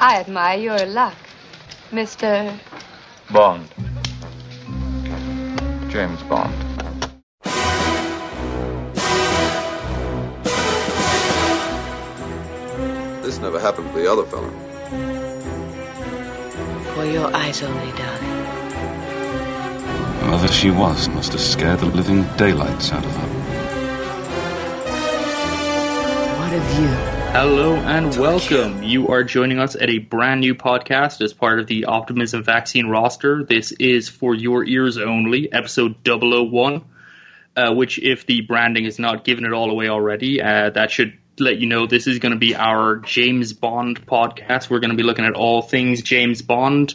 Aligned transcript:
I 0.00 0.20
admire 0.20 0.56
your 0.56 0.86
luck, 0.86 1.16
Mr. 1.90 2.56
Bond. 3.32 3.68
James 5.90 6.22
Bond. 6.22 6.54
This 13.24 13.40
never 13.40 13.58
happened 13.58 13.90
to 13.90 13.98
the 13.98 14.08
other 14.08 14.24
fellow. 14.26 14.50
For 16.94 17.04
your 17.04 17.34
eyes 17.34 17.60
only, 17.64 17.90
darling. 17.98 18.44
Whoever 20.20 20.46
she 20.46 20.70
was 20.70 21.08
must 21.08 21.32
have 21.32 21.40
scared 21.40 21.80
the 21.80 21.86
living 21.86 22.22
daylights 22.36 22.92
out 22.92 23.04
of 23.04 23.16
her. 23.16 23.28
What 26.38 26.52
of 26.52 26.78
you? 26.78 27.17
Hello 27.32 27.76
and 27.76 28.16
welcome. 28.16 28.82
You 28.82 29.08
are 29.08 29.22
joining 29.22 29.58
us 29.60 29.76
at 29.76 29.90
a 29.90 29.98
brand 29.98 30.40
new 30.40 30.54
podcast 30.54 31.20
as 31.20 31.34
part 31.34 31.60
of 31.60 31.66
the 31.66 31.84
Optimism 31.84 32.42
Vaccine 32.42 32.86
roster. 32.86 33.44
This 33.44 33.70
is 33.70 34.08
for 34.08 34.34
your 34.34 34.64
ears 34.64 34.96
only, 34.98 35.52
episode 35.52 35.96
001, 36.04 36.84
uh, 37.54 37.74
which, 37.74 37.98
if 37.98 38.26
the 38.26 38.40
branding 38.40 38.86
is 38.86 38.98
not 38.98 39.24
given 39.24 39.44
it 39.44 39.52
all 39.52 39.70
away 39.70 39.88
already, 39.88 40.40
uh, 40.42 40.70
that 40.70 40.90
should 40.90 41.18
let 41.38 41.58
you 41.58 41.66
know 41.66 41.86
this 41.86 42.06
is 42.06 42.18
going 42.18 42.32
to 42.32 42.38
be 42.38 42.56
our 42.56 42.96
James 42.96 43.52
Bond 43.52 44.04
podcast. 44.06 44.70
We're 44.70 44.80
going 44.80 44.90
to 44.90 44.96
be 44.96 45.04
looking 45.04 45.26
at 45.26 45.34
all 45.34 45.62
things 45.62 46.02
James 46.02 46.42
Bond. 46.42 46.94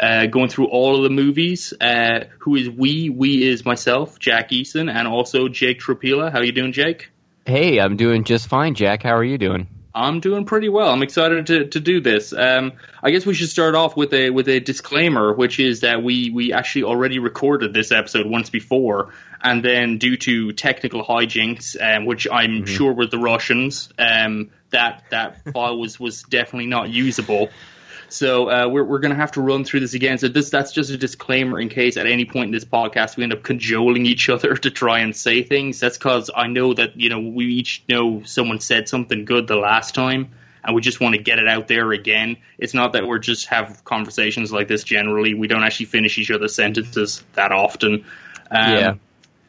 Uh, 0.00 0.26
going 0.26 0.48
through 0.48 0.66
all 0.66 0.96
of 0.96 1.02
the 1.04 1.10
movies. 1.10 1.72
Uh, 1.80 2.24
who 2.38 2.56
is 2.56 2.68
we? 2.68 3.08
We 3.08 3.46
is 3.46 3.64
myself, 3.64 4.18
Jack 4.18 4.50
Eason, 4.50 4.92
and 4.92 5.06
also 5.06 5.46
Jake 5.46 5.78
Tropila. 5.78 6.32
How 6.32 6.40
you 6.40 6.50
doing, 6.50 6.72
Jake? 6.72 7.11
Hey, 7.44 7.80
I'm 7.80 7.96
doing 7.96 8.22
just 8.22 8.46
fine, 8.46 8.74
Jack. 8.74 9.02
How 9.02 9.16
are 9.16 9.24
you 9.24 9.36
doing? 9.36 9.66
I'm 9.94 10.20
doing 10.20 10.46
pretty 10.46 10.68
well. 10.68 10.88
I'm 10.88 11.02
excited 11.02 11.46
to, 11.48 11.66
to 11.66 11.80
do 11.80 12.00
this. 12.00 12.32
Um, 12.32 12.72
I 13.02 13.10
guess 13.10 13.26
we 13.26 13.34
should 13.34 13.48
start 13.48 13.74
off 13.74 13.96
with 13.96 14.14
a 14.14 14.30
with 14.30 14.48
a 14.48 14.60
disclaimer, 14.60 15.34
which 15.34 15.60
is 15.60 15.80
that 15.80 16.02
we 16.02 16.30
we 16.30 16.52
actually 16.52 16.84
already 16.84 17.18
recorded 17.18 17.74
this 17.74 17.92
episode 17.92 18.26
once 18.26 18.48
before, 18.48 19.12
and 19.42 19.62
then 19.62 19.98
due 19.98 20.16
to 20.18 20.52
technical 20.52 21.04
hijinks, 21.04 21.76
um, 21.80 22.06
which 22.06 22.26
I'm 22.30 22.64
sure 22.64 22.92
were 22.94 23.06
the 23.06 23.18
Russians, 23.18 23.92
um, 23.98 24.50
that 24.70 25.04
that 25.10 25.52
file 25.52 25.78
was 25.78 26.00
was 26.00 26.22
definitely 26.22 26.68
not 26.68 26.88
usable. 26.88 27.50
So 28.12 28.50
uh, 28.50 28.68
we're 28.68 28.84
we're 28.84 28.98
gonna 28.98 29.14
have 29.14 29.32
to 29.32 29.40
run 29.40 29.64
through 29.64 29.80
this 29.80 29.94
again. 29.94 30.18
So 30.18 30.28
this 30.28 30.50
that's 30.50 30.72
just 30.72 30.90
a 30.90 30.96
disclaimer 30.96 31.58
in 31.58 31.68
case 31.68 31.96
at 31.96 32.06
any 32.06 32.24
point 32.24 32.46
in 32.46 32.52
this 32.52 32.64
podcast 32.64 33.16
we 33.16 33.24
end 33.24 33.32
up 33.32 33.42
cajoling 33.42 34.06
each 34.06 34.28
other 34.28 34.54
to 34.64 34.70
try 34.70 35.00
and 35.00 35.16
say 35.16 35.42
things. 35.42 35.80
That's 35.80 35.98
because 35.98 36.30
I 36.34 36.46
know 36.46 36.74
that 36.74 37.00
you 37.00 37.08
know 37.08 37.20
we 37.20 37.46
each 37.46 37.84
know 37.88 38.22
someone 38.24 38.60
said 38.60 38.88
something 38.88 39.24
good 39.24 39.46
the 39.46 39.56
last 39.56 39.94
time, 39.94 40.32
and 40.62 40.74
we 40.74 40.82
just 40.82 41.00
want 41.00 41.14
to 41.14 41.22
get 41.22 41.38
it 41.38 41.48
out 41.48 41.68
there 41.68 41.90
again. 41.92 42.36
It's 42.58 42.74
not 42.74 42.92
that 42.92 43.06
we're 43.06 43.18
just 43.18 43.46
have 43.46 43.82
conversations 43.84 44.52
like 44.52 44.68
this 44.68 44.84
generally. 44.84 45.34
We 45.34 45.48
don't 45.48 45.62
actually 45.62 45.86
finish 45.86 46.18
each 46.18 46.30
other's 46.30 46.54
sentences 46.54 47.24
that 47.32 47.50
often. 47.50 48.04
Um, 48.50 48.72
Yeah. 48.72 48.94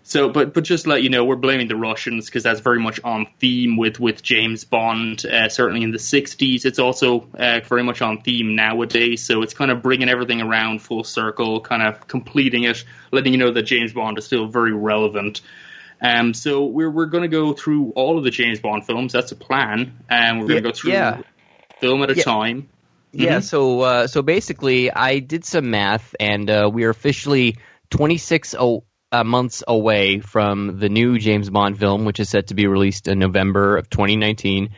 So, 0.05 0.27
but 0.29 0.53
but 0.53 0.65
just 0.65 0.85
let 0.85 1.01
you 1.01 1.09
know, 1.09 1.23
we're 1.23 1.37
blaming 1.37 1.69
the 1.69 1.77
Russians 1.77 2.25
because 2.25 2.43
that's 2.43 2.59
very 2.59 2.79
much 2.79 2.99
on 3.05 3.25
theme 3.39 3.77
with 3.77 3.99
with 4.01 4.21
James 4.21 4.65
Bond. 4.65 5.25
Uh, 5.25 5.47
certainly 5.47 5.81
in 5.81 5.91
the 5.91 5.97
'60s, 5.97 6.65
it's 6.65 6.77
also 6.77 7.29
uh, 7.37 7.61
very 7.67 7.83
much 7.83 8.01
on 8.01 8.21
theme 8.21 8.55
nowadays. 8.55 9.23
So 9.23 9.43
it's 9.43 9.53
kind 9.53 9.71
of 9.71 9.81
bringing 9.81 10.09
everything 10.09 10.41
around 10.41 10.81
full 10.81 11.05
circle, 11.05 11.61
kind 11.61 11.81
of 11.81 12.05
completing 12.07 12.63
it, 12.65 12.83
letting 13.13 13.31
you 13.31 13.39
know 13.39 13.51
that 13.53 13.61
James 13.63 13.93
Bond 13.93 14.17
is 14.17 14.25
still 14.25 14.47
very 14.47 14.73
relevant. 14.73 15.39
Um, 16.01 16.33
so 16.33 16.65
we're 16.65 16.91
we're 16.91 17.05
going 17.05 17.21
to 17.23 17.29
go 17.29 17.53
through 17.53 17.91
all 17.95 18.17
of 18.17 18.25
the 18.25 18.29
James 18.31 18.59
Bond 18.59 18.85
films. 18.85 19.13
That's 19.13 19.31
a 19.31 19.37
plan, 19.37 19.99
and 20.09 20.41
we're 20.41 20.47
going 20.47 20.63
to 20.63 20.67
Yeah, 20.67 20.71
go 20.71 20.75
through 20.75 20.91
yeah. 20.91 21.21
film 21.79 22.03
at 22.03 22.09
a 22.11 22.15
Yeah. 22.15 22.23
time. 22.23 22.67
Yeah, 23.13 23.37
Mhm. 23.37 23.43
so 23.43 23.79
uh, 23.81 24.07
so 24.07 24.21
basically, 24.21 24.91
I 24.91 25.19
did 25.19 25.45
some 25.45 25.69
math, 25.71 26.13
and 26.19 26.49
uh, 26.49 26.69
we 26.73 26.83
are 26.83 26.89
officially 26.89 27.55
26 27.89 28.53
o- 28.59 28.83
uh, 29.13 29.23
months 29.23 29.63
away 29.67 30.19
from 30.19 30.79
the 30.79 30.89
new 30.89 31.19
James 31.19 31.49
Bond 31.49 31.77
film, 31.79 32.03
which 32.03 32.19
is 32.19 32.29
set 32.29 32.47
to 32.47 32.55
be 32.55 32.67
released 32.67 33.07
in 33.07 33.19
November 33.19 33.77
of 33.77 33.89
2019. 33.89 34.69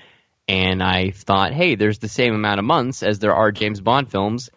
And 0.47 0.83
I 0.83 1.11
thought, 1.11 1.53
hey, 1.53 1.75
there's 1.75 1.99
the 1.99 2.09
same 2.09 2.35
amount 2.35 2.59
of 2.59 2.65
months 2.65 3.01
as 3.01 3.19
there 3.19 3.33
are 3.33 3.51
James 3.51 3.81
Bond 3.81 4.11
films. 4.11 4.49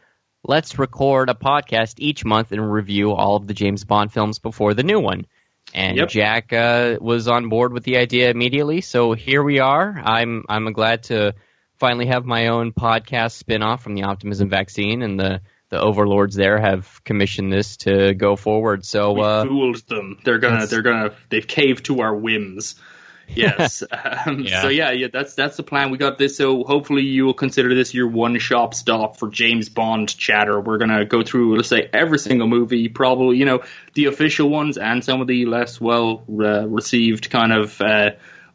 Let's 0.44 0.78
record 0.78 1.30
a 1.30 1.34
podcast 1.34 1.94
each 1.98 2.24
month 2.24 2.52
and 2.52 2.72
review 2.72 3.12
all 3.12 3.36
of 3.36 3.46
the 3.46 3.54
James 3.54 3.84
Bond 3.84 4.12
films 4.12 4.38
before 4.38 4.74
the 4.74 4.82
new 4.82 5.00
one. 5.00 5.26
And 5.74 5.96
Yep. 5.96 6.08
Jack 6.08 6.52
uh, 6.52 6.96
was 7.00 7.28
on 7.28 7.48
board 7.48 7.72
with 7.72 7.84
the 7.84 7.98
idea 7.98 8.30
immediately, 8.30 8.80
so 8.80 9.12
here 9.12 9.42
we 9.42 9.58
are. 9.60 10.00
I'm 10.02 10.44
I'm 10.48 10.72
glad 10.72 11.04
to 11.04 11.34
finally 11.78 12.06
have 12.06 12.24
my 12.24 12.48
own 12.48 12.72
podcast 12.72 13.32
spin-off 13.32 13.82
from 13.82 13.94
the 13.94 14.04
Optimism 14.04 14.48
Vaccine, 14.48 15.02
and 15.02 15.20
the 15.20 15.42
the 15.70 15.80
overlords 15.80 16.34
there 16.34 16.58
have 16.58 17.02
commissioned 17.04 17.52
this 17.52 17.76
to 17.78 18.14
go 18.14 18.36
forward. 18.36 18.84
So 18.84 19.12
we 19.12 19.22
uh, 19.22 19.44
fooled 19.44 19.86
them. 19.88 20.18
They're 20.24 20.38
gonna. 20.38 20.66
They're 20.66 20.82
gonna. 20.82 21.14
They've 21.28 21.46
caved 21.46 21.86
to 21.86 22.00
our 22.00 22.14
whims. 22.14 22.74
Yes. 23.30 23.82
um, 23.92 24.40
Yeah. 24.40 24.62
So 24.62 24.68
yeah, 24.68 24.90
yeah, 24.92 25.08
that's 25.12 25.34
that's 25.34 25.58
the 25.58 25.62
plan. 25.62 25.90
We 25.90 25.98
got 25.98 26.16
this. 26.16 26.38
So 26.38 26.64
hopefully 26.64 27.02
you 27.02 27.26
will 27.26 27.34
consider 27.34 27.74
this 27.74 27.92
your 27.92 28.08
one 28.08 28.38
shop 28.38 28.72
stop 28.72 29.18
for 29.18 29.28
James 29.28 29.68
Bond 29.68 30.16
chatter. 30.16 30.58
We're 30.58 30.78
gonna 30.78 31.04
go 31.04 31.22
through, 31.22 31.56
let's 31.56 31.68
say, 31.68 31.90
every 31.92 32.18
single 32.18 32.48
movie, 32.48 32.88
probably 32.88 33.36
you 33.36 33.44
know 33.44 33.64
the 33.92 34.06
official 34.06 34.48
ones 34.48 34.78
and 34.78 35.04
some 35.04 35.20
of 35.20 35.26
the 35.26 35.44
less 35.44 35.78
well 35.78 36.24
uh, 36.30 36.66
received 36.66 37.28
kind 37.28 37.52
of 37.52 37.78
uh, 37.82 38.12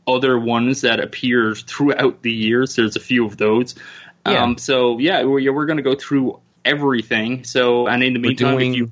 other 0.08 0.40
ones 0.40 0.82
that 0.82 1.00
appear 1.00 1.54
throughout 1.54 2.24
the 2.24 2.32
years. 2.32 2.76
There's 2.76 2.96
a 2.96 3.00
few 3.00 3.28
of 3.28 3.38
those. 3.38 3.76
Yeah. 4.26 4.42
Um, 4.42 4.58
so 4.58 4.98
yeah, 4.98 5.24
we're, 5.24 5.54
we're 5.54 5.68
gonna 5.68 5.84
go 5.84 5.94
through 5.94 6.40
everything. 6.66 7.44
So 7.44 7.88
and 7.88 8.04
in 8.04 8.14
the 8.14 8.20
we're 8.20 8.28
meantime, 8.30 8.58
doing 8.58 8.74
you 8.74 8.92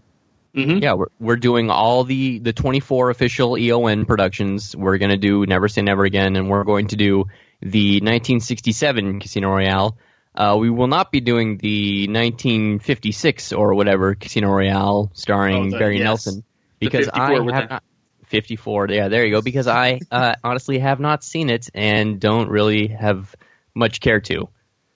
Mhm. 0.56 0.82
yeah, 0.82 0.94
we're 0.96 1.08
we're 1.20 1.38
doing 1.38 1.70
all 1.70 2.04
the 2.04 2.40
the 2.40 2.52
24 2.54 3.10
official 3.10 3.58
EON 3.58 4.06
productions. 4.06 4.76
We're 4.76 4.98
gonna 4.98 5.16
do 5.18 5.46
Never 5.46 5.68
Say 5.70 5.82
Never 5.82 6.04
Again, 6.04 6.36
and 6.36 6.50
we're 6.50 6.66
going 6.66 6.88
to 6.88 6.98
do 6.98 7.26
the 7.62 8.02
1967 8.02 9.20
Casino 9.22 9.50
Royale. 9.50 9.98
Uh, 10.36 10.58
we 10.60 10.70
will 10.70 10.88
not 10.88 11.12
be 11.12 11.20
doing 11.22 11.58
the 11.58 12.08
1956 12.08 13.54
or 13.54 13.74
whatever 13.76 14.16
Casino 14.16 14.50
Royale 14.50 15.10
starring 15.14 15.68
Oh, 15.68 15.70
the- 15.72 15.78
Barry 15.80 15.98
yes. 15.98 16.04
Nelson 16.04 16.44
because 16.80 17.10
I 17.14 17.34
have 17.34 17.46
not 17.70 17.84
54. 18.28 18.88
Yeah, 18.90 19.08
there 19.10 19.26
you 19.26 19.32
go. 19.32 19.42
Because 19.42 19.68
I 19.68 20.00
uh, 20.12 20.36
honestly 20.44 20.80
have 20.80 21.00
not 21.00 21.24
seen 21.24 21.50
it 21.50 21.70
and 21.74 22.20
don't 22.20 22.50
really 22.50 22.88
have 22.88 23.36
much 23.76 24.00
care 24.00 24.20
to. 24.22 24.48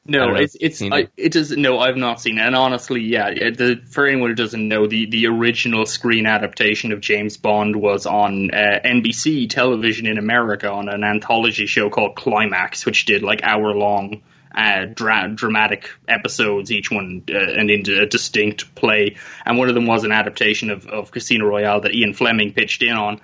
No, 0.07 0.35
it's 0.35 0.55
it's 0.59 0.81
I, 0.83 1.07
it. 1.17 1.31
does 1.31 1.49
no, 1.51 1.79
I've 1.79 1.97
not 1.97 2.21
seen 2.21 2.37
it. 2.37 2.41
And 2.41 2.55
honestly, 2.55 3.01
yeah, 3.01 3.31
the, 3.31 3.81
for 3.89 4.05
anyone 4.05 4.29
who 4.29 4.35
doesn't 4.35 4.67
know, 4.67 4.85
the 4.85 5.07
the 5.07 5.25
original 5.25 5.87
screen 5.87 6.27
adaptation 6.27 6.91
of 6.91 7.01
James 7.01 7.37
Bond 7.37 7.75
was 7.75 8.05
on 8.05 8.51
uh, 8.51 8.79
NBC 8.85 9.49
television 9.49 10.05
in 10.05 10.19
America 10.19 10.69
on 10.69 10.89
an 10.89 11.03
anthology 11.03 11.65
show 11.65 11.89
called 11.89 12.15
Climax, 12.15 12.85
which 12.85 13.05
did 13.05 13.23
like 13.23 13.41
hour 13.43 13.73
long. 13.73 14.21
Uh, 14.55 14.85
dra- 14.85 15.27
dramatic 15.27 15.89
episodes, 16.07 16.71
each 16.71 16.89
one 16.89 17.23
uh, 17.29 17.37
and 17.37 17.69
into 17.69 18.01
a 18.01 18.05
distinct 18.05 18.73
play, 18.73 19.17
and 19.45 19.57
one 19.57 19.67
of 19.67 19.75
them 19.75 19.85
was 19.85 20.05
an 20.05 20.13
adaptation 20.13 20.69
of, 20.69 20.87
of 20.87 21.11
Casino 21.11 21.45
Royale 21.45 21.81
that 21.81 21.93
Ian 21.93 22.13
Fleming 22.13 22.53
pitched 22.53 22.81
in 22.81 22.93
on. 22.93 23.19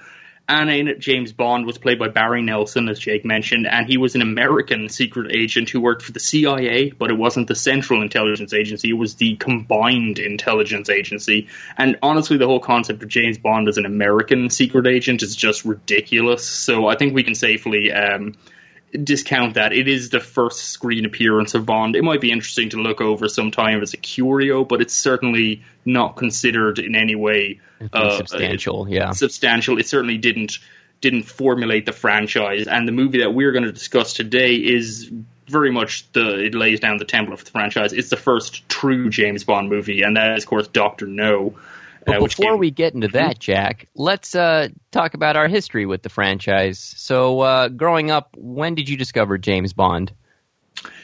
And 0.51 0.69
in 0.69 0.99
James 0.99 1.31
Bond 1.31 1.65
was 1.65 1.77
played 1.77 1.97
by 1.97 2.09
Barry 2.09 2.41
Nelson, 2.41 2.89
as 2.89 2.99
Jake 2.99 3.23
mentioned, 3.23 3.65
and 3.65 3.87
he 3.87 3.95
was 3.95 4.15
an 4.15 4.21
American 4.21 4.89
secret 4.89 5.33
agent 5.33 5.69
who 5.69 5.79
worked 5.79 6.01
for 6.01 6.11
the 6.11 6.19
CIA, 6.19 6.89
but 6.89 7.09
it 7.09 7.17
wasn't 7.17 7.47
the 7.47 7.55
Central 7.55 8.01
Intelligence 8.01 8.53
Agency, 8.53 8.89
it 8.89 8.97
was 8.97 9.15
the 9.15 9.37
Combined 9.37 10.19
Intelligence 10.19 10.89
Agency. 10.89 11.47
And 11.77 11.97
honestly, 12.03 12.35
the 12.35 12.47
whole 12.47 12.59
concept 12.59 13.01
of 13.01 13.07
James 13.07 13.37
Bond 13.37 13.69
as 13.69 13.77
an 13.77 13.85
American 13.85 14.49
secret 14.49 14.87
agent 14.87 15.23
is 15.23 15.37
just 15.37 15.63
ridiculous. 15.63 16.45
So 16.45 16.85
I 16.85 16.97
think 16.97 17.15
we 17.15 17.23
can 17.23 17.33
safely 17.33 17.93
um, 17.93 18.33
discount 18.91 19.55
that. 19.55 19.73
It 19.73 19.87
is 19.87 20.09
the 20.09 20.19
first 20.19 20.69
screen 20.69 21.05
appearance 21.05 21.53
of 21.53 21.65
Bond. 21.65 21.95
It 21.95 22.03
might 22.03 22.21
be 22.21 22.31
interesting 22.31 22.69
to 22.69 22.77
look 22.77 23.01
over 23.01 23.27
sometime 23.29 23.81
as 23.81 23.93
a 23.93 23.97
curio, 23.97 24.63
but 24.63 24.81
it's 24.81 24.93
certainly 24.93 25.63
not 25.85 26.15
considered 26.15 26.79
in 26.79 26.95
any 26.95 27.15
way 27.15 27.59
uh, 27.93 28.17
substantial, 28.17 28.87
yeah. 28.89 29.11
substantial. 29.11 29.79
It 29.79 29.87
certainly 29.87 30.17
didn't 30.17 30.59
didn't 31.01 31.23
formulate 31.23 31.85
the 31.85 31.91
franchise. 31.91 32.67
And 32.67 32.87
the 32.87 32.91
movie 32.91 33.19
that 33.19 33.33
we're 33.33 33.51
going 33.51 33.63
to 33.63 33.71
discuss 33.71 34.13
today 34.13 34.53
is 34.55 35.11
very 35.47 35.71
much 35.71 36.09
the 36.13 36.45
it 36.45 36.55
lays 36.55 36.79
down 36.79 36.97
the 36.97 37.05
template 37.05 37.39
for 37.39 37.45
the 37.45 37.51
franchise. 37.51 37.93
It's 37.93 38.09
the 38.09 38.17
first 38.17 38.67
true 38.69 39.09
James 39.09 39.43
Bond 39.43 39.69
movie, 39.69 40.03
and 40.03 40.15
that 40.15 40.37
is, 40.37 40.43
of 40.43 40.49
course, 40.49 40.67
Doctor 40.67 41.07
No. 41.07 41.55
But 42.05 42.17
uh, 42.17 42.19
before 42.21 42.57
we 42.57 42.71
get 42.71 42.93
into 42.93 43.09
that, 43.09 43.39
Jack, 43.39 43.87
let's 43.95 44.35
uh, 44.35 44.69
talk 44.91 45.13
about 45.13 45.35
our 45.35 45.47
history 45.47 45.85
with 45.85 46.01
the 46.01 46.09
franchise. 46.09 46.79
So, 46.79 47.41
uh, 47.41 47.67
growing 47.69 48.09
up, 48.09 48.35
when 48.37 48.75
did 48.75 48.89
you 48.89 48.97
discover 48.97 49.37
James 49.37 49.73
Bond? 49.73 50.11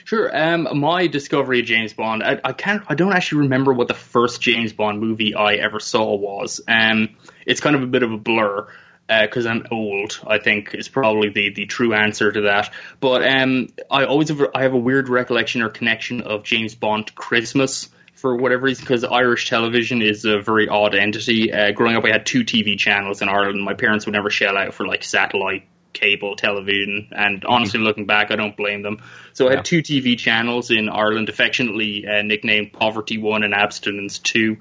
Sure. 0.06 0.36
Um, 0.36 0.80
my 0.80 1.08
discovery 1.08 1.60
of 1.60 1.66
James 1.66 1.94
Bond, 1.94 2.24
I, 2.24 2.40
I 2.44 2.54
can't, 2.54 2.84
I 2.88 2.96
don't 2.96 3.14
actually 3.14 3.42
remember 3.42 3.74
what 3.74 3.88
the 3.88 3.94
first 3.94 4.42
James 4.42 4.74
Bond 4.74 5.00
movie 5.00 5.36
I 5.36 5.56
ever 5.56 5.80
saw 5.80 6.16
was. 6.16 6.62
Um, 6.68 7.18
it's 7.46 7.60
kind 7.60 7.76
of 7.76 7.84
a 7.84 7.88
bit 7.88 8.04
of 8.04 8.12
a 8.12 8.18
blur. 8.18 8.68
because 9.08 9.46
uh, 9.46 9.50
I'm 9.50 9.68
old. 9.70 10.20
I 10.26 10.40
think 10.40 10.74
is 10.74 10.88
probably 10.88 11.30
the, 11.30 11.54
the 11.54 11.66
true 11.66 11.94
answer 11.94 12.32
to 12.32 12.42
that. 12.42 12.74
But 13.00 13.28
um, 13.28 13.68
I 13.92 14.06
always 14.06 14.30
have, 14.30 14.42
I 14.56 14.64
have 14.64 14.74
a 14.74 14.78
weird 14.78 15.10
recollection 15.10 15.62
or 15.62 15.70
connection 15.70 16.22
of 16.22 16.44
James 16.44 16.74
Bond 16.74 17.14
Christmas 17.14 17.90
for 18.18 18.36
whatever 18.36 18.64
reason 18.64 18.84
because 18.84 19.04
Irish 19.04 19.48
television 19.48 20.02
is 20.02 20.26
a 20.26 20.40
very 20.40 20.68
odd 20.68 20.96
entity. 20.96 21.54
Uh, 21.54 21.72
growing 21.72 21.96
up, 21.96 22.04
I 22.04 22.10
had 22.10 22.26
two 22.26 22.44
TV 22.44 22.78
channels 22.78 23.22
in 23.22 23.30
Ireland. 23.30 23.64
My 23.64 23.76
parents 23.76 24.06
would 24.06 24.14
never 24.14 24.30
shell 24.30 24.58
out 24.58 24.74
for 24.74 24.88
like 24.88 25.04
satellite 25.04 25.68
cable 25.94 26.36
television, 26.36 27.10
and 27.12 27.46
honestly, 27.46 27.80
looking 27.80 28.06
back, 28.06 28.32
I 28.32 28.36
don't 28.36 28.56
blame 28.58 28.82
them. 28.82 29.02
So 29.34 29.48
I 29.48 29.56
had 29.56 29.66
two 29.66 29.82
TV 29.82 30.18
channels 30.18 30.72
in 30.72 30.90
Ireland, 30.90 31.30
affectionately 31.30 32.06
uh, 32.08 32.22
nicknamed 32.24 32.74
Poverty 32.74 33.18
One 33.18 33.44
and 33.44 33.54
Abstinence 33.54 34.20
Two. 34.20 34.58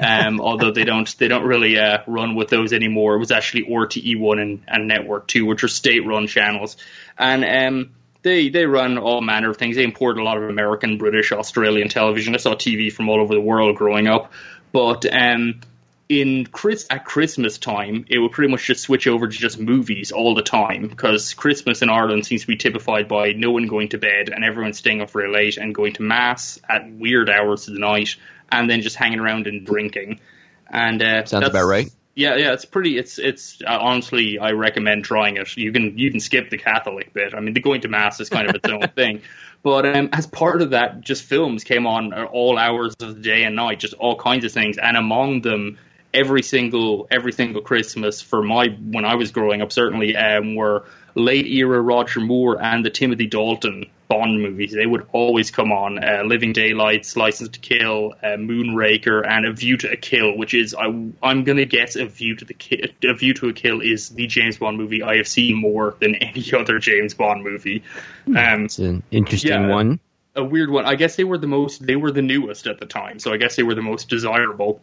Um, 0.00 0.40
although 0.40 0.70
they 0.70 0.84
don't 0.84 1.18
they 1.18 1.28
don't 1.28 1.44
really 1.44 1.78
uh, 1.78 1.98
run 2.06 2.36
with 2.36 2.48
those 2.48 2.72
anymore. 2.72 3.16
It 3.16 3.18
was 3.18 3.32
actually 3.32 3.64
RTE 3.64 4.18
One 4.18 4.38
and, 4.38 4.62
and 4.68 4.86
Network 4.86 5.26
Two, 5.26 5.46
which 5.46 5.64
are 5.64 5.68
state 5.68 6.06
run 6.06 6.28
channels, 6.28 6.76
and 7.18 7.44
um, 7.44 7.90
they 8.22 8.48
they 8.48 8.66
run 8.66 8.98
all 8.98 9.20
manner 9.20 9.50
of 9.50 9.56
things. 9.56 9.76
They 9.76 9.84
import 9.84 10.18
a 10.18 10.22
lot 10.22 10.38
of 10.38 10.44
American, 10.44 10.98
British, 10.98 11.32
Australian 11.32 11.88
television. 11.88 12.34
I 12.34 12.38
saw 12.38 12.54
TV 12.54 12.92
from 12.92 13.08
all 13.08 13.20
over 13.20 13.34
the 13.34 13.40
world 13.40 13.76
growing 13.76 14.06
up, 14.06 14.32
but 14.72 15.04
um, 15.12 15.60
in 16.08 16.46
Chris 16.46 16.86
at 16.90 17.04
Christmas 17.04 17.58
time, 17.58 18.04
it 18.08 18.18
would 18.18 18.32
pretty 18.32 18.50
much 18.50 18.66
just 18.66 18.82
switch 18.82 19.06
over 19.06 19.28
to 19.28 19.36
just 19.36 19.58
movies 19.58 20.12
all 20.12 20.34
the 20.34 20.42
time 20.42 20.88
because 20.88 21.32
Christmas 21.34 21.82
in 21.82 21.88
Ireland 21.88 22.26
seems 22.26 22.42
to 22.42 22.46
be 22.46 22.56
typified 22.56 23.08
by 23.08 23.32
no 23.32 23.50
one 23.50 23.66
going 23.66 23.88
to 23.90 23.98
bed 23.98 24.28
and 24.28 24.44
everyone 24.44 24.74
staying 24.74 25.00
up 25.00 25.10
very 25.10 25.32
late 25.32 25.56
and 25.56 25.74
going 25.74 25.94
to 25.94 26.02
mass 26.02 26.60
at 26.68 26.90
weird 26.92 27.30
hours 27.30 27.66
of 27.66 27.74
the 27.74 27.80
night 27.80 28.16
and 28.50 28.68
then 28.68 28.82
just 28.82 28.96
hanging 28.96 29.20
around 29.20 29.46
and 29.46 29.64
drinking. 29.64 30.20
And 30.68 31.02
uh, 31.02 31.24
sounds 31.24 31.48
about 31.48 31.64
right. 31.64 31.90
Yeah, 32.14 32.36
yeah, 32.36 32.52
it's 32.52 32.66
pretty. 32.66 32.98
It's 32.98 33.18
it's 33.18 33.62
uh, 33.66 33.78
honestly, 33.80 34.38
I 34.38 34.50
recommend 34.50 35.04
trying 35.04 35.38
it. 35.38 35.56
You 35.56 35.72
can 35.72 35.96
you 35.96 36.10
can 36.10 36.20
skip 36.20 36.50
the 36.50 36.58
Catholic 36.58 37.14
bit. 37.14 37.34
I 37.34 37.40
mean, 37.40 37.54
the 37.54 37.60
going 37.60 37.80
to 37.82 37.88
mass 37.88 38.20
is 38.20 38.28
kind 38.28 38.48
of 38.48 38.54
its 38.54 38.68
own 38.68 38.86
thing. 38.94 39.22
But 39.62 39.86
um, 39.86 40.10
as 40.12 40.26
part 40.26 40.60
of 40.60 40.70
that, 40.70 41.00
just 41.00 41.22
films 41.22 41.64
came 41.64 41.86
on 41.86 42.12
all 42.12 42.58
hours 42.58 42.94
of 43.00 43.14
the 43.14 43.20
day 43.22 43.44
and 43.44 43.56
night, 43.56 43.80
just 43.80 43.94
all 43.94 44.16
kinds 44.16 44.44
of 44.44 44.52
things, 44.52 44.76
and 44.76 44.96
among 44.96 45.40
them 45.40 45.78
every 46.12 46.42
single 46.42 47.06
every 47.10 47.32
single 47.32 47.62
Christmas 47.62 48.20
for 48.20 48.42
my 48.42 48.66
when 48.68 49.06
I 49.06 49.14
was 49.14 49.30
growing 49.30 49.62
up 49.62 49.72
certainly 49.72 50.14
um, 50.14 50.54
were 50.54 50.84
late 51.14 51.46
era 51.46 51.80
Roger 51.80 52.20
Moore 52.20 52.62
and 52.62 52.84
the 52.84 52.90
Timothy 52.90 53.26
Dalton 53.26 53.86
Bond 54.08 54.42
movies. 54.42 54.72
They 54.72 54.86
would 54.86 55.06
always 55.12 55.50
come 55.50 55.72
on. 55.72 56.02
Uh, 56.02 56.22
Living 56.24 56.52
Daylights, 56.52 57.16
License 57.16 57.50
to 57.50 57.60
Kill, 57.60 58.14
uh, 58.22 58.36
Moonraker, 58.36 59.26
and 59.26 59.46
A 59.46 59.52
View 59.52 59.76
to 59.78 59.90
a 59.90 59.96
Kill, 59.96 60.36
which 60.36 60.54
is 60.54 60.74
I, 60.74 60.86
am 60.86 61.44
gonna 61.44 61.64
guess 61.64 61.96
A 61.96 62.06
View 62.06 62.36
to 62.36 62.44
the 62.44 62.54
Ki- 62.54 62.92
A 63.04 63.14
View 63.14 63.34
to 63.34 63.48
a 63.48 63.52
Kill 63.52 63.80
is 63.80 64.10
the 64.10 64.26
James 64.26 64.58
Bond 64.58 64.76
movie 64.76 65.02
I 65.02 65.16
have 65.16 65.28
seen 65.28 65.56
more 65.56 65.94
than 66.00 66.16
any 66.16 66.44
other 66.58 66.78
James 66.78 67.14
Bond 67.14 67.42
movie. 67.42 67.82
Um, 68.26 68.64
it's 68.64 68.78
an 68.78 69.02
interesting 69.10 69.50
yeah, 69.50 69.68
one. 69.68 70.00
A 70.34 70.44
weird 70.44 70.70
one. 70.70 70.86
I 70.86 70.94
guess 70.94 71.16
they 71.16 71.24
were 71.24 71.38
the 71.38 71.46
most. 71.46 71.84
They 71.84 71.96
were 71.96 72.10
the 72.10 72.22
newest 72.22 72.66
at 72.66 72.80
the 72.80 72.86
time, 72.86 73.18
so 73.18 73.32
I 73.32 73.36
guess 73.36 73.56
they 73.56 73.62
were 73.62 73.74
the 73.74 73.82
most 73.82 74.08
desirable. 74.08 74.80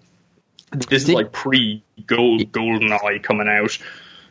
This 0.71 1.03
is 1.03 1.09
like 1.09 1.31
pre 1.31 1.83
Gold 2.05 2.51
Goldeneye 2.51 3.23
coming 3.23 3.47
out. 3.47 3.77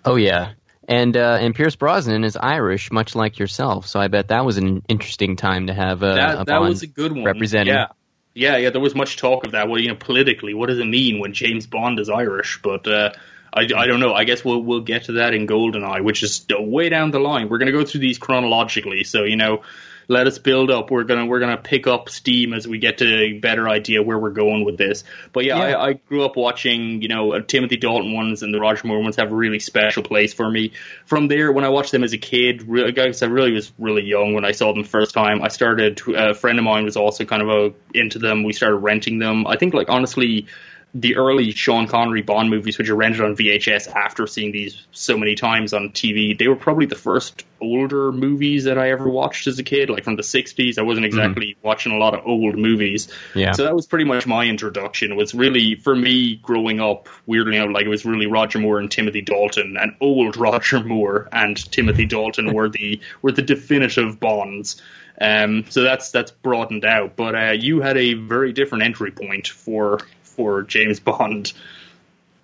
Oh 0.04 0.14
yeah, 0.14 0.52
and 0.88 1.16
uh, 1.16 1.36
and 1.40 1.54
Pierce 1.54 1.76
Brosnan 1.76 2.24
is 2.24 2.36
Irish, 2.36 2.90
much 2.90 3.14
like 3.14 3.38
yourself. 3.38 3.86
So 3.86 4.00
I 4.00 4.08
bet 4.08 4.28
that 4.28 4.44
was 4.44 4.56
an 4.56 4.82
interesting 4.88 5.36
time 5.36 5.66
to 5.66 5.74
have 5.74 6.02
uh, 6.02 6.14
that. 6.14 6.40
A 6.40 6.44
that 6.46 6.60
was 6.62 6.82
a 6.82 6.86
good 6.86 7.12
one. 7.12 7.24
Representing. 7.24 7.74
Yeah. 7.74 7.88
Yeah, 8.34 8.56
yeah. 8.56 8.70
There 8.70 8.80
was 8.80 8.94
much 8.94 9.16
talk 9.16 9.46
of 9.46 9.52
that. 9.52 9.68
Well, 9.68 9.80
you 9.80 9.88
know, 9.88 9.96
politically, 9.96 10.54
what 10.54 10.68
does 10.68 10.78
it 10.78 10.84
mean 10.86 11.18
when 11.18 11.32
James 11.32 11.66
Bond 11.66 11.98
is 11.98 12.08
Irish? 12.08 12.60
But 12.62 12.86
uh, 12.86 13.10
I, 13.52 13.62
I 13.62 13.86
don't 13.86 14.00
know. 14.00 14.14
I 14.14 14.24
guess 14.24 14.44
we'll 14.44 14.62
we'll 14.62 14.80
get 14.80 15.04
to 15.04 15.12
that 15.12 15.34
in 15.34 15.46
Goldeneye, 15.46 16.02
which 16.02 16.22
is 16.22 16.46
way 16.50 16.88
down 16.88 17.10
the 17.10 17.18
line. 17.18 17.48
We're 17.48 17.58
going 17.58 17.72
to 17.72 17.72
go 17.72 17.84
through 17.84 18.00
these 18.00 18.18
chronologically. 18.18 19.04
So 19.04 19.24
you 19.24 19.36
know, 19.36 19.62
let 20.08 20.26
us 20.26 20.38
build 20.38 20.70
up. 20.70 20.90
We're 20.90 21.04
gonna 21.04 21.26
we're 21.26 21.38
gonna 21.38 21.58
pick 21.58 21.86
up 21.86 22.08
steam 22.08 22.54
as 22.54 22.66
we 22.66 22.78
get 22.78 22.98
to 22.98 23.06
a 23.06 23.32
better 23.34 23.68
idea 23.68 24.02
where 24.02 24.18
we're 24.18 24.30
going 24.30 24.64
with 24.64 24.78
this. 24.78 25.04
But 25.32 25.44
yeah, 25.44 25.58
yeah. 25.58 25.76
I, 25.76 25.88
I, 25.88 25.92
grew 25.92 26.24
up 26.24 26.34
watching 26.36 27.02
you 27.02 27.08
know 27.08 27.34
uh, 27.34 27.40
Timothy 27.42 27.76
Dalton 27.76 28.14
ones 28.14 28.42
and 28.42 28.52
the 28.52 28.58
Roger 28.58 28.86
Moore 28.86 29.00
ones 29.00 29.16
have 29.16 29.30
a 29.30 29.34
really 29.34 29.58
special 29.58 30.02
place 30.02 30.32
for 30.32 30.50
me. 30.50 30.72
From 31.04 31.28
there, 31.28 31.52
when 31.52 31.64
I 31.64 31.68
watched 31.68 31.92
them 31.92 32.02
as 32.02 32.14
a 32.14 32.18
kid, 32.18 32.62
really, 32.62 32.98
I 32.98 33.26
really 33.26 33.52
was 33.52 33.70
really 33.78 34.04
young 34.04 34.32
when 34.32 34.46
I 34.46 34.52
saw 34.52 34.72
them 34.72 34.84
first 34.84 35.14
time. 35.14 35.42
I 35.42 35.48
started. 35.48 36.00
A 36.08 36.32
friend 36.32 36.58
of 36.58 36.64
mine 36.64 36.84
was 36.84 36.96
also 36.96 37.26
kind 37.26 37.42
of 37.42 37.48
a, 37.48 37.66
uh, 37.66 37.70
into 37.94 38.18
them. 38.18 38.44
We 38.44 38.54
started 38.54 38.76
renting 38.76 39.18
them. 39.18 39.46
I 39.46 39.56
think 39.56 39.74
like 39.74 39.90
honestly 39.90 40.46
the 40.94 41.16
early 41.16 41.50
Sean 41.52 41.86
Connery 41.86 42.22
Bond 42.22 42.48
movies, 42.48 42.78
which 42.78 42.88
are 42.88 42.96
rented 42.96 43.20
on 43.20 43.36
VHS 43.36 43.94
after 43.94 44.26
seeing 44.26 44.52
these 44.52 44.86
so 44.90 45.18
many 45.18 45.34
times 45.34 45.74
on 45.74 45.90
TV, 45.90 46.36
they 46.36 46.48
were 46.48 46.56
probably 46.56 46.86
the 46.86 46.96
first 46.96 47.44
older 47.60 48.10
movies 48.10 48.64
that 48.64 48.78
I 48.78 48.90
ever 48.90 49.08
watched 49.08 49.46
as 49.48 49.58
a 49.58 49.62
kid, 49.62 49.90
like 49.90 50.04
from 50.04 50.16
the 50.16 50.22
60s. 50.22 50.78
I 50.78 50.82
wasn't 50.82 51.06
mm-hmm. 51.06 51.18
exactly 51.18 51.46
mm-hmm. 51.48 51.66
watching 51.66 51.92
a 51.92 51.98
lot 51.98 52.14
of 52.14 52.26
old 52.26 52.56
movies. 52.56 53.08
Yeah. 53.34 53.52
So 53.52 53.64
that 53.64 53.74
was 53.74 53.86
pretty 53.86 54.06
much 54.06 54.26
my 54.26 54.46
introduction. 54.46 55.12
It 55.12 55.16
was 55.16 55.34
really, 55.34 55.74
for 55.74 55.94
me, 55.94 56.36
growing 56.36 56.80
up, 56.80 57.08
weirdly 57.26 57.56
enough, 57.56 57.70
like 57.74 57.84
it 57.84 57.90
was 57.90 58.06
really 58.06 58.26
Roger 58.26 58.58
Moore 58.58 58.78
and 58.78 58.90
Timothy 58.90 59.20
Dalton, 59.20 59.76
and 59.78 59.94
old 60.00 60.36
Roger 60.38 60.82
Moore 60.82 61.28
and 61.32 61.56
Timothy 61.70 62.06
Dalton 62.06 62.54
were 62.54 62.68
the 62.68 63.00
were 63.20 63.32
the 63.32 63.42
definitive 63.42 64.18
Bonds. 64.18 64.80
Um, 65.20 65.64
so 65.68 65.82
that's 65.82 66.10
that's 66.12 66.30
broadened 66.30 66.84
out. 66.84 67.16
But 67.16 67.34
uh, 67.34 67.50
you 67.50 67.80
had 67.80 67.96
a 67.96 68.14
very 68.14 68.52
different 68.52 68.84
entry 68.84 69.10
point 69.10 69.48
for 69.48 69.98
for 70.38 70.62
James 70.62 71.00
Bond. 71.00 71.52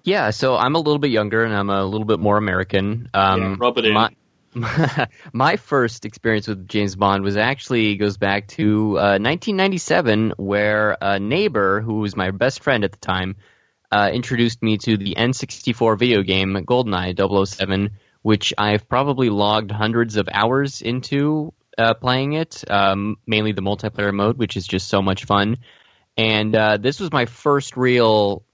Yeah, 0.03 0.31
so 0.31 0.57
I'm 0.57 0.75
a 0.75 0.79
little 0.79 0.99
bit 0.99 1.13
younger 1.13 1.45
and 1.45 1.55
I'm 1.55 1.71
a 1.71 1.85
little 1.85 2.05
bit 2.05 2.19
more 2.19 2.37
American. 2.37 3.09
Um, 3.15 3.41
yeah, 3.41 3.57
rub 3.59 3.79
it 3.79 3.87
in. 3.87 3.95
My, 3.95 4.11
my 5.33 5.57
first 5.57 6.05
experience 6.05 6.49
with 6.49 6.69
James 6.69 6.97
Bond 6.97 7.23
was 7.23 7.37
actually 7.37 7.97
goes 7.97 8.19
back 8.19 8.49
to 8.49 8.99
uh, 8.99 9.19
1997, 9.23 10.35
where 10.37 10.99
a 11.01 11.21
neighbor 11.21 11.81
who 11.81 12.01
was 12.01 12.17
my 12.17 12.33
best 12.33 12.65
friend 12.65 12.83
at 12.83 12.91
the 12.91 12.99
time 12.99 13.37
uh, 13.93 14.11
introduced 14.13 14.61
me 14.61 14.77
to 14.79 14.97
the 14.97 15.15
N64 15.15 15.97
video 15.97 16.23
game 16.23 16.55
GoldenEye 16.67 17.47
007, 17.47 17.91
which 18.23 18.53
I've 18.59 18.89
probably 18.89 19.31
logged 19.31 19.71
hundreds 19.71 20.17
of 20.17 20.29
hours 20.33 20.83
into 20.83 21.53
uh, 21.79 21.95
playing 21.95 22.33
it, 22.33 22.65
um, 22.69 23.19
mainly 23.25 23.53
the 23.53 23.63
multiplayer 23.63 24.13
mode, 24.13 24.37
which 24.37 24.57
is 24.57 24.67
just 24.67 24.89
so 24.89 25.01
much 25.01 25.25
fun 25.27 25.59
and 26.17 26.55
uh, 26.55 26.77
this 26.77 27.01
was 27.01 27.13
my 27.13 27.27
first 27.27 27.77
real 27.77 28.45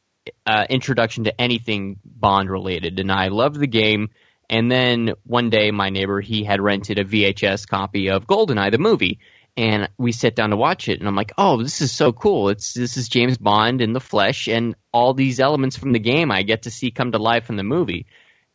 uh, 0.47 0.67
introduction 0.69 1.25
to 1.25 1.41
anything 1.41 1.99
Bond 2.05 2.51
related, 2.51 2.99
and 3.01 3.11
I 3.11 3.29
loved 3.29 3.59
the 3.59 3.67
game. 3.67 4.11
And 4.49 4.71
then 4.71 5.13
one 5.25 5.51
day, 5.51 5.71
my 5.71 5.91
neighbor 5.91 6.21
he 6.21 6.43
had 6.43 6.61
rented 6.61 6.99
a 6.99 7.05
VHS 7.05 7.69
copy 7.69 8.11
of 8.11 8.27
Goldeneye, 8.27 8.73
the 8.73 8.79
movie, 8.79 9.21
and 9.57 9.89
we 9.97 10.13
sat 10.13 10.35
down 10.35 10.51
to 10.51 10.57
watch 10.57 10.89
it. 10.89 10.99
And 10.99 11.09
I'm 11.09 11.15
like, 11.15 11.33
"Oh, 11.39 11.63
this 11.63 11.81
is 11.81 11.93
so 11.93 12.13
cool! 12.13 12.49
It's 12.49 12.73
this 12.73 12.97
is 12.97 13.09
James 13.09 13.39
Bond 13.39 13.81
in 13.81 13.93
the 13.93 14.01
flesh, 14.01 14.49
and 14.49 14.75
all 14.93 15.15
these 15.15 15.41
elements 15.41 15.77
from 15.77 15.93
the 15.93 15.99
game 15.99 16.31
I 16.31 16.43
get 16.43 16.63
to 16.63 16.71
see 16.71 16.91
come 16.91 17.13
to 17.13 17.19
life 17.19 17.51
in 17.51 17.57
the 17.57 17.63
movie." 17.63 18.07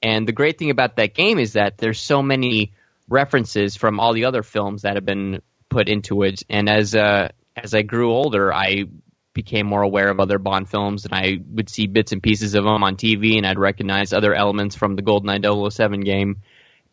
And 0.02 0.28
the 0.28 0.34
great 0.34 0.58
thing 0.58 0.70
about 0.70 0.98
that 0.98 1.16
game 1.16 1.40
is 1.40 1.54
that 1.54 1.78
there's 1.78 2.00
so 2.00 2.22
many 2.22 2.74
references 3.08 3.76
from 3.76 4.00
all 4.00 4.14
the 4.14 4.26
other 4.26 4.44
films 4.44 4.82
that 4.82 4.96
have 4.96 5.06
been 5.06 5.42
put 5.70 5.90
into 5.90 6.24
it. 6.24 6.44
And 6.50 6.70
as 6.70 6.96
uh, 6.96 7.30
as 7.56 7.74
I 7.74 7.82
grew 7.82 8.12
older, 8.12 8.54
I 8.54 8.86
became 9.34 9.68
more 9.68 9.82
aware 9.82 10.10
of 10.10 10.20
other 10.20 10.40
Bond 10.40 10.70
films, 10.70 11.06
and 11.06 11.14
I 11.14 11.38
would 11.52 11.70
see 11.70 11.88
bits 11.88 12.12
and 12.12 12.24
pieces 12.24 12.56
of 12.56 12.64
them 12.64 12.84
on 12.84 12.96
TV, 12.96 13.38
and 13.38 13.46
I'd 13.46 13.60
recognize 13.60 14.14
other 14.14 14.34
elements 14.34 14.76
from 14.76 14.96
the 14.96 15.02
GoldenEye 15.02 15.72
007 15.72 16.02
game. 16.02 16.42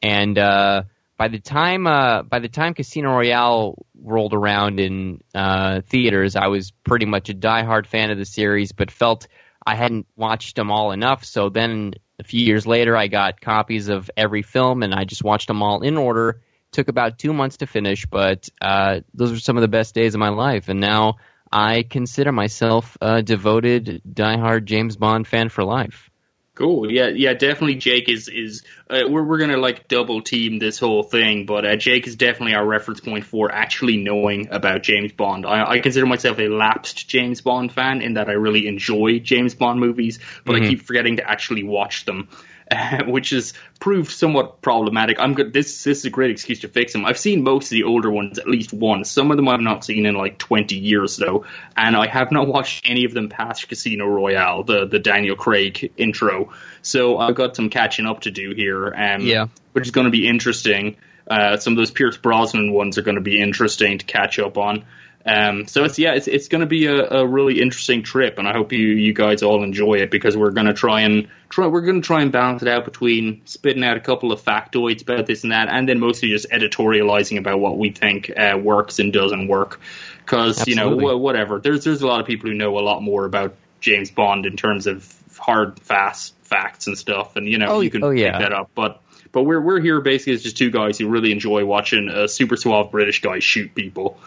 And 0.02 0.36
uh, 0.36 0.82
by 1.16 1.28
the 1.28 1.38
time 1.38 1.86
uh, 1.86 2.22
by 2.22 2.40
the 2.40 2.48
time 2.48 2.74
Casino 2.74 3.10
Royale 3.10 3.86
rolled 4.02 4.34
around 4.34 4.80
in 4.80 5.22
uh, 5.34 5.82
theaters, 5.82 6.36
I 6.36 6.48
was 6.48 6.72
pretty 6.84 7.06
much 7.06 7.30
a 7.30 7.34
diehard 7.34 7.86
fan 7.86 8.10
of 8.10 8.18
the 8.18 8.24
series, 8.24 8.72
but 8.72 8.90
felt 8.90 9.28
I 9.64 9.76
hadn't 9.76 10.06
watched 10.16 10.56
them 10.56 10.72
all 10.72 10.90
enough. 10.90 11.24
So 11.24 11.48
then 11.48 11.94
a 12.18 12.24
few 12.24 12.44
years 12.44 12.66
later, 12.66 12.96
I 12.96 13.06
got 13.06 13.40
copies 13.40 13.88
of 13.88 14.10
every 14.16 14.42
film, 14.42 14.82
and 14.82 14.92
I 14.92 15.04
just 15.04 15.22
watched 15.22 15.46
them 15.46 15.62
all 15.62 15.82
in 15.82 15.96
order 15.96 16.40
Took 16.72 16.88
about 16.88 17.18
two 17.18 17.32
months 17.32 17.58
to 17.58 17.66
finish, 17.66 18.06
but 18.06 18.48
uh, 18.60 19.00
those 19.14 19.30
were 19.30 19.38
some 19.38 19.56
of 19.56 19.60
the 19.60 19.68
best 19.68 19.94
days 19.94 20.14
of 20.14 20.20
my 20.20 20.30
life. 20.30 20.68
And 20.68 20.80
now 20.80 21.16
I 21.50 21.82
consider 21.82 22.32
myself 22.32 22.96
a 23.00 23.22
devoted, 23.22 24.02
diehard 24.10 24.64
James 24.64 24.96
Bond 24.96 25.26
fan 25.26 25.50
for 25.50 25.64
life. 25.64 26.10
Cool. 26.54 26.92
Yeah, 26.92 27.08
yeah, 27.08 27.32
definitely. 27.32 27.76
Jake 27.76 28.10
is 28.10 28.28
is 28.28 28.62
uh, 28.90 29.04
we're 29.08 29.22
we're 29.22 29.38
gonna 29.38 29.56
like 29.56 29.88
double 29.88 30.20
team 30.20 30.58
this 30.58 30.78
whole 30.78 31.02
thing, 31.02 31.46
but 31.46 31.64
uh, 31.64 31.76
Jake 31.76 32.06
is 32.06 32.16
definitely 32.16 32.54
our 32.54 32.64
reference 32.64 33.00
point 33.00 33.24
for 33.24 33.50
actually 33.50 33.96
knowing 33.96 34.48
about 34.50 34.82
James 34.82 35.12
Bond. 35.12 35.46
I, 35.46 35.70
I, 35.70 35.80
consider 35.80 36.04
myself 36.04 36.38
a 36.38 36.48
lapsed 36.48 37.08
James 37.08 37.40
Bond 37.40 37.72
fan 37.72 38.02
in 38.02 38.14
that 38.14 38.28
I 38.28 38.32
really 38.32 38.66
enjoy 38.66 39.18
James 39.18 39.54
Bond 39.54 39.80
movies, 39.80 40.18
but 40.44 40.56
mm-hmm. 40.56 40.64
I 40.64 40.68
keep 40.68 40.82
forgetting 40.82 41.16
to 41.16 41.28
actually 41.28 41.62
watch 41.62 42.04
them. 42.04 42.28
which 43.06 43.30
has 43.30 43.54
proved 43.80 44.10
somewhat 44.10 44.62
problematic. 44.62 45.18
I'm 45.20 45.34
good. 45.34 45.52
This 45.52 45.84
this 45.84 45.98
is 45.98 46.04
a 46.04 46.10
great 46.10 46.30
excuse 46.30 46.60
to 46.60 46.68
fix 46.68 46.92
them. 46.92 47.04
I've 47.04 47.18
seen 47.18 47.42
most 47.42 47.66
of 47.66 47.70
the 47.70 47.84
older 47.84 48.10
ones 48.10 48.38
at 48.38 48.48
least 48.48 48.72
once. 48.72 49.10
Some 49.10 49.30
of 49.30 49.36
them 49.36 49.48
I've 49.48 49.60
not 49.60 49.84
seen 49.84 50.06
in 50.06 50.14
like 50.14 50.38
20 50.38 50.76
years 50.76 51.16
though, 51.16 51.44
and 51.76 51.96
I 51.96 52.06
have 52.06 52.30
not 52.32 52.46
watched 52.48 52.88
any 52.88 53.04
of 53.04 53.14
them 53.14 53.28
past 53.28 53.68
Casino 53.68 54.06
Royale, 54.06 54.62
the 54.64 54.86
the 54.86 54.98
Daniel 54.98 55.36
Craig 55.36 55.92
intro. 55.96 56.52
So 56.82 57.18
I've 57.18 57.34
got 57.34 57.56
some 57.56 57.70
catching 57.70 58.06
up 58.06 58.22
to 58.22 58.30
do 58.30 58.54
here. 58.54 58.92
Um, 58.94 59.22
Yeah. 59.22 59.46
which 59.72 59.86
is 59.86 59.90
going 59.90 60.06
to 60.06 60.10
be 60.10 60.28
interesting. 60.28 60.96
Uh, 61.26 61.56
some 61.56 61.72
of 61.74 61.76
those 61.76 61.90
Pierce 61.90 62.16
Brosnan 62.16 62.72
ones 62.72 62.98
are 62.98 63.02
going 63.02 63.14
to 63.14 63.22
be 63.22 63.40
interesting 63.40 63.98
to 63.98 64.04
catch 64.04 64.38
up 64.38 64.58
on. 64.58 64.84
Um, 65.24 65.68
so 65.68 65.84
it's 65.84 65.98
yeah, 65.98 66.14
it's 66.14 66.26
it's 66.26 66.48
going 66.48 66.62
to 66.62 66.66
be 66.66 66.86
a, 66.86 67.08
a 67.10 67.26
really 67.26 67.60
interesting 67.60 68.02
trip, 68.02 68.38
and 68.38 68.48
I 68.48 68.52
hope 68.52 68.72
you 68.72 68.86
you 68.88 69.12
guys 69.12 69.42
all 69.42 69.62
enjoy 69.62 69.94
it 69.94 70.10
because 70.10 70.36
we're 70.36 70.50
going 70.50 70.66
to 70.66 70.74
try 70.74 71.02
and 71.02 71.28
try 71.48 71.68
we're 71.68 71.82
going 71.82 72.02
to 72.02 72.06
try 72.06 72.22
and 72.22 72.32
balance 72.32 72.62
it 72.62 72.68
out 72.68 72.84
between 72.84 73.42
spitting 73.44 73.84
out 73.84 73.96
a 73.96 74.00
couple 74.00 74.32
of 74.32 74.42
factoids 74.42 75.02
about 75.02 75.26
this 75.26 75.44
and 75.44 75.52
that, 75.52 75.68
and 75.68 75.88
then 75.88 76.00
mostly 76.00 76.30
just 76.30 76.50
editorializing 76.50 77.38
about 77.38 77.60
what 77.60 77.78
we 77.78 77.90
think 77.90 78.32
uh, 78.36 78.58
works 78.60 78.98
and 78.98 79.12
doesn't 79.12 79.46
work. 79.46 79.80
Because 80.18 80.66
you 80.66 80.74
know 80.74 80.96
whatever, 80.96 81.60
there's 81.60 81.84
there's 81.84 82.02
a 82.02 82.06
lot 82.06 82.20
of 82.20 82.26
people 82.26 82.50
who 82.50 82.54
know 82.56 82.78
a 82.78 82.80
lot 82.80 83.00
more 83.00 83.24
about 83.24 83.54
James 83.80 84.10
Bond 84.10 84.44
in 84.44 84.56
terms 84.56 84.88
of 84.88 85.12
hard, 85.38 85.78
fast 85.80 86.34
facts 86.42 86.88
and 86.88 86.98
stuff, 86.98 87.36
and 87.36 87.46
you 87.46 87.58
know 87.58 87.66
Oh, 87.66 87.80
you 87.80 87.90
can 87.90 88.02
oh, 88.02 88.10
yeah. 88.10 88.32
pick 88.32 88.40
that 88.40 88.52
up, 88.52 88.70
but. 88.74 88.98
But 89.30 89.44
we're 89.44 89.62
we're 89.62 89.80
here 89.80 90.02
basically 90.02 90.34
as 90.34 90.42
just 90.42 90.58
two 90.58 90.70
guys 90.70 90.98
who 90.98 91.08
really 91.08 91.32
enjoy 91.32 91.64
watching 91.64 92.10
a 92.10 92.28
super 92.28 92.54
suave 92.54 92.90
British 92.90 93.22
guy 93.22 93.38
shoot 93.38 93.74
people. 93.74 94.20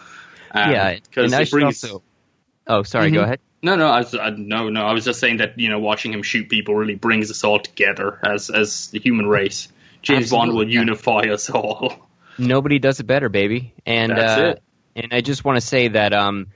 Um, 0.52 0.70
yeah, 0.72 0.98
'cause 1.12 1.32
and 1.32 1.34
I 1.34 1.42
it 1.42 1.50
brings- 1.50 1.84
also. 1.84 2.02
Oh, 2.66 2.82
sorry. 2.82 3.10
Go 3.10 3.20
Mhm. 3.20 3.24
ahead. 3.24 3.40
No, 3.62 3.74
no, 3.76 3.86
I 3.88 3.98
was, 3.98 4.14
I, 4.14 4.30
no, 4.30 4.68
no. 4.68 4.84
I 4.84 4.92
was 4.92 5.04
just 5.04 5.18
saying 5.20 5.38
that 5.38 5.58
you 5.58 5.68
know 5.70 5.78
watching 5.78 6.12
him 6.12 6.22
shoot 6.22 6.48
people 6.48 6.74
really 6.74 6.94
brings 6.94 7.30
us 7.30 7.42
all 7.44 7.58
together 7.60 8.18
as 8.24 8.50
as 8.50 8.88
the 8.90 8.98
human 9.00 9.26
race. 9.26 9.68
James 10.02 10.30
Bond 10.30 10.52
will 10.52 10.62
Absolutely, 10.62 10.74
unify 10.74 11.20
us 11.32 11.50
all. 11.50 12.08
Nobody 12.38 12.78
does 12.78 13.00
it 13.00 13.04
better, 13.06 13.28
baby. 13.28 13.72
And 13.86 14.12
That's 14.12 14.40
uh, 14.40 14.44
it. 14.44 14.62
and 15.04 15.12
I 15.14 15.20
just 15.20 15.44
want 15.44 15.56
to 15.56 15.66
say 15.66 15.88
that 15.88 16.12
um, 16.12 16.48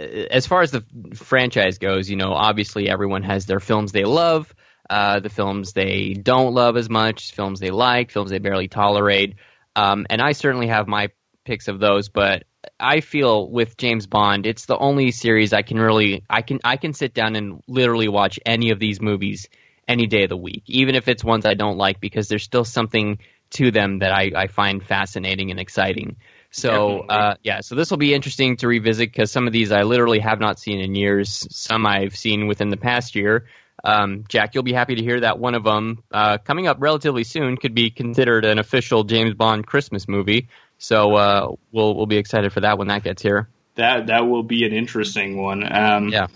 uh, 0.00 0.04
as 0.04 0.46
far 0.46 0.62
as 0.62 0.70
the 0.70 0.84
franchise 1.14 1.78
goes, 1.78 2.08
you 2.08 2.16
know, 2.16 2.32
obviously 2.32 2.88
everyone 2.88 3.24
has 3.24 3.44
their 3.46 3.60
films 3.60 3.92
they 3.92 4.04
love, 4.04 4.54
uh, 4.88 5.20
the 5.20 5.28
films 5.28 5.72
they 5.72 6.14
don't 6.14 6.54
love 6.54 6.76
as 6.76 6.88
much, 6.88 7.32
films 7.32 7.60
they 7.60 7.70
like, 7.70 8.10
films 8.10 8.30
they 8.30 8.38
barely 8.38 8.68
tolerate. 8.68 9.34
Um, 9.76 10.06
and 10.08 10.22
I 10.22 10.32
certainly 10.32 10.68
have 10.68 10.86
my 10.86 11.08
picks 11.44 11.68
of 11.68 11.80
those, 11.80 12.08
but 12.08 12.44
I 12.78 13.00
feel 13.00 13.50
with 13.50 13.76
James 13.76 14.06
Bond, 14.06 14.46
it's 14.46 14.66
the 14.66 14.76
only 14.76 15.10
series 15.10 15.52
I 15.52 15.62
can 15.62 15.78
really 15.78 16.24
I 16.28 16.42
can 16.42 16.60
I 16.64 16.76
can 16.76 16.92
sit 16.92 17.14
down 17.14 17.36
and 17.36 17.62
literally 17.66 18.08
watch 18.08 18.38
any 18.44 18.70
of 18.70 18.78
these 18.78 19.00
movies 19.00 19.48
any 19.86 20.06
day 20.06 20.24
of 20.24 20.30
the 20.30 20.36
week, 20.36 20.64
even 20.66 20.94
if 20.94 21.08
it's 21.08 21.22
ones 21.22 21.46
I 21.46 21.54
don't 21.54 21.76
like, 21.76 22.00
because 22.00 22.28
there's 22.28 22.42
still 22.42 22.64
something 22.64 23.18
to 23.50 23.70
them 23.70 24.00
that 24.00 24.12
I, 24.12 24.30
I 24.34 24.46
find 24.48 24.82
fascinating 24.82 25.50
and 25.50 25.60
exciting. 25.60 26.16
So 26.50 27.00
uh, 27.00 27.34
yeah, 27.42 27.60
so 27.60 27.74
this 27.74 27.90
will 27.90 27.98
be 27.98 28.14
interesting 28.14 28.56
to 28.58 28.68
revisit 28.68 29.12
because 29.12 29.32
some 29.32 29.46
of 29.46 29.52
these 29.52 29.72
I 29.72 29.82
literally 29.82 30.20
have 30.20 30.38
not 30.38 30.58
seen 30.58 30.80
in 30.80 30.94
years. 30.94 31.46
Some 31.50 31.84
I've 31.84 32.16
seen 32.16 32.46
within 32.46 32.70
the 32.70 32.76
past 32.76 33.16
year. 33.16 33.46
Um, 33.82 34.24
Jack, 34.28 34.54
you'll 34.54 34.62
be 34.62 34.72
happy 34.72 34.94
to 34.94 35.02
hear 35.02 35.20
that 35.20 35.38
one 35.38 35.54
of 35.54 35.64
them 35.64 36.04
uh, 36.12 36.38
coming 36.38 36.68
up 36.68 36.78
relatively 36.80 37.24
soon 37.24 37.56
could 37.56 37.74
be 37.74 37.90
considered 37.90 38.44
an 38.44 38.58
official 38.58 39.04
James 39.04 39.34
Bond 39.34 39.66
Christmas 39.66 40.08
movie. 40.08 40.48
So 40.78 41.14
uh, 41.14 41.54
we'll 41.72 41.94
we'll 41.94 42.06
be 42.06 42.16
excited 42.16 42.52
for 42.52 42.60
that 42.60 42.78
when 42.78 42.88
that 42.88 43.02
gets 43.02 43.22
here. 43.22 43.48
That 43.76 44.08
that 44.08 44.26
will 44.26 44.42
be 44.42 44.64
an 44.64 44.72
interesting 44.72 45.40
one. 45.40 45.64
Um, 45.70 46.08
Yeah. 46.08 46.26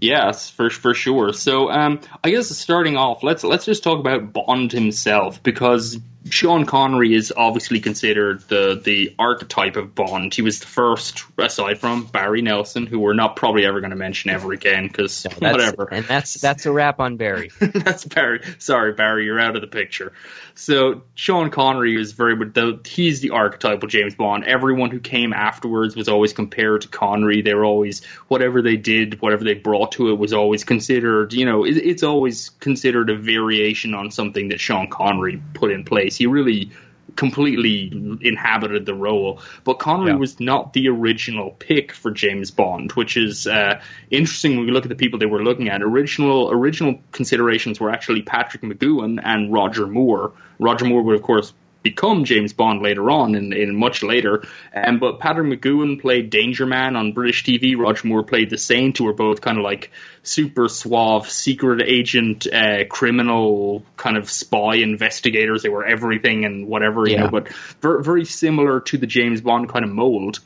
Yes, 0.00 0.50
for 0.50 0.68
for 0.68 0.94
sure. 0.94 1.32
So, 1.32 1.70
um, 1.70 2.00
I 2.22 2.30
guess 2.30 2.48
starting 2.48 2.96
off, 2.96 3.22
let's 3.22 3.44
let's 3.44 3.64
just 3.64 3.82
talk 3.82 3.98
about 3.98 4.32
Bond 4.32 4.72
himself 4.72 5.42
because 5.42 5.98
Sean 6.30 6.66
Connery 6.66 7.14
is 7.14 7.32
obviously 7.36 7.80
considered 7.80 8.40
the 8.48 8.80
the 8.82 9.14
archetype 9.18 9.76
of 9.76 9.94
Bond. 9.94 10.34
He 10.34 10.42
was 10.42 10.60
the 10.60 10.66
first, 10.66 11.24
aside 11.38 11.78
from 11.78 12.04
Barry 12.04 12.42
Nelson, 12.42 12.86
who 12.86 12.98
we're 12.98 13.14
not 13.14 13.36
probably 13.36 13.64
ever 13.66 13.80
going 13.80 13.90
to 13.90 13.96
mention 13.96 14.30
ever 14.30 14.52
again 14.52 14.86
because 14.86 15.22
That's- 15.22 15.52
whatever. 15.52 15.88
And 15.90 16.04
that's 16.06 16.34
that's 16.34 16.66
a 16.66 16.72
wrap 16.72 17.00
on 17.00 17.16
Barry. 17.16 17.50
That's 17.60 18.04
Barry. 18.04 18.40
Sorry, 18.58 18.92
Barry, 18.92 19.24
you're 19.24 19.40
out 19.40 19.56
of 19.56 19.62
the 19.62 19.68
picture. 19.68 20.12
So 20.54 21.02
Sean 21.14 21.50
Connery 21.50 22.00
is 22.00 22.12
very, 22.12 22.34
but 22.34 22.54
the, 22.54 22.80
he's 22.86 23.20
the 23.20 23.30
archetypal 23.30 23.88
James 23.88 24.14
Bond. 24.14 24.44
Everyone 24.44 24.90
who 24.90 25.00
came 25.00 25.34
afterwards 25.34 25.94
was 25.94 26.08
always 26.08 26.32
compared 26.32 26.82
to 26.82 26.88
Connery. 26.88 27.42
They 27.42 27.54
were 27.54 27.64
always 27.64 28.04
whatever 28.28 28.62
they 28.62 28.76
did, 28.76 29.20
whatever 29.20 29.44
they 29.44 29.54
brought 29.54 29.92
to 29.92 30.10
it 30.10 30.18
was 30.18 30.32
always 30.32 30.64
considered. 30.64 31.34
You 31.34 31.44
know, 31.44 31.64
it, 31.64 31.76
it's 31.76 32.02
always 32.02 32.50
considered 32.60 33.10
a 33.10 33.16
variation 33.16 33.94
on 33.94 34.10
something 34.10 34.48
that 34.48 34.60
Sean 34.60 34.88
Connery 34.88 35.42
put 35.52 35.70
in 35.70 35.84
place. 35.84 36.15
He 36.16 36.26
really 36.26 36.70
completely 37.14 37.90
inhabited 38.20 38.84
the 38.84 38.94
role. 38.94 39.40
But 39.64 39.78
Connery 39.78 40.10
Yeah. 40.10 40.16
was 40.16 40.38
not 40.40 40.72
the 40.72 40.88
original 40.88 41.50
pick 41.50 41.92
for 41.92 42.10
James 42.10 42.50
Bond, 42.50 42.92
which 42.92 43.16
is 43.16 43.46
uh, 43.46 43.80
interesting 44.10 44.56
when 44.56 44.66
we 44.66 44.72
look 44.72 44.84
at 44.84 44.88
the 44.88 44.96
people 44.96 45.18
they 45.18 45.26
were 45.26 45.42
looking 45.42 45.68
at. 45.68 45.82
Original 45.82 46.50
original 46.50 47.00
considerations 47.12 47.80
were 47.80 47.90
actually 47.90 48.22
Patrick 48.22 48.62
McGoohan 48.62 49.20
and 49.22 49.52
Roger 49.52 49.86
Moore. 49.86 50.32
Roger 50.58 50.84
Moore 50.84 51.02
would, 51.02 51.16
of 51.16 51.22
course, 51.22 51.52
become 51.90 52.24
James 52.24 52.52
Bond 52.52 52.82
later 52.82 53.10
on, 53.10 53.34
in, 53.34 53.52
in 53.52 53.76
much 53.76 54.02
later. 54.02 54.44
Um, 54.74 54.98
but 54.98 55.20
Patrick 55.20 55.60
McGoohan 55.60 56.00
played 56.00 56.30
Danger 56.30 56.66
Man 56.66 56.96
on 56.96 57.12
British 57.12 57.44
TV. 57.44 57.76
Roger 57.78 58.08
Moore 58.08 58.22
played 58.24 58.50
the 58.50 58.58
Saint, 58.58 58.98
who 58.98 59.04
were 59.04 59.12
both 59.12 59.40
kind 59.40 59.58
of 59.58 59.64
like 59.64 59.90
super 60.22 60.68
suave, 60.68 61.30
secret 61.30 61.82
agent, 61.86 62.46
uh, 62.52 62.84
criminal 62.88 63.84
kind 63.96 64.16
of 64.16 64.28
spy 64.30 64.76
investigators. 64.76 65.62
They 65.62 65.68
were 65.68 65.84
everything 65.86 66.44
and 66.44 66.66
whatever, 66.66 67.06
you 67.06 67.14
Yeah. 67.14 67.24
know, 67.24 67.30
but 67.30 67.48
very, 67.80 68.02
very 68.02 68.24
similar 68.24 68.80
to 68.80 68.98
the 68.98 69.06
James 69.06 69.40
Bond 69.40 69.68
kind 69.68 69.84
of 69.84 69.90
mold. 69.90 70.40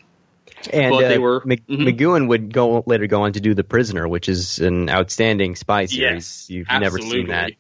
And 0.71 0.91
But 0.93 1.05
uh, 1.05 1.09
they 1.09 1.19
were- 1.19 1.43
Mc- 1.47 1.67
mhm. 1.67 1.89
McGoohan 1.89 2.29
would 2.29 2.53
go 2.53 2.83
later 2.87 3.07
go 3.07 3.23
on 3.23 3.33
to 3.33 3.41
do 3.41 3.55
The 3.55 3.65
Prisoner, 3.65 4.07
which 4.07 4.29
is 4.29 4.59
an 4.59 4.91
outstanding 4.91 5.57
spy 5.57 5.87
series. 5.87 6.01
Yes, 6.01 6.47
You've 6.51 6.67
absolutely. 6.69 7.01
never 7.01 7.17
seen 7.17 7.27
that. 7.29 7.53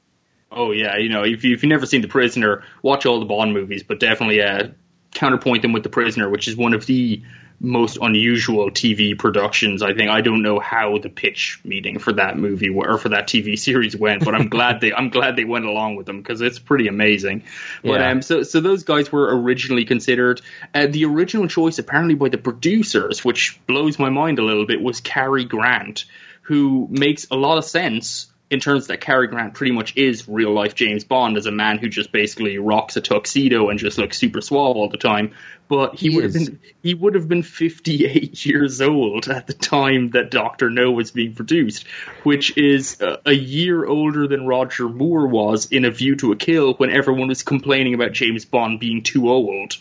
Oh 0.52 0.72
yeah, 0.72 0.96
you 0.96 1.08
know, 1.08 1.22
if, 1.22 1.44
you, 1.44 1.54
if 1.54 1.62
you've 1.62 1.68
never 1.68 1.86
seen 1.86 2.00
The 2.00 2.08
Prisoner, 2.08 2.64
watch 2.82 3.06
all 3.06 3.20
the 3.20 3.26
Bond 3.26 3.52
movies, 3.52 3.82
but 3.84 4.00
definitely 4.00 4.42
uh, 4.42 4.68
counterpoint 5.14 5.62
them 5.62 5.72
with 5.72 5.84
The 5.84 5.88
Prisoner, 5.90 6.28
which 6.28 6.48
is 6.48 6.56
one 6.56 6.74
of 6.74 6.86
the 6.86 7.22
most 7.62 7.98
unusual 8.00 8.70
TV 8.70 9.16
productions. 9.16 9.82
I 9.82 9.92
think 9.92 10.10
I 10.10 10.22
don't 10.22 10.42
know 10.42 10.58
how 10.58 10.96
the 10.98 11.10
pitch 11.10 11.60
meeting 11.62 11.98
for 11.98 12.14
that 12.14 12.38
movie 12.38 12.70
or 12.70 12.96
for 12.96 13.10
that 13.10 13.28
TV 13.28 13.58
series 13.66 13.94
went, 13.94 14.24
but 14.24 14.34
I'm 14.34 14.48
glad 14.56 14.80
they 14.80 14.92
I'm 14.92 15.10
glad 15.10 15.36
they 15.36 15.44
went 15.44 15.66
along 15.66 15.96
with 15.96 16.06
them 16.06 16.18
because 16.22 16.40
it's 16.40 16.58
pretty 16.58 16.88
amazing. 16.88 17.44
But 17.84 18.00
Yeah. 18.00 18.10
um, 18.10 18.22
so 18.22 18.42
so 18.42 18.60
those 18.60 18.84
guys 18.84 19.12
were 19.12 19.38
originally 19.42 19.84
considered 19.84 20.40
uh, 20.74 20.86
the 20.86 21.04
original 21.04 21.48
choice 21.48 21.78
apparently 21.78 22.14
by 22.14 22.30
the 22.30 22.38
producers, 22.38 23.24
which 23.24 23.60
blows 23.66 23.98
my 23.98 24.08
mind 24.08 24.38
a 24.38 24.42
little 24.42 24.66
bit, 24.66 24.80
was 24.80 25.00
Cary 25.00 25.44
Grant, 25.44 26.06
who 26.42 26.88
makes 26.90 27.26
a 27.30 27.36
lot 27.36 27.58
of 27.58 27.64
sense 27.66 28.29
in 28.50 28.58
terms 28.58 28.88
that 28.88 29.00
Cary 29.00 29.28
Grant 29.28 29.54
pretty 29.54 29.72
much 29.72 29.96
is 29.96 30.28
real 30.28 30.52
life 30.52 30.74
James 30.74 31.04
Bond 31.04 31.36
as 31.36 31.46
a 31.46 31.52
man 31.52 31.78
who 31.78 31.88
just 31.88 32.10
basically 32.10 32.58
rocks 32.58 32.96
a 32.96 33.00
tuxedo 33.00 33.68
and 33.68 33.78
just 33.78 33.96
looks 33.96 34.18
super 34.18 34.40
suave 34.40 34.76
all 34.76 34.88
the 34.88 34.98
time. 34.98 35.32
But 35.68 35.94
he, 35.94 36.10
He 36.10 36.16
would 36.16 36.24
have 36.24 36.32
been 36.32 36.60
he 36.82 36.94
would 36.94 37.14
have 37.14 37.28
been 37.28 37.44
58 37.44 38.44
years 38.44 38.80
old 38.80 39.28
at 39.28 39.46
the 39.46 39.54
time 39.54 40.10
that 40.10 40.32
Doctor 40.32 40.68
No 40.68 40.90
was 40.90 41.12
being 41.12 41.34
produced, 41.34 41.86
which 42.24 42.56
is 42.58 43.00
a, 43.00 43.18
a 43.26 43.32
year 43.32 43.86
older 43.86 44.26
than 44.26 44.46
Roger 44.46 44.88
Moore 44.88 45.28
was 45.28 45.70
in 45.70 45.84
A 45.84 45.90
View 45.92 46.16
to 46.16 46.32
a 46.32 46.36
Kill 46.36 46.74
when 46.74 46.90
everyone 46.90 47.28
was 47.28 47.44
complaining 47.44 47.94
about 47.94 48.12
James 48.12 48.44
Bond 48.44 48.80
being 48.80 49.04
too 49.04 49.30
old. 49.30 49.76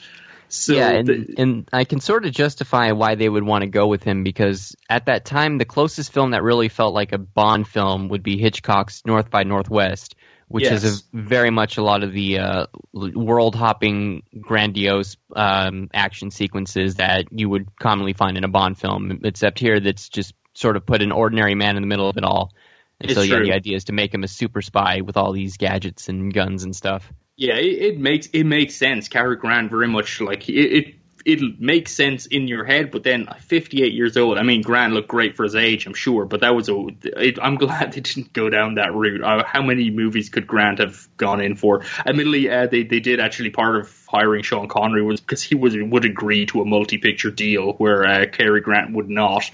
So 0.52 0.74
yeah, 0.74 0.90
and, 0.90 1.08
the- 1.08 1.34
and 1.38 1.70
I 1.72 1.84
can 1.84 2.00
sort 2.00 2.26
of 2.26 2.32
justify 2.34 2.92
why 2.92 3.16
they 3.16 3.30
would 3.30 3.44
want 3.44 3.62
to 3.64 3.70
go 3.70 3.88
with 3.88 4.04
him 4.04 4.24
because 4.24 4.76
at 4.90 5.06
that 5.06 5.24
time, 5.26 5.58
the 5.58 5.66
closest 5.66 6.12
film 6.12 6.32
that 6.32 6.44
really 6.44 6.70
felt 6.70 6.94
like 6.94 7.12
a 7.12 7.18
Bond 7.20 7.68
film 7.68 8.10
would 8.10 8.24
be 8.24 8.38
Hitchcock's 8.38 9.04
North 9.06 9.30
by 9.30 9.44
Northwest, 9.44 10.16
which 10.48 10.64
Yes. 10.64 10.84
is 10.84 11.00
a, 11.00 11.04
very 11.18 11.52
much 11.52 11.78
a 11.78 11.84
lot 11.84 12.04
of 12.04 12.12
the 12.14 12.40
uh, 12.40 12.66
world 12.94 13.54
hopping, 13.54 14.24
grandiose 14.42 15.18
um, 15.36 15.90
action 15.94 16.32
sequences 16.32 16.96
that 16.96 17.26
you 17.32 17.48
would 17.48 17.68
commonly 17.78 18.14
find 18.14 18.36
in 18.36 18.44
a 18.44 18.48
Bond 18.50 18.78
film, 18.80 19.22
except 19.24 19.60
here 19.60 19.80
that's 19.80 20.10
just 20.10 20.34
sort 20.56 20.76
of 20.76 20.86
put 20.86 21.04
an 21.04 21.12
ordinary 21.12 21.54
man 21.56 21.76
in 21.78 21.84
the 21.84 21.88
middle 21.88 22.10
of 22.10 22.18
it 22.18 22.24
all. 22.24 22.52
And 23.00 23.12
It's 23.12 23.18
so, 23.20 23.24
yeah, 23.24 23.36
true. 23.38 23.46
the 23.46 23.54
idea 23.54 23.76
is 23.78 23.86
to 23.86 23.94
make 23.94 24.14
him 24.14 24.24
a 24.24 24.28
super 24.28 24.62
spy 24.64 25.02
with 25.02 25.16
all 25.16 25.32
these 25.32 25.58
gadgets 25.58 26.10
and 26.10 26.34
guns 26.34 26.64
and 26.64 26.76
stuff. 26.76 27.14
Yeah, 27.40 27.56
it, 27.56 27.94
it 27.94 27.98
makes 27.98 28.28
it 28.34 28.44
makes 28.44 28.76
sense. 28.76 29.08
Cary 29.08 29.38
Grant 29.38 29.70
very 29.70 29.88
much 29.88 30.20
like 30.20 30.50
it, 30.50 30.96
it 31.26 31.60
make 31.62 31.88
sense 31.88 32.26
in 32.26 32.50
your 32.50 32.66
head, 32.66 32.92
but 32.92 33.04
then 33.04 33.30
58 33.40 33.94
years 33.94 34.18
old. 34.18 34.38
I 34.38 34.44
mean, 34.44 34.62
Grant 34.62 34.92
looked 34.92 35.08
great 35.08 35.38
for 35.38 35.44
his 35.44 35.56
age, 35.56 35.86
I'm 35.88 35.94
sure, 35.94 36.26
but 36.26 36.42
that 36.42 36.54
was 36.54 36.68
a. 36.68 36.88
It, 37.04 37.40
I'm 37.42 37.56
glad 37.56 37.94
they 37.94 38.02
didn't 38.02 38.34
go 38.34 38.50
down 38.50 38.76
that 38.76 38.94
route. 38.94 39.24
Uh, 39.24 39.46
how 39.46 39.62
many 39.62 39.90
movies 39.90 40.28
could 40.28 40.48
Grant 40.48 40.80
have 40.80 41.08
gone 41.16 41.40
in 41.40 41.56
for? 41.56 41.84
Admittedly, 42.06 42.50
uh, 42.50 42.68
they 42.68 42.84
they 42.84 43.00
did 43.00 43.22
actually 43.22 43.52
part 43.52 43.78
of 43.78 44.06
hiring 44.10 44.44
Sean 44.44 44.68
Connery 44.68 45.02
was 45.02 45.22
because 45.22 45.42
he 45.42 45.56
was 45.56 45.78
would 45.78 46.04
agree 46.04 46.46
to 46.48 46.62
a 46.62 46.66
multi-picture 46.66 47.32
deal 47.32 47.72
where 47.74 48.06
uh, 48.06 48.26
Cary 48.30 48.60
Grant 48.60 48.94
would 48.94 49.10
not. 49.10 49.50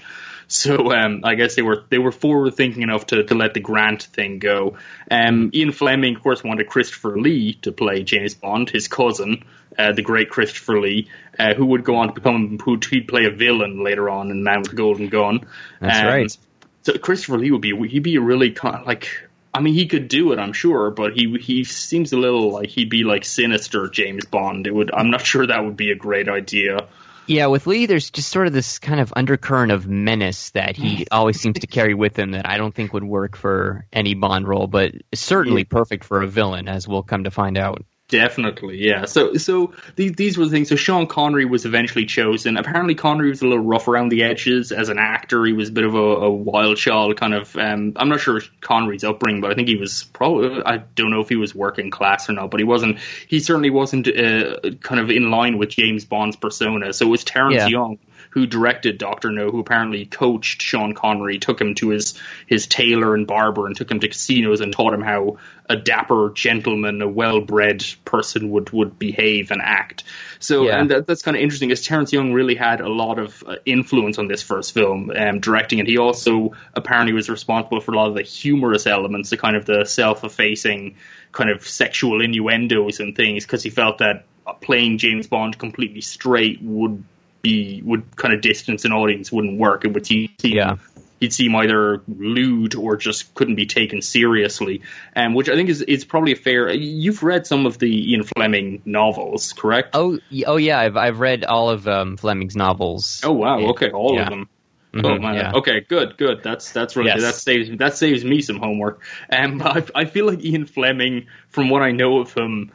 So 0.48 0.92
um, 0.92 1.22
I 1.24 1.34
guess 1.34 1.56
they 1.56 1.62
were 1.62 1.84
they 1.88 1.98
were 1.98 2.12
forward 2.12 2.54
thinking 2.54 2.82
enough 2.82 3.06
to, 3.06 3.24
to 3.24 3.34
let 3.34 3.54
the 3.54 3.60
Grant 3.60 4.04
thing 4.04 4.38
go. 4.38 4.76
Um, 5.10 5.50
Ian 5.52 5.72
Fleming, 5.72 6.16
of 6.16 6.22
course, 6.22 6.44
wanted 6.44 6.68
Christopher 6.68 7.18
Lee 7.18 7.54
to 7.62 7.72
play 7.72 8.04
James 8.04 8.34
Bond, 8.34 8.70
his 8.70 8.86
cousin, 8.86 9.44
uh, 9.76 9.92
the 9.92 10.02
great 10.02 10.30
Christopher 10.30 10.80
Lee, 10.80 11.08
uh, 11.38 11.54
who 11.54 11.66
would 11.66 11.82
go 11.82 11.96
on 11.96 12.08
to 12.08 12.14
become 12.14 12.58
who 12.58 12.78
he'd 12.90 13.08
play 13.08 13.24
a 13.24 13.30
villain 13.30 13.82
later 13.82 14.08
on 14.08 14.30
in 14.30 14.44
Man 14.44 14.60
with 14.60 14.70
the 14.70 14.76
Golden 14.76 15.08
Gun. 15.08 15.46
That's 15.80 15.98
Um, 15.98 16.06
right. 16.06 16.38
So 16.82 16.96
Christopher 16.98 17.38
Lee 17.38 17.50
would 17.50 17.60
be 17.62 17.74
he'd 17.88 18.04
be 18.04 18.14
a 18.16 18.20
really 18.20 18.52
kind 18.52 18.76
of 18.76 18.86
like. 18.86 19.08
I 19.52 19.60
mean, 19.60 19.72
he 19.72 19.86
could 19.86 20.08
do 20.08 20.32
it, 20.32 20.38
I'm 20.38 20.52
sure, 20.52 20.90
but 20.90 21.14
he 21.14 21.38
he 21.40 21.64
seems 21.64 22.12
a 22.12 22.18
little 22.18 22.52
like 22.52 22.68
he'd 22.68 22.90
be 22.90 23.04
like 23.04 23.24
sinister 23.24 23.88
James 23.88 24.26
Bond. 24.26 24.66
It 24.66 24.74
would. 24.74 24.90
I'm 24.94 25.10
not 25.10 25.26
sure 25.26 25.46
that 25.46 25.64
would 25.64 25.76
be 25.76 25.90
a 25.90 25.96
great 25.96 26.28
idea. 26.28 26.86
Yeah, 27.26 27.46
with 27.46 27.66
Lee, 27.66 27.86
there's 27.86 28.10
just 28.10 28.30
sort 28.30 28.46
of 28.46 28.52
this 28.52 28.78
kind 28.78 29.00
of 29.00 29.12
undercurrent 29.16 29.72
of 29.72 29.88
menace 29.88 30.50
that 30.50 30.76
he 30.76 30.98
mm. 30.98 31.06
always 31.10 31.40
seems 31.40 31.58
to 31.58 31.66
carry 31.66 31.94
with 31.94 32.16
him 32.16 32.32
that 32.32 32.48
I 32.48 32.56
don't 32.56 32.74
think 32.74 32.92
would 32.92 33.04
work 33.04 33.36
for 33.36 33.86
any 33.92 34.14
Bond 34.14 34.46
role, 34.46 34.66
but 34.66 34.92
certainly 35.14 35.64
perfect 35.64 36.04
for 36.04 36.22
a 36.22 36.26
villain, 36.26 36.68
as 36.68 36.86
we'll 36.86 37.02
come 37.02 37.24
to 37.24 37.30
find 37.30 37.58
out. 37.58 37.84
Definitely, 38.08 38.78
yeah. 38.86 39.06
So, 39.06 39.34
so 39.34 39.72
these 39.96 40.12
these 40.12 40.38
were 40.38 40.44
the 40.44 40.50
things. 40.52 40.68
So 40.68 40.76
Sean 40.76 41.08
Connery 41.08 41.44
was 41.44 41.66
eventually 41.66 42.06
chosen. 42.06 42.56
Apparently, 42.56 42.94
Connery 42.94 43.30
was 43.30 43.42
a 43.42 43.48
little 43.48 43.64
rough 43.64 43.88
around 43.88 44.10
the 44.10 44.22
edges 44.22 44.70
as 44.70 44.90
an 44.90 44.98
actor. 44.98 45.44
He 45.44 45.52
was 45.52 45.70
a 45.70 45.72
bit 45.72 45.82
of 45.82 45.96
a, 45.96 45.98
a 45.98 46.30
wild 46.30 46.76
child, 46.76 47.16
kind 47.16 47.34
of. 47.34 47.56
Um, 47.56 47.94
I'm 47.96 48.08
not 48.08 48.20
sure 48.20 48.40
Connery's 48.60 49.02
upbringing, 49.02 49.40
but 49.40 49.50
I 49.50 49.54
think 49.54 49.66
he 49.66 49.74
was 49.74 50.04
probably. 50.04 50.62
I 50.64 50.76
don't 50.94 51.10
know 51.10 51.20
if 51.20 51.28
he 51.28 51.34
was 51.34 51.52
working 51.52 51.90
class 51.90 52.30
or 52.30 52.34
not, 52.34 52.52
but 52.52 52.60
he 52.60 52.64
wasn't. 52.64 53.00
He 53.26 53.40
certainly 53.40 53.70
wasn't 53.70 54.06
uh, 54.06 54.56
kind 54.82 55.00
of 55.00 55.10
in 55.10 55.32
line 55.32 55.58
with 55.58 55.70
James 55.70 56.04
Bond's 56.04 56.36
persona. 56.36 56.92
So 56.92 57.06
it 57.06 57.10
was 57.10 57.24
Terrence 57.24 57.56
Yeah. 57.56 57.66
Young 57.66 57.98
who 58.36 58.46
directed 58.46 58.98
Doctor 58.98 59.30
No, 59.30 59.50
who 59.50 59.60
apparently 59.60 60.04
coached 60.04 60.60
Sean 60.60 60.92
Connery, 60.92 61.38
took 61.38 61.58
him 61.58 61.74
to 61.76 61.88
his 61.88 62.20
his 62.46 62.66
tailor 62.66 63.14
and 63.14 63.26
barber, 63.26 63.66
and 63.66 63.74
took 63.74 63.90
him 63.90 63.98
to 64.00 64.08
casinos 64.08 64.60
and 64.60 64.74
taught 64.74 64.92
him 64.92 65.00
how 65.00 65.38
a 65.70 65.74
dapper 65.74 66.32
gentleman, 66.34 67.00
a 67.00 67.08
well 67.08 67.40
bred 67.40 67.82
person 68.04 68.50
would 68.50 68.68
would 68.74 68.98
behave 68.98 69.52
and 69.52 69.62
act. 69.62 70.04
So, 70.38 70.64
Yeah. 70.66 70.80
and 70.80 70.90
that, 70.90 71.06
that's 71.06 71.22
kind 71.22 71.34
of 71.34 71.42
interesting. 71.42 71.70
Is 71.70 71.82
Terrence 71.82 72.12
Young 72.12 72.34
really 72.34 72.56
had 72.56 72.82
a 72.82 72.90
lot 72.90 73.18
of 73.18 73.42
uh, 73.46 73.56
influence 73.64 74.18
on 74.18 74.28
this 74.28 74.42
first 74.42 74.74
film, 74.74 75.10
um, 75.16 75.40
directing 75.40 75.78
it. 75.78 75.86
He 75.86 75.96
also 75.96 76.52
apparently 76.74 77.14
was 77.14 77.30
responsible 77.30 77.80
for 77.80 77.92
a 77.92 77.96
lot 77.96 78.08
of 78.08 78.16
the 78.16 78.22
humorous 78.22 78.86
elements, 78.86 79.30
the 79.30 79.38
kind 79.38 79.56
of 79.56 79.64
the 79.64 79.86
self 79.86 80.24
effacing 80.24 80.96
kind 81.32 81.48
of 81.48 81.66
sexual 81.66 82.20
innuendos 82.20 83.00
and 83.00 83.16
things, 83.16 83.46
because 83.46 83.62
he 83.62 83.70
felt 83.70 83.96
that 83.98 84.26
playing 84.60 84.98
James 84.98 85.26
Bond 85.26 85.58
completely 85.58 86.02
straight 86.02 86.60
would 86.60 87.02
be 87.46 87.82
would 87.84 88.04
kind 88.16 88.34
of 88.34 88.40
distance 88.40 88.84
an 88.84 88.92
audience 88.92 89.30
wouldn't 89.32 89.58
work. 89.58 89.84
It 89.84 89.92
would 89.92 90.06
seem 90.06 90.28
Yeah. 90.42 90.76
he'd 91.20 91.32
seem 91.32 91.54
either 91.56 92.02
lewd 92.08 92.74
or 92.74 92.96
just 92.96 93.34
couldn't 93.34 93.54
be 93.56 93.66
taken 93.66 94.02
seriously. 94.02 94.82
Um, 95.14 95.34
which 95.34 95.48
I 95.48 95.54
think 95.54 95.68
is 95.68 95.80
is 95.82 96.04
probably 96.04 96.32
a 96.32 96.36
fair. 96.36 96.70
You've 96.72 97.22
read 97.22 97.46
some 97.46 97.66
of 97.66 97.78
the 97.78 98.10
Ian 98.12 98.24
Fleming 98.24 98.82
novels, 98.84 99.52
correct? 99.52 99.90
Oh, 99.94 100.18
oh 100.46 100.56
yeah, 100.56 100.78
I've 100.80 100.96
I've 100.96 101.20
read 101.20 101.44
all 101.44 101.70
of 101.70 101.86
um, 101.88 102.16
Fleming's 102.16 102.56
novels. 102.56 103.20
Oh 103.24 103.32
wow, 103.32 103.58
okay, 103.70 103.90
all 103.90 104.14
Yeah. 104.14 104.22
of 104.24 104.28
them. 104.30 104.48
Mhm, 104.94 105.04
Oh 105.04 105.18
man, 105.18 105.34
yeah. 105.34 105.52
okay, 105.60 105.80
good, 105.86 106.16
good. 106.16 106.42
That's 106.42 106.72
that's 106.72 106.96
really 106.96 107.10
Yes. 107.10 107.20
that 107.20 107.34
saves 107.34 107.68
that 107.78 107.96
saves 107.96 108.24
me 108.24 108.40
some 108.40 108.58
homework. 108.58 109.02
Um, 109.30 109.58
but 109.58 109.90
I, 109.94 110.02
I 110.02 110.04
feel 110.06 110.26
like 110.26 110.42
Ian 110.44 110.64
Fleming, 110.66 111.26
from 111.50 111.68
what 111.70 111.82
I 111.82 111.90
know 111.92 112.20
of 112.20 112.32
him, 112.32 112.72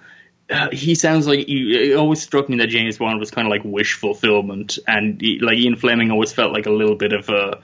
uh, 0.51 0.69
he 0.71 0.95
sounds 0.95 1.27
like 1.27 1.47
he, 1.47 1.91
it 1.91 1.95
always 1.95 2.21
struck 2.21 2.49
me 2.49 2.57
that 2.57 2.67
James 2.67 2.97
Bond 2.97 3.19
was 3.19 3.31
kind 3.31 3.47
of 3.47 3.49
like 3.49 3.63
wish 3.63 3.93
fulfillment, 3.93 4.77
and 4.87 5.19
he, 5.21 5.39
like 5.39 5.57
Ian 5.57 5.75
Fleming 5.75 6.11
always 6.11 6.33
felt 6.33 6.53
like 6.53 6.65
a 6.65 6.71
little 6.71 6.95
bit 6.95 7.13
of 7.13 7.29
a. 7.29 7.61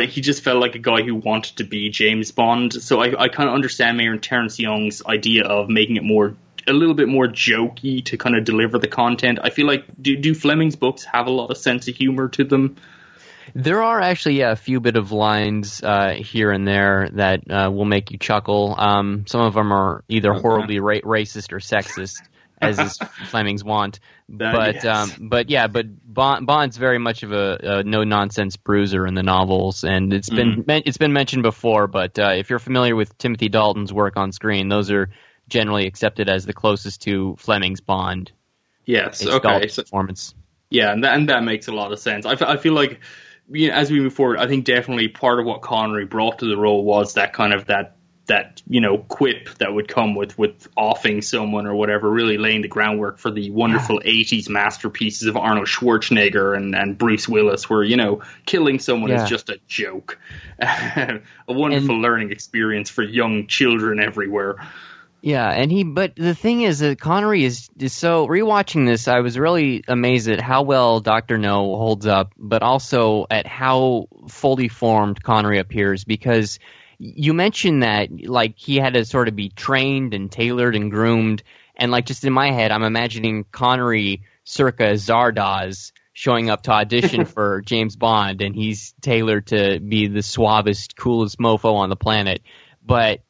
He 0.00 0.20
just 0.20 0.42
felt 0.42 0.60
like 0.60 0.74
a 0.74 0.80
guy 0.80 1.02
who 1.02 1.14
wanted 1.14 1.58
to 1.58 1.64
be 1.64 1.90
James 1.90 2.32
Bond. 2.32 2.72
So 2.72 3.00
I, 3.00 3.22
I 3.22 3.28
kind 3.28 3.48
of 3.48 3.54
understand 3.54 3.96
Mayor 3.96 4.16
Terrence 4.16 4.58
Young's 4.58 5.04
idea 5.06 5.44
of 5.44 5.68
making 5.68 5.94
it 5.94 6.02
more 6.02 6.34
a 6.66 6.72
little 6.72 6.94
bit 6.94 7.08
more 7.08 7.28
jokey 7.28 8.04
to 8.06 8.16
kind 8.16 8.36
of 8.36 8.44
deliver 8.44 8.78
the 8.78 8.88
content. 8.88 9.38
I 9.42 9.50
feel 9.50 9.66
like 9.66 9.84
do 10.00 10.16
do 10.16 10.34
Fleming's 10.34 10.76
books 10.76 11.04
have 11.04 11.28
a 11.28 11.30
lot 11.30 11.50
of 11.50 11.56
sense 11.56 11.86
of 11.86 11.94
humor 11.94 12.28
to 12.30 12.44
them? 12.44 12.76
There 13.54 13.82
are 13.82 14.00
actually 14.00 14.38
yeah, 14.38 14.50
a 14.52 14.56
few 14.56 14.80
bit 14.80 14.96
of 14.96 15.12
lines 15.12 15.82
uh, 15.82 16.14
here 16.16 16.50
and 16.50 16.66
there 16.66 17.08
that 17.14 17.50
uh, 17.50 17.70
will 17.70 17.84
make 17.84 18.10
you 18.10 18.18
chuckle. 18.18 18.74
Um, 18.76 19.24
some 19.26 19.40
of 19.40 19.54
them 19.54 19.72
are 19.72 20.04
either 20.08 20.32
Okay. 20.32 20.40
horribly 20.42 20.80
ra- 20.80 21.00
racist 21.04 21.52
or 21.52 21.58
sexist, 21.58 22.22
as 22.60 22.78
is 22.78 22.98
Fleming's 23.30 23.62
want. 23.64 24.00
That- 24.30 24.52
but 24.52 24.74
yes. 24.82 24.84
um, 24.84 25.28
but 25.28 25.50
yeah, 25.50 25.68
but 25.68 25.86
Bond, 26.04 26.46
Bond's 26.46 26.76
very 26.76 26.98
much 26.98 27.22
of 27.22 27.32
a, 27.32 27.58
a 27.62 27.82
no 27.84 28.02
nonsense 28.04 28.56
bruiser 28.56 29.06
in 29.06 29.14
the 29.14 29.22
novels, 29.22 29.84
and 29.84 30.12
it's 30.12 30.28
been 30.30 30.48
Mm-hmm. 30.52 30.62
men- 30.66 30.82
it's 30.86 30.98
been 30.98 31.12
mentioned 31.12 31.42
before. 31.44 31.86
But 31.86 32.18
uh, 32.18 32.32
if 32.36 32.50
you're 32.50 32.58
familiar 32.58 32.96
with 32.96 33.16
Timothy 33.18 33.48
Dalton's 33.48 33.92
work 33.92 34.16
on 34.16 34.32
screen, 34.32 34.68
those 34.68 34.90
are 34.90 35.10
generally 35.48 35.86
accepted 35.86 36.28
as 36.28 36.44
the 36.44 36.52
closest 36.52 37.02
to 37.02 37.36
Fleming's 37.38 37.80
Bond. 37.80 38.32
Yes. 38.84 39.24
Okay. 39.24 39.38
Dalton's 39.48 39.74
So, 39.74 39.82
performance. 39.82 40.34
yeah, 40.70 40.92
and 40.92 41.04
that, 41.04 41.14
and 41.16 41.28
that 41.28 41.44
makes 41.44 41.68
a 41.68 41.72
lot 41.72 41.92
of 41.92 41.98
sense. 42.00 42.26
I, 42.26 42.32
f- 42.32 42.42
I 42.42 42.56
feel 42.56 42.72
like 42.72 43.00
you 43.48 43.68
know, 43.68 43.74
as 43.74 43.90
we 43.90 44.00
move 44.00 44.14
forward, 44.14 44.38
I 44.38 44.46
think 44.46 44.64
definitely 44.64 45.08
part 45.08 45.38
of 45.40 45.46
what 45.46 45.62
Connery 45.62 46.04
brought 46.04 46.40
to 46.40 46.46
the 46.46 46.56
role 46.56 46.84
was 46.84 47.14
that 47.14 47.32
kind 47.32 47.52
of 47.52 47.66
that 47.66 47.92
that 48.26 48.60
you 48.68 48.80
know 48.80 48.98
quip 48.98 49.50
that 49.58 49.72
would 49.72 49.86
come 49.86 50.16
with 50.16 50.36
with 50.36 50.66
offing 50.76 51.22
someone 51.22 51.64
or 51.64 51.76
whatever, 51.76 52.10
really 52.10 52.38
laying 52.38 52.60
the 52.62 52.66
groundwork 52.66 53.18
for 53.18 53.30
the 53.30 53.50
wonderful 53.50 54.00
'80s 54.04 54.48
masterpieces 54.48 55.28
of 55.28 55.36
Arnold 55.36 55.68
Schwarzenegger 55.68 56.56
and 56.56 56.74
and 56.74 56.98
Bruce 56.98 57.28
Willis, 57.28 57.70
where 57.70 57.84
you 57.84 57.96
know 57.96 58.22
killing 58.44 58.80
someone 58.80 59.10
Yeah. 59.10 59.22
is 59.22 59.28
just 59.30 59.48
a 59.48 59.60
joke, 59.68 60.18
a 60.58 61.20
wonderful 61.46 61.92
And- 61.94 62.02
learning 62.02 62.32
experience 62.32 62.90
for 62.90 63.02
young 63.04 63.46
children 63.46 64.00
everywhere. 64.00 64.56
Yeah, 65.22 65.50
and 65.50 65.72
he. 65.72 65.82
But 65.84 66.14
the 66.16 66.34
thing 66.34 66.62
is 66.62 66.80
that 66.80 67.00
Connery 67.00 67.44
is 67.44 67.68
is 67.78 67.92
so. 67.92 68.26
Rewatching 68.26 68.86
this, 68.86 69.08
I 69.08 69.20
was 69.20 69.38
really 69.38 69.82
amazed 69.88 70.28
at 70.28 70.40
how 70.40 70.62
well 70.62 71.00
Doctor 71.00 71.38
No 71.38 71.76
holds 71.76 72.06
up, 72.06 72.32
but 72.36 72.62
also 72.62 73.26
at 73.30 73.46
how 73.46 74.06
fully 74.28 74.68
formed 74.68 75.22
Connery 75.22 75.58
appears. 75.58 76.04
Because 76.04 76.58
you 76.98 77.34
mentioned 77.34 77.82
that 77.82 78.08
like 78.26 78.54
he 78.56 78.76
had 78.76 78.94
to 78.94 79.04
sort 79.04 79.28
of 79.28 79.36
be 79.36 79.48
trained 79.48 80.14
and 80.14 80.30
tailored 80.30 80.76
and 80.76 80.90
groomed, 80.90 81.42
and 81.76 81.90
like 81.90 82.06
just 82.06 82.24
in 82.24 82.32
my 82.32 82.52
head, 82.52 82.70
I'm 82.70 82.84
imagining 82.84 83.44
Connery 83.50 84.22
circa 84.44 84.92
Zardoz 84.92 85.92
showing 86.12 86.48
up 86.50 86.62
to 86.62 86.70
audition 86.70 87.24
for 87.26 87.62
James 87.62 87.96
Bond, 87.96 88.42
and 88.42 88.54
he's 88.54 88.94
tailored 89.00 89.48
to 89.48 89.80
be 89.80 90.06
the 90.06 90.22
suavest, 90.22 90.96
coolest 90.96 91.38
mofo 91.38 91.74
on 91.74 91.90
the 91.90 91.96
planet. 91.96 92.42
But 92.84 93.20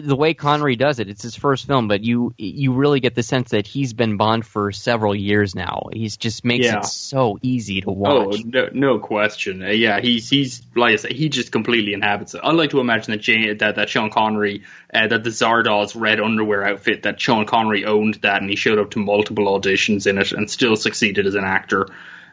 the 0.00 0.14
way 0.14 0.34
Connery 0.34 0.76
does 0.76 1.00
it, 1.00 1.08
it's 1.08 1.22
his 1.22 1.34
first 1.36 1.66
film, 1.66 1.88
but 1.88 2.02
you 2.02 2.34
you 2.38 2.72
really 2.74 3.00
get 3.00 3.14
the 3.14 3.22
sense 3.22 3.50
that 3.50 3.66
he's 3.66 3.92
been 3.92 4.16
Bond 4.16 4.46
for 4.46 4.70
several 4.72 5.14
years 5.14 5.54
now. 5.54 5.88
He's 5.92 6.16
just 6.16 6.44
makes 6.44 6.66
Yeah. 6.66 6.78
it 6.78 6.84
so 6.84 7.38
easy 7.42 7.80
to 7.80 7.90
watch. 7.90 8.36
Oh 8.40 8.42
no, 8.44 8.68
no 8.72 8.98
question. 8.98 9.62
Uh, 9.64 9.68
yeah, 9.68 10.00
he's 10.00 10.28
he's 10.30 10.62
like 10.76 10.92
I 10.92 10.96
said, 10.96 11.12
he 11.12 11.28
just 11.28 11.50
completely 11.50 11.92
inhabits 11.92 12.34
it. 12.34 12.40
I 12.44 12.52
like 12.52 12.70
to 12.70 12.80
imagine 12.80 13.12
that 13.12 13.20
Jane, 13.20 13.58
that 13.58 13.76
that 13.76 13.88
Sean 13.88 14.10
Connery, 14.10 14.62
uh, 14.92 15.08
that 15.08 15.24
the 15.24 15.30
Zardoz 15.30 16.00
red 16.00 16.20
underwear 16.20 16.64
outfit, 16.64 17.02
that 17.02 17.20
Sean 17.20 17.44
Connery 17.44 17.84
owned 17.84 18.14
that, 18.22 18.40
and 18.40 18.50
he 18.50 18.56
showed 18.56 18.78
up 18.78 18.92
to 18.92 19.00
multiple 19.00 19.46
auditions 19.58 20.06
in 20.06 20.18
it, 20.18 20.32
and 20.32 20.50
still 20.50 20.76
succeeded 20.76 21.26
as 21.26 21.34
an 21.34 21.44
actor. 21.44 21.88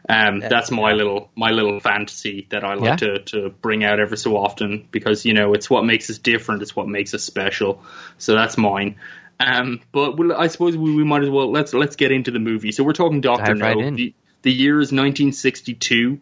Um, 0.08 0.40
that's 0.40 0.70
my 0.70 0.92
little 0.92 1.30
my 1.36 1.50
little 1.50 1.78
fantasy 1.78 2.46
that 2.50 2.64
I 2.64 2.74
like 2.74 2.98
to 2.98 3.20
to 3.20 3.50
bring 3.50 3.84
out 3.84 4.00
every 4.00 4.16
so 4.16 4.36
often 4.36 4.88
because 4.90 5.24
you 5.24 5.32
know 5.32 5.54
it's 5.54 5.70
what 5.70 5.84
makes 5.84 6.10
us 6.10 6.18
different. 6.18 6.62
It's 6.62 6.74
what 6.74 6.88
makes 6.88 7.14
us 7.14 7.22
special. 7.22 7.82
So 8.18 8.34
that's 8.34 8.58
mine. 8.58 8.96
Um, 9.38 9.80
but 9.92 10.16
we'll, 10.16 10.34
I 10.36 10.48
suppose 10.48 10.76
we, 10.76 10.94
we 10.94 11.04
might 11.04 11.22
as 11.22 11.30
well 11.30 11.50
let's 11.50 11.72
let's 11.72 11.96
get 11.96 12.10
into 12.10 12.30
the 12.30 12.40
movie. 12.40 12.72
So 12.72 12.84
we're 12.84 12.92
talking 12.92 13.20
Doctor 13.20 13.54
Dive 13.54 13.62
right 13.62 13.76
No. 13.76 13.96
The, 13.96 14.14
the 14.42 14.52
year 14.52 14.80
is 14.80 14.92
1962. 14.92 16.20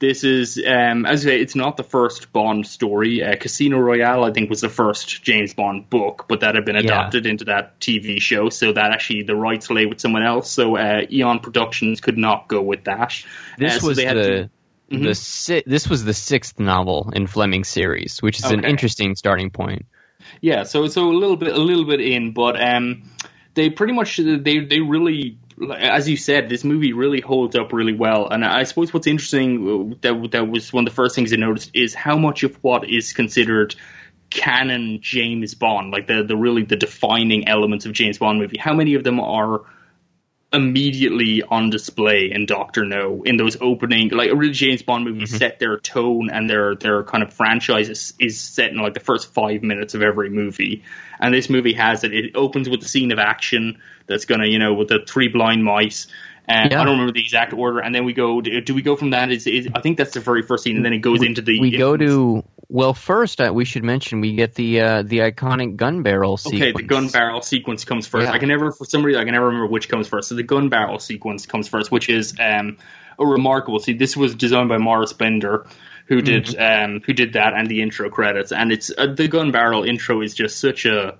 This 0.00 0.22
is, 0.22 0.62
um, 0.64 1.06
as 1.06 1.26
I 1.26 1.30
say, 1.30 1.40
it's 1.40 1.56
not 1.56 1.76
the 1.76 1.82
first 1.82 2.32
Bond 2.32 2.66
story. 2.66 3.22
Uh, 3.24 3.34
Casino 3.34 3.78
Royale, 3.78 4.22
I 4.22 4.30
think, 4.32 4.48
was 4.48 4.60
the 4.60 4.68
first 4.68 5.24
James 5.24 5.54
Bond 5.54 5.90
book, 5.90 6.26
but 6.28 6.40
that 6.40 6.54
had 6.54 6.64
been 6.64 6.76
adapted 6.76 7.26
into 7.26 7.46
that 7.46 7.80
TV 7.80 8.20
show, 8.20 8.48
so 8.48 8.72
that 8.72 8.92
actually 8.92 9.24
the 9.24 9.34
rights 9.34 9.68
lay 9.70 9.86
with 9.86 10.00
someone 10.00 10.22
else. 10.22 10.50
So 10.52 10.76
uh, 10.76 11.02
Eon 11.10 11.40
Productions 11.40 12.00
could 12.00 12.16
not 12.16 12.46
go 12.46 12.62
with 12.62 12.84
that. 12.84 13.12
This 13.58 13.76
Uh, 13.76 13.80
so 13.80 13.88
was 13.88 13.96
they 13.96 14.04
had 14.04 14.16
the 14.16 14.22
to- 14.22 14.50
Mhm. 14.90 15.02
the 15.02 15.14
si- 15.14 15.64
this 15.66 15.86
was 15.90 16.04
the 16.04 16.14
sixth 16.14 16.58
novel 16.60 17.10
in 17.12 17.26
Fleming's 17.26 17.68
series, 17.68 18.22
which 18.22 18.38
is 18.38 18.50
an 18.50 18.64
interesting 18.64 19.16
starting 19.16 19.50
point. 19.50 19.84
Yeah, 20.40 20.62
so 20.62 20.86
so 20.86 21.10
a 21.10 21.12
little 21.12 21.36
bit 21.36 21.52
a 21.54 21.58
little 21.58 21.84
bit 21.84 22.00
in, 22.00 22.32
but 22.32 22.58
um, 22.62 23.02
they 23.54 23.68
pretty 23.68 23.92
much 23.92 24.16
they 24.16 24.60
they 24.60 24.80
really 24.80 25.38
as 25.78 26.08
you 26.08 26.16
said, 26.16 26.48
this 26.48 26.64
movie 26.64 26.92
really 26.92 27.20
holds 27.20 27.56
up 27.56 27.72
really 27.72 27.94
well. 27.94 28.28
And 28.28 28.44
I 28.44 28.64
suppose 28.64 28.92
what's 28.92 29.06
interesting 29.06 29.92
uh, 29.92 29.96
that 30.02 30.30
that 30.32 30.48
was 30.48 30.72
one 30.72 30.86
of 30.86 30.92
the 30.92 30.94
first 30.94 31.14
things 31.14 31.32
I 31.32 31.36
noticed 31.36 31.70
is 31.74 31.94
how 31.94 32.16
much 32.16 32.42
of 32.42 32.56
what 32.62 32.88
is 32.88 33.12
considered 33.12 33.74
canon 34.30 35.00
James 35.00 35.54
Bond, 35.54 35.90
like 35.90 36.06
the 36.06 36.22
the 36.22 36.36
really 36.36 36.62
the 36.62 36.76
defining 36.76 37.48
elements 37.48 37.86
of 37.86 37.92
James 37.92 38.18
Bond 38.18 38.38
movie, 38.38 38.58
how 38.58 38.74
many 38.74 38.94
of 38.94 39.04
them 39.04 39.20
are 39.20 39.62
immediately 40.50 41.42
on 41.42 41.68
display 41.68 42.30
in 42.32 42.46
Doctor 42.46 42.84
No 42.86 43.22
in 43.22 43.36
those 43.36 43.58
opening 43.60 44.08
like 44.08 44.30
a 44.30 44.34
real 44.36 44.52
James 44.52 44.82
Bond 44.82 45.04
movie 45.04 45.18
Mm-hmm. 45.18 45.36
set 45.36 45.58
their 45.58 45.78
tone 45.78 46.30
and 46.30 46.48
their 46.48 46.74
their 46.74 47.02
kind 47.02 47.22
of 47.22 47.32
franchise 47.34 47.88
is, 47.90 48.14
is 48.18 48.40
set 48.40 48.70
in 48.70 48.78
like 48.78 48.94
the 48.94 49.00
first 49.00 49.34
five 49.34 49.62
minutes 49.62 49.94
of 49.94 50.00
every 50.02 50.30
movie. 50.30 50.84
And 51.20 51.34
this 51.34 51.50
movie 51.50 51.74
has 51.74 52.04
it. 52.04 52.14
It 52.14 52.36
opens 52.36 52.68
with 52.68 52.80
the 52.80 52.88
scene 52.88 53.12
of 53.12 53.18
action 53.18 53.80
that's 54.06 54.24
gonna 54.24 54.46
you 54.46 54.58
know 54.58 54.72
with 54.74 54.88
the 54.88 55.00
three 55.06 55.28
blind 55.28 55.64
mice. 55.64 56.06
And 56.46 56.70
Yeah. 56.72 56.80
I 56.80 56.84
don't 56.84 56.92
remember 56.94 57.12
the 57.12 57.20
exact 57.20 57.52
order. 57.52 57.80
And 57.80 57.94
then 57.94 58.06
we 58.06 58.14
go 58.14 58.40
do, 58.40 58.60
do 58.62 58.74
we 58.74 58.80
go 58.80 58.96
from 58.96 59.10
that? 59.10 59.30
Is, 59.30 59.46
is 59.46 59.68
I 59.74 59.82
think 59.82 59.98
that's 59.98 60.12
the 60.14 60.20
very 60.20 60.42
first 60.42 60.64
scene 60.64 60.76
and 60.76 60.84
then 60.84 60.94
it 60.94 61.00
goes 61.00 61.22
into 61.22 61.42
the 61.42 61.60
we 61.60 61.76
go 61.76 61.94
to 61.96 62.42
well 62.68 62.94
first 62.94 63.40
uh, 63.40 63.50
we 63.52 63.64
should 63.64 63.84
mention 63.84 64.20
we 64.20 64.34
get 64.34 64.54
the 64.54 64.80
uh, 64.80 65.02
the 65.02 65.18
iconic 65.18 65.76
gun 65.76 66.02
barrel 66.02 66.36
sequence. 66.36 66.62
Okay, 66.62 66.72
the 66.72 66.82
gun 66.82 67.08
barrel 67.08 67.42
sequence 67.42 67.84
comes 67.84 68.06
first. 68.06 68.26
Yeah. 68.26 68.32
I 68.32 68.38
can 68.38 68.48
never, 68.48 68.72
for 68.72 68.84
some 68.84 69.02
reason, 69.04 69.20
I 69.20 69.24
can 69.24 69.32
never 69.34 69.46
remember 69.46 69.66
which 69.68 69.88
comes 69.88 70.08
first. 70.08 70.28
So 70.28 70.34
the 70.34 70.42
gun 70.42 70.68
barrel 70.68 70.98
sequence 70.98 71.46
comes 71.46 71.68
first, 71.68 71.90
which 71.90 72.08
is 72.08 72.34
um, 72.40 72.76
a 73.18 73.26
remarkable. 73.26 73.78
See, 73.78 73.94
this 73.94 74.16
was 74.16 74.34
designed 74.34 74.68
by 74.68 74.78
Maurice 74.78 75.12
Binder, 75.12 75.66
who 76.06 76.20
did 76.20 76.44
Mm-hmm. 76.46 76.94
um, 76.94 77.00
who 77.04 77.12
did 77.12 77.32
that 77.34 77.54
and 77.54 77.68
the 77.68 77.82
intro 77.82 78.10
credits. 78.10 78.52
And 78.52 78.70
it's 78.72 78.90
uh, 78.96 79.06
the 79.14 79.28
gun 79.28 79.50
barrel 79.50 79.84
intro 79.84 80.20
is 80.22 80.34
just 80.34 80.58
such 80.60 80.84
a. 80.84 81.16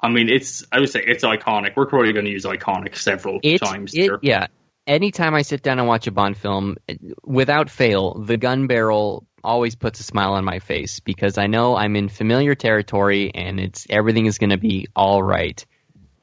I 0.00 0.08
mean, 0.08 0.28
it's 0.28 0.64
I 0.72 0.80
would 0.80 0.90
say 0.90 1.02
it's 1.06 1.24
iconic. 1.24 1.76
We're 1.76 1.86
probably 1.86 2.12
going 2.12 2.24
to 2.24 2.30
use 2.30 2.44
iconic 2.44 2.96
several 2.96 3.38
It, 3.42 3.58
times. 3.58 3.94
it 3.94 4.00
here. 4.02 4.18
yeah. 4.22 4.46
Anytime 4.84 5.36
I 5.36 5.42
sit 5.42 5.62
down 5.62 5.78
and 5.78 5.86
watch 5.86 6.08
a 6.08 6.10
Bond 6.10 6.36
film, 6.36 6.76
without 7.22 7.70
fail, 7.70 8.14
the 8.14 8.36
gun 8.36 8.66
barrel 8.66 9.24
always 9.42 9.74
puts 9.74 10.00
a 10.00 10.02
smile 10.02 10.34
on 10.34 10.44
my 10.44 10.58
face 10.58 11.00
because 11.00 11.38
I 11.38 11.46
know 11.46 11.76
I'm 11.76 11.96
in 11.96 12.08
familiar 12.08 12.54
territory 12.54 13.30
and 13.34 13.58
it's 13.60 13.86
everything 13.90 14.26
is 14.26 14.38
going 14.38 14.50
to 14.50 14.58
be 14.58 14.86
all 14.94 15.22
right. 15.22 15.64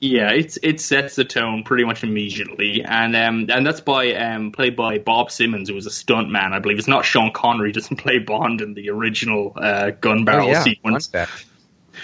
Yeah, 0.02 0.32
it's 0.32 0.58
it 0.64 0.80
sets 0.80 1.16
the 1.18 1.26
tone 1.26 1.64
pretty 1.64 1.84
much 1.84 2.06
immediately, 2.06 2.86
and 2.86 3.14
um 3.18 3.48
and 3.50 3.66
that's 3.66 3.82
by 3.82 4.14
um 4.14 4.54
played 4.54 4.78
by 4.78 4.98
Bob 4.98 5.30
Simmons, 5.30 5.68
who 5.68 5.76
was 5.76 5.88
a 5.88 5.92
stunt 5.92 6.30
man, 6.30 6.54
I 6.54 6.60
believe. 6.60 6.80
It's 6.80 6.88
not 6.88 7.04
Sean 7.04 7.32
Connery 7.34 7.72
doesn't 7.74 7.98
play 7.98 8.20
Bond 8.20 8.62
in 8.62 8.76
the 8.76 8.92
original 8.92 9.54
uh, 9.58 9.92
gun 9.92 10.24
barrel 10.24 10.56
sequence. 10.56 11.08
fun 11.08 11.28
fact. 11.28 11.46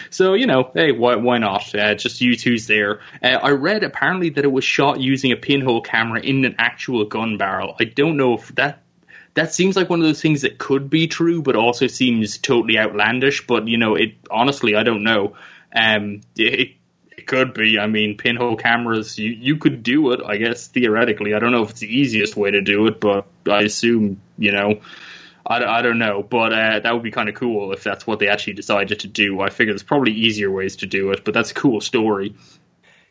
So 0.10 0.34
you 0.34 0.45
know, 0.45 0.71
hey, 0.73 0.91
why 0.91 1.15
why 1.15 1.38
not? 1.38 1.73
Uh, 1.73 1.95
just 1.95 2.19
you 2.19 2.36
two's 2.36 2.67
there. 2.67 2.99
Uh, 3.23 3.39
I 3.41 3.51
read 3.51 3.84
apparently 3.84 4.30
that 4.32 4.43
it 4.43 4.51
was 4.51 4.65
shot 4.65 4.99
using 4.99 5.32
a 5.32 5.38
pinhole 5.38 5.82
camera 5.82 6.19
in 6.19 6.43
an 6.43 6.56
actual 6.58 7.06
gun 7.06 7.38
barrel. 7.38 7.75
I 7.80 7.86
don't 7.86 8.17
know 8.17 8.34
if 8.34 8.54
that 8.56 8.82
that 9.35 9.53
seems 9.53 9.75
like 9.75 9.89
one 9.89 9.99
of 9.99 10.05
those 10.07 10.21
things 10.21 10.41
that 10.41 10.57
could 10.57 10.89
be 10.89 11.07
true, 11.07 11.41
but 11.41 11.55
also 11.55 11.87
seems 11.87 12.37
totally 12.37 12.79
outlandish. 12.79 13.45
But 13.45 13.67
you 13.67 13.77
know, 13.77 13.95
it 13.95 14.15
honestly, 14.31 14.75
I 14.75 14.83
don't 14.83 15.03
know. 15.03 15.35
Um, 15.75 16.21
it, 16.35 16.71
it 17.17 17.27
could 17.27 17.53
be. 17.53 17.77
I 17.77 17.87
mean, 17.87 18.17
pinhole 18.17 18.55
cameras, 18.55 19.19
you 19.19 19.31
you 19.31 19.57
could 19.57 19.83
do 19.83 20.11
it, 20.11 20.21
I 20.25 20.37
guess 20.37 20.67
theoretically. 20.67 21.33
I 21.33 21.39
don't 21.39 21.51
know 21.51 21.63
if 21.63 21.71
it's 21.71 21.81
the 21.81 21.99
easiest 21.99 22.35
way 22.35 22.51
to 22.51 22.61
do 22.61 22.87
it, 22.87 22.99
but 22.99 23.27
I 23.49 23.61
assume 23.61 24.21
you 24.37 24.51
know. 24.51 24.81
I, 25.47 25.63
I 25.63 25.81
don't 25.83 25.99
know, 25.99 26.23
but 26.23 26.53
uh, 26.53 26.79
that 26.79 26.91
would 26.91 27.03
be 27.03 27.11
kind 27.11 27.29
of 27.29 27.35
cool 27.35 27.71
if 27.71 27.83
that's 27.83 28.07
what 28.07 28.17
they 28.17 28.29
actually 28.29 28.53
decided 28.53 29.01
to 29.01 29.07
do. 29.07 29.41
I 29.41 29.51
figure 29.51 29.73
there's 29.73 29.83
probably 29.83 30.13
easier 30.13 30.49
ways 30.49 30.77
to 30.77 30.87
do 30.87 31.11
it, 31.11 31.23
but 31.23 31.35
that's 31.35 31.51
a 31.51 31.53
cool 31.53 31.81
story. 31.81 32.33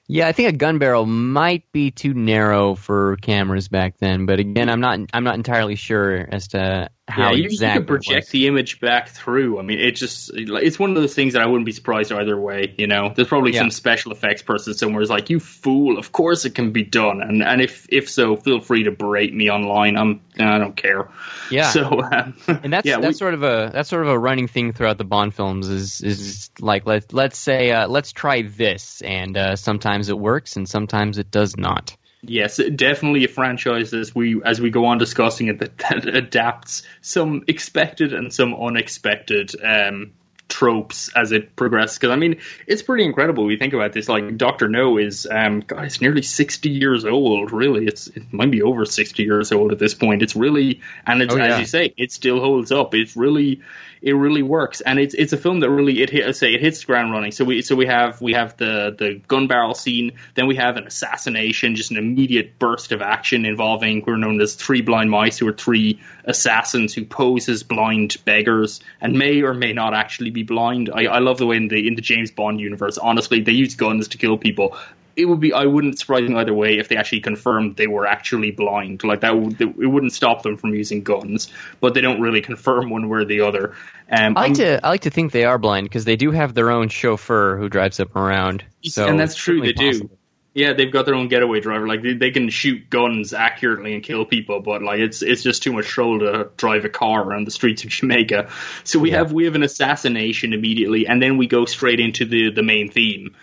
Yeah, 0.06 0.28
I 0.28 0.32
think 0.32 0.50
a 0.50 0.56
gun 0.56 0.78
barrel 0.78 1.06
might 1.06 1.70
be 1.72 1.90
too 1.90 2.12
narrow 2.12 2.74
for 2.74 3.16
cameras 3.16 3.68
back 3.68 3.96
then, 3.98 4.26
but 4.26 4.38
again, 4.38 4.68
I'm 4.68 4.80
not 4.80 5.00
I'm 5.14 5.24
not 5.24 5.36
entirely 5.36 5.76
sure 5.76 6.28
as 6.30 6.48
to 6.48 6.90
how 7.06 7.32
yeah, 7.32 7.36
you, 7.36 7.44
exactly 7.44 7.74
you 7.74 7.80
can 7.80 7.86
project 7.86 8.30
the 8.30 8.46
image 8.46 8.80
back 8.80 9.10
through. 9.10 9.58
I 9.58 9.62
mean, 9.62 9.78
it 9.78 9.92
just 9.92 10.30
it's 10.34 10.78
one 10.78 10.88
of 10.88 10.96
those 10.96 11.14
things 11.14 11.34
that 11.34 11.42
I 11.42 11.46
wouldn't 11.46 11.66
be 11.66 11.72
surprised 11.72 12.10
either 12.10 12.38
way. 12.40 12.74
You 12.78 12.86
know, 12.86 13.12
there's 13.14 13.28
probably 13.28 13.52
Yeah. 13.52 13.60
some 13.60 13.70
special 13.70 14.10
effects 14.12 14.40
person 14.40 14.72
somewhere 14.72 15.00
who's 15.00 15.10
like, 15.10 15.28
"You 15.28 15.38
fool! 15.38 15.98
Of 15.98 16.12
course 16.12 16.46
it 16.46 16.54
can 16.54 16.72
be 16.72 16.82
done." 16.82 17.20
And 17.20 17.42
and 17.42 17.60
if 17.60 17.86
if 17.90 18.08
so, 18.08 18.36
feel 18.36 18.60
free 18.60 18.84
to 18.84 18.90
berate 18.90 19.34
me 19.34 19.50
online. 19.50 19.98
I'm 19.98 20.22
I 20.38 20.56
don't 20.56 20.76
care. 20.76 21.08
Yeah. 21.50 21.68
So 21.70 22.00
um, 22.02 22.34
and 22.48 22.72
that's 22.72 22.86
yeah, 22.86 23.00
that's 23.00 23.16
we- 23.16 23.18
sort 23.18 23.34
of 23.34 23.42
a 23.42 23.70
that's 23.70 23.90
sort 23.90 24.02
of 24.02 24.08
a 24.08 24.18
running 24.18 24.48
thing 24.48 24.72
throughout 24.72 24.96
the 24.96 25.04
Bond 25.04 25.34
films 25.34 25.68
is 25.68 26.00
is 26.00 26.50
like 26.58 26.86
let 26.86 27.12
let's 27.12 27.36
say 27.36 27.70
uh, 27.70 27.86
let's 27.86 28.12
try 28.12 28.40
this 28.42 29.02
and 29.02 29.36
uh, 29.36 29.56
sometimes 29.56 30.08
it 30.08 30.18
works 30.18 30.56
and 30.56 30.66
sometimes 30.66 31.18
it 31.18 31.30
does 31.30 31.56
not. 31.58 31.96
Yes, 32.26 32.60
definitely 32.74 33.24
a 33.24 33.28
franchise 33.28 33.92
as 33.94 34.14
we 34.14 34.42
as 34.42 34.60
we 34.60 34.70
go 34.70 34.86
on 34.86 34.98
discussing 34.98 35.48
it 35.48 35.58
that, 35.58 35.78
that 35.78 36.06
adapts 36.06 36.82
some 37.00 37.44
expected 37.48 38.12
and 38.12 38.32
some 38.32 38.54
unexpected 38.54 39.54
um, 39.62 40.12
tropes 40.48 41.10
as 41.16 41.32
it 41.32 41.56
progresses. 41.56 41.98
Because 41.98 42.12
I 42.12 42.16
mean, 42.16 42.40
it's 42.66 42.82
pretty 42.82 43.04
incredible. 43.04 43.44
We 43.44 43.56
think 43.56 43.72
about 43.74 43.92
this. 43.92 44.08
Like 44.08 44.36
Doctor 44.36 44.68
No 44.68 44.98
is, 44.98 45.26
um, 45.30 45.60
God, 45.60 45.84
it's 45.84 46.00
nearly 46.00 46.22
sixty 46.22 46.70
years 46.70 47.04
old. 47.04 47.52
Really, 47.52 47.86
it's 47.86 48.06
it 48.08 48.32
might 48.32 48.50
be 48.50 48.62
over 48.62 48.84
sixty 48.84 49.24
years 49.24 49.52
old 49.52 49.72
at 49.72 49.78
this 49.78 49.94
point. 49.94 50.22
It's 50.22 50.36
really, 50.36 50.80
and 51.06 51.22
it's 51.22 51.34
Oh, 51.34 51.36
yeah. 51.36 51.54
as 51.54 51.60
you 51.60 51.66
say, 51.66 51.94
it 51.96 52.12
still 52.12 52.40
holds 52.40 52.72
up. 52.72 52.94
It's 52.94 53.16
really, 53.16 53.62
it 54.04 54.12
really 54.12 54.42
works, 54.42 54.82
and 54.82 54.98
it's 54.98 55.14
it's 55.14 55.32
a 55.32 55.38
film 55.38 55.60
that 55.60 55.70
really 55.70 56.02
it 56.02 56.10
hit, 56.10 56.36
say 56.36 56.52
it 56.52 56.60
hits 56.60 56.80
the 56.80 56.86
ground 56.86 57.10
running. 57.10 57.32
So 57.32 57.46
we 57.46 57.62
so 57.62 57.74
we 57.74 57.86
have 57.86 58.20
we 58.20 58.34
have 58.34 58.54
the 58.58 58.94
the 58.96 59.22
gun 59.26 59.46
barrel 59.46 59.72
scene, 59.72 60.12
then 60.34 60.46
we 60.46 60.56
have 60.56 60.76
an 60.76 60.86
assassination, 60.86 61.74
just 61.74 61.90
an 61.90 61.96
immediate 61.96 62.58
burst 62.58 62.92
of 62.92 63.00
action 63.00 63.46
involving 63.46 64.04
we're 64.06 64.18
known 64.18 64.42
as 64.42 64.56
three 64.56 64.82
blind 64.82 65.10
mice, 65.10 65.38
who 65.38 65.48
are 65.48 65.54
three 65.54 66.00
assassins 66.26 66.92
who 66.92 67.06
pose 67.06 67.48
as 67.48 67.62
blind 67.62 68.18
beggars 68.26 68.80
and 69.00 69.18
may 69.18 69.40
or 69.40 69.54
may 69.54 69.72
not 69.72 69.94
actually 69.94 70.30
be 70.30 70.42
blind. 70.42 70.90
I, 70.92 71.04
I 71.06 71.18
love 71.20 71.38
the 71.38 71.46
way 71.46 71.56
in 71.56 71.68
the 71.68 71.88
in 71.88 71.94
the 71.94 72.02
James 72.02 72.30
Bond 72.30 72.60
universe, 72.60 72.98
honestly, 72.98 73.40
they 73.40 73.52
use 73.52 73.74
guns 73.74 74.08
to 74.08 74.18
kill 74.18 74.36
people. 74.36 74.76
It 75.16 75.26
would 75.26 75.40
be 75.40 75.52
I 75.52 75.64
wouldn't 75.66 75.98
surprise 75.98 76.28
me 76.28 76.34
either 76.36 76.54
way 76.54 76.78
if 76.78 76.88
they 76.88 76.96
actually 76.96 77.20
confirmed 77.20 77.76
they 77.76 77.86
were 77.86 78.06
actually 78.06 78.50
blind. 78.50 79.04
Like 79.04 79.20
that, 79.20 79.38
would, 79.38 79.60
it 79.60 79.86
wouldn't 79.86 80.12
stop 80.12 80.42
them 80.42 80.56
from 80.56 80.74
using 80.74 81.02
guns, 81.02 81.52
but 81.80 81.94
they 81.94 82.00
don't 82.00 82.20
really 82.20 82.40
confirm 82.40 82.90
one 82.90 83.08
way 83.08 83.20
or 83.20 83.24
the 83.24 83.42
other. 83.42 83.74
Um, 84.10 84.36
I 84.36 84.40
like 84.40 84.46
I'm- 84.46 84.54
to 84.54 84.86
I 84.86 84.88
like 84.90 85.02
to 85.02 85.10
think 85.10 85.32
they 85.32 85.44
are 85.44 85.58
blind 85.58 85.84
because 85.84 86.04
they 86.04 86.16
do 86.16 86.30
have 86.30 86.54
their 86.54 86.70
own 86.70 86.88
chauffeur 86.88 87.56
who 87.56 87.68
drives 87.68 87.98
them 87.98 88.10
around. 88.14 88.64
So 88.82 89.06
and 89.06 89.18
that's 89.18 89.34
true. 89.34 89.60
They 89.60 89.68
certainly 89.68 90.00
do. 90.00 90.10
Yeah, 90.54 90.72
they've 90.72 90.92
got 90.92 91.04
their 91.04 91.16
own 91.16 91.26
getaway 91.26 91.58
driver. 91.58 91.88
Like 91.88 92.02
they, 92.02 92.14
they 92.14 92.30
can 92.30 92.48
shoot 92.48 92.88
guns 92.88 93.34
accurately 93.34 93.92
and 93.92 94.04
kill 94.04 94.24
people, 94.24 94.60
but 94.60 94.82
like 94.82 95.00
it's 95.00 95.20
it's 95.20 95.42
just 95.42 95.64
too 95.64 95.72
much 95.72 95.86
trouble 95.86 96.20
to 96.20 96.50
drive 96.56 96.84
a 96.84 96.88
car 96.88 97.24
around 97.24 97.44
the 97.44 97.50
streets 97.50 97.82
of 97.82 97.90
Jamaica. 97.98 98.50
So 98.84 99.00
we 99.00 99.10
have 99.10 99.32
we 99.32 99.46
have 99.46 99.56
an 99.56 99.64
assassination 99.64 100.52
immediately, 100.52 101.08
and 101.08 101.20
then 101.20 101.38
we 101.38 101.48
go 101.48 101.64
straight 101.64 101.98
into 101.98 102.24
the 102.24 102.50
the 102.50 102.62
main 102.62 102.88
theme. 102.88 103.34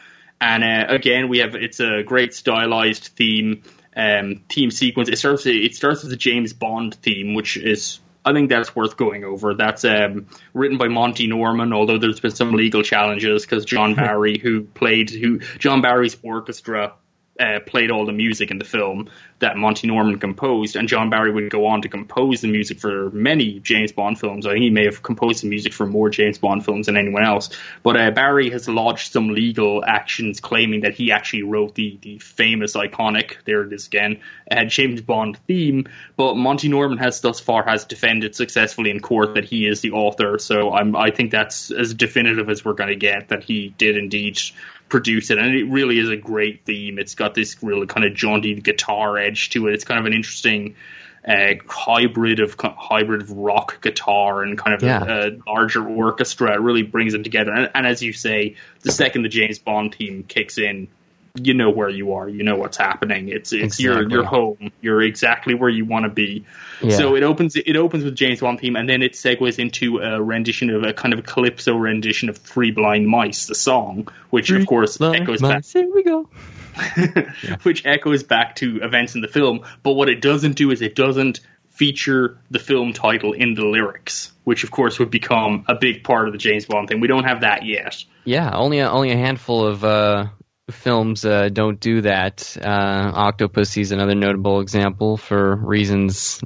And 0.42 0.64
uh, 0.64 0.92
again, 0.92 1.30
we 1.30 1.38
have 1.38 1.56
it's 1.56 1.80
a 1.80 2.02
great 2.04 2.34
stylized 2.34 3.10
theme 3.16 3.62
um, 3.96 4.42
theme 4.50 4.72
sequence. 4.72 5.08
It 5.08 5.20
starts 5.20 5.46
it 5.46 5.76
starts 5.76 6.04
as 6.04 6.12
a 6.12 6.18
James 6.18 6.52
Bond 6.52 6.96
theme, 6.96 7.36
which 7.36 7.58
is 7.58 8.00
I 8.26 8.34
think 8.34 8.50
that's 8.50 8.76
worth 8.76 8.98
going 8.98 9.24
over. 9.24 9.54
That's 9.54 9.86
um, 9.86 10.28
written 10.54 10.80
by 10.80 10.88
Monty 10.88 11.28
Norman, 11.28 11.74
although 11.74 12.00
there's 12.00 12.20
been 12.20 12.32
some 12.32 12.54
legal 12.54 12.82
challenges 12.82 13.44
because 13.46 13.66
John 13.66 13.94
Barry, 13.96 14.40
who 14.40 14.64
played 14.64 15.12
who 15.12 15.40
John 15.60 15.82
Barry's 15.82 16.18
orchestra 16.24 16.94
uh, 17.40 17.60
played 17.66 17.92
all 17.92 18.06
the 18.06 18.12
music 18.12 18.52
in 18.52 18.60
the 18.60 18.66
film 18.66 19.10
that 19.40 19.58
Monty 19.58 19.88
Norman 19.88 20.20
composed, 20.20 20.76
and 20.76 20.88
John 20.88 21.10
Barry 21.10 21.32
would 21.32 21.50
go 21.50 21.66
on 21.66 21.82
to 21.82 21.90
compose 21.90 22.42
the 22.42 22.48
music 22.48 22.80
for 22.80 23.10
many 23.10 23.60
James 23.60 23.92
Bond 23.92 24.20
films. 24.20 24.46
I 24.46 24.52
think 24.52 24.64
he 24.64 24.70
may 24.70 24.86
have 24.86 25.02
composed 25.02 25.44
the 25.44 25.50
music 25.50 25.74
for 25.74 25.88
more 25.88 26.10
James 26.10 26.38
Bond 26.38 26.64
films 26.64 26.86
than 26.86 26.98
anyone 26.98 27.24
else. 27.24 27.50
But 27.82 27.98
uh, 27.98 28.12
Barry 28.12 28.52
has 28.52 28.70
lodged 28.70 29.12
some 29.12 29.30
legal 29.30 29.84
actions 29.84 30.40
claiming 30.40 30.82
that 30.82 30.94
he 30.94 31.12
actually 31.12 31.44
wrote 31.44 31.74
the 31.74 31.98
the 32.02 32.20
famous, 32.20 32.76
iconic, 32.76 33.38
there 33.46 33.64
it 33.64 33.74
is 33.74 33.88
again, 33.88 34.22
uh, 34.50 34.66
James 34.66 35.02
Bond 35.02 35.38
theme. 35.48 35.88
But 36.18 36.36
Monty 36.36 36.70
Norman 36.70 37.00
has 37.00 37.22
thus 37.22 37.40
far 37.40 37.64
has 37.64 37.86
defended 37.86 38.36
successfully 38.36 38.92
in 38.92 39.00
court 39.00 39.36
that 39.36 39.46
he 39.46 39.66
is 39.66 39.82
the 39.82 39.92
author. 39.92 40.38
So 40.38 40.72
I'm 40.72 40.96
I 40.96 41.12
think 41.12 41.32
that's 41.32 41.72
as 41.72 41.94
definitive 41.94 42.50
as 42.50 42.64
we're 42.64 42.74
going 42.74 42.90
to 42.90 42.96
get 42.96 43.30
that 43.30 43.44
he 43.44 43.74
did 43.78 43.98
indeed 43.98 44.40
produce 44.92 45.32
it, 45.32 45.40
and 45.40 45.56
it 45.56 45.64
really 45.72 45.98
is 45.98 46.10
a 46.10 46.18
great 46.18 46.66
theme. 46.66 47.00
It's 47.00 47.16
got 47.16 47.34
this 47.34 47.64
really 47.64 47.88
kind 47.88 48.06
of 48.06 48.14
jaunty 48.14 48.54
guitar 48.54 49.18
edge 49.18 49.50
to 49.52 49.68
it. 49.68 49.74
It's 49.74 49.86
kind 49.86 50.00
of 50.00 50.06
an 50.06 50.14
interesting 50.14 50.76
uh, 51.28 51.54
hybrid 51.68 52.40
of 52.40 52.56
hybrid 52.60 53.22
of 53.24 53.32
rock 53.32 53.82
guitar 53.82 54.44
and 54.44 54.58
kind 54.58 54.76
of 54.76 54.84
Yeah. 54.84 55.04
a, 55.04 55.28
a 55.30 55.38
larger 55.48 55.88
orchestra. 55.88 56.54
It 56.54 56.60
really 56.62 56.84
brings 56.84 57.14
them 57.14 57.24
together. 57.24 57.52
And, 57.52 57.72
and 57.74 57.88
as 57.88 58.04
you 58.04 58.14
say, 58.14 58.56
the 58.82 58.92
second 58.92 59.24
the 59.24 59.30
James 59.30 59.58
Bond 59.60 59.96
theme 59.96 60.24
kicks 60.24 60.58
in, 60.58 60.88
you 61.36 61.54
know 61.54 61.70
where 61.70 61.90
you 61.90 62.14
are, 62.14 62.28
you 62.28 62.44
know 62.44 62.56
what's 62.56 62.78
happening. 62.78 63.30
It's 63.30 63.54
it's 63.54 63.80
your 63.80 63.94
Exactly. 64.02 64.14
your 64.16 64.26
home. 64.26 64.72
You're 64.82 65.02
exactly 65.02 65.54
where 65.54 65.70
you 65.70 65.86
want 65.86 66.04
to 66.04 66.10
be. 66.10 66.46
Yeah. 66.82 66.98
So 66.98 67.16
it 67.16 67.24
opens 67.24 67.56
it 67.56 67.76
opens 67.76 68.04
with 68.04 68.16
James 68.16 68.42
Bond 68.42 68.60
theme, 68.60 68.76
and 68.76 68.90
then 68.90 69.02
it 69.02 69.14
segues 69.14 69.60
into 69.60 70.00
a 70.00 70.22
rendition 70.22 70.70
of 70.70 70.84
a 70.84 70.94
kind 70.94 71.14
of 71.14 71.20
a 71.20 71.24
calypso 71.24 71.76
rendition 71.76 72.30
of 72.30 72.38
Three 72.38 72.72
Blind 72.72 73.08
Mice, 73.08 73.46
the 73.46 73.56
song, 73.56 74.08
which 74.30 74.52
of 74.52 74.66
course 74.66 75.00
echoes 75.00 75.42
back 75.42 75.66
Here 75.66 75.90
we 75.94 76.04
go. 76.04 76.30
which 77.64 77.86
echoes 77.86 78.24
back 78.24 78.56
to 78.58 78.82
events 78.82 79.16
in 79.16 79.22
the 79.22 79.28
film. 79.28 79.62
But 79.84 79.94
what 79.94 80.10
it 80.10 80.22
doesn't 80.22 80.56
do 80.56 80.72
is 80.72 80.82
it 80.82 80.96
doesn't 80.96 81.42
feature 81.70 82.38
the 82.50 82.60
film 82.60 82.94
title 82.94 83.34
in 83.34 83.54
the 83.54 83.66
lyrics, 83.66 84.32
which 84.44 84.64
of 84.64 84.72
course 84.72 85.00
would 85.00 85.10
become 85.10 85.66
a 85.68 85.76
big 85.76 86.04
part 86.04 86.28
of 86.28 86.34
the 86.34 86.38
James 86.38 86.66
Bond 86.66 86.88
thing. 86.88 87.00
We 87.00 87.08
don't 87.08 87.24
have 87.24 87.42
that 87.42 87.66
yet. 87.66 88.04
Yeah, 88.24 88.52
only 88.54 88.80
a, 88.80 88.90
only 88.90 89.12
a 89.12 89.18
handful 89.18 89.66
of 89.66 89.84
uh, 89.84 90.28
films 90.72 91.26
uh, 91.26 91.50
don't 91.50 91.80
do 91.80 92.02
that. 92.02 92.58
Uh, 92.60 93.32
Octopussy 93.32 93.82
is 93.82 93.92
another 93.92 94.16
notable 94.16 94.60
example 94.62 95.18
for 95.18 95.56
reasons 95.56 96.42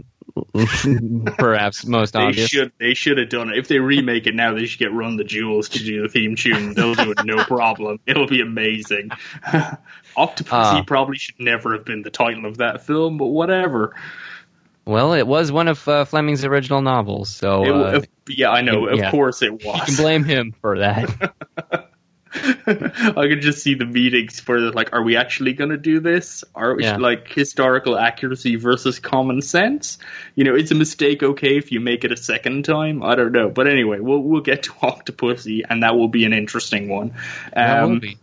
perhaps 1.37 1.85
most 1.85 2.13
They 2.13 2.19
obvious. 2.19 2.49
should 2.49 2.71
they 2.77 2.93
should 2.93 3.17
have 3.17 3.29
done 3.29 3.49
it. 3.51 3.57
If 3.57 3.67
they 3.69 3.79
remake 3.79 4.27
it 4.27 4.35
now, 4.35 4.53
they 4.53 4.65
should 4.65 4.79
get 4.79 4.91
Run 4.93 5.15
the 5.15 5.23
Jewels 5.23 5.69
to 5.69 5.79
do 5.79 6.01
the 6.01 6.09
theme 6.09 6.35
tune. 6.35 6.73
They'll 6.73 6.93
do 6.93 7.11
it 7.11 7.19
no 7.23 7.43
problem. 7.45 7.99
It'll 8.05 8.27
be 8.27 8.41
amazing. 8.41 9.11
Octopussy 10.17 10.49
Ah. 10.51 10.83
probably 10.85 11.17
should 11.17 11.39
never 11.39 11.73
have 11.73 11.85
been 11.85 12.01
the 12.01 12.09
title 12.09 12.45
of 12.45 12.57
that 12.57 12.85
film, 12.85 13.17
but 13.17 13.27
whatever. 13.27 13.95
Well, 14.85 15.13
it 15.13 15.25
was 15.25 15.51
one 15.51 15.67
of 15.67 15.87
uh, 15.87 16.05
Fleming's 16.05 16.45
original 16.45 16.81
novels, 16.81 17.29
so 17.33 17.63
It- 17.63 17.71
uh, 17.71 18.01
yeah, 18.27 18.49
I 18.51 18.61
know. 18.61 18.87
Of 18.87 18.99
yeah. 18.99 19.11
course 19.11 19.41
it 19.41 19.51
was. 19.53 19.63
you 19.65 19.81
can 19.85 19.95
blame 19.95 20.23
him 20.23 20.53
for 20.61 20.79
that. 20.79 21.33
I 22.67 23.27
could 23.27 23.41
just 23.41 23.61
see 23.63 23.75
the 23.75 23.85
meetings 23.85 24.39
for 24.39 24.59
the, 24.59 24.71
like, 24.71 24.93
are 24.93 25.01
we 25.01 25.15
actually 25.15 25.53
going 25.53 25.69
to 25.69 25.77
do 25.77 25.99
this? 25.99 26.43
Are 26.53 26.75
we 26.75 26.83
Yeah. 26.83 26.97
like 26.97 27.31
historical 27.31 27.97
accuracy 27.97 28.55
versus 28.57 28.99
common 28.99 29.41
sense? 29.41 29.97
You 30.35 30.43
know, 30.43 30.55
it's 30.55 30.71
a 30.71 30.75
mistake. 30.75 31.23
Okay, 31.23 31.57
if 31.57 31.71
you 31.71 31.79
make 31.79 32.03
it 32.03 32.11
a 32.11 32.17
second 32.17 32.65
time, 32.65 33.03
I 33.03 33.15
don't 33.15 33.31
know. 33.31 33.49
But 33.49 33.67
anyway, 33.67 33.99
we'll 33.99 34.21
we'll 34.21 34.41
get 34.41 34.63
to 34.63 34.71
Octopussy, 34.71 35.61
and 35.69 35.83
that 35.83 35.95
will 35.95 36.09
be 36.09 36.25
an 36.25 36.33
interesting 36.33 36.89
one. 36.89 37.13
Um, 37.55 37.99
be. 37.99 38.17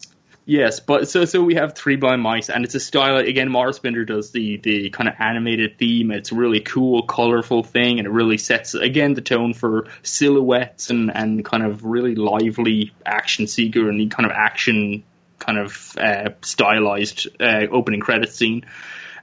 Yes, 0.45 0.81
but 0.81 1.09
so 1.09 1.25
so 1.25 1.41
we 1.43 1.55
have 1.55 1.75
Three 1.75 1.95
Blind 1.95 2.21
Mice, 2.21 2.51
and 2.51 2.65
it's 2.65 2.75
a 2.75 2.81
style 2.81 3.17
again. 3.17 3.49
Maurice 3.49 3.79
Binder 3.79 4.05
does 4.05 4.33
the 4.33 4.57
the 4.57 4.91
kind 4.91 5.09
of 5.09 5.15
animated 5.21 5.79
theme. 5.79 6.11
It's 6.11 6.33
a 6.33 6.35
really 6.35 6.59
cool, 6.59 7.05
colorful 7.05 7.63
thing, 7.63 7.99
and 7.99 8.07
it 8.07 8.11
really 8.11 8.39
sets 8.39 8.75
again 8.75 9.15
the 9.15 9.21
tone 9.21 9.55
for 9.55 9.87
silhouettes 10.03 10.91
and 10.91 11.15
and 11.15 11.45
kind 11.45 11.63
of 11.63 11.85
really 11.85 12.17
lively 12.17 12.93
action 13.07 13.47
seeker 13.47 13.89
and 13.89 14.11
kind 14.11 14.27
of 14.27 14.33
action 14.33 15.05
kind 15.39 15.59
of 15.59 15.97
uh, 15.97 16.31
stylized 16.43 17.29
uh, 17.41 17.67
opening 17.71 18.01
credit 18.01 18.33
scene, 18.33 18.67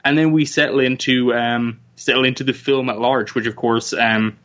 and 0.06 0.18
then 0.18 0.32
we 0.32 0.46
settle 0.46 0.80
into 0.80 1.34
um, 1.34 1.82
settle 1.98 2.24
into 2.24 2.46
the 2.46 2.54
film 2.54 2.90
at 2.90 2.98
large, 2.98 3.36
which 3.36 3.46
of 3.46 3.58
course. 3.58 3.92
Um, 3.92 4.38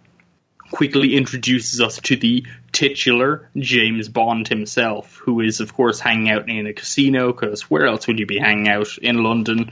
quickly 0.74 1.14
introduces 1.14 1.80
us 1.80 2.00
to 2.00 2.16
the 2.16 2.44
titular 2.72 3.48
James 3.56 4.08
Bond 4.08 4.48
himself, 4.48 5.14
who 5.18 5.40
is, 5.40 5.60
of 5.60 5.72
course, 5.72 6.00
hanging 6.00 6.30
out 6.30 6.48
in 6.48 6.66
a 6.66 6.72
casino, 6.72 7.32
because 7.32 7.70
where 7.70 7.86
else 7.86 8.08
would 8.08 8.18
you 8.18 8.26
be 8.26 8.38
hanging 8.38 8.68
out 8.68 8.98
in 8.98 9.22
London? 9.22 9.70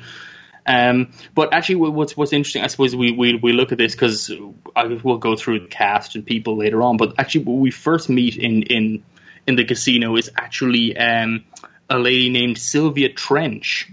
Um, 0.65 1.13
but 1.35 1.53
actually, 1.53 1.75
what's 1.75 2.17
what's 2.17 2.33
interesting, 2.33 2.63
I 2.63 2.69
suppose 2.69 2.95
we 2.95 3.11
we, 3.11 3.35
we 3.35 3.53
look 3.53 3.73
at 3.73 3.79
this 3.79 3.97
because 3.97 4.31
I 4.77 4.85
will 4.85 5.19
go 5.19 5.35
through 5.35 5.61
the 5.61 5.67
cast 5.67 6.15
and 6.15 6.25
people 6.25 6.57
later 6.57 6.81
on. 6.83 6.99
But 6.99 7.15
actually, 7.19 7.47
what 7.47 7.59
we 7.59 7.73
first 7.73 8.09
meet 8.09 8.37
in 8.37 8.63
in 8.63 9.03
in 9.45 9.57
the 9.57 9.65
casino 9.65 10.15
is 10.17 10.31
actually 10.37 10.97
um, 10.97 11.45
a 11.91 11.99
lady 11.99 12.31
named 12.31 12.59
Sylvia 12.59 13.13
Trench, 13.13 13.91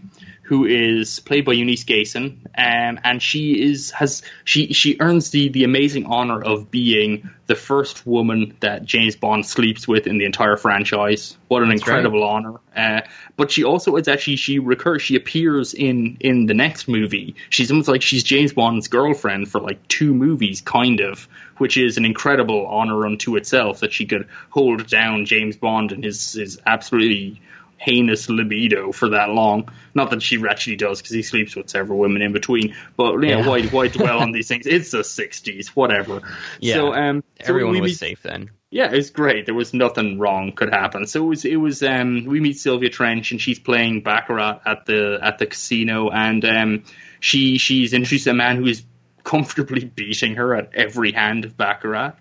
who 0.49 0.65
is 0.65 1.19
played 1.19 1.45
by 1.45 1.53
Eunice 1.53 1.83
Gayson, 1.83 2.47
um, 2.57 2.99
and 3.03 3.21
she 3.21 3.69
is 3.69 3.91
has 3.91 4.23
she 4.43 4.73
she 4.73 4.97
earns 4.99 5.29
the 5.29 5.49
the 5.49 5.63
amazing 5.63 6.07
honor 6.07 6.41
of 6.41 6.71
being 6.71 7.29
the 7.45 7.53
first 7.53 8.03
woman 8.07 8.57
that 8.59 8.83
James 8.83 9.15
Bond 9.15 9.45
sleeps 9.45 9.87
with 9.87 10.07
in 10.07 10.17
the 10.17 10.25
entire 10.25 10.57
franchise. 10.57 11.37
What 11.49 11.61
an 11.61 11.71
incredible 11.71 12.23
honor! 12.23 12.55
Uh, 12.75 13.01
but 13.37 13.51
she 13.51 13.63
also 13.63 13.95
is 13.97 14.07
actually 14.07 14.37
she 14.37 14.57
recurs 14.57 15.03
she 15.03 15.15
appears 15.15 15.75
in 15.75 16.17
in 16.19 16.47
the 16.47 16.55
next 16.55 16.87
movie. 16.87 17.35
She's 17.51 17.69
almost 17.69 17.87
like 17.87 18.01
she's 18.01 18.23
James 18.23 18.51
Bond's 18.51 18.87
girlfriend 18.87 19.51
for 19.51 19.61
like 19.61 19.87
two 19.87 20.15
movies, 20.15 20.61
kind 20.61 20.99
of, 20.99 21.27
which 21.59 21.77
is 21.77 21.97
an 21.97 22.05
incredible 22.05 22.65
honor 22.65 23.05
unto 23.05 23.35
itself 23.35 23.81
that 23.81 23.93
she 23.93 24.07
could 24.07 24.27
hold 24.49 24.87
down 24.87 25.25
James 25.25 25.57
Bond 25.57 25.91
and 25.91 26.03
his 26.03 26.33
his 26.33 26.59
absolutely 26.65 27.39
heinous 27.79 28.29
libido 28.29 28.91
for 28.91 29.09
that 29.09 29.29
long. 29.29 29.69
Not 29.95 30.11
that 30.11 30.21
she 30.21 30.37
actually 30.47 30.75
does, 30.75 31.01
because 31.01 31.15
he 31.15 31.23
sleeps 31.23 31.55
with 31.55 31.69
several 31.69 31.97
women 31.97 32.21
in 32.21 32.33
between. 32.33 32.75
But 32.97 33.17
yeah, 33.23 33.39
Yeah. 33.39 33.47
why 33.47 33.63
why 33.63 33.87
dwell 33.87 34.19
on 34.19 34.31
these 34.31 34.47
things? 34.51 34.67
It's 34.67 34.91
the 34.91 34.99
'60s, 34.99 35.67
whatever. 35.69 36.21
Yeah. 36.59 36.75
So 36.75 36.93
um, 36.93 37.23
so 37.41 37.45
Everyone 37.49 37.73
we 37.73 37.81
was 37.81 37.91
meet- 37.91 37.97
safe 37.97 38.21
then. 38.23 38.51
yeah, 38.69 38.91
it's 38.91 39.09
great. 39.09 39.45
There 39.45 39.55
was 39.55 39.73
nothing 39.73 40.19
wrong 40.19 40.51
could 40.51 40.69
happen. 40.71 41.07
So 41.07 41.23
it 41.23 41.27
was 41.27 41.45
it 41.45 41.55
was 41.55 41.81
um 41.81 42.25
we 42.25 42.39
meet 42.39 42.59
Sylvia 42.59 42.89
Trench 42.89 43.31
and 43.31 43.41
she's 43.41 43.59
playing 43.59 44.01
baccarat 44.01 44.59
at 44.65 44.85
the 44.85 45.17
at 45.21 45.37
the 45.39 45.45
casino 45.47 46.09
and 46.09 46.43
um 46.45 46.83
she 47.21 47.57
she's 47.57 47.93
introduced 47.93 48.27
a 48.27 48.33
man 48.33 48.57
who 48.57 48.65
is 48.67 48.83
comfortably 49.23 49.83
beating 49.85 50.35
her 50.35 50.55
at 50.55 50.71
every 50.75 51.11
hand 51.11 51.45
of 51.45 51.55
baccarat 51.57 52.13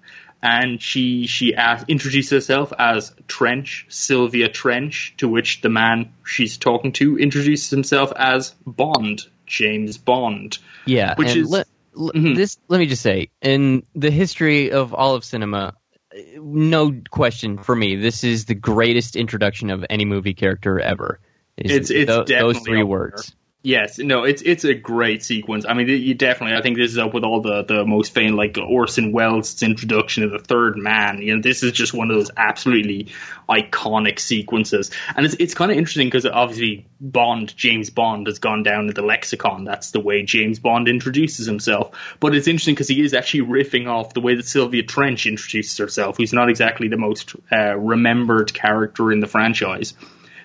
and 0.43 0.81
she 0.81 1.27
she 1.27 1.55
asked, 1.55 1.87
introduced 1.89 2.31
herself 2.31 2.73
as 2.79 3.13
Trench 3.27 3.87
Sylvia 3.89 4.49
Trench 4.49 5.15
to 5.19 5.29
which 5.29 5.61
the 5.61 5.69
man 5.69 6.13
she's 6.25 6.57
talking 6.59 6.93
to 6.93 7.19
introduces 7.19 7.71
himself 7.71 8.13
as 8.17 8.55
Bond 8.67 9.23
James 9.47 9.99
Bond. 9.99 10.59
Yeah, 10.87 11.15
Which 11.17 11.35
is- 11.37 11.49
let, 11.51 11.67
l- 11.97 12.13
Mhm. 12.15 12.37
this. 12.37 12.59
Let 12.69 12.79
me 12.79 12.87
just 12.87 13.03
say, 13.03 13.31
in 13.43 13.83
the 13.95 14.11
history 14.11 14.71
of 14.73 14.95
all 14.95 15.15
of 15.15 15.25
cinema, 15.25 15.75
no 16.37 16.95
question 17.11 17.59
for 17.59 17.75
me, 17.75 17.97
this 17.97 18.25
is 18.25 18.45
the 18.45 18.55
greatest 18.55 19.17
introduction 19.17 19.71
of 19.71 19.85
any 19.91 20.05
movie 20.05 20.35
character 20.35 20.79
ever. 20.81 21.21
Is 21.57 21.71
It's- 21.73 21.91
it's 21.91 22.09
tho- 22.11 22.25
those 22.25 22.59
three 22.61 22.83
words. 22.83 23.35
Yes, 23.69 23.99
no, 23.99 24.25
it's 24.25 24.41
it's 24.41 24.65
a 24.65 24.73
great 24.73 25.23
sequence. 25.23 25.67
I 25.69 25.75
mean, 25.75 25.89
you 25.89 26.15
definitely. 26.15 26.57
I 26.57 26.63
think 26.63 26.79
this 26.79 26.91
is 26.91 26.97
up 26.97 27.13
with 27.13 27.23
all 27.23 27.43
the 27.43 27.65
the 27.65 27.85
most 27.85 28.15
famous, 28.15 28.35
like 28.35 28.57
Orson 28.57 29.13
Welles' 29.13 29.63
introduction 29.63 30.25
of 30.25 30.31
the 30.31 30.39
Third 30.39 30.79
Man. 30.79 31.21
You 31.21 31.37
know, 31.37 31.43
this 31.43 31.63
is 31.63 31.73
just 31.73 31.93
one 31.93 32.11
of 32.11 32.17
those 32.17 32.31
absolutely 32.35 33.09
iconic 33.47 34.21
sequences, 34.21 34.91
and 35.15 35.27
it's 35.27 35.37
it's 35.39 35.53
kind 35.53 35.71
of 35.71 35.77
interesting 35.77 36.07
because 36.07 36.25
obviously 36.25 36.87
Bond, 36.99 37.55
James 37.59 37.91
Bond, 37.91 38.27
has 38.27 38.39
gone 38.39 38.63
down 38.63 38.89
in 38.89 38.95
the 38.95 39.03
lexicon. 39.03 39.65
That's 39.65 39.91
the 39.91 40.01
way 40.01 40.23
James 40.23 40.59
Bond 40.59 40.89
introduces 40.89 41.45
himself. 41.47 41.91
But 42.21 42.35
it's 42.35 42.49
interesting 42.49 42.75
because 42.75 42.89
he 42.89 43.03
is 43.03 43.13
actually 43.13 43.43
riffing 43.43 43.87
off 43.87 44.15
the 44.15 44.23
way 44.23 44.35
that 44.37 44.49
Sylvia 44.49 44.85
Trench 44.85 45.27
introduces 45.27 45.77
herself, 45.77 46.17
who's 46.17 46.33
not 46.33 46.49
exactly 46.49 46.89
the 46.89 46.97
most 46.97 47.37
uh, 47.53 47.77
remembered 47.77 48.55
character 48.55 49.13
in 49.13 49.21
the 49.21 49.27
franchise. 49.27 49.93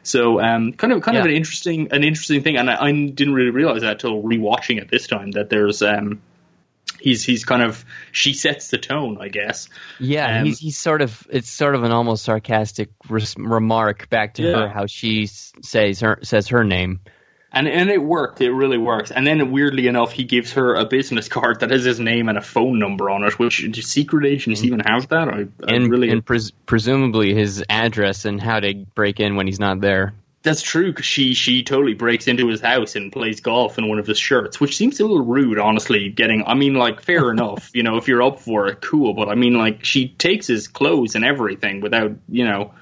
So 0.04 0.39
um, 0.42 0.74
kind 0.74 0.94
of 0.94 1.02
kind 1.02 1.18
of 1.18 1.26
an 1.26 1.32
interesting 1.32 1.92
an 1.92 2.04
interesting 2.04 2.44
thing, 2.44 2.58
and 2.58 2.70
I, 2.70 2.86
I 2.86 2.92
didn't 2.92 3.34
really 3.34 3.52
realize 3.52 3.82
that 3.82 4.00
till 4.00 4.22
rewatching 4.22 4.82
it 4.82 4.89
this 4.92 5.08
time 5.08 5.32
that 5.32 5.50
there's 5.50 5.82
um, 5.82 6.22
he's 7.00 7.24
he's 7.24 7.46
kind 7.46 7.62
of 7.62 7.84
she 8.12 8.34
sets 8.34 8.70
the 8.70 8.78
tone, 8.78 9.18
I 9.20 9.30
guess. 9.30 9.70
Yeah, 10.00 10.39
Um, 10.39 10.46
he's 10.46 10.60
he's 10.60 10.78
sort 10.78 11.02
of 11.02 11.26
it's 11.30 11.50
sort 11.50 11.76
of 11.76 11.84
an 11.84 11.92
almost 11.92 12.24
sarcastic 12.26 12.89
res- 13.10 13.36
remark 13.38 14.10
back 14.10 14.36
to 14.36 14.44
Yeah. 14.44 14.52
her 14.56 14.68
how 14.70 14.88
she 14.88 15.28
says 15.28 16.02
her 16.02 16.20
says 16.24 16.50
her 16.50 16.63
name. 16.63 17.00
And 17.56 17.68
and 17.68 17.92
it 17.92 18.02
worked, 18.02 18.42
it 18.42 18.52
really 18.52 18.80
works. 18.80 19.12
And 19.12 19.28
then 19.28 19.52
weirdly 19.52 19.86
enough, 19.86 20.12
he 20.12 20.24
gives 20.24 20.54
her 20.54 20.74
a 20.74 20.86
business 20.86 21.30
card 21.30 21.60
that 21.60 21.70
has 21.70 21.84
his 21.84 22.00
name 22.00 22.28
and 22.28 22.38
a 22.38 22.42
phone 22.42 22.80
number 22.80 23.12
on 23.12 23.24
it. 23.24 23.38
Which 23.38 23.63
do 23.72 23.82
secret 23.82 24.26
agents 24.26 24.63
even 24.63 24.80
have 24.80 25.10
that? 25.10 25.30
I, 25.30 25.32
I 25.32 25.44
Mm-hmm. 25.44 25.70
and, 25.70 25.92
really 25.92 26.10
and 26.10 26.26
pres- 26.26 26.52
presumably 26.66 27.34
his 27.36 27.63
address 27.70 28.26
and 28.26 28.42
how 28.42 28.60
to 28.60 28.74
break 28.96 29.20
in 29.20 29.36
when 29.36 29.46
he's 29.46 29.60
not 29.60 29.82
there. 29.82 30.13
That's 30.42 30.62
true 30.62 30.88
because 30.88 31.06
she 31.06 31.36
she 31.36 31.63
totally 31.63 31.94
breaks 31.94 32.28
into 32.28 32.48
his 32.48 32.60
house 32.60 32.96
and 32.96 33.12
plays 33.12 33.39
golf 33.39 33.78
in 33.78 33.88
one 33.88 34.00
of 34.00 34.08
his 34.08 34.20
shirts, 34.20 34.60
which 34.60 34.76
seems 34.76 35.00
a 35.00 35.04
little 35.04 35.24
rude, 35.24 35.58
honestly. 35.60 36.10
Getting, 36.10 36.44
I 36.46 36.56
mean, 36.56 36.74
like 36.74 37.02
fair 37.02 37.32
enough, 37.32 37.70
you 37.74 37.84
know, 37.84 37.98
if 37.98 38.08
you're 38.08 38.24
up 38.24 38.39
for 38.39 38.68
it, 38.68 38.82
cool. 38.82 39.13
But 39.13 39.30
I 39.30 39.36
mean, 39.36 39.54
like 39.54 39.86
she 39.86 40.10
takes 40.10 40.48
his 40.48 40.68
clothes 40.68 41.16
and 41.16 41.24
everything 41.24 41.80
without, 41.80 42.12
you 42.28 42.46
know, 42.46 42.74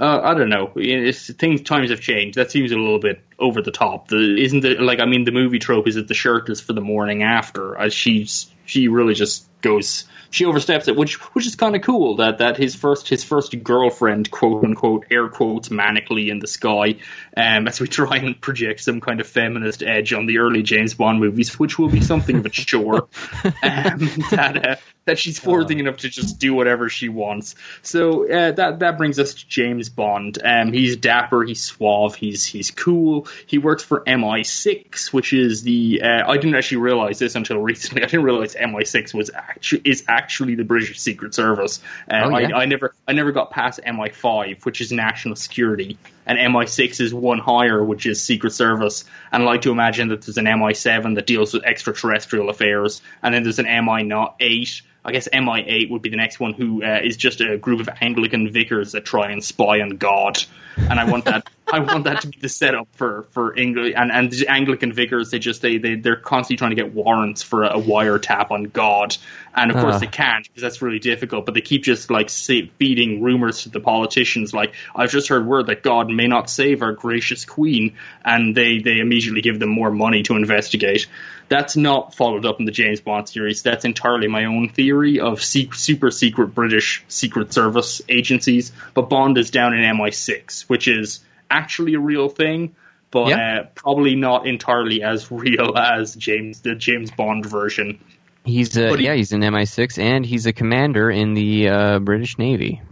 uh, 0.00 0.20
I 0.22 0.34
don't 0.34 0.48
know. 0.48 0.72
It's, 0.74 1.32
things 1.34 1.62
times 1.62 1.90
have 1.90 2.00
changed. 2.00 2.36
That 2.36 2.50
seems 2.50 2.72
a 2.72 2.76
little 2.76 2.98
bit 2.98 3.20
over 3.38 3.62
the 3.62 3.70
top. 3.70 4.08
The 4.08 4.36
isn't 4.42 4.64
it 4.64 4.80
like 4.80 5.00
I 5.00 5.06
mean 5.06 5.24
the 5.24 5.32
movie 5.32 5.58
trope 5.58 5.86
is 5.86 5.94
that 5.94 6.08
the 6.08 6.14
shirt 6.14 6.48
is 6.50 6.60
for 6.60 6.72
the 6.72 6.80
morning 6.80 7.22
after. 7.22 7.78
Uh, 7.78 7.88
she's 7.88 8.50
she 8.66 8.88
really 8.88 9.14
just 9.14 9.46
goes 9.60 10.04
she 10.30 10.44
oversteps 10.44 10.88
it, 10.88 10.96
which 10.96 11.14
which 11.34 11.46
is 11.46 11.56
kind 11.56 11.74
of 11.74 11.82
cool. 11.82 12.16
That 12.16 12.38
that 12.38 12.56
his 12.56 12.74
first 12.74 13.08
his 13.08 13.24
first 13.24 13.62
girlfriend, 13.62 14.30
quote 14.30 14.64
unquote, 14.64 15.06
air 15.10 15.28
quotes, 15.28 15.68
manically 15.70 16.28
in 16.28 16.38
the 16.38 16.46
sky, 16.46 16.96
um, 17.36 17.66
as 17.66 17.80
we 17.80 17.88
try 17.88 18.16
and 18.16 18.38
project 18.40 18.80
some 18.80 19.00
kind 19.00 19.20
of 19.20 19.26
feminist 19.26 19.82
edge 19.82 20.12
on 20.12 20.26
the 20.26 20.38
early 20.38 20.62
James 20.62 20.94
Bond 20.94 21.20
movies, 21.20 21.58
which 21.58 21.78
will 21.78 21.88
be 21.88 22.00
something 22.00 22.36
of 22.36 22.46
a 22.46 22.50
chore. 22.50 23.08
um, 23.44 23.98
that 24.30 24.66
uh, 24.68 24.76
that 25.06 25.18
she's 25.18 25.38
forwarding 25.38 25.78
enough 25.78 25.98
to 25.98 26.10
just 26.10 26.38
do 26.38 26.52
whatever 26.52 26.90
she 26.90 27.08
wants. 27.08 27.54
So 27.82 28.30
uh, 28.30 28.52
that 28.52 28.80
that 28.80 28.98
brings 28.98 29.18
us 29.18 29.34
to 29.34 29.48
James 29.48 29.88
Bond. 29.88 30.38
Um, 30.44 30.72
he's 30.72 30.96
dapper, 30.96 31.42
he's 31.42 31.62
suave, 31.62 32.14
he's 32.14 32.44
he's 32.44 32.70
cool. 32.70 33.27
He 33.46 33.58
works 33.58 33.82
for 33.82 34.02
MI6, 34.04 35.12
which 35.12 35.32
is 35.32 35.62
the 35.62 36.02
uh, 36.02 36.30
I 36.30 36.36
didn't 36.36 36.54
actually 36.54 36.78
realize 36.78 37.18
this 37.18 37.34
until 37.34 37.58
recently. 37.58 38.02
I 38.04 38.06
didn't 38.06 38.24
realize 38.24 38.54
MI6 38.54 39.14
was 39.14 39.30
actually 39.34 39.82
is 39.84 40.04
actually 40.08 40.54
the 40.54 40.64
British 40.64 40.98
Secret 40.98 41.34
Service. 41.34 41.80
Um, 42.08 42.34
Oh, 42.34 42.38
yeah? 42.38 42.56
I, 42.56 42.62
I 42.62 42.64
never 42.66 42.94
I 43.06 43.12
never 43.12 43.32
got 43.32 43.50
past 43.50 43.80
MI5, 43.86 44.64
which 44.64 44.80
is 44.80 44.92
national 44.92 45.36
security, 45.36 45.98
and 46.26 46.38
MI6 46.38 47.00
is 47.00 47.14
one 47.14 47.38
higher, 47.38 47.82
which 47.82 48.06
is 48.06 48.22
Secret 48.22 48.52
Service. 48.52 49.04
And 49.32 49.42
I 49.42 49.46
like 49.46 49.62
to 49.62 49.70
imagine 49.70 50.08
that 50.08 50.22
there's 50.22 50.38
an 50.38 50.46
MI7 50.46 51.14
that 51.14 51.26
deals 51.26 51.54
with 51.54 51.64
extraterrestrial 51.64 52.50
affairs, 52.50 53.02
and 53.22 53.34
then 53.34 53.42
there's 53.42 53.58
an 53.58 53.66
MI8. 53.66 54.82
I 55.08 55.12
guess 55.12 55.28
MI8 55.32 55.90
would 55.90 56.02
be 56.02 56.10
the 56.10 56.16
next 56.16 56.38
one, 56.38 56.52
who 56.52 56.84
uh, 56.84 57.00
is 57.02 57.16
just 57.16 57.40
a 57.40 57.56
group 57.56 57.80
of 57.80 57.88
Anglican 58.00 58.50
vicars 58.52 58.92
that 58.92 59.04
try 59.04 59.30
and 59.30 59.42
spy 59.42 59.80
on 59.80 59.90
God. 59.90 60.42
And 60.76 61.00
I 61.00 61.10
want 61.10 61.24
that. 61.24 61.48
I 61.70 61.80
want 61.80 62.04
that 62.04 62.22
to 62.22 62.28
be 62.28 62.38
the 62.40 62.48
setup 62.48 62.88
for 62.92 63.26
for 63.32 63.54
English 63.54 63.92
and 63.94 64.10
and 64.10 64.30
the 64.30 64.46
Anglican 64.48 64.92
vicars. 64.92 65.30
They 65.30 65.38
just 65.38 65.60
they 65.60 65.76
they 65.76 65.96
they're 65.96 66.16
constantly 66.16 66.56
trying 66.56 66.70
to 66.70 66.76
get 66.76 66.94
warrants 66.94 67.42
for 67.42 67.64
a, 67.64 67.78
a 67.78 67.82
wiretap 67.82 68.50
on 68.50 68.64
God, 68.64 69.14
and 69.54 69.70
of 69.70 69.76
course 69.76 69.96
Ah. 69.96 69.98
they 69.98 70.06
can't 70.06 70.44
because 70.44 70.62
that's 70.62 70.80
really 70.80 70.98
difficult. 70.98 71.44
But 71.44 71.54
they 71.54 71.60
keep 71.60 71.82
just 71.82 72.10
like 72.10 72.30
say, 72.30 72.70
feeding 72.78 73.22
rumors 73.22 73.64
to 73.64 73.70
the 73.70 73.80
politicians, 73.80 74.54
like 74.54 74.72
I've 74.94 75.10
just 75.10 75.28
heard 75.28 75.46
word 75.46 75.66
that 75.66 75.82
God 75.82 76.08
may 76.08 76.26
not 76.26 76.48
save 76.48 76.80
our 76.80 76.92
gracious 76.92 77.44
Queen, 77.44 77.96
and 78.24 78.56
they 78.56 78.78
they 78.78 78.98
immediately 78.98 79.42
give 79.42 79.58
them 79.58 79.70
more 79.70 79.90
money 79.90 80.22
to 80.22 80.36
investigate. 80.36 81.06
That's 81.48 81.76
not 81.76 82.14
followed 82.14 82.44
up 82.44 82.60
in 82.60 82.66
the 82.66 82.72
James 82.72 83.00
Bond 83.00 83.28
series. 83.28 83.62
That's 83.62 83.84
entirely 83.84 84.28
my 84.28 84.44
own 84.44 84.68
theory 84.68 85.20
of 85.20 85.42
se- 85.42 85.70
super 85.72 86.10
secret 86.10 86.48
British 86.54 87.04
Secret 87.08 87.52
Service 87.52 88.02
agencies. 88.08 88.72
But 88.94 89.08
Bond 89.08 89.38
is 89.38 89.50
down 89.50 89.72
in 89.74 89.80
MI6, 89.96 90.62
which 90.68 90.88
is 90.88 91.20
actually 91.50 91.94
a 91.94 92.00
real 92.00 92.28
thing, 92.28 92.74
but 93.10 93.28
Yeah. 93.28 93.60
uh, 93.60 93.66
probably 93.74 94.14
not 94.14 94.46
entirely 94.46 95.02
as 95.02 95.30
real 95.32 95.76
as 95.76 96.14
James 96.14 96.60
the 96.60 96.74
James 96.74 97.10
Bond 97.10 97.46
version. 97.46 97.98
He's 98.44 98.76
uh, 98.76 98.88
But 98.90 98.98
he- 99.00 99.06
yeah, 99.06 99.14
he's 99.14 99.32
an 99.32 99.40
MI6 99.42 99.98
and 99.98 100.26
he's 100.26 100.44
a 100.46 100.52
commander 100.52 101.10
in 101.10 101.32
the 101.34 101.68
uh, 101.68 101.98
British 102.00 102.38
Navy. 102.38 102.82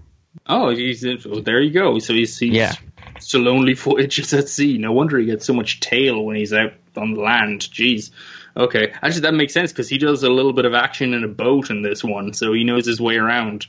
Oh, 0.46 0.70
he's 0.70 1.04
oh, 1.04 1.40
there. 1.40 1.60
You 1.60 1.70
go. 1.72 1.98
So 1.98 2.14
he's, 2.14 2.38
he's 2.38 2.52
Yeah. 2.54 2.72
still 3.20 3.42
lonely 3.42 3.74
voyages 3.74 4.32
at 4.32 4.48
sea. 4.48 4.78
No 4.78 4.92
wonder 4.92 5.18
he 5.18 5.26
gets 5.26 5.44
so 5.44 5.52
much 5.54 5.80
tail 5.80 6.22
when 6.24 6.36
he's 6.36 6.52
out 6.52 6.72
on 6.96 7.14
land. 7.14 7.60
Jeez. 7.62 8.10
Okay, 8.56 8.92
actually 9.02 9.20
that 9.22 9.34
makes 9.34 9.52
sense 9.52 9.70
because 9.72 9.88
he 9.88 9.98
does 9.98 10.22
a 10.22 10.30
little 10.30 10.52
bit 10.54 10.64
of 10.64 10.72
action 10.72 11.12
in 11.12 11.24
a 11.24 11.28
boat 11.28 11.70
in 11.70 11.82
this 11.82 12.02
one, 12.02 12.32
so 12.32 12.52
he 12.52 12.64
knows 12.64 12.86
his 12.86 13.00
way 13.00 13.16
around. 13.16 13.66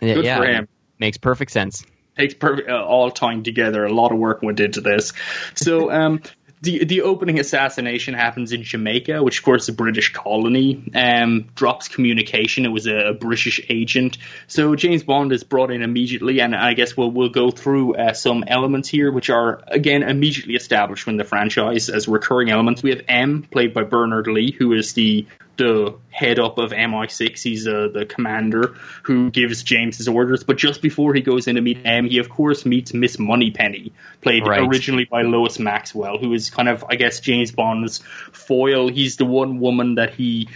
Yeah, 0.00 0.14
Good 0.14 0.24
yeah, 0.26 0.36
for 0.38 0.44
him. 0.46 0.68
Makes 0.98 1.16
perfect 1.18 1.50
sense. 1.50 1.84
takes 2.16 2.34
perfect 2.34 2.68
uh, 2.68 2.84
all 2.84 3.10
time 3.10 3.42
together. 3.42 3.84
A 3.84 3.92
lot 3.92 4.12
of 4.12 4.18
work 4.18 4.42
went 4.42 4.60
into 4.60 4.80
this. 4.80 5.12
So 5.54 5.90
um, 5.90 6.20
the 6.60 6.84
the 6.84 7.02
opening 7.02 7.38
assassination 7.38 8.14
happens 8.14 8.52
in 8.52 8.62
Jamaica, 8.62 9.22
which 9.22 9.38
of 9.38 9.44
course 9.44 9.64
is 9.64 9.68
a 9.70 9.72
British 9.72 10.12
colony. 10.12 10.90
Um, 10.94 11.48
drops 11.54 11.88
communication. 11.88 12.64
It 12.64 12.70
was 12.70 12.86
a, 12.86 13.10
a 13.10 13.14
British 13.14 13.60
agent. 13.68 14.18
So 14.46 14.74
James 14.74 15.02
Bond 15.02 15.32
is 15.32 15.44
brought 15.44 15.70
in 15.70 15.82
immediately, 15.82 16.40
and 16.40 16.54
I 16.54 16.74
guess 16.74 16.96
we'll 16.96 17.10
we'll 17.10 17.28
go 17.28 17.50
through 17.50 17.94
uh, 17.94 18.12
some 18.12 18.44
elements 18.46 18.88
here, 18.88 19.12
which 19.12 19.30
are 19.30 19.62
again 19.66 20.02
immediately 20.02 20.54
established 20.54 21.06
in 21.06 21.16
the 21.16 21.24
franchise 21.24 21.88
as 21.88 22.08
recurring 22.08 22.50
elements. 22.50 22.82
We 22.82 22.90
have 22.90 23.02
M, 23.08 23.42
played 23.42 23.72
by 23.74 23.84
Bernard 23.84 24.26
Lee, 24.26 24.52
who 24.52 24.72
is 24.72 24.94
the 24.94 25.26
the 25.58 25.94
head 26.10 26.38
up 26.38 26.56
of 26.58 26.70
MI6. 26.70 27.42
He's 27.42 27.68
uh, 27.68 27.88
the 27.92 28.06
commander 28.06 28.74
who 29.02 29.30
gives 29.30 29.62
James 29.62 29.98
his 29.98 30.08
orders. 30.08 30.42
But 30.44 30.56
just 30.56 30.80
before 30.80 31.12
he 31.12 31.20
goes 31.20 31.46
in 31.46 31.56
to 31.56 31.60
meet 31.60 31.78
M, 31.84 32.06
he 32.06 32.18
of 32.18 32.28
course 32.30 32.64
meets 32.64 32.94
Miss 32.94 33.18
Moneypenny, 33.18 33.92
played 34.22 34.46
Right. 34.46 34.66
originally 34.66 35.04
by 35.04 35.22
Lois 35.22 35.58
Maxwell, 35.58 36.18
who 36.18 36.32
is 36.32 36.48
kind 36.48 36.68
of, 36.68 36.84
I 36.88 36.96
guess, 36.96 37.20
James 37.20 37.52
Bond's 37.52 37.98
foil. 38.32 38.88
He's 38.88 39.16
the 39.16 39.26
one 39.26 39.60
woman 39.60 39.96
that 39.96 40.14
he. 40.14 40.48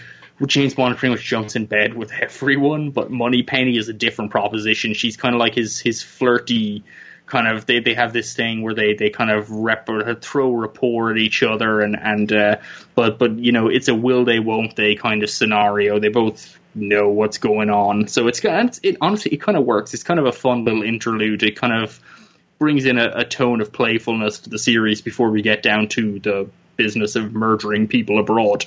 James 0.46 0.74
Bond 0.74 0.96
pretty 0.96 1.14
much 1.14 1.22
jumps 1.24 1.54
in 1.54 1.66
bed 1.66 1.94
with 1.94 2.10
everyone, 2.20 2.90
but 2.90 3.12
Moneypenny 3.12 3.76
is 3.76 3.88
a 3.88 3.92
different 3.92 4.32
proposition. 4.32 4.92
She's 4.94 5.16
kind 5.16 5.34
of 5.36 5.38
like 5.38 5.54
his 5.54 5.78
his 5.78 6.02
flirty 6.02 6.82
kind 7.26 7.48
of 7.48 7.66
they, 7.66 7.80
they 7.80 7.94
have 7.94 8.12
this 8.12 8.34
thing 8.34 8.62
where 8.62 8.74
they, 8.74 8.94
they 8.94 9.10
kind 9.10 9.30
of 9.30 9.50
rep 9.50 9.88
throw 10.20 10.52
rapport 10.52 11.10
at 11.10 11.18
each 11.18 11.42
other 11.42 11.80
and 11.80 11.98
and 11.98 12.32
uh, 12.32 12.56
but 12.94 13.18
but 13.18 13.38
you 13.38 13.52
know 13.52 13.68
it's 13.68 13.88
a 13.88 13.94
will 13.94 14.24
they 14.24 14.38
won't 14.38 14.76
they 14.76 14.94
kind 14.94 15.22
of 15.22 15.30
scenario. 15.30 15.98
They 15.98 16.08
both 16.08 16.58
know 16.74 17.08
what's 17.08 17.38
going 17.38 17.70
on, 17.70 18.08
so 18.08 18.28
it's 18.28 18.40
it 18.44 18.96
honestly 19.00 19.32
it 19.32 19.40
kind 19.40 19.56
of 19.56 19.64
works. 19.64 19.94
It's 19.94 20.02
kind 20.02 20.20
of 20.20 20.26
a 20.26 20.32
fun 20.32 20.64
little 20.64 20.82
interlude. 20.82 21.42
It 21.42 21.56
kind 21.56 21.84
of 21.84 22.00
brings 22.58 22.84
in 22.84 22.98
a, 22.98 23.10
a 23.16 23.24
tone 23.24 23.60
of 23.60 23.72
playfulness 23.72 24.40
to 24.40 24.50
the 24.50 24.58
series 24.58 25.00
before 25.00 25.30
we 25.30 25.42
get 25.42 25.62
down 25.62 25.88
to 25.88 26.20
the 26.20 26.48
business 26.76 27.16
of 27.16 27.32
murdering 27.32 27.88
people 27.88 28.20
abroad. 28.20 28.64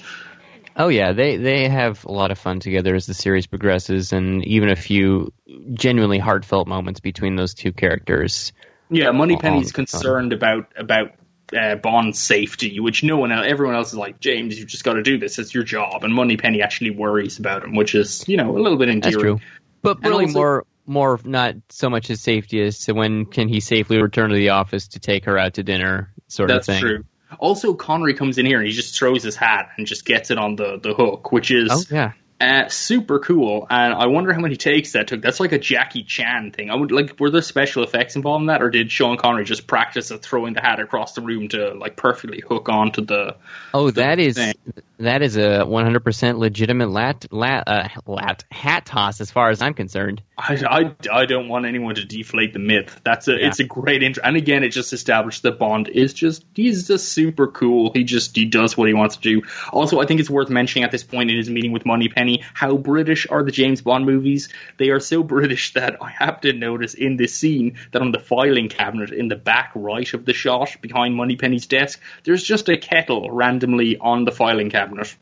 Oh 0.77 0.89
yeah, 0.89 1.13
they 1.13 1.37
they 1.37 1.69
have 1.69 2.03
a 2.05 2.11
lot 2.11 2.31
of 2.31 2.37
fun 2.37 2.59
together 2.59 2.95
as 2.95 3.05
the 3.05 3.13
series 3.13 3.47
progresses, 3.47 4.11
and 4.11 4.45
even 4.45 4.69
a 4.69 4.75
few 4.75 5.31
genuinely 5.73 6.19
heartfelt 6.19 6.67
moments 6.67 6.99
between 6.99 7.35
those 7.35 7.53
two 7.53 7.71
characters. 7.71 8.51
Yeah, 8.89 9.11
Moneypenny's 9.11 9.71
concerned 9.71 10.33
about 10.33 10.67
about 10.75 11.13
uh, 11.57 11.75
Bond's 11.75 12.19
safety, 12.19 12.79
which 12.79 13.03
no 13.03 13.17
one 13.17 13.31
else, 13.31 13.45
everyone 13.47 13.75
else 13.75 13.89
is 13.89 13.97
like, 13.97 14.19
James, 14.19 14.59
you've 14.59 14.67
just 14.67 14.83
got 14.83 14.93
to 14.93 15.03
do 15.03 15.17
this. 15.17 15.39
It's 15.39 15.53
your 15.53 15.63
job. 15.63 16.03
And 16.03 16.13
Moneypenny 16.13 16.61
actually 16.61 16.91
worries 16.91 17.39
about 17.39 17.63
him, 17.63 17.75
which 17.75 17.95
is 17.95 18.27
you 18.27 18.37
know 18.37 18.57
a 18.57 18.59
little 18.59 18.77
bit 18.77 18.89
endearing. 18.89 19.13
That's 19.13 19.23
true, 19.23 19.39
but 19.81 19.97
And 19.97 20.07
really 20.07 20.25
also- 20.25 20.39
more 20.39 20.65
more 20.87 21.19
not 21.23 21.55
so 21.69 21.89
much 21.89 22.07
his 22.07 22.21
safety 22.21 22.61
as 22.61 22.79
to 22.85 22.93
when 22.93 23.25
can 23.25 23.47
he 23.47 23.59
safely 23.59 24.01
return 24.01 24.29
to 24.29 24.35
the 24.35 24.49
office 24.49 24.89
to 24.89 24.99
take 24.99 25.25
her 25.25 25.37
out 25.37 25.55
to 25.55 25.63
dinner, 25.63 26.13
sort 26.27 26.51
of 26.51 26.65
thing. 26.65 26.73
That's 26.73 26.81
true. 26.81 27.03
Also, 27.39 27.73
Connery 27.73 28.13
comes 28.13 28.37
in 28.37 28.45
here 28.45 28.57
and 28.59 28.67
he 28.67 28.73
just 28.73 28.97
throws 28.97 29.23
his 29.23 29.35
hat 29.35 29.69
and 29.77 29.87
just 29.87 30.05
gets 30.05 30.31
it 30.31 30.37
on 30.37 30.55
the, 30.55 30.79
the 30.81 30.93
hook, 30.93 31.31
which 31.31 31.51
is 31.51 31.69
Oh 31.71 31.83
yeah, 31.89 32.11
Uh, 32.39 32.67
super 32.67 33.19
cool, 33.19 33.65
and 33.69 33.93
I 33.93 34.07
wonder 34.07 34.33
how 34.33 34.41
many 34.41 34.57
takes 34.57 34.91
that 34.91 35.07
took. 35.07 35.21
That's 35.21 35.39
like 35.39 35.53
a 35.53 35.57
Jackie 35.57 36.03
Chan 36.03 36.51
thing. 36.51 36.69
I 36.69 36.75
would 36.75 36.91
like, 36.91 37.17
were 37.17 37.29
there 37.29 37.41
special 37.41 37.83
effects 37.83 38.17
involved 38.17 38.41
in 38.41 38.47
that, 38.47 38.61
or 38.61 38.69
did 38.69 38.91
Sean 38.91 39.15
Connery 39.15 39.45
just 39.45 39.67
practice 39.67 40.11
at 40.11 40.21
throwing 40.21 40.53
the 40.53 40.59
hat 40.59 40.81
across 40.81 41.13
the 41.13 41.21
room 41.21 41.47
to 41.49 41.73
like 41.75 41.95
perfectly 41.95 42.41
hook 42.45 42.67
onto 42.67 43.05
the? 43.05 43.37
Oh, 43.73 43.89
that 43.91 44.19
is 44.19 44.35
thing. 44.35 44.53
that 44.97 45.21
is 45.21 45.37
a 45.37 45.63
100% 45.65 46.37
legitimate 46.37 46.89
lat, 46.89 47.25
lat, 47.31 47.63
uh, 47.67 47.87
lat 48.05 48.43
hat 48.51 48.85
toss 48.85 49.21
as 49.21 49.31
far 49.31 49.49
as 49.49 49.61
I'm 49.61 49.73
concerned. 49.73 50.21
I, 50.37 50.93
I, 51.11 51.19
I 51.21 51.25
don't 51.25 51.47
want 51.47 51.65
anyone 51.65 51.95
to 51.95 52.05
deflate 52.05 52.51
the 52.51 52.59
myth. 52.59 52.99
That's 53.03 53.27
a 53.29 53.45
it's 53.45 53.59
a 53.59 53.63
great 53.63 54.03
intro, 54.03 54.23
and 54.23 54.35
again, 54.35 54.63
it 54.63 54.69
just 54.69 54.91
established 54.91 55.43
that 55.43 55.57
Bond 55.57 55.87
is 55.87 56.13
just 56.13 56.43
he's 56.53 56.87
just 56.87 57.09
super 57.09 57.47
cool. 57.47 57.91
He 57.93 58.03
just 58.03 58.35
he 58.35 58.45
does 58.45 58.75
what 58.75 58.89
he 58.89 58.93
wants 58.93 59.15
to 59.15 59.21
do. 59.21 59.43
Also, 59.71 60.01
I 60.01 60.05
think 60.05 60.19
it's 60.19 60.29
worth 60.29 60.49
mentioning 60.49 60.83
at 60.83 60.91
this 60.91 61.03
point 61.03 61.31
in 61.31 61.37
his 61.37 61.49
meeting 61.49 61.71
with 61.71 61.85
Moneypenny 61.85 62.43
how 62.53 62.75
British 62.75 63.27
are 63.29 63.43
the 63.43 63.51
James 63.51 63.81
Bond 63.81 64.05
movies. 64.05 64.49
They 64.77 64.89
are 64.89 64.99
so 64.99 65.23
British 65.35 65.73
that 65.73 66.01
I 66.01 66.09
have 66.09 66.41
to 66.41 66.51
notice 66.51 66.95
in 66.95 67.15
this 67.15 67.33
scene 67.33 67.77
that 67.91 68.01
on 68.01 68.11
the 68.11 68.19
filing 68.19 68.67
cabinet 68.67 69.11
in 69.11 69.29
the 69.29 69.35
back 69.35 69.71
right 69.73 70.13
of 70.13 70.25
the 70.25 70.33
shot 70.33 70.75
behind 70.81 71.15
Moneypenny's 71.15 71.67
desk, 71.67 72.01
there's 72.25 72.43
just 72.43 72.67
a 72.67 72.77
kettle 72.77 73.31
randomly 73.31 73.97
on 73.97 74.25
the 74.25 74.31
filing 74.31 74.69
cabinet. 74.69 75.15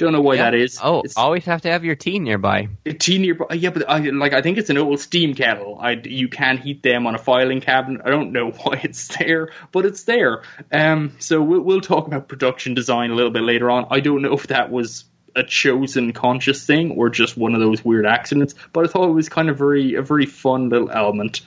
Don't 0.00 0.12
know 0.14 0.22
why 0.22 0.36
that 0.38 0.54
is. 0.54 0.78
Oh, 0.82 1.00
It's- 1.00 1.12
always 1.18 1.44
have 1.44 1.60
to 1.60 1.70
have 1.70 1.84
your 1.84 1.94
tea 1.94 2.18
nearby. 2.18 2.68
tea 2.98 3.18
nearby. 3.18 3.54
Yeah, 3.54 3.68
but 3.68 3.86
I, 3.86 3.98
like 3.98 4.32
I 4.32 4.40
think 4.40 4.56
it's 4.56 4.70
an 4.70 4.78
old 4.78 4.98
steam 4.98 5.34
kettle. 5.34 5.78
I 5.78 6.00
you 6.02 6.28
can 6.28 6.56
heat 6.56 6.82
them 6.82 7.06
on 7.06 7.14
a 7.14 7.18
filing 7.18 7.60
cabinet. 7.60 8.00
I 8.02 8.08
don't 8.08 8.32
know 8.32 8.50
why 8.62 8.80
it's 8.82 9.08
there, 9.18 9.50
but 9.72 9.84
it's 9.84 10.04
there. 10.04 10.40
Um, 10.72 11.12
so 11.18 11.42
we'll, 11.42 11.60
we'll 11.60 11.80
talk 11.82 12.06
about 12.06 12.28
production 12.28 12.72
design 12.72 13.10
a 13.10 13.14
little 13.14 13.30
bit 13.30 13.42
later 13.42 13.70
on. 13.70 13.88
I 13.90 14.00
don't 14.00 14.22
know 14.22 14.32
if 14.32 14.46
that 14.46 14.70
was 14.70 15.04
a 15.36 15.42
chosen 15.44 16.14
conscious 16.14 16.64
thing 16.64 16.92
or 16.92 17.10
just 17.10 17.36
one 17.36 17.52
of 17.54 17.60
those 17.60 17.84
weird 17.84 18.06
accidents, 18.06 18.54
but 18.72 18.84
I 18.84 18.88
thought 18.88 19.08
it 19.10 19.12
was 19.12 19.28
kind 19.28 19.50
of 19.50 19.58
very 19.58 19.96
a 19.96 20.02
very 20.02 20.24
fun 20.24 20.70
little 20.70 20.90
element. 20.90 21.42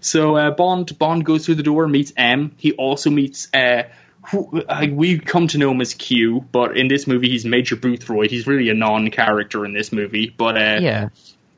So 0.00 0.36
uh, 0.36 0.50
Bond 0.52 0.98
Bond 0.98 1.26
goes 1.26 1.44
through 1.44 1.56
the 1.56 1.62
door, 1.62 1.86
meets 1.86 2.14
M. 2.16 2.52
He 2.56 2.72
also 2.72 3.10
meets. 3.10 3.48
Uh, 3.52 3.82
who, 4.30 4.62
uh, 4.62 4.86
we 4.90 5.18
come 5.18 5.46
to 5.48 5.58
know 5.58 5.70
him 5.70 5.80
as 5.80 5.94
Q, 5.94 6.44
but 6.52 6.76
in 6.76 6.88
this 6.88 7.06
movie 7.06 7.28
he's 7.30 7.44
Major 7.44 7.76
Boothroyd. 7.76 8.30
He's 8.30 8.46
really 8.46 8.68
a 8.70 8.74
non-character 8.74 9.64
in 9.64 9.72
this 9.72 9.92
movie, 9.92 10.28
but 10.36 10.56
uh, 10.56 10.78
Yeah, 10.80 11.08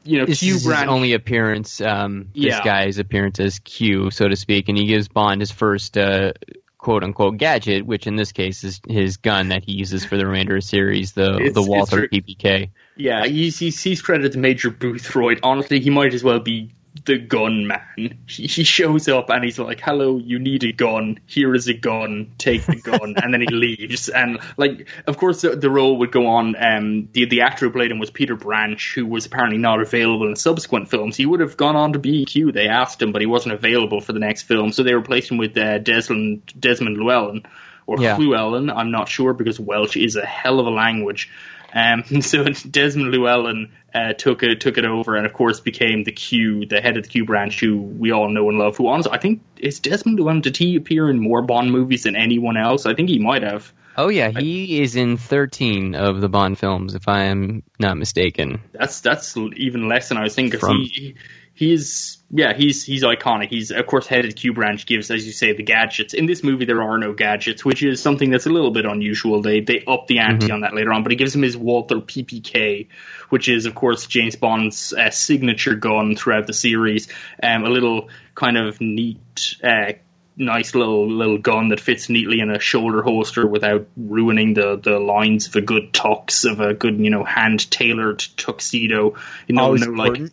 you 0.05 0.19
know, 0.19 0.27
this 0.27 0.41
Q 0.41 0.55
is 0.57 0.65
his 0.65 0.73
only 0.73 1.13
appearance. 1.15 1.81
Um, 1.81 2.29
this 2.35 2.45
Yeah. 2.45 2.65
guy's 2.65 2.99
appearance 2.99 3.41
as 3.41 3.59
Q, 3.61 4.11
so 4.11 4.29
to 4.29 4.37
speak, 4.37 4.69
and 4.69 4.79
he 4.79 4.87
gives 4.87 5.09
Bond 5.09 5.41
his 5.41 5.51
first 5.51 5.97
uh, 5.99 6.33
quote 6.79 7.05
unquote 7.05 7.37
gadget, 7.37 7.87
which 7.87 8.07
in 8.07 8.17
this 8.17 8.33
case 8.33 8.65
is 8.65 8.81
his 8.89 9.17
gun 9.19 9.49
that 9.51 9.65
he 9.65 9.73
uses 9.73 10.05
for 10.05 10.17
the 10.17 10.27
remainder 10.27 10.57
of 10.57 10.63
the 10.63 10.67
series, 10.69 11.13
the 11.13 11.35
It's- 11.37 11.55
the 11.55 11.63
Walther. 11.63 12.09
PPK. 12.09 12.71
Yeah, 12.97 13.25
he's, 13.27 13.59
he's, 13.59 13.83
he's 13.83 14.03
credited 14.03 14.33
to 14.33 14.39
Major 14.39 14.71
Boothroyd. 14.71 15.41
Honestly, 15.43 15.81
he 15.81 15.91
might 15.91 16.13
as 16.15 16.23
well 16.23 16.41
be 16.41 16.75
the 17.05 17.19
gun 17.19 17.67
man. 17.67 18.19
He, 18.27 18.47
he 18.47 18.65
shows 18.65 19.09
up 19.09 19.31
and 19.31 19.43
he's 19.43 19.59
like, 19.59 19.81
hello, 19.81 20.19
you 20.19 20.39
need 20.39 20.63
a 20.65 20.73
gun. 20.73 21.19
Here 21.27 21.55
is 21.55 21.67
a 21.69 21.75
gun. 21.75 22.33
Take 22.39 22.65
the 22.67 22.77
gun. 22.77 23.15
and 23.17 23.33
then 23.33 23.41
he 23.41 23.47
leaves. 23.51 24.09
And, 24.09 24.39
like, 24.57 24.89
of 25.07 25.17
course, 25.17 25.41
the, 25.41 25.57
the 25.57 25.71
role 25.71 25.99
would 25.99 26.13
go 26.13 26.27
on. 26.27 26.55
Um, 26.63 27.09
the, 27.13 27.25
the 27.25 27.41
actor 27.43 27.67
who 27.67 27.73
played 27.73 27.91
him 27.91 27.99
was 27.99 28.11
Peter 28.11 28.37
Branch, 28.37 28.95
who 28.95 29.07
was 29.07 29.27
apparently 29.27 29.59
not 29.59 29.81
available 29.81 30.29
in 30.29 30.37
subsequent 30.37 30.91
films. 30.91 31.17
He 31.17 31.27
would 31.27 31.41
have 31.41 31.57
gone 31.57 31.77
on 31.77 31.95
to 31.95 31.99
BEQ. 31.99 32.53
They 32.53 32.69
asked 32.69 33.01
him, 33.01 33.13
but 33.13 33.23
he 33.23 33.27
wasn't 33.27 33.55
available 33.55 34.01
for 34.01 34.13
the 34.13 34.21
next 34.21 34.43
film. 34.43 34.71
So 34.73 34.83
they 34.83 34.95
replaced 34.95 35.31
him 35.31 35.39
with 35.39 35.57
uh, 35.57 35.79
Desmond, 35.79 36.53
Desmond 36.59 36.99
Llewellyn. 36.99 37.43
Or 37.87 38.01
Yeah. 38.01 38.17
Llewellyn, 38.17 38.71
I'm 38.71 38.91
not 38.91 39.09
sure 39.09 39.33
because 39.33 39.59
Welsh 39.59 39.97
is 39.97 40.17
a 40.17 40.25
hell 40.25 40.61
of 40.61 40.67
a 40.67 40.71
language. 40.71 41.31
Um, 41.75 42.05
so 42.21 42.45
Desmond 42.45 43.13
Llewellyn 43.13 43.73
uh, 43.95 44.13
took 44.15 44.43
it 44.43 44.61
took 44.61 44.79
it 44.79 44.85
over, 44.85 45.17
and 45.17 45.27
of 45.27 45.33
course 45.33 45.61
became 45.61 46.05
the 46.05 46.13
Q, 46.13 46.67
the 46.67 46.81
head 46.81 46.97
of 46.97 47.05
the 47.05 47.09
Q 47.09 47.25
branch, 47.25 47.61
who 47.61 47.79
we 47.79 48.13
all 48.13 48.29
know 48.29 48.49
and 48.49 48.59
love. 48.59 48.77
Who 48.77 48.89
honestly, 48.89 49.13
I 49.13 49.19
think 49.19 49.43
is 49.59 49.81
Desmond 49.81 50.19
Llewellyn. 50.19 50.41
Did 50.41 50.57
he 50.57 50.77
appear 50.77 51.09
in 51.11 51.19
more 51.19 51.43
Bond 51.43 51.71
movies 51.73 52.05
than 52.05 52.17
anyone 52.17 52.57
else? 52.57 52.87
I 52.87 52.95
think 52.95 53.09
he 53.09 53.19
might 53.19 53.43
have. 53.43 53.73
Oh 53.97 54.09
yeah, 54.09 54.31
he 54.31 54.81
is 54.81 54.97
in 54.97 55.19
13 55.19 55.95
of 55.95 56.21
the 56.23 56.29
Bond 56.29 56.59
films, 56.59 56.95
if 56.95 57.09
I 57.09 57.25
am 57.25 57.63
not 57.79 57.99
mistaken. 57.99 58.63
That's 58.73 59.01
that's 59.01 59.37
even 59.37 59.89
less 59.89 60.09
than 60.09 60.17
I 60.17 60.23
was 60.23 60.35
thinking. 60.35 60.59
From- 60.59 60.81
he, 60.81 61.17
he's 61.63 62.19
yeah, 62.31 62.55
he's 62.55 62.83
he's 62.83 63.05
iconic. 63.05 63.49
He's 63.49 63.71
of 63.71 63.87
course 63.87 64.07
head 64.07 64.25
of 64.25 64.35
Q 64.35 64.53
branch. 64.53 64.87
Gives 64.87 65.11
as 65.11 65.25
you 65.25 65.33
say 65.33 65.55
the 65.55 65.63
gadgets. 65.63 66.13
In 66.13 66.27
this 66.27 66.43
movie, 66.43 66.65
there 66.65 66.83
are 66.83 66.99
no 66.99 67.13
gadgets, 67.13 67.65
which 67.65 67.83
is 67.83 68.03
something 68.03 68.31
that's 68.31 68.47
a 68.47 68.51
little 68.51 68.73
bit 68.73 68.85
unusual. 68.85 69.43
They 69.43 69.61
they 69.61 69.85
up 69.87 70.07
the 70.09 70.19
ante 70.19 70.51
on 70.51 70.63
that 70.63 70.75
later 70.75 70.93
on, 70.93 71.03
but 71.03 71.13
he 71.13 71.17
gives 71.17 71.35
him 71.35 71.43
his 71.43 71.57
Walther 71.57 71.97
PPK, 71.97 72.89
which 73.29 73.49
is 73.49 73.67
of 73.67 73.75
course 73.75 74.07
James 74.07 74.35
Bond's 74.35 74.93
uh, 74.93 75.11
signature 75.11 75.77
gun 75.77 76.17
throughout 76.17 76.47
the 76.47 76.53
series. 76.53 77.09
Um, 77.43 77.65
a 77.65 77.71
little 77.71 78.09
kind 78.35 78.57
of 78.57 78.81
neat. 78.81 79.57
Uh, 79.63 79.93
Nice 80.35 80.75
little 80.75 81.11
little 81.11 81.37
gun 81.37 81.69
that 81.69 81.79
fits 81.79 82.09
neatly 82.09 82.41
in 82.41 82.51
a 82.51 82.59
shoulder 82.59 83.03
holster 83.03 83.47
without 83.47 83.87
ruining 83.99 84.55
the, 84.55 84.81
the 84.83 84.99
lines 84.99 85.47
of 85.47 85.57
a 85.57 85.61
good 85.61 85.93
tux 85.93 86.51
of 86.51 86.59
a 86.59 86.73
good 86.73 86.99
you 86.99 87.11
know 87.11 87.23
hand 87.23 87.71
tailored 87.71 88.25
tuxedo. 88.39 89.17
You 89.47 89.55
know, 89.55 89.75
no 89.75 89.91
like. 89.91 90.33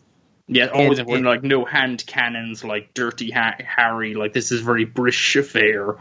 Yeah, 0.49 0.67
always 0.67 0.99
And- 0.99 1.07
important. 1.07 1.27
Like 1.27 1.43
no 1.43 1.63
hand 1.63 2.03
cannons, 2.05 2.63
like 2.63 2.93
Dirty 2.93 3.31
ha- 3.31 3.57
Harry. 3.63 4.15
Like 4.15 4.33
this 4.33 4.51
is 4.51 4.61
very 4.61 4.85
British 4.85 5.35
affair. 5.35 5.95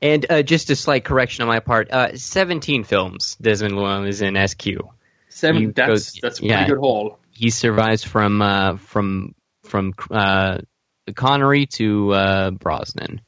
And 0.00 0.26
uh, 0.30 0.42
just 0.42 0.70
a 0.70 0.76
slight 0.76 1.04
correction 1.04 1.42
on 1.42 1.48
my 1.48 1.60
part: 1.60 1.90
uh, 1.90 2.16
17 2.16 2.84
films 2.84 3.36
Desmond 3.40 3.76
Llewellyn 3.76 4.06
is 4.08 4.22
in 4.22 4.36
SQ. 4.48 4.66
Seven. 5.28 5.62
You 5.62 5.72
that's 5.72 6.12
go- 6.12 6.18
that's 6.22 6.40
a 6.40 6.44
yeah. 6.44 6.56
pretty 6.58 6.70
good 6.72 6.80
haul. 6.80 7.18
He 7.30 7.50
survives 7.50 8.04
from 8.04 8.42
uh, 8.42 8.76
from 8.78 9.34
from 9.64 9.94
uh, 10.10 10.58
Connery 11.14 11.66
to 11.66 12.12
uh, 12.12 12.50
Brosnan. 12.52 13.20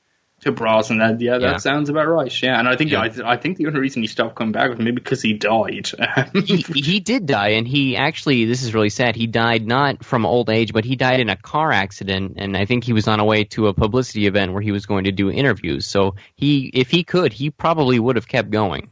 To 0.45 0.53
Brosnan, 0.53 0.99
that 0.99 1.21
yeah, 1.21 1.39
that 1.39 1.41
Yeah. 1.41 1.57
sounds 1.57 1.89
about 1.89 2.07
right. 2.07 2.43
Yeah, 2.43 2.59
and 2.59 2.69
I 2.69 2.77
think 2.77 2.91
Yeah. 2.91 3.01
I, 3.01 3.33
I 3.33 3.37
think 3.39 3.57
the 3.57 3.67
only 3.67 3.81
reason 3.81 4.03
he 4.03 4.09
stopped 4.09 4.37
coming 4.37 4.53
back 4.53 4.69
was 4.71 4.79
maybe 4.79 4.93
because 4.93 5.23
he 5.23 5.33
died. 5.33 5.91
he, 6.45 6.57
he 6.59 7.01
did 7.01 7.25
die, 7.27 7.49
and 7.51 7.67
he 7.67 7.97
actually, 7.97 8.45
this 8.45 8.63
is 8.63 8.75
really 8.75 8.91
sad. 8.91 9.17
He 9.17 9.27
died 9.27 9.67
not 9.67 10.05
from 10.05 10.27
old 10.27 10.51
age, 10.51 10.73
but 10.73 10.85
he 10.85 10.97
died 10.97 11.21
in 11.21 11.31
a 11.31 11.37
car 11.37 11.73
accident, 11.73 12.35
and 12.37 12.57
I 12.57 12.67
think 12.67 12.85
he 12.85 12.93
was 12.93 13.09
on 13.09 13.21
a 13.21 13.25
way 13.25 13.45
to 13.45 13.69
a 13.69 13.75
publicity 13.75 14.27
event 14.27 14.53
where 14.53 14.61
he 14.63 14.71
was 14.71 14.85
going 14.87 15.05
to 15.05 15.13
do 15.13 15.31
interviews. 15.31 15.87
So 15.87 16.17
he, 16.35 16.67
if 16.75 16.91
he 16.91 17.05
could, 17.05 17.33
he 17.33 17.51
probably 17.51 17.99
would 17.99 18.17
have 18.17 18.29
kept 18.29 18.51
going. 18.51 18.91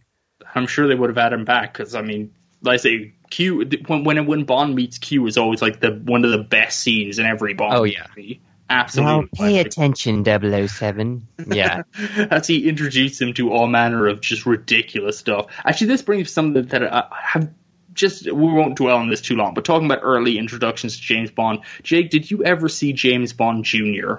I'm 0.54 0.66
sure 0.66 0.88
they 0.88 0.94
would 0.94 1.10
have 1.10 1.16
had 1.18 1.32
him 1.32 1.44
back 1.44 1.74
because 1.74 1.94
I 1.94 2.00
mean, 2.02 2.32
like 2.62 2.74
I 2.74 2.76
say, 2.78 3.12
Q 3.30 3.64
when 3.86 4.04
when 4.04 4.24
when 4.26 4.44
Bond 4.44 4.74
meets 4.74 4.98
Q 4.98 5.26
is 5.26 5.36
always 5.38 5.60
like 5.60 5.80
the 5.80 5.90
one 5.90 6.24
of 6.24 6.30
the 6.30 6.38
best 6.42 6.80
scenes 6.80 7.18
in 7.18 7.26
every 7.26 7.54
Bond 7.54 7.74
Oh, 7.74 7.84
yeah. 7.84 8.06
movie. 8.16 8.40
Absolutely. 8.72 9.52
Like, 9.56 9.66
attention, 9.66 10.24
007. 10.24 11.28
Yeah. 11.46 11.82
as 12.30 12.46
he 12.46 12.68
introduced 12.68 13.20
him 13.20 13.34
to 13.34 13.52
all 13.52 13.66
manner 13.66 14.06
of 14.06 14.20
just 14.20 14.46
ridiculous 14.46 15.18
stuff. 15.18 15.46
Actually, 15.64 15.88
this 15.88 16.02
brings 16.02 16.32
something 16.32 16.66
that 16.66 16.82
I 16.82 17.06
have 17.12 17.50
just 17.92 18.24
we 18.24 18.32
won't 18.32 18.76
dwell 18.76 18.96
on 18.96 19.10
this 19.10 19.20
too 19.20 19.36
long. 19.36 19.52
But 19.52 19.66
talking 19.66 19.84
about 19.84 20.00
early 20.02 20.38
introductions 20.38 20.96
to 20.96 21.02
James 21.02 21.30
Bond, 21.30 21.60
Jake, 21.82 22.08
did 22.10 22.30
you 22.30 22.44
ever 22.44 22.70
see 22.70 22.94
James 22.94 23.34
Bond 23.34 23.64
Jr.? 23.64 24.14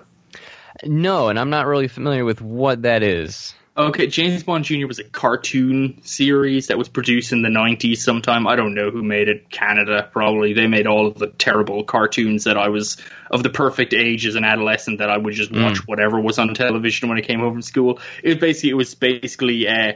no, 0.85 1.29
and 1.29 1.39
I'm 1.39 1.49
not 1.49 1.65
really 1.65 1.87
familiar 1.87 2.25
with 2.25 2.41
what 2.41 2.83
that 2.83 3.03
is. 3.03 3.55
Okay, 3.75 4.05
James 4.05 4.43
Bond 4.43 4.65
Jr. 4.65 4.85
was 4.85 4.99
a 4.99 5.03
cartoon 5.03 5.99
series 6.03 6.67
that 6.67 6.77
was 6.77 6.89
produced 6.89 7.31
in 7.31 7.41
the 7.41 7.49
90s 7.49 7.97
sometime. 7.97 8.45
I 8.45 8.55
don't 8.55 8.75
know 8.75 8.91
who 8.91 9.01
made 9.01 9.29
it. 9.29 9.49
Canada, 9.49 10.07
probably. 10.11 10.53
They 10.53 10.67
made 10.67 10.85
all 10.85 11.07
of 11.07 11.17
the 11.17 11.27
terrible 11.27 11.83
cartoons 11.83 12.43
that 12.43 12.55
I 12.55 12.69
was 12.69 12.97
of 13.31 13.41
the 13.41 13.49
perfect 13.49 13.95
age 13.95 14.27
as 14.27 14.35
an 14.35 14.43
adolescent 14.43 14.99
that 14.99 15.09
I 15.09 15.17
would 15.17 15.33
just 15.33 15.51
watch 15.51 15.79
whatever 15.87 16.19
was 16.19 16.37
on 16.37 16.53
television 16.53 17.09
when 17.09 17.17
I 17.17 17.21
came 17.21 17.39
home 17.39 17.53
from 17.53 17.61
school. 17.63 17.99
It 18.21 18.29
was 18.29 18.37
basically, 18.37 18.69
it 18.69 18.75
was 18.75 18.93
basically, 18.93 19.67
uh, 19.67 19.93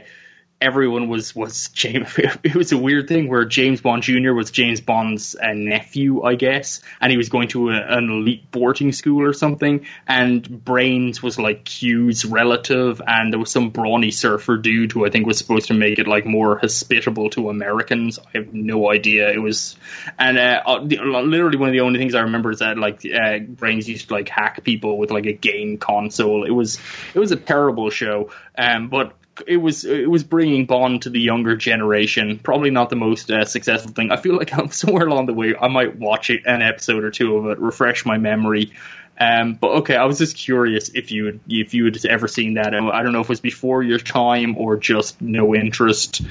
everyone 0.60 1.08
was 1.08 1.34
was 1.34 1.68
James. 1.68 2.08
It 2.42 2.54
was 2.54 2.72
a 2.72 2.78
weird 2.78 3.08
thing 3.08 3.28
where 3.28 3.44
James 3.44 3.80
Bond 3.80 4.02
Jr. 4.02 4.32
was 4.32 4.50
James 4.50 4.80
Bond's 4.80 5.36
uh, 5.36 5.52
nephew, 5.52 6.22
I 6.22 6.34
guess, 6.34 6.80
and 7.00 7.10
he 7.10 7.16
was 7.16 7.28
going 7.28 7.48
to 7.48 7.70
a, 7.70 7.74
an 7.74 8.10
elite 8.10 8.50
boarding 8.50 8.92
school 8.92 9.22
or 9.22 9.32
something. 9.32 9.86
And 10.06 10.64
Brains 10.64 11.22
was 11.22 11.38
like 11.38 11.64
Q's 11.64 12.24
relative, 12.24 13.02
and 13.06 13.32
there 13.32 13.40
was 13.40 13.50
some 13.50 13.70
brawny 13.70 14.10
surfer 14.10 14.56
dude 14.56 14.92
who 14.92 15.06
I 15.06 15.10
think 15.10 15.26
was 15.26 15.38
supposed 15.38 15.68
to 15.68 15.74
make 15.74 15.98
it 15.98 16.06
like 16.06 16.26
more 16.26 16.58
hospitable 16.58 17.30
to 17.30 17.50
Americans. 17.50 18.18
I 18.18 18.38
have 18.38 18.54
no 18.54 18.90
idea. 18.90 19.30
It 19.30 19.38
was, 19.38 19.76
and 20.18 20.38
uh, 20.38 20.62
uh, 20.66 20.80
literally 20.80 21.58
one 21.58 21.68
of 21.68 21.72
the 21.72 21.80
only 21.80 21.98
things 21.98 22.14
I 22.14 22.22
remember 22.22 22.50
is 22.50 22.60
that 22.60 22.78
like 22.78 23.04
uh, 23.04 23.38
Brains 23.40 23.88
used 23.88 24.08
to 24.08 24.14
like 24.14 24.28
hack 24.28 24.64
people 24.64 24.98
with 24.98 25.10
like 25.10 25.26
a 25.26 25.32
game 25.32 25.78
console. 25.78 26.44
It 26.44 26.50
was 26.52 26.78
it 27.14 27.18
was 27.18 27.32
a 27.32 27.36
terrible 27.36 27.90
show, 27.90 28.30
um, 28.56 28.88
but 28.88 29.14
it 29.46 29.56
was 29.56 29.84
it 29.84 30.10
was 30.10 30.24
bringing 30.24 30.66
Bond 30.66 31.02
to 31.02 31.10
the 31.10 31.20
younger 31.20 31.56
generation. 31.56 32.38
Probably 32.38 32.70
not 32.70 32.90
the 32.90 32.96
most 32.96 33.30
uh, 33.30 33.44
successful 33.44 33.92
thing. 33.92 34.10
I 34.10 34.16
feel 34.16 34.36
like 34.36 34.52
I'm 34.58 34.70
somewhere 34.70 35.06
along 35.06 35.26
the 35.26 35.34
way 35.34 35.54
I 35.60 35.68
might 35.68 35.96
watch 35.96 36.30
it, 36.30 36.42
an 36.46 36.62
episode 36.62 37.04
or 37.04 37.10
two 37.10 37.36
of 37.36 37.46
it, 37.46 37.58
refresh 37.58 38.04
my 38.04 38.18
memory. 38.18 38.72
Um, 39.20 39.54
but 39.54 39.70
okay, 39.78 39.96
I 39.96 40.04
was 40.04 40.18
just 40.18 40.36
curious 40.36 40.90
if 40.90 41.10
you 41.10 41.26
had, 41.26 41.40
if 41.48 41.74
you 41.74 41.86
had 41.86 42.04
ever 42.06 42.28
seen 42.28 42.54
that. 42.54 42.74
Um, 42.74 42.90
I 42.90 43.02
don't 43.02 43.12
know 43.12 43.20
if 43.20 43.26
it 43.26 43.30
was 43.30 43.40
before 43.40 43.82
your 43.82 43.98
time 43.98 44.56
or 44.56 44.76
just 44.76 45.20
no 45.20 45.54
interest. 45.54 46.22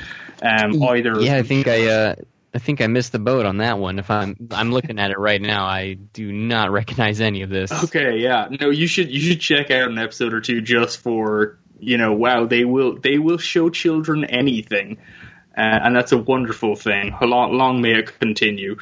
Um, 0.41 0.81
either. 0.81 1.19
Yeah, 1.19 1.35
I 1.35 1.43
think 1.43 1.67
I, 1.67 1.87
uh, 1.87 2.15
I 2.53 2.59
think 2.59 2.81
I 2.81 2.87
missed 2.87 3.11
the 3.11 3.19
boat 3.19 3.45
on 3.45 3.57
that 3.57 3.77
one. 3.77 3.99
If 3.99 4.09
I'm, 4.09 4.47
I'm 4.51 4.71
looking 4.71 4.99
at 4.99 5.11
it 5.11 5.19
right 5.19 5.41
now, 5.41 5.65
I 5.65 5.95
do 5.95 6.31
not 6.31 6.71
recognize 6.71 7.19
any 7.19 7.41
of 7.41 7.49
this. 7.49 7.71
Okay, 7.83 8.19
yeah. 8.19 8.47
No, 8.59 8.69
you 8.69 8.87
should 8.87 9.11
you 9.11 9.19
should 9.19 9.41
check 9.41 9.69
out 9.69 9.89
an 9.89 9.97
episode 9.97 10.33
or 10.33 10.39
two 10.39 10.61
just 10.61 10.99
for 10.99 11.59
you 11.79 11.97
know, 11.97 12.13
wow, 12.13 12.45
they 12.45 12.65
will 12.65 12.97
they 12.97 13.17
will 13.17 13.37
show 13.37 13.69
children 13.69 14.25
anything, 14.25 14.97
uh, 15.57 15.61
and 15.61 15.95
that's 15.95 16.11
a 16.11 16.17
wonderful 16.17 16.75
thing. 16.75 17.15
Long, 17.21 17.53
long 17.57 17.81
may 17.81 17.99
it 17.99 18.19
continue. 18.19 18.77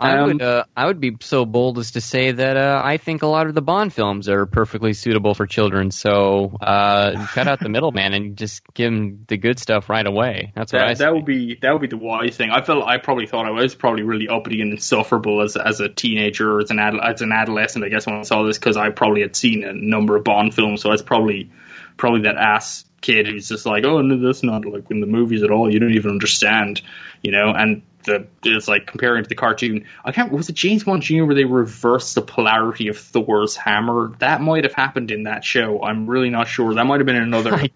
I 0.00 0.16
Um, 0.18 0.26
would, 0.28 0.42
uh, 0.42 0.62
I 0.76 0.86
would 0.86 1.00
be 1.00 1.16
so 1.20 1.44
bold 1.44 1.78
as 1.78 1.90
to 1.92 2.00
say 2.00 2.30
that 2.30 2.56
uh, 2.56 2.80
I 2.84 2.98
think 2.98 3.22
a 3.22 3.26
lot 3.26 3.48
of 3.48 3.54
the 3.54 3.62
Bond 3.62 3.92
films 3.92 4.28
are 4.28 4.46
perfectly 4.46 4.92
suitable 4.92 5.34
for 5.34 5.44
children. 5.44 5.90
So 5.90 6.56
uh, 6.60 7.26
cut 7.32 7.48
out 7.48 7.58
the 7.58 7.68
middleman 7.68 8.14
and 8.14 8.36
just 8.36 8.62
give 8.74 8.92
them 8.92 9.24
the 9.26 9.36
good 9.36 9.58
stuff 9.58 9.90
right 9.90 10.06
away. 10.06 10.52
That's 10.54 10.72
what 10.72 10.82
I 10.82 10.88
that, 10.88 10.98
say. 10.98 11.04
that 11.04 11.14
would 11.14 11.24
be 11.24 11.58
that 11.62 11.72
would 11.72 11.82
be 11.82 11.88
the 11.88 11.96
wise 11.96 12.36
thing. 12.36 12.50
I 12.50 12.62
felt 12.62 12.86
I 12.86 12.98
probably 12.98 13.26
thought 13.26 13.46
I 13.46 13.50
was 13.50 13.74
probably 13.74 14.04
really 14.04 14.28
uppity 14.28 14.60
and 14.60 14.70
insufferable 14.70 15.42
as 15.42 15.56
as 15.56 15.80
a 15.80 15.88
teenager 15.88 16.48
or 16.48 16.60
as 16.60 16.70
an 16.70 16.76
adol- 16.76 17.04
as 17.04 17.20
an 17.20 17.32
adolescent. 17.32 17.84
I 17.84 17.88
guess 17.88 18.06
when 18.06 18.14
I 18.14 18.22
saw 18.22 18.44
this 18.44 18.56
because 18.56 18.76
I 18.76 18.90
probably 18.90 19.22
had 19.22 19.34
seen 19.34 19.64
a 19.64 19.72
number 19.72 20.14
of 20.14 20.22
Bond 20.22 20.54
films, 20.54 20.82
so 20.82 20.90
I 20.90 20.92
was 20.92 21.02
probably 21.02 21.50
probably 21.98 22.22
that 22.22 22.36
ass 22.36 22.84
kid 23.00 23.26
who's 23.26 23.48
just 23.48 23.66
like, 23.66 23.84
oh 23.84 24.00
no, 24.00 24.26
that's 24.26 24.42
not 24.42 24.64
like 24.64 24.90
in 24.90 25.00
the 25.00 25.06
movies 25.06 25.42
at 25.42 25.50
all. 25.50 25.70
You 25.72 25.78
don't 25.78 25.92
even 25.92 26.12
understand, 26.12 26.80
you 27.22 27.32
know. 27.32 27.50
And 27.50 27.82
the 28.04 28.26
it's 28.44 28.68
like 28.68 28.86
comparing 28.86 29.22
to 29.22 29.28
the 29.28 29.34
cartoon. 29.34 29.84
I 30.04 30.12
can't. 30.12 30.32
Was 30.32 30.48
it 30.48 30.54
James 30.54 30.84
Bond 30.84 31.02
Jr. 31.02 31.24
where 31.24 31.34
they 31.34 31.44
reversed 31.44 32.14
the 32.14 32.22
polarity 32.22 32.88
of 32.88 32.98
Thor's 32.98 33.56
hammer? 33.56 34.12
That 34.18 34.40
might 34.40 34.64
have 34.64 34.72
happened 34.72 35.10
in 35.10 35.24
that 35.24 35.44
show. 35.44 35.82
I'm 35.82 36.08
really 36.08 36.30
not 36.30 36.48
sure. 36.48 36.74
That 36.74 36.84
might 36.84 37.00
have 37.00 37.06
been 37.06 37.16
another. 37.16 37.54
I 37.54 37.70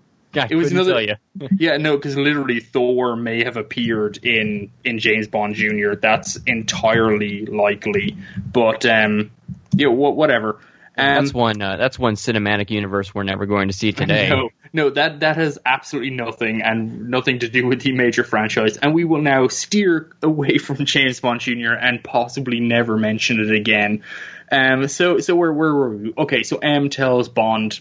It 0.51 0.55
was 0.55 0.73
another-. 0.73 1.19
Yeah, 1.59 1.77
no, 1.77 1.97
because 1.97 2.17
literally 2.17 2.61
Thor 2.61 3.17
may 3.17 3.45
have 3.45 3.57
appeared 3.57 4.19
in 4.25 4.71
in 4.85 4.99
James 4.99 5.29
Bond 5.29 5.55
Jr. 5.55 5.95
That's 5.95 6.37
entirely 6.47 7.47
likely, 7.47 8.17
but 8.53 8.87
um, 8.87 9.31
yeah, 9.73 9.89
wha- 9.89 10.11
whatever. 10.11 10.59
Um, 10.97 11.25
that's 11.25 11.33
one. 11.33 11.63
Uh, 11.63 11.77
that's 11.77 11.99
one 11.99 12.15
cinematic 12.15 12.71
universe 12.71 13.15
we're 13.15 13.23
never 13.23 13.47
going 13.47 13.69
to 13.69 13.75
see 13.75 13.93
today. 13.93 14.29
No, 14.29 14.51
no, 14.73 14.91
that 14.91 15.21
that 15.21 15.37
has 15.37 15.59
absolutely 15.65 16.11
nothing 16.11 16.61
and 16.63 17.09
nothing 17.09 17.39
to 17.39 17.49
do 17.49 17.67
with 17.67 17.81
the 17.81 17.93
major 17.93 18.25
franchise. 18.25 18.77
And 18.77 18.95
we 18.95 19.05
will 19.05 19.23
now 19.23 19.49
steer 19.49 20.11
away 20.23 20.59
from 20.59 20.85
James 20.85 21.21
Bond 21.21 21.41
Jr. 21.41 21.73
and 21.73 22.05
possibly 22.05 22.61
never 22.61 22.99
mention 22.99 23.41
it 23.41 23.55
again. 23.55 24.03
Um, 24.51 24.87
so 24.89 25.19
so 25.19 25.35
where 25.35 25.53
where 25.53 25.75
were 25.75 25.97
we? 25.97 26.15
Okay, 26.17 26.43
so 26.43 26.59
M 26.59 26.91
tells 26.91 27.31
Bond 27.31 27.81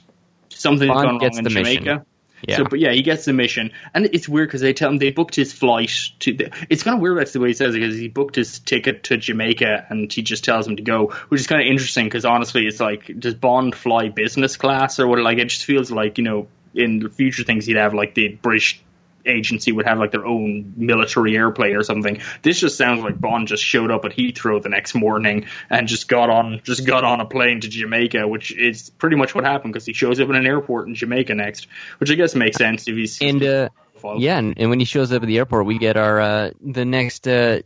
something's 0.50 0.90
Bond 0.90 1.04
gone 1.04 1.18
wrong 1.20 1.38
in 1.38 1.44
the 1.44 1.50
Jamaica. 1.50 1.84
mission. 1.84 2.06
Yeah. 2.48 2.58
So, 2.58 2.64
but 2.66 2.80
yeah, 2.80 2.92
he 2.92 3.02
gets 3.02 3.26
the 3.26 3.34
mission, 3.34 3.72
and 3.94 4.06
it's 4.06 4.28
weird 4.28 4.50
because 4.50 4.62
they 4.62 4.74
tell 4.74 4.90
him 4.90 4.98
they 4.98 5.12
booked 5.12 5.36
his 5.36 5.54
flight 5.54 5.92
to. 6.20 6.34
The, 6.34 6.52
it's 6.70 6.84
kind 6.84 6.96
of 6.96 7.02
weird 7.02 7.18
that's 7.18 7.34
the 7.34 7.40
way 7.40 7.50
he 7.50 7.54
says 7.54 7.76
it 7.76 7.80
because 7.80 7.98
he 7.98 8.08
booked 8.08 8.36
his 8.36 8.60
ticket 8.60 9.04
to 9.06 9.18
Jamaica, 9.18 9.86
and 9.90 10.12
he 10.12 10.22
just 10.22 10.44
tells 10.44 10.68
him 10.68 10.76
to 10.78 10.84
go, 10.84 11.08
which 11.30 11.42
is 11.42 11.48
kind 11.48 11.62
of 11.62 11.68
interesting 11.68 12.06
because 12.06 12.26
honestly, 12.26 12.66
it's 12.66 12.80
like 12.80 13.12
does 13.20 13.36
Bond 13.36 13.76
fly 13.76 14.10
business 14.10 14.58
class 14.58 15.00
or 15.00 15.08
what? 15.08 15.20
Like 15.20 15.38
it 15.38 15.46
just 15.46 15.66
feels 15.66 15.92
like 15.92 16.18
you 16.18 16.24
know 16.24 16.48
in 16.74 17.00
the 17.00 17.10
future 17.10 17.44
things 17.44 17.66
he'd 17.66 17.76
have 17.76 17.94
like 17.94 18.14
the 18.16 18.30
British 18.30 18.82
agency 19.26 19.72
would 19.72 19.86
have 19.86 20.00
like 20.00 20.12
their 20.12 20.26
own 20.26 20.74
military 20.78 21.36
airplane 21.36 21.76
or 21.76 21.84
something. 21.84 22.22
This 22.42 22.60
just 22.60 22.78
sounds 22.78 23.04
like 23.04 23.20
Bond 23.20 23.48
just 23.48 23.64
showed 23.64 23.92
up 23.92 24.06
at 24.06 24.12
Heathrow 24.12 24.62
the 24.62 24.70
next 24.70 24.96
morning 24.96 25.46
and 25.70 25.88
just 25.88 26.08
got 26.08 26.30
on 26.30 26.62
just 26.64 26.86
got 26.86 27.04
on 27.04 27.22
a 27.22 27.26
plane 27.26 27.62
to 27.62 27.70
Jamaica, 27.70 28.28
which 28.28 28.56
is 28.56 28.90
pretty 28.90 29.16
much 29.16 29.34
what 29.36 29.44
happened 29.44 29.74
because 29.74 29.86
he 29.86 29.94
shows 29.94 30.20
up 30.20 30.30
in 30.30 30.36
an 30.36 30.46
airport 30.46 30.88
in 30.88 30.96
Jamaica 30.96 31.36
next, 31.36 31.68
which 32.00 32.12
I 32.12 32.16
guess 32.16 32.36
makes 32.36 32.58
sense 32.58 32.88
if 32.88 32.96
he's 32.96 33.22
And 33.22 33.44
uh, 33.44 33.70
yeah, 34.18 34.38
and, 34.38 34.58
and 34.58 34.70
when 34.70 34.80
he 34.80 34.86
shows 34.86 35.12
up 35.12 35.22
at 35.22 35.28
the 35.28 35.38
airport, 35.38 35.66
we 35.66 35.78
get 35.78 35.98
our 35.98 36.20
uh, 36.20 36.52
the 36.62 36.86
next 36.86 37.28
uh, 37.28 37.62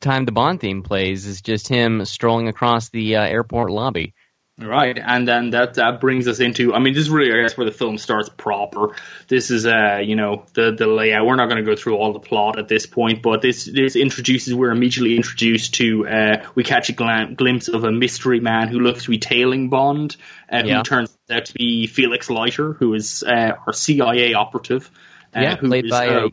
time 0.00 0.24
the 0.24 0.32
Bond 0.32 0.60
theme 0.60 0.82
plays 0.82 1.26
is 1.26 1.42
just 1.42 1.68
him 1.68 2.04
strolling 2.04 2.48
across 2.48 2.88
the 2.88 3.16
uh, 3.16 3.22
airport 3.22 3.70
lobby. 3.70 4.14
Right, 4.56 4.96
and 4.96 5.26
then 5.26 5.50
that 5.50 5.74
that 5.74 6.00
brings 6.00 6.28
us 6.28 6.38
into. 6.38 6.72
I 6.74 6.78
mean, 6.78 6.94
this 6.94 7.02
is 7.02 7.10
really, 7.10 7.36
I 7.36 7.42
guess, 7.42 7.56
where 7.56 7.64
the 7.64 7.72
film 7.72 7.98
starts 7.98 8.28
proper. 8.28 8.94
This 9.26 9.50
is, 9.50 9.66
uh, 9.66 9.98
you 10.00 10.14
know, 10.14 10.44
the 10.54 10.70
the 10.70 10.86
layout. 10.86 11.26
We're 11.26 11.34
not 11.34 11.46
going 11.48 11.64
to 11.64 11.68
go 11.68 11.74
through 11.74 11.96
all 11.96 12.12
the 12.12 12.20
plot 12.20 12.56
at 12.56 12.68
this 12.68 12.86
point, 12.86 13.20
but 13.20 13.42
this 13.42 13.64
this 13.64 13.96
introduces. 13.96 14.54
We're 14.54 14.70
immediately 14.70 15.16
introduced 15.16 15.74
to. 15.74 16.06
Uh, 16.06 16.46
we 16.54 16.62
catch 16.62 16.88
a 16.88 16.92
glimpse 16.92 17.66
of 17.66 17.82
a 17.82 17.90
mystery 17.90 18.38
man 18.38 18.68
who 18.68 18.78
looks 18.78 19.04
to 19.04 19.10
be 19.10 19.18
tailing 19.18 19.70
Bond, 19.70 20.16
uh, 20.52 20.62
Yeah. 20.64 20.76
who 20.78 20.82
turns 20.84 21.18
out 21.28 21.46
to 21.46 21.54
be 21.54 21.88
Felix 21.88 22.30
Leiter, 22.30 22.74
who 22.74 22.94
is 22.94 23.24
uh, 23.26 23.54
our 23.66 23.72
CIA 23.72 24.34
operative. 24.34 24.88
Uh, 25.36 25.40
yeah, 25.40 25.56
played 25.56 25.86
is, 25.86 25.90
by 25.90 26.06
uh, 26.06 26.28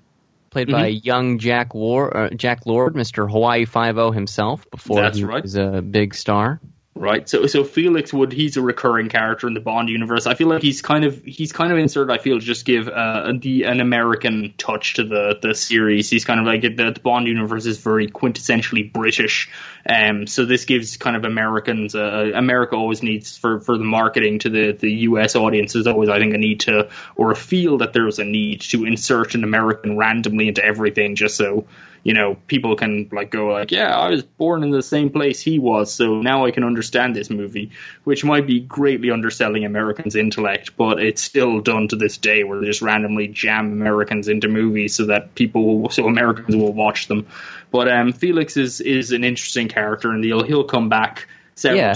played 0.51 0.69
by 0.71 0.85
young 0.85 1.39
Jack 1.39 1.73
War 1.73 2.15
uh, 2.15 2.29
Jack 2.29 2.67
Lord, 2.67 2.95
Mister 2.95 3.27
Hawaii 3.27 3.65
Five 3.65 3.97
O 3.97 4.11
himself 4.11 4.69
before 4.69 5.01
That's 5.01 5.17
he 5.17 5.23
right. 5.23 5.41
was 5.41 5.55
a 5.55 5.81
big 5.81 6.13
star. 6.13 6.61
Right. 6.93 7.27
So 7.27 7.47
so 7.47 7.63
Felix 7.63 8.11
Wood, 8.11 8.33
he's 8.33 8.57
a 8.57 8.61
recurring 8.61 9.07
character 9.07 9.47
in 9.47 9.53
the 9.53 9.61
Bond 9.61 9.87
universe. 9.87 10.27
I 10.27 10.33
feel 10.33 10.49
like 10.49 10.61
he's 10.61 10.81
kind 10.81 11.05
of 11.05 11.23
he's 11.23 11.53
kind 11.53 11.71
of 11.71 11.77
inserted. 11.77 12.13
I 12.13 12.21
feel 12.21 12.37
to 12.37 12.45
just 12.45 12.65
give 12.65 12.89
uh, 12.89 13.31
the 13.39 13.63
an 13.63 13.79
American 13.79 14.53
touch 14.57 14.95
to 14.95 15.05
the 15.05 15.39
the 15.41 15.55
series. 15.55 16.09
He's 16.09 16.25
kind 16.25 16.41
of 16.41 16.45
like 16.45 16.61
the, 16.63 16.91
the 16.91 16.99
Bond 16.99 17.27
universe 17.27 17.65
is 17.65 17.77
very 17.77 18.09
quintessentially 18.09 18.91
British. 18.91 19.49
Um. 19.89 20.27
So 20.27 20.43
this 20.43 20.65
gives 20.65 20.97
kind 20.97 21.15
of 21.15 21.23
Americans. 21.23 21.95
Uh, 21.95 22.31
America 22.35 22.75
always 22.75 23.01
needs 23.01 23.37
for 23.37 23.61
for 23.61 23.77
the 23.77 23.85
marketing 23.85 24.39
to 24.39 24.49
the 24.49 24.73
the 24.73 24.91
U.S. 24.91 25.37
audience. 25.37 25.71
There's 25.71 25.87
always 25.87 26.09
I 26.09 26.19
think 26.19 26.33
a 26.33 26.37
need 26.37 26.59
to 26.61 26.89
or 27.15 27.31
a 27.31 27.37
feel 27.37 27.77
that 27.77 27.93
there's 27.93 28.19
a 28.19 28.25
need 28.25 28.61
to 28.61 28.83
insert 28.83 29.33
an 29.33 29.45
American 29.45 29.95
randomly 29.95 30.49
into 30.49 30.63
everything 30.63 31.15
just 31.15 31.37
so 31.37 31.67
you 32.03 32.13
know, 32.13 32.35
people 32.47 32.75
can 32.75 33.09
like 33.11 33.29
go 33.29 33.47
like, 33.47 33.71
yeah, 33.71 33.95
I 33.95 34.09
was 34.09 34.23
born 34.23 34.63
in 34.63 34.71
the 34.71 34.81
same 34.81 35.09
place 35.09 35.39
he 35.39 35.59
was, 35.59 35.93
so 35.93 36.21
now 36.21 36.45
I 36.45 36.51
can 36.51 36.63
understand 36.63 37.15
this 37.15 37.29
movie, 37.29 37.71
which 38.03 38.25
might 38.25 38.47
be 38.47 38.59
greatly 38.59 39.11
underselling 39.11 39.65
Americans' 39.65 40.15
intellect, 40.15 40.75
but 40.77 41.01
it's 41.01 41.21
still 41.21 41.61
done 41.61 41.87
to 41.89 41.95
this 41.95 42.17
day 42.17 42.43
where 42.43 42.59
they 42.59 42.65
just 42.65 42.81
randomly 42.81 43.27
jam 43.27 43.71
Americans 43.71 44.27
into 44.27 44.47
movies 44.47 44.95
so 44.95 45.07
that 45.07 45.35
people, 45.35 45.89
so 45.89 46.07
Americans 46.07 46.55
will 46.55 46.73
watch 46.73 47.07
them. 47.07 47.27
But 47.71 47.91
um, 47.91 48.13
Felix 48.13 48.57
is 48.57 48.81
is 48.81 49.11
an 49.11 49.23
interesting 49.23 49.67
character, 49.67 50.09
and 50.11 50.23
he'll 50.23 50.43
he'll 50.43 50.63
come 50.63 50.89
back 50.89 51.27
several 51.55 51.79
Yeah. 51.79 51.95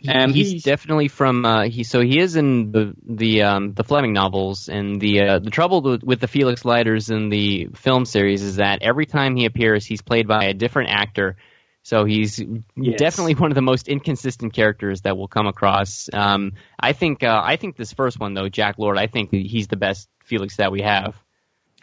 Times. 0.00 0.24
Um, 0.24 0.32
he's, 0.32 0.50
he's- 0.50 0.62
definitely 0.62 1.08
from 1.08 1.44
uh, 1.44 1.62
he. 1.64 1.84
So 1.84 2.00
he 2.00 2.18
is 2.18 2.36
in 2.36 2.72
the 2.72 2.94
the 3.04 3.42
um, 3.42 3.72
the 3.74 3.84
Fleming 3.84 4.12
novels, 4.12 4.68
and 4.68 5.00
the 5.00 5.20
uh, 5.22 5.38
the 5.38 5.50
trouble 5.50 5.82
with, 5.82 6.02
with 6.02 6.20
the 6.20 6.28
Felix 6.28 6.64
Leiters 6.64 7.10
in 7.10 7.28
the 7.28 7.68
film 7.74 8.04
series 8.04 8.42
is 8.42 8.56
that 8.56 8.82
every 8.82 9.06
time 9.06 9.36
he 9.36 9.44
appears, 9.44 9.84
he's 9.84 10.02
played 10.02 10.26
by 10.28 10.44
a 10.44 10.54
different 10.54 10.90
actor. 10.90 11.36
So 11.84 12.04
he's 12.04 12.38
Yes. 12.76 12.98
definitely 12.98 13.34
one 13.34 13.50
of 13.50 13.56
the 13.56 13.60
most 13.62 13.88
inconsistent 13.88 14.52
characters 14.52 15.00
that 15.00 15.16
we'll 15.16 15.26
come 15.26 15.48
across. 15.48 16.08
Um, 16.12 16.52
I 16.78 16.92
think 16.92 17.24
uh, 17.24 17.40
I 17.44 17.56
think 17.56 17.76
this 17.76 17.92
first 17.92 18.20
one 18.20 18.34
though, 18.34 18.48
Jack 18.48 18.78
Lord, 18.78 18.98
I 18.98 19.08
think 19.08 19.30
he's 19.32 19.66
the 19.66 19.76
best 19.76 20.08
Felix 20.24 20.56
that 20.58 20.70
we 20.70 20.82
have. 20.82 21.16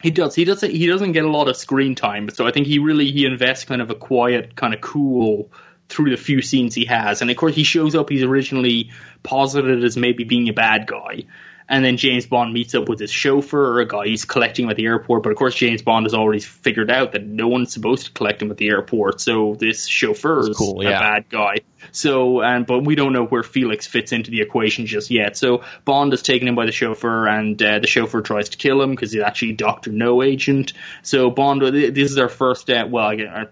He 0.01 0.11
does. 0.11 0.33
He 0.33 0.45
doesn't. 0.45 0.71
He 0.71 0.87
doesn't 0.87 1.11
get 1.11 1.25
a 1.25 1.29
lot 1.29 1.49
of 1.49 1.57
screen 1.57 1.93
time, 1.95 2.29
so 2.29 2.47
I 2.47 2.51
think 2.53 2.67
he 2.67 2.79
really 2.79 3.11
he 3.11 3.25
invests 3.25 3.65
kind 3.65 3.81
of 3.81 3.89
a 3.89 3.95
quiet, 3.95 4.55
kind 4.55 4.73
of 4.73 4.79
cool 4.79 5.51
through 5.89 6.11
the 6.11 6.17
few 6.17 6.41
scenes 6.41 6.75
he 6.75 6.85
has. 6.85 7.21
And 7.21 7.29
of 7.29 7.35
course, 7.35 7.55
he 7.55 7.63
shows 7.63 7.95
up. 7.95 8.09
He's 8.09 8.23
originally 8.23 8.91
posited 9.23 9.83
as 9.83 9.97
maybe 9.97 10.23
being 10.23 10.47
a 10.47 10.53
bad 10.53 10.87
guy, 10.87 11.25
and 11.69 11.85
then 11.85 11.97
James 11.97 12.25
Bond 12.25 12.51
meets 12.51 12.73
up 12.73 12.89
with 12.89 12.99
his 12.99 13.11
chauffeur 13.11 13.75
or 13.75 13.79
a 13.79 13.87
guy 13.87 14.07
he's 14.07 14.25
collecting 14.25 14.69
at 14.69 14.75
the 14.75 14.85
airport. 14.85 15.21
But 15.21 15.31
of 15.31 15.37
course, 15.37 15.53
James 15.53 15.83
Bond 15.83 16.05
has 16.05 16.15
already 16.15 16.39
figured 16.39 16.89
out 16.89 17.11
that 17.11 17.23
no 17.23 17.47
one's 17.47 17.71
supposed 17.71 18.07
to 18.07 18.11
collect 18.11 18.41
him 18.41 18.49
at 18.49 18.57
the 18.57 18.69
airport. 18.69 19.21
So 19.21 19.55
this 19.57 19.85
chauffeur 19.87 20.49
is 20.49 20.57
cool, 20.57 20.81
a 20.81 20.89
bad 20.89 21.29
guy. 21.29 21.57
So, 21.91 22.41
and 22.41 22.65
but 22.65 22.79
we 22.79 22.95
don't 22.95 23.13
know 23.13 23.25
where 23.25 23.43
Felix 23.43 23.85
fits 23.85 24.11
into 24.11 24.31
the 24.31 24.41
equation 24.41 24.87
just 24.87 25.11
yet. 25.11 25.37
So 25.37 25.63
Bond 25.85 26.11
is 26.13 26.23
taken 26.23 26.47
in 26.47 26.55
by 26.55 26.65
the 26.65 26.71
chauffeur, 26.71 27.27
and 27.27 27.61
uh, 27.61 27.79
the 27.79 27.87
chauffeur 27.87 28.21
tries 28.21 28.49
to 28.49 28.57
kill 28.57 28.81
him 28.81 28.91
because 28.91 29.11
he's 29.11 29.21
actually 29.21 29.53
Doctor 29.53 29.91
No 29.91 30.23
agent. 30.23 30.73
So 31.03 31.29
Bond, 31.29 31.61
this 31.61 32.11
is 32.11 32.17
our 32.17 32.29
first, 32.29 32.69
uh, 32.69 32.87
well, 32.89 33.05
our, 33.05 33.51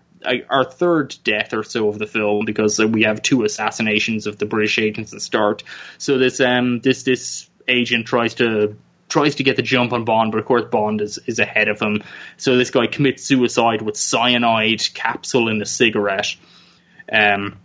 our 0.49 0.63
third 0.63 1.15
death 1.23 1.53
or 1.53 1.63
so 1.63 1.89
of 1.89 1.99
the 1.99 2.07
film 2.07 2.45
because 2.45 2.79
we 2.79 3.03
have 3.03 3.21
two 3.21 3.43
assassinations 3.43 4.27
of 4.27 4.37
the 4.37 4.45
British 4.45 4.79
agents 4.79 5.13
at 5.13 5.21
start. 5.21 5.63
So 5.97 6.17
this, 6.17 6.39
um, 6.39 6.79
this, 6.79 7.03
this 7.03 7.49
agent 7.67 8.05
tries 8.07 8.35
to 8.35 8.77
tries 9.09 9.35
to 9.35 9.43
get 9.43 9.55
the 9.55 9.61
jump 9.61 9.93
on 9.93 10.03
Bond, 10.03 10.31
but 10.31 10.39
of 10.39 10.45
course 10.45 10.65
Bond 10.69 11.01
is, 11.01 11.17
is 11.25 11.39
ahead 11.39 11.69
of 11.69 11.79
him. 11.79 12.03
So 12.35 12.57
this 12.57 12.71
guy 12.71 12.87
commits 12.87 13.23
suicide 13.23 13.81
with 13.81 13.95
cyanide 13.95 14.81
capsule 14.93 15.47
in 15.47 15.61
a 15.61 15.65
cigarette. 15.65 16.35
Um, 17.09 17.57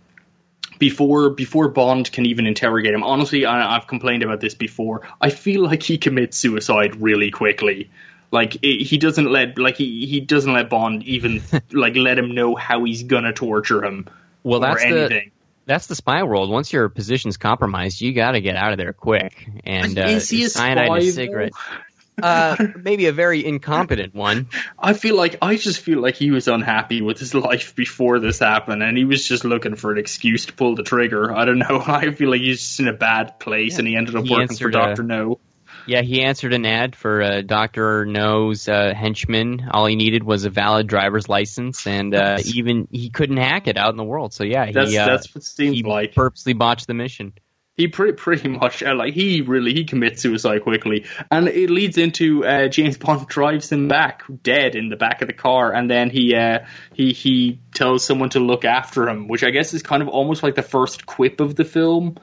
before 0.79 1.29
before 1.29 1.69
Bond 1.69 2.11
can 2.11 2.25
even 2.25 2.45
interrogate 2.47 2.93
him. 2.93 3.03
Honestly, 3.03 3.45
I, 3.45 3.75
I've 3.75 3.87
complained 3.87 4.23
about 4.23 4.41
this 4.41 4.55
before. 4.55 5.07
I 5.21 5.29
feel 5.29 5.63
like 5.63 5.83
he 5.83 5.97
commits 5.97 6.37
suicide 6.37 7.01
really 7.01 7.31
quickly. 7.31 7.89
Like 8.33 8.55
it, 8.63 8.83
he 8.83 8.97
doesn't 8.97 9.31
let 9.31 9.59
like 9.59 9.77
he, 9.77 10.07
he 10.07 10.19
doesn't 10.19 10.51
let 10.51 10.67
Bond 10.67 11.03
even 11.03 11.43
like 11.71 11.95
let 11.95 12.17
him 12.17 12.33
know 12.33 12.55
how 12.55 12.83
he's 12.83 13.03
gonna 13.03 13.31
torture 13.31 13.85
him 13.85 14.09
Well, 14.41 14.65
or 14.65 14.69
that's 14.69 14.83
the 14.83 15.21
that's 15.67 15.85
the 15.85 15.93
spy 15.93 16.23
world. 16.23 16.49
Once 16.49 16.73
your 16.73 16.89
position's 16.89 17.37
compromised, 17.37 18.01
you 18.01 18.11
got 18.11 18.31
to 18.31 18.41
get 18.41 18.55
out 18.55 18.71
of 18.71 18.79
there 18.79 18.91
quick. 18.91 19.47
And 19.65 19.99
uh, 19.99 20.07
Is 20.07 20.31
he 20.31 20.43
a 20.43 20.49
cyanide 20.49 20.87
in 20.87 20.87
spy, 20.87 20.97
a 20.97 21.11
cigarette. 21.11 21.51
Uh, 22.21 22.55
maybe 22.75 23.07
a 23.07 23.11
very 23.11 23.43
incompetent 23.43 24.13
one. 24.13 24.47
I 24.77 24.93
feel 24.93 25.15
like 25.15 25.37
I 25.41 25.55
just 25.55 25.79
feel 25.79 25.99
like 25.99 26.13
he 26.13 26.29
was 26.29 26.47
unhappy 26.47 27.01
with 27.01 27.17
his 27.17 27.33
life 27.33 27.75
before 27.75 28.19
this 28.19 28.37
happened, 28.37 28.83
and 28.83 28.95
he 28.95 29.03
was 29.03 29.27
just 29.27 29.45
looking 29.45 29.75
for 29.75 29.91
an 29.91 29.97
excuse 29.97 30.45
to 30.45 30.53
pull 30.53 30.75
the 30.75 30.83
trigger. 30.83 31.33
I 31.33 31.45
don't 31.45 31.57
know. 31.57 31.83
I 31.83 32.11
feel 32.11 32.29
like 32.29 32.41
he's 32.41 32.59
just 32.59 32.79
in 32.79 32.87
a 32.87 32.93
bad 32.93 33.39
place, 33.39 33.79
and 33.79 33.87
he 33.87 33.95
ended 33.95 34.15
up 34.15 34.25
He 34.25 34.31
working 34.31 34.55
for 34.55 34.67
uh, 34.67 34.71
Doctor 34.71 35.01
No. 35.01 35.39
Yeah, 35.85 36.01
he 36.01 36.23
answered 36.23 36.53
an 36.53 36.65
ad 36.65 36.95
for 36.95 37.21
uh, 37.21 37.41
Doctor 37.41 38.05
No's 38.05 38.69
uh, 38.69 38.93
henchman. 38.95 39.67
All 39.71 39.85
he 39.85 39.95
needed 39.97 40.23
was 40.23 40.45
a 40.45 40.49
valid 40.49 40.87
driver's 40.87 41.27
license, 41.27 41.85
and 41.85 42.15
uh, 42.15 42.37
even 42.45 42.87
he 42.89 43.09
couldn't 43.09 43.37
hack 43.37 43.67
it 43.67 43.77
out 43.77 43.89
in 43.91 43.97
the 43.97 44.03
world. 44.03 44.33
So 44.33 44.45
yeah, 44.45 44.71
That's 44.71 44.91
he 44.91 44.97
uh, 44.97 45.05
that's 45.05 45.33
what 45.35 45.43
seems 45.43 45.75
like 45.75 45.75
he 45.75 45.83
like. 45.83 46.15
purposely 46.15 46.53
botched 46.53 46.87
the 46.87 46.93
mission. 46.93 47.33
he 47.75 47.87
pretty 47.89 48.13
pretty 48.13 48.47
much 48.47 48.81
uh, 48.81 48.95
like 48.95 49.13
he 49.13 49.41
really 49.41 49.73
he 49.73 49.83
commits 49.83 50.21
suicide 50.21 50.63
quickly, 50.63 51.05
and 51.29 51.49
it 51.49 51.69
leads 51.69 51.97
into 51.97 52.45
uh, 52.45 52.69
James 52.69 52.97
Bond 52.97 53.27
drives 53.27 53.69
him 53.69 53.89
back 53.89 54.23
dead 54.41 54.75
in 54.75 54.87
the 54.87 54.95
back 54.95 55.21
of 55.21 55.27
the 55.27 55.33
car, 55.33 55.73
and 55.73 55.89
then 55.89 56.09
he 56.09 56.33
uh, 56.33 56.59
he 56.93 57.11
he 57.11 57.59
tells 57.73 58.05
someone 58.05 58.29
to 58.29 58.39
look 58.39 58.63
after 58.63 59.09
him, 59.09 59.27
which 59.27 59.43
I 59.43 59.49
guess 59.49 59.73
is 59.73 59.83
kind 59.83 60.01
of 60.01 60.07
almost 60.07 60.43
like 60.43 60.55
the 60.55 60.61
first 60.63 61.05
quip 61.05 61.41
of 61.41 61.55
the 61.55 61.65
film. 61.65 62.15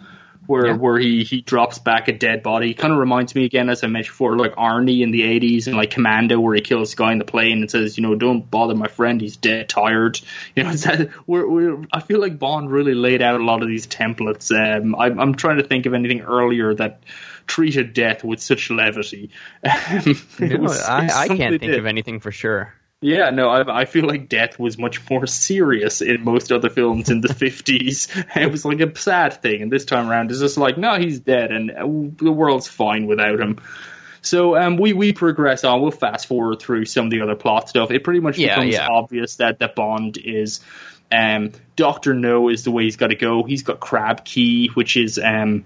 Where, 0.51 0.67
Yeah. 0.67 0.77
where 0.77 0.99
he, 0.99 1.23
he 1.23 1.43
drops 1.43 1.79
back 1.79 2.09
a 2.09 2.13
dead 2.13 2.43
body. 2.43 2.75
Kind 2.75 2.93
of 2.93 2.99
reminds 2.99 3.35
me 3.37 3.45
again, 3.45 3.69
as 3.71 3.85
I 3.85 3.87
mentioned 3.87 4.13
before, 4.15 4.37
like 4.37 4.57
Arnie 4.57 5.03
in 5.03 5.13
the 5.13 5.21
80s 5.23 5.69
and 5.69 5.77
like 5.77 5.91
Commando, 5.91 6.41
where 6.41 6.57
he 6.57 6.61
kills 6.61 6.93
a 6.93 6.97
guy 6.97 7.13
in 7.13 7.19
the 7.19 7.25
plane 7.25 7.61
and 7.61 7.71
says, 7.71 7.97
you 7.97 8.03
know, 8.03 8.17
don't 8.17 8.51
bother 8.51 8.75
my 8.75 8.89
friend, 8.89 9.21
he's 9.21 9.37
dead, 9.37 9.69
tired. 9.69 10.21
You 10.57 10.65
know, 10.65 10.73
that, 10.73 11.11
we're, 11.29 11.49
we're, 11.49 11.85
I 11.93 12.01
feel 12.01 12.21
like 12.21 12.39
Bond 12.39 12.71
really 12.71 12.95
laid 12.95 13.23
out 13.23 13.41
a 13.41 13.45
lot 13.45 13.63
of 13.63 13.69
these 13.69 13.87
templates. 13.87 14.51
Um, 14.51 14.97
I'm, 14.97 15.21
I'm 15.21 15.35
trying 15.37 15.59
to 15.59 15.63
think 15.63 15.87
of 15.87 15.95
anything 15.95 16.23
earlier 16.23 16.75
that 16.75 17.03
treated 17.47 17.93
death 17.95 18.25
with 18.25 18.41
such 18.41 18.71
levity. 18.71 19.31
Um, 19.65 20.17
No, 20.41 20.57
was- 20.59 20.83
I, 20.83 21.07
I 21.25 21.29
can't 21.29 21.61
think 21.61 21.71
did. 21.73 21.79
of 21.79 21.87
anything 21.87 22.19
for 22.21 22.33
sure. 22.33 22.75
Yeah, 23.03 23.31
no, 23.31 23.49
I, 23.49 23.81
I 23.81 23.85
feel 23.87 24.05
like 24.05 24.29
death 24.29 24.59
was 24.59 24.77
much 24.77 25.09
more 25.09 25.27
serious 25.27 26.03
in 26.03 26.23
most 26.23 26.53
other 26.53 26.69
films 26.69 27.09
in 27.09 27.23
the 27.23 27.29
50s. 27.35 28.37
It 28.37 28.51
was 28.51 28.65
like 28.65 28.81
a 28.81 28.95
sad 28.99 29.41
thing, 29.41 29.63
and 29.63 29.73
this 29.73 29.87
time 29.87 30.11
around 30.11 30.31
it's 30.31 30.41
just 30.41 30.59
like, 30.59 30.77
no, 30.77 30.99
he's 30.99 31.21
dead, 31.21 31.51
and 31.51 31.71
uh, 31.71 31.87
the 32.23 32.31
world's 32.33 32.69
fine 32.69 33.07
without 33.07 33.41
him. 33.41 33.59
So 34.21 34.55
um, 34.55 34.77
we, 34.77 34.93
we 34.93 35.15
progress 35.15 35.65
on. 35.65 35.81
We'll 35.81 35.93
fast 35.93 36.27
forward 36.27 36.61
through 36.61 36.85
some 36.85 37.07
of 37.07 37.11
the 37.11 37.23
other 37.23 37.37
plot 37.37 37.71
stuff. 37.71 37.91
It 37.91 38.05
pretty 38.05 38.21
much 38.21 38.37
Yeah, 38.37 38.57
becomes 38.57 38.75
yeah. 38.75 38.89
obvious 38.91 39.37
that, 39.37 39.61
that 39.61 39.75
Bond 39.75 40.19
is 40.19 40.61
um, 41.11 41.53
Doctor 41.77 42.13
No 42.13 42.51
is 42.51 42.65
the 42.65 42.71
way 42.71 42.85
he's 42.85 42.97
got 42.97 43.07
to 43.09 43.17
go. 43.17 43.45
He's 43.45 43.63
got 43.63 43.81
Crab 43.81 44.27
Key, 44.27 44.69
which 44.75 44.99
is 44.99 45.19
um, 45.19 45.65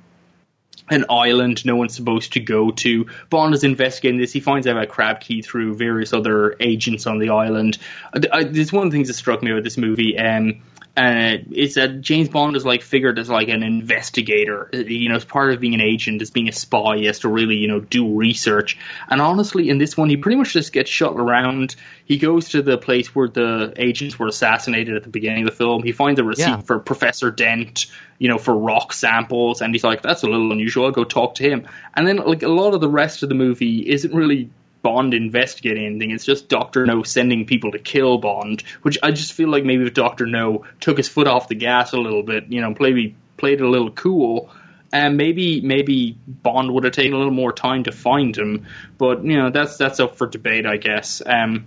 an 0.91 1.07
island 1.09 1.65
no 1.65 1.77
one's 1.77 1.95
supposed 1.95 2.35
to 2.35 2.41
go 2.41 2.71
to. 2.71 3.07
Bond 3.31 3.55
is 3.55 3.65
investigating 3.65 4.21
this. 4.21 4.33
He 4.33 4.41
finds 4.41 4.67
out 4.67 4.77
about 4.77 4.89
Crab 4.89 5.21
Key 5.21 5.43
through 5.43 5.77
various 5.77 6.13
other 6.13 6.57
agents 6.61 7.07
on 7.07 7.19
the 7.19 7.31
island. 7.31 7.79
Uh, 8.13 8.21
uh, 8.31 8.45
there's 8.47 8.73
one 8.73 8.87
of 8.87 8.93
the 8.93 8.97
things 8.97 9.09
that 9.09 9.15
struck 9.15 9.43
me 9.43 9.51
about 9.51 9.65
this 9.65 9.79
movie. 9.79 10.19
Um, 10.19 10.63
uh, 10.97 11.39
is 11.51 11.75
that 11.75 12.01
James 12.01 12.29
Bond 12.29 12.55
is 12.57 12.65
like 12.65 12.83
figured 12.83 13.19
as 13.19 13.29
like 13.29 13.49
an 13.49 13.65
investigator. 13.65 14.71
You 14.73 15.09
know, 15.09 15.17
as 15.17 15.25
part 15.25 15.53
of 15.53 15.61
being 15.61 15.75
an 15.75 15.81
agent, 15.81 16.23
as 16.23 16.31
being 16.31 16.49
a 16.49 16.53
spy, 16.53 16.99
he 16.99 17.07
has 17.07 17.21
to 17.21 17.29
really 17.29 17.57
you 17.57 17.67
know 17.69 17.81
do 17.81 18.15
research. 18.17 18.79
And 19.11 19.21
honestly, 19.21 19.69
in 19.71 19.79
this 19.79 19.97
one, 19.97 20.09
he 20.09 20.17
pretty 20.17 20.37
much 20.37 20.53
just 20.53 20.73
gets 20.73 20.89
shuttled 20.91 21.19
around. 21.21 21.75
He 22.05 22.19
goes 22.19 22.51
to 22.51 22.63
the 22.63 22.79
place 22.79 23.15
where 23.15 23.29
the 23.29 23.73
agents 23.77 24.19
were 24.19 24.29
assassinated 24.29 24.95
at 24.97 25.03
the 25.03 25.09
beginning 25.09 25.45
of 25.45 25.51
the 25.51 25.57
film. 25.57 25.83
He 25.83 25.93
finds 25.93 26.21
a 26.21 26.25
receipt 26.25 26.43
Yeah. 26.45 26.61
for 26.61 26.79
Professor 26.79 27.31
Dent, 27.33 27.87
you 28.19 28.29
know, 28.29 28.39
for 28.39 28.57
rock 28.57 28.93
samples, 28.93 29.63
and 29.63 29.75
he's 29.75 29.83
like, 29.85 30.03
"That's 30.03 30.23
a 30.23 30.29
little 30.29 30.53
unusual. 30.53 30.85
I'll 30.87 30.93
go 30.93 31.05
talk 31.05 31.35
to 31.37 31.43
him." 31.43 31.67
And 31.95 32.07
then 32.07 32.19
like 32.19 32.43
a 32.45 32.49
lot 32.49 32.73
of 32.75 32.81
the 32.81 32.89
rest 32.89 33.23
of 33.25 33.29
the 33.29 33.35
movie 33.35 33.81
isn't 33.89 34.15
really 34.15 34.51
Bond 34.85 35.15
investigating 35.15 35.87
anything. 35.87 36.11
It's 36.11 36.27
just 36.27 36.49
Doctor 36.49 36.85
No 36.85 37.03
sending 37.03 37.47
people 37.47 37.73
to 37.73 37.79
kill 37.79 38.19
Bond, 38.19 38.63
which 38.83 38.99
I 39.03 39.11
just 39.13 39.33
feel 39.33 39.49
like 39.49 39.65
maybe 39.65 39.85
if 39.87 39.95
Doctor 39.95 40.27
No 40.27 40.67
took 40.79 40.99
his 40.99 41.09
foot 41.09 41.27
off 41.27 41.49
the 41.49 41.55
gas 41.55 41.93
a 41.95 41.99
little 41.99 42.23
bit, 42.23 42.53
you 42.53 42.61
know, 42.61 42.75
maybe 42.79 43.17
played 43.39 43.61
it 43.61 43.65
a 43.65 43.69
little 43.69 43.91
cool. 43.91 44.51
And 44.93 45.17
maybe 45.17 45.63
maybe 45.63 46.19
Bond 46.29 46.71
would 46.73 46.85
have 46.85 46.93
taken 46.93 47.15
a 47.15 47.17
little 47.17 47.33
more 47.33 47.51
time 47.53 47.85
to 47.85 47.93
find 47.93 48.37
him, 48.37 48.67
but 48.99 49.25
you 49.25 49.37
know 49.39 49.51
that's 49.51 49.77
that's 49.79 49.99
up 49.99 50.17
for 50.17 50.27
debate, 50.29 50.67
I 50.67 50.77
guess. 50.77 51.23
Um, 51.25 51.65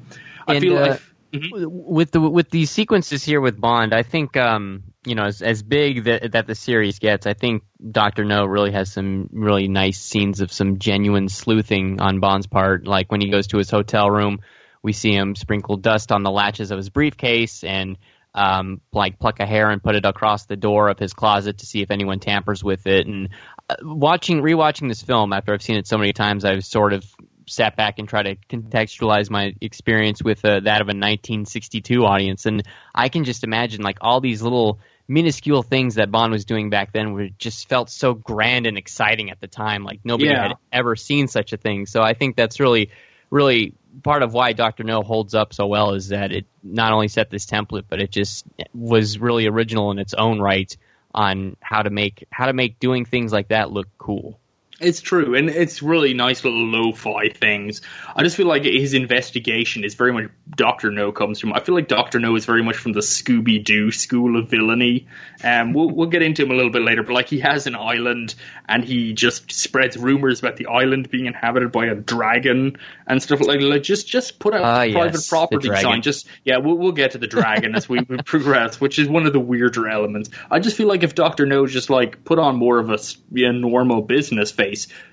I 0.48 0.54
And, 0.54 0.62
feel 0.62 0.78
uh, 0.78 0.88
like 0.88 1.02
Mhm. 1.34 1.50
with 1.70 2.12
the 2.12 2.22
with 2.22 2.50
these 2.52 2.70
sequences 2.72 3.24
here 3.24 3.42
with 3.42 3.60
Bond, 3.60 3.94
I 3.94 4.04
think 4.04 4.38
um, 4.38 4.84
you 5.08 5.16
know 5.16 5.26
as 5.26 5.42
as 5.42 5.64
big 5.64 6.04
that 6.04 6.34
that 6.34 6.48
the 6.48 6.56
series 6.56 7.00
gets, 7.00 7.26
I 7.26 7.34
think 7.34 7.64
Doctor 7.92 8.26
No 8.26 8.46
really 8.46 8.72
has 8.72 8.92
some 8.92 9.30
really 9.32 9.68
nice 9.68 10.00
scenes 10.00 10.42
of 10.42 10.52
some 10.52 10.80
genuine 10.80 11.30
sleuthing 11.30 12.02
on 12.02 12.20
Bond's 12.20 12.48
part. 12.48 12.86
Like 12.86 13.12
when 13.12 13.22
he 13.22 13.30
goes 13.30 13.48
to 13.48 13.58
his 13.58 13.70
hotel 13.70 14.10
room, 14.10 14.40
we 14.84 14.94
see 14.94 15.14
him 15.14 15.36
sprinkle 15.36 15.78
dust 15.78 16.12
on 16.12 16.24
the 16.24 16.32
latches 16.32 16.72
of 16.72 16.78
his 16.78 16.90
briefcase 16.90 17.64
and 17.64 17.98
um, 18.36 18.82
like 18.92 19.18
pluck 19.18 19.40
a 19.40 19.46
hair 19.46 19.70
and 19.72 19.82
put 19.82 19.96
it 19.96 20.06
across 20.06 20.46
the 20.46 20.58
door 20.58 20.90
of 20.90 21.00
his 21.00 21.14
closet 21.14 21.60
to 21.60 21.66
see 21.66 21.82
if 21.82 21.90
anyone 21.90 22.20
tampers 22.20 22.64
with 22.64 22.86
it. 22.86 23.08
And 23.08 23.30
uh, 23.70 23.76
watching 23.82 24.42
rewatching 24.42 24.90
this 24.90 25.02
film 25.02 25.34
after 25.34 25.54
I've 25.54 25.62
seen 25.62 25.78
it 25.78 25.88
so 25.88 25.98
many 25.98 26.14
times, 26.14 26.46
I've 26.46 26.64
sort 26.64 26.94
of 26.94 27.04
sat 27.48 27.76
back 27.76 27.98
and 27.98 28.08
tried 28.08 28.24
to 28.24 28.36
contextualize 28.36 29.30
my 29.30 29.54
experience 29.62 30.22
with 30.22 30.44
uh, 30.44 30.60
that 30.60 30.82
of 30.82 30.88
a 30.88 30.94
1962 30.94 32.06
audience, 32.06 32.46
and 32.46 32.64
I 32.94 33.10
can 33.10 33.24
just 33.24 33.44
imagine 33.44 33.82
like 33.82 33.98
all 34.02 34.22
these 34.22 34.42
little 34.42 34.80
minuscule 35.08 35.64
things 35.64 35.96
that 35.96 36.12
Bond 36.12 36.32
was 36.32 36.46
doing 36.46 36.70
back 36.70 36.92
then 36.92 37.14
were 37.14 37.30
just 37.38 37.70
felt 37.70 37.90
so 37.90 38.14
grand 38.14 38.66
and 38.66 38.78
exciting 38.78 39.30
at 39.32 39.40
the 39.40 39.48
time. 39.48 39.84
Like 39.84 40.02
nobody 40.04 40.30
Yeah. 40.30 40.50
had 40.50 40.58
ever 40.72 40.96
seen 40.96 41.28
such 41.28 41.54
a 41.54 41.58
thing. 41.58 41.86
So 41.86 42.02
I 42.02 42.14
think 42.14 42.36
that's 42.36 42.60
really, 42.60 42.90
really 43.30 43.74
part 44.04 44.22
of 44.24 44.34
why 44.34 44.54
Doctor 44.54 44.84
No 44.84 45.02
holds 45.02 45.34
up 45.34 45.54
so 45.54 45.68
well 45.68 45.94
is 45.94 46.10
that 46.10 46.32
it 46.32 46.46
not 46.62 46.92
only 46.92 47.08
set 47.08 47.30
this 47.30 47.46
template, 47.46 47.86
but 47.88 48.02
it 48.02 48.12
just 48.12 48.46
was 48.74 49.18
really 49.18 49.48
original 49.48 49.92
in 49.92 50.00
its 50.00 50.14
own 50.14 50.40
right 50.40 50.76
on 51.16 51.56
how 51.62 51.82
to 51.82 51.90
make 51.90 52.28
how 52.30 52.46
to 52.46 52.54
make 52.54 52.80
doing 52.80 53.06
things 53.06 53.32
like 53.32 53.48
that 53.48 53.72
look 53.72 53.88
cool. 53.98 54.40
It's 54.80 55.02
true, 55.02 55.34
and 55.34 55.50
it's 55.50 55.82
really 55.82 56.14
nice 56.14 56.44
little 56.44 56.66
lo-fi 56.68 57.30
things. 57.30 57.82
I 58.16 58.22
just 58.22 58.38
feel 58.38 58.46
like 58.46 58.64
his 58.64 58.94
investigation 58.94 59.84
is 59.84 59.96
very 59.96 60.14
much 60.14 60.30
Doctor 60.56 60.92
No 60.92 61.12
comes 61.12 61.40
from. 61.40 61.52
I 61.54 61.62
feel 61.62 61.74
like 61.74 61.88
Doctor 61.88 62.20
No 62.20 62.36
is 62.36 62.46
very 62.46 62.62
much 62.62 62.78
from 62.78 62.94
the 62.94 63.00
Scooby 63.00 63.64
Doo 63.64 63.92
school 63.92 64.38
of 64.38 64.52
villainy. 64.52 65.08
Um, 65.44 65.74
we'll 65.74 65.90
we'll 65.90 66.10
get 66.10 66.22
into 66.22 66.44
him 66.44 66.52
a 66.52 66.54
little 66.54 66.70
bit 66.72 66.84
later, 66.84 67.02
but 67.02 67.14
like 67.14 67.28
he 67.28 67.40
has 67.40 67.66
an 67.66 67.76
island, 67.76 68.36
and 68.70 68.86
he 68.86 69.14
just 69.14 69.52
spreads 69.52 69.98
rumors 69.98 70.42
about 70.42 70.58
the 70.58 70.68
island 70.68 71.10
being 71.10 71.26
inhabited 71.26 71.72
by 71.72 71.88
a 71.88 71.96
dragon 71.96 72.78
and 73.08 73.22
stuff 73.22 73.40
like. 73.42 73.62
like 73.62 73.82
just 73.82 74.08
just 74.08 74.38
put 74.38 74.54
out 74.54 74.62
Ah, 74.62 74.92
private 74.92 75.14
yes, 75.14 75.28
property 75.28 75.70
sign. 75.76 76.04
Just 76.04 76.28
yeah, 76.44 76.58
we'll 76.58 76.78
we'll 76.78 76.92
get 76.92 77.12
to 77.12 77.18
the 77.18 77.28
dragon 77.28 77.74
as 77.74 77.90
we, 77.90 78.02
progress, 78.26 78.80
which 78.80 79.00
is 79.00 79.10
one 79.10 79.26
of 79.26 79.34
the 79.34 79.40
weirder 79.40 79.88
elements. 79.88 80.30
I 80.52 80.60
just 80.60 80.78
feel 80.78 80.88
like 80.88 81.02
if 81.02 81.16
Doctor 81.16 81.48
No 81.48 81.66
just 81.66 81.90
like 81.90 82.24
put 82.24 82.38
on 82.38 82.58
more 82.58 82.78
of 82.78 82.92
a 82.92 83.00
normal 83.34 84.04
business 84.04 84.52
face, 84.52 84.67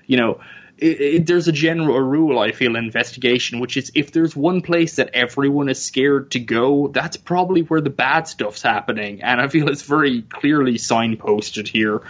you 0.05 0.17
know. 0.17 0.39
It, 0.77 0.99
it, 0.99 1.25
there's 1.25 1.47
a 1.47 1.53
general 1.53 1.97
rule 1.97 2.37
I 2.37 2.51
feel 2.51 2.75
in 2.75 2.83
investigation, 2.83 3.61
which 3.61 3.77
is 3.77 3.93
if 3.95 4.11
there's 4.11 4.35
one 4.35 4.59
place 4.59 4.97
that 4.97 5.11
everyone 5.13 5.69
is 5.69 5.81
scared 5.81 6.31
to 6.31 6.39
go, 6.41 6.89
that's 6.89 7.15
probably 7.15 7.61
where 7.61 7.79
the 7.79 7.89
bad 7.89 8.27
stuff's 8.27 8.61
happening, 8.61 9.21
and 9.23 9.39
I 9.39 9.47
feel 9.47 9.69
it's 9.69 9.83
very 9.83 10.21
clearly 10.21 10.73
signposted 10.73 11.69
here. 11.69 12.01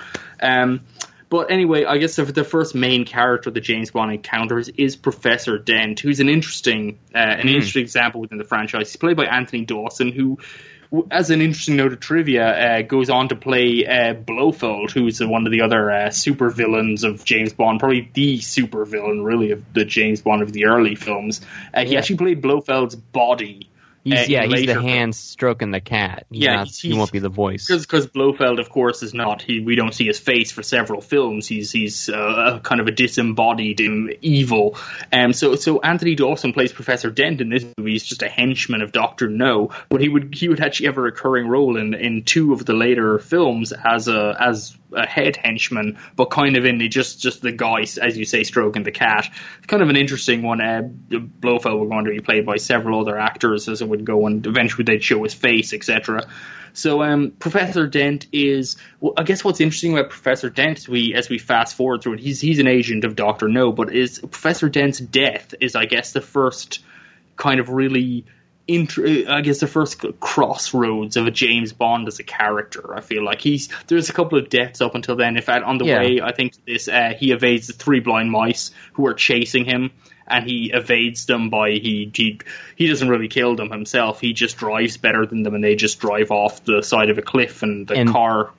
Um, 0.41 0.81
but 1.29 1.51
anyway, 1.51 1.85
I 1.85 1.97
guess 1.97 2.15
the, 2.15 2.25
the 2.25 2.43
first 2.43 2.75
main 2.75 3.05
character 3.05 3.51
that 3.51 3.61
James 3.61 3.91
Bond 3.91 4.11
encounters 4.11 4.69
is 4.69 4.95
Professor 4.95 5.57
Dent, 5.57 5.99
who's 5.99 6.19
an 6.19 6.29
interesting, 6.29 6.97
uh, 7.13 7.17
an 7.17 7.47
interesting 7.47 7.81
example 7.81 8.21
within 8.21 8.37
the 8.37 8.43
franchise. 8.43 8.89
He's 8.89 8.95
played 8.95 9.17
by 9.17 9.25
Anthony 9.25 9.65
Dawson, 9.65 10.11
who, 10.11 10.39
as 11.11 11.29
an 11.29 11.41
interesting 11.41 11.75
note 11.77 11.93
of 11.93 11.99
trivia, 11.99 12.47
uh, 12.47 12.81
goes 12.81 13.09
on 13.09 13.29
to 13.29 13.35
play 13.35 13.85
uh, 13.85 14.13
Blofeld, 14.13 14.91
who's 14.91 15.19
one 15.23 15.45
of 15.45 15.51
the 15.51 15.61
other 15.61 15.89
uh, 15.91 16.09
super 16.09 16.49
villains 16.49 17.03
of 17.03 17.23
James 17.25 17.53
Bond, 17.53 17.79
probably 17.79 18.09
the 18.13 18.39
super 18.39 18.85
villain, 18.85 19.23
really, 19.23 19.51
of 19.51 19.73
the 19.73 19.85
James 19.85 20.21
Bond 20.21 20.41
of 20.41 20.51
the 20.53 20.65
early 20.65 20.95
films. 20.95 21.41
Uh, 21.73 21.85
he 21.85 21.93
Yeah. 21.93 21.99
actually 21.99 22.17
played 22.17 22.41
Blofeld's 22.41 22.95
body. 22.95 23.69
He's, 24.05 24.29
yeah, 24.29 24.45
he's 24.45 24.67
the 24.67 24.79
hand 24.79 25.15
stroking 25.15 25.71
the 25.71 25.81
cat. 25.81 26.27
He's 26.31 26.43
Yeah, 26.43 26.57
not- 26.57 26.67
he's- 26.67 26.79
he 26.79 26.93
won't 26.93 27.11
be 27.11 27.17
the 27.17 27.27
voice. 27.29 27.65
because 27.67 28.05
Blofeld, 28.05 28.59
of 28.59 28.69
course, 28.69 29.01
is 29.01 29.15
not. 29.15 29.41
He 29.41 29.61
we 29.61 29.75
don't 29.75 29.95
see 29.95 30.05
his 30.05 30.19
face 30.19 30.51
for 30.51 30.61
several 30.61 31.01
films. 31.01 31.47
He's 31.47 31.71
he's 31.71 32.07
uh, 32.07 32.59
kind 32.61 32.79
of 32.81 32.87
a 32.87 32.91
disembodied 32.91 33.81
evil. 34.21 34.77
Um, 35.11 35.33
so 35.33 35.55
so 35.55 35.81
Anthony 35.81 36.13
Dawson 36.13 36.53
plays 36.53 36.71
Professor 36.71 37.09
Dent 37.09 37.41
in 37.41 37.49
this 37.49 37.65
movie. 37.77 37.93
He's 37.93 38.05
just 38.05 38.21
a 38.21 38.29
henchman 38.29 38.81
of 38.83 38.91
Doctor 38.91 39.27
No, 39.27 39.71
but 39.89 40.01
he 40.01 40.09
would 40.09 40.35
he 40.35 40.49
would 40.49 40.61
actually 40.61 40.85
have 40.85 40.97
a 40.97 41.01
recurring 41.01 41.47
role 41.47 41.75
in 41.75 41.95
in 41.95 42.23
two 42.23 42.53
of 42.53 42.63
the 42.63 42.73
later 42.73 43.17
films 43.17 43.73
as 43.73 44.07
a 44.07 44.37
as 44.39 44.77
a 44.93 45.05
head 45.05 45.35
henchman, 45.35 45.97
but 46.15 46.25
kind 46.29 46.55
of 46.55 46.63
in 46.65 46.77
the 46.77 46.87
just 46.87 47.19
just 47.21 47.41
the 47.41 47.51
guy, 47.51 47.81
as 48.01 48.17
you 48.17 48.23
say, 48.23 48.43
stroking 48.43 48.83
the 48.83 48.91
cat. 48.91 49.27
Kind 49.67 49.81
of 49.83 49.89
an 49.89 49.97
interesting 49.97 50.41
one. 50.43 50.61
Uh, 50.61 50.83
Blofeld 50.83 51.79
were 51.79 51.87
going 51.87 52.05
to 52.05 52.11
be 52.11 52.19
played 52.21 52.45
by 52.45 52.57
several 52.57 53.01
other 53.01 53.17
actors 53.17 53.67
as 53.67 53.81
it 53.81 53.89
would 53.95 54.05
go, 54.05 54.25
and 54.27 54.45
eventually 54.45 54.83
they'd 54.83 55.03
show 55.03 55.23
his 55.23 55.33
face, 55.33 55.73
etc. 55.73 56.27
So 56.73 57.01
um, 57.03 57.31
Professor 57.31 57.87
Dent 57.87 58.27
is, 58.33 58.75
well, 58.99 59.13
I 59.15 59.23
guess 59.23 59.43
what's 59.45 59.61
interesting 59.61 59.97
about 59.97 60.09
Professor 60.09 60.49
Dent 60.49 60.77
as 60.79 60.89
we 60.89 61.13
as 61.13 61.29
we 61.29 61.37
fast 61.39 61.75
forward 61.75 62.01
through 62.01 62.13
it, 62.15 62.19
he's 62.19 62.41
he's 62.41 62.59
an 62.59 62.67
agent 62.67 63.05
of 63.05 63.15
Doctor 63.15 63.47
No, 63.47 63.71
but 63.71 63.93
is 63.95 64.19
Professor 64.19 64.67
Dent's 64.69 64.99
death 64.99 65.55
is 65.61 65.75
I 65.75 65.85
guess 65.85 66.11
the 66.11 66.21
first 66.21 66.79
kind 67.37 67.59
of 67.59 67.69
really. 67.69 68.25
Int- 68.67 68.97
I 69.29 69.41
guess 69.41 69.59
the 69.59 69.67
first 69.67 70.03
crossroads 70.19 71.17
of 71.17 71.27
a 71.27 71.31
James 71.31 71.71
Bond 71.71 72.07
as 72.07 72.17
a 72.17 72.23
character. 72.23 72.95
I 72.95 73.01
feel 73.01 73.23
like 73.23 73.39
he's 73.39 73.69
there's 73.85 74.09
a 74.09 74.13
couple 74.13 74.39
of 74.39 74.49
deaths 74.49 74.81
up 74.81 74.95
until 74.95 75.15
then. 75.15 75.37
In 75.37 75.43
fact, 75.43 75.63
on 75.63 75.77
the 75.77 75.85
Yeah. 75.85 75.99
way, 75.99 76.19
I 76.19 76.31
think 76.31 76.53
this 76.65 76.87
uh, 76.87 77.13
he 77.15 77.31
evades 77.31 77.67
the 77.67 77.73
three 77.73 77.99
blind 77.99 78.31
mice 78.31 78.71
who 78.93 79.05
are 79.05 79.13
chasing 79.13 79.65
him, 79.65 79.91
and 80.27 80.49
he 80.49 80.71
evades 80.73 81.25
them 81.25 81.49
by 81.49 81.71
he 81.71 82.11
he 82.13 82.39
he 82.75 82.87
doesn't 82.87 83.07
really 83.09 83.27
kill 83.27 83.55
them 83.55 83.71
himself. 83.71 84.19
He 84.19 84.33
just 84.33 84.57
drives 84.57 84.97
better 84.97 85.25
than 85.25 85.43
them, 85.43 85.55
and 85.55 85.63
they 85.63 85.75
just 85.75 85.99
drive 85.99 86.31
off 86.31 86.63
the 86.65 86.81
side 86.81 87.09
of 87.09 87.17
a 87.17 87.21
cliff, 87.21 87.63
and 87.63 87.87
the 87.87 87.95
And- 87.95 88.09
car. 88.09 88.51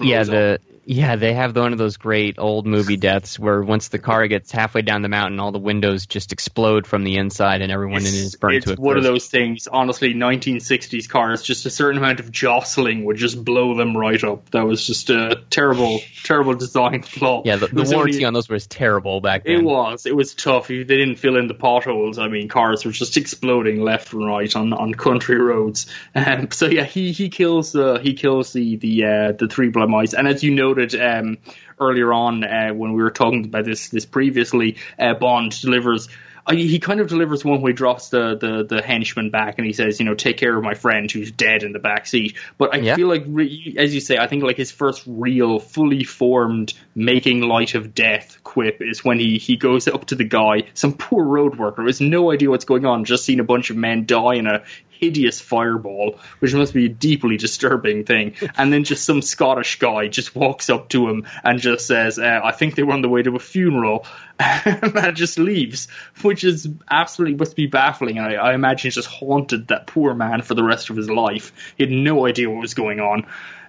yeah, 0.00 0.22
the 0.24 0.54
up. 0.54 0.60
Yeah 0.86 1.16
they 1.16 1.34
have 1.34 1.54
one 1.56 1.72
of 1.72 1.78
those 1.78 1.96
great 1.96 2.38
old 2.38 2.66
movie 2.66 2.96
deaths 2.96 3.38
where 3.38 3.60
once 3.62 3.88
the 3.88 3.98
car 3.98 4.26
gets 4.28 4.50
halfway 4.52 4.82
down 4.82 5.02
the 5.02 5.08
mountain, 5.08 5.40
all 5.40 5.52
the 5.52 5.58
windows 5.58 6.06
just 6.06 6.32
explode 6.32 6.86
from 6.86 7.04
the 7.04 7.16
inside 7.16 7.60
and 7.60 7.70
everyone 7.70 8.00
in 8.00 8.06
it 8.06 8.14
is 8.14 8.36
burnt 8.36 8.52
to 8.52 8.58
a 8.58 8.60
crisp. 8.60 8.72
It's 8.72 8.80
one 8.80 8.96
of 8.96 9.02
those 9.02 9.26
things. 9.26 9.66
Honestly, 9.66 10.14
1960s 10.14 11.08
cars, 11.08 11.42
just 11.42 11.66
a 11.66 11.70
certain 11.70 11.98
amount 11.98 12.20
of 12.20 12.30
jostling 12.30 13.04
would 13.04 13.16
just 13.16 13.44
blow 13.44 13.76
them 13.76 13.96
right 13.96 14.22
up. 14.22 14.50
That 14.50 14.66
was 14.66 14.86
just 14.86 15.10
a 15.10 15.42
terrible, 15.50 16.00
terrible 16.24 16.54
design 16.54 17.02
flaw. 17.02 17.42
Yeah, 17.44 17.56
the, 17.56 17.66
the 17.66 17.82
warranty 17.92 18.18
only- 18.18 18.24
on 18.24 18.32
those 18.34 18.48
was 18.48 18.66
terrible 18.66 19.20
back 19.20 19.44
then. 19.44 19.56
It 19.56 19.64
was. 19.64 20.06
It 20.06 20.14
was 20.14 20.34
tough. 20.34 20.68
They 20.68 20.84
didn't 20.84 21.16
fill 21.16 21.36
in 21.36 21.48
the 21.48 21.54
potholes. 21.54 22.18
I 22.18 22.28
mean, 22.28 22.48
cars 22.48 22.84
were 22.84 22.92
just 22.92 23.16
exploding 23.16 23.80
left 23.80 24.12
and 24.12 24.26
right 24.26 24.54
on, 24.54 24.72
on 24.72 24.94
country 24.94 25.38
roads. 25.38 25.86
Um, 26.16 26.50
so 26.50 26.66
yeah, 26.66 26.84
he 26.84 27.12
he 27.12 27.28
kills 27.28 27.72
the 27.72 28.00
he 28.02 28.14
kills 28.14 28.52
the 28.52 28.76
the 28.76 29.04
uh, 29.04 29.32
the 29.32 29.48
three 29.48 29.68
blind 29.68 29.90
mice. 29.90 30.14
And 30.14 30.26
as 30.26 30.42
you 30.42 30.50
noted 30.76 31.00
um, 31.00 31.38
earlier 31.80 32.12
on 32.12 32.44
uh, 32.44 32.70
when 32.72 32.92
we 32.92 33.02
were 33.02 33.10
talking 33.10 33.44
about 33.44 33.64
this 33.64 33.88
this 33.88 34.06
previously, 34.06 34.76
uh, 34.98 35.14
Bond 35.14 35.58
delivers. 35.60 36.08
Uh, 36.48 36.54
he 36.54 36.78
kind 36.78 37.00
of 37.00 37.08
delivers 37.08 37.44
one 37.44 37.60
where 37.60 37.72
he 37.72 37.74
drops 37.74 38.10
the, 38.10 38.36
the, 38.36 38.76
the 38.76 38.80
henchman 38.80 39.30
back 39.30 39.56
and 39.58 39.66
he 39.66 39.72
says, 39.72 39.98
you 39.98 40.06
know, 40.06 40.14
take 40.14 40.36
care 40.36 40.56
of 40.56 40.62
my 40.62 40.74
friend 40.74 41.10
who's 41.10 41.32
dead 41.32 41.64
in 41.64 41.72
the 41.72 41.80
back 41.80 42.06
seat. 42.06 42.36
But 42.56 42.72
I 42.72 42.78
Yeah. 42.78 42.94
feel 42.94 43.08
like, 43.08 43.24
re- 43.26 43.74
as 43.76 43.92
you 43.92 44.00
say, 44.00 44.16
I 44.16 44.28
think 44.28 44.44
like 44.44 44.56
his 44.56 44.70
first 44.70 45.02
real, 45.08 45.58
fully 45.58 46.04
formed, 46.04 46.72
making 46.94 47.40
light 47.40 47.74
of 47.74 47.96
death 47.96 48.38
quip 48.44 48.80
is 48.80 49.04
when 49.04 49.18
he, 49.18 49.38
he 49.38 49.56
goes 49.56 49.88
up 49.88 50.06
to 50.06 50.14
the 50.14 50.22
guy, 50.22 50.68
some 50.74 50.92
poor 50.92 51.24
road 51.24 51.58
worker 51.58 51.82
who 51.82 51.88
has 51.88 52.00
no 52.00 52.30
idea 52.30 52.48
what's 52.48 52.64
going 52.64 52.86
on, 52.86 53.04
just 53.06 53.24
seen 53.24 53.40
a 53.40 53.44
bunch 53.44 53.70
of 53.70 53.76
men 53.76 54.06
die 54.06 54.34
in 54.36 54.46
a 54.46 54.62
hideous 55.00 55.40
fireball, 55.40 56.18
which 56.38 56.54
must 56.54 56.74
be 56.74 56.86
a 56.86 56.88
deeply 56.88 57.36
disturbing 57.36 58.04
thing. 58.04 58.34
And 58.56 58.72
then 58.72 58.84
just 58.84 59.04
some 59.04 59.22
Scottish 59.22 59.78
guy 59.78 60.08
just 60.08 60.34
walks 60.34 60.70
up 60.70 60.88
to 60.90 61.08
him 61.08 61.26
and 61.42 61.58
just 61.58 61.86
says, 61.86 62.18
uh, 62.18 62.40
"I 62.42 62.52
think 62.52 62.74
they 62.74 62.82
were 62.82 62.92
on 62.92 63.02
the 63.02 63.08
way 63.08 63.22
to 63.22 63.36
a 63.36 63.40
funeral," 63.40 64.06
and 64.38 65.16
just 65.16 65.38
leaves, 65.38 65.88
which 66.22 66.44
is 66.44 66.68
absolutely 66.90 67.36
must 67.36 67.56
be 67.56 67.66
baffling. 67.66 68.18
I, 68.18 68.34
I 68.34 68.54
imagine 68.54 68.90
just 68.90 69.08
haunted 69.08 69.68
that 69.68 69.86
poor 69.86 70.14
man 70.14 70.42
for 70.42 70.54
the 70.54 70.64
rest 70.64 70.90
of 70.90 70.96
his 70.96 71.10
life. 71.10 71.52
He 71.76 71.84
had 71.84 71.92
no 71.92 72.26
idea 72.26 72.50
what 72.50 72.60
was 72.60 72.74
going 72.74 73.00
on. 73.00 73.26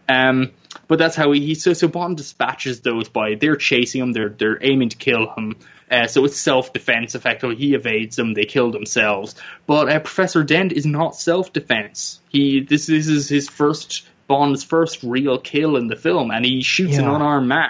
Um, 0.10 0.52
but 0.88 1.00
that's 1.00 1.16
how 1.16 1.32
he, 1.32 1.42
he 1.42 1.56
so 1.56 1.74
so 1.74 1.88
Bond 1.88 2.18
dispatches 2.18 2.82
those 2.82 3.10
by 3.10 3.36
they're 3.36 3.56
chasing 3.56 4.02
him, 4.02 4.14
they're 4.14 4.30
they're 4.30 4.60
aiming 4.62 4.90
to 4.90 4.98
kill 4.98 5.34
him. 5.36 5.56
Uh, 5.90 6.08
so 6.08 6.26
it's 6.26 6.38
self 6.38 6.74
defense. 6.74 7.16
Effectively, 7.16 7.56
he 7.56 7.74
evades 7.74 8.16
them. 8.16 8.34
They 8.34 8.46
kill 8.46 8.72
themselves. 8.72 9.36
But 9.66 9.90
uh, 9.90 10.00
Professor 10.00 10.44
Dent 10.44 10.74
is 10.74 10.86
not 10.86 11.16
self 11.16 11.54
defense. 11.54 12.20
He 12.30 12.62
this 12.62 12.88
this 12.88 13.08
is 13.08 13.30
his 13.30 13.50
first 13.50 14.08
Bond's 14.28 14.64
first 14.64 15.04
real 15.04 15.40
kill 15.40 15.78
in 15.78 15.88
the 15.88 15.96
film, 15.96 16.32
and 16.32 16.46
he 16.46 16.62
shoots 16.62 16.98
an 16.98 17.08
unarmed 17.08 17.48
man. 17.48 17.70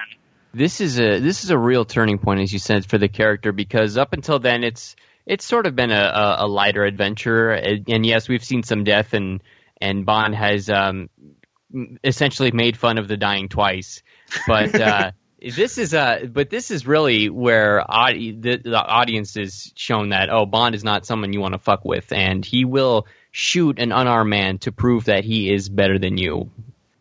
this 0.54 0.82
is 0.82 1.00
a 1.00 1.20
this 1.20 1.44
is 1.44 1.52
a 1.52 1.58
real 1.58 1.86
turning 1.86 2.18
point, 2.18 2.42
as 2.42 2.52
you 2.52 2.60
said, 2.60 2.86
for 2.86 2.98
the 2.98 3.08
character 3.08 3.52
because 3.52 3.98
up 3.98 4.14
until 4.14 4.40
then, 4.40 4.64
it's 4.64 4.96
it's 5.28 5.46
sort 5.46 5.68
of 5.68 5.76
been 5.76 5.92
a, 5.92 6.38
a, 6.40 6.48
lighter 6.48 6.86
adventure, 6.86 7.50
and, 7.52 7.84
and 7.90 8.06
yes, 8.06 8.30
we've 8.30 8.44
seen 8.44 8.64
some 8.64 8.84
death, 8.84 9.14
and 9.14 9.44
and 9.80 10.06
Bond 10.06 10.34
has 10.34 10.70
um, 10.70 11.10
essentially 12.04 12.52
made 12.52 12.78
fun 12.78 12.98
of 12.98 13.08
the 13.08 13.18
dying 13.18 13.50
twice, 13.50 14.02
but. 14.48 14.80
Uh, 14.80 15.12
This 15.40 15.78
is 15.78 15.94
uh, 15.94 16.26
but 16.28 16.50
this 16.50 16.72
is 16.72 16.88
really 16.88 17.30
where 17.30 17.80
audi- 17.88 18.32
the, 18.32 18.58
the 18.58 18.84
audience 18.84 19.38
is 19.38 19.72
shown 19.76 20.10
that 20.10 20.32
oh 20.32 20.48
Bond 20.48 20.74
is 20.74 20.84
not 20.84 21.06
someone 21.06 21.32
you 21.32 21.40
want 21.40 21.54
to 21.54 21.60
fuck 21.60 21.86
with, 21.86 22.12
and 22.12 22.44
he 22.44 22.66
will 22.66 23.06
shoot 23.32 23.78
an 23.78 23.92
unarmed 23.92 24.32
man 24.32 24.58
to 24.60 24.72
prove 24.72 25.06
that 25.06 25.24
he 25.24 25.54
is 25.54 25.70
better 25.70 26.00
than 26.00 26.18
you. 26.18 26.50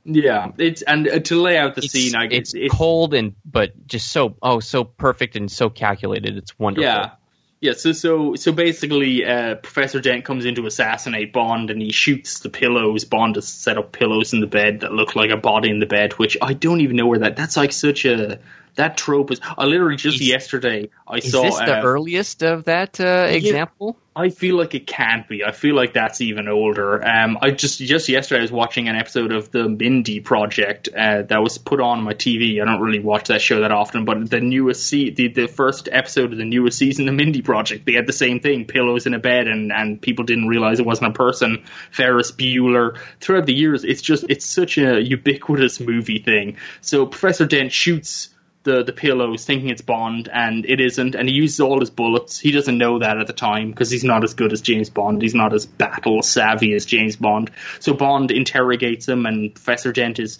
Yeah, 0.04 0.52
it's 0.58 0.82
and 0.82 1.08
uh, 1.08 1.18
to 1.20 1.40
lay 1.40 1.56
out 1.56 1.76
the 1.76 1.82
It's, 1.82 1.92
scene, 1.92 2.14
I 2.14 2.26
guess 2.26 2.38
it's 2.38 2.52
guess 2.52 2.70
cold 2.72 3.14
and 3.14 3.36
but 3.46 3.86
just 3.86 4.12
so 4.12 4.36
oh 4.42 4.60
so 4.60 4.84
perfect 4.84 5.36
and 5.36 5.50
so 5.50 5.70
calculated. 5.70 6.36
It's 6.36 6.58
wonderful. 6.58 6.84
Yeah. 6.84 7.12
Yeah, 7.60 7.72
so 7.72 7.92
so 7.92 8.34
so 8.34 8.52
basically, 8.52 9.24
uh, 9.24 9.54
Professor 9.56 10.00
Dent 10.00 10.24
comes 10.24 10.44
in 10.44 10.56
to 10.56 10.66
assassinate 10.66 11.32
Bond, 11.32 11.70
and 11.70 11.80
he 11.80 11.90
shoots 11.90 12.40
the 12.40 12.50
pillows. 12.50 13.04
Bond 13.06 13.36
has 13.36 13.48
set 13.48 13.78
up 13.78 13.92
pillows 13.92 14.34
in 14.34 14.40
the 14.40 14.46
bed 14.46 14.80
that 14.80 14.92
look 14.92 15.16
like 15.16 15.30
a 15.30 15.38
body 15.38 15.70
in 15.70 15.78
the 15.78 15.86
bed, 15.86 16.12
which 16.14 16.36
I 16.42 16.52
don't 16.52 16.82
even 16.82 16.96
know 16.96 17.06
where 17.06 17.20
that. 17.20 17.36
That's 17.36 17.56
like 17.56 17.72
such 17.72 18.04
a 18.04 18.40
that 18.74 18.98
trope 18.98 19.30
is. 19.32 19.40
I 19.56 19.64
literally 19.64 19.96
just 19.96 20.20
Is- 20.20 20.28
yesterday 20.28 20.90
I 21.08 21.16
Is 21.16 21.32
saw. 21.32 21.42
this 21.42 21.56
the 21.56 21.78
uh, 21.78 21.82
earliest 21.82 22.42
of 22.42 22.64
that 22.64 23.00
uh, 23.00 23.26
example? 23.30 23.96
I 24.18 24.30
feel 24.30 24.56
like 24.56 24.74
it 24.74 24.86
can't 24.86 25.28
be. 25.28 25.44
I 25.44 25.52
feel 25.52 25.74
like 25.76 25.92
that's 25.92 26.22
even 26.22 26.48
older. 26.48 27.06
Um, 27.06 27.36
I 27.42 27.50
just 27.50 27.78
just 27.78 28.08
yesterday 28.08 28.38
I 28.38 28.42
was 28.42 28.50
watching 28.50 28.88
an 28.88 28.96
episode 28.96 29.30
of 29.30 29.50
the 29.50 29.68
Mindy 29.68 30.20
Project 30.20 30.88
uh, 30.88 31.20
that 31.22 31.42
was 31.42 31.58
put 31.58 31.82
on 31.82 32.02
my 32.02 32.14
TV. 32.14 32.62
I 32.62 32.64
don't 32.64 32.80
really 32.80 32.98
watch 32.98 33.28
that 33.28 33.42
show 33.42 33.60
that 33.60 33.72
often, 33.72 34.06
but 34.06 34.30
the 34.30 34.40
newest 34.40 34.88
se- 34.88 35.10
the 35.10 35.28
the 35.28 35.48
first 35.48 35.90
episode 35.92 36.32
of 36.32 36.38
the 36.38 36.46
newest 36.46 36.78
season 36.78 37.06
of 37.10 37.14
Mindy 37.14 37.42
Project, 37.42 37.84
they 37.84 37.92
had 37.92 38.06
the 38.06 38.14
same 38.14 38.40
thing: 38.40 38.64
pillows 38.64 39.04
in 39.04 39.12
a 39.12 39.18
bed, 39.18 39.48
and 39.48 39.70
and 39.70 40.00
people 40.00 40.24
didn't 40.24 40.48
realize 40.48 40.80
it 40.80 40.86
wasn't 40.86 41.10
a 41.10 41.12
person. 41.12 41.64
Ferris 41.90 42.32
Bueller. 42.32 42.98
Throughout 43.20 43.44
the 43.44 43.54
years, 43.54 43.84
it's 43.84 44.00
just 44.00 44.24
it's 44.30 44.46
such 44.46 44.78
a 44.78 44.98
ubiquitous 44.98 45.78
movie 45.78 46.20
thing. 46.20 46.56
So 46.80 47.04
Professor 47.04 47.44
Dent 47.44 47.70
shoots 47.70 48.30
the 48.66 48.82
the 48.82 48.92
pillows 48.92 49.44
thinking 49.46 49.70
it's 49.70 49.80
Bond 49.80 50.28
and 50.30 50.66
it 50.66 50.80
isn't 50.80 51.14
and 51.14 51.28
he 51.28 51.34
uses 51.34 51.60
all 51.60 51.80
his 51.80 51.88
bullets. 51.88 52.38
He 52.38 52.50
doesn't 52.50 52.76
know 52.76 52.98
that 52.98 53.16
at 53.16 53.26
the 53.28 53.32
time 53.32 53.70
because 53.70 53.90
he's 53.90 54.04
not 54.04 54.24
as 54.24 54.34
good 54.34 54.52
as 54.52 54.60
James 54.60 54.90
Bond. 54.90 55.22
He's 55.22 55.34
not 55.34 55.54
as 55.54 55.64
battle 55.64 56.22
savvy 56.22 56.74
as 56.74 56.84
James 56.84 57.16
Bond. 57.16 57.50
So 57.80 57.94
Bond 57.94 58.30
interrogates 58.30 59.08
him 59.08 59.24
and 59.24 59.54
Professor 59.54 59.92
Dent 59.92 60.18
is 60.18 60.38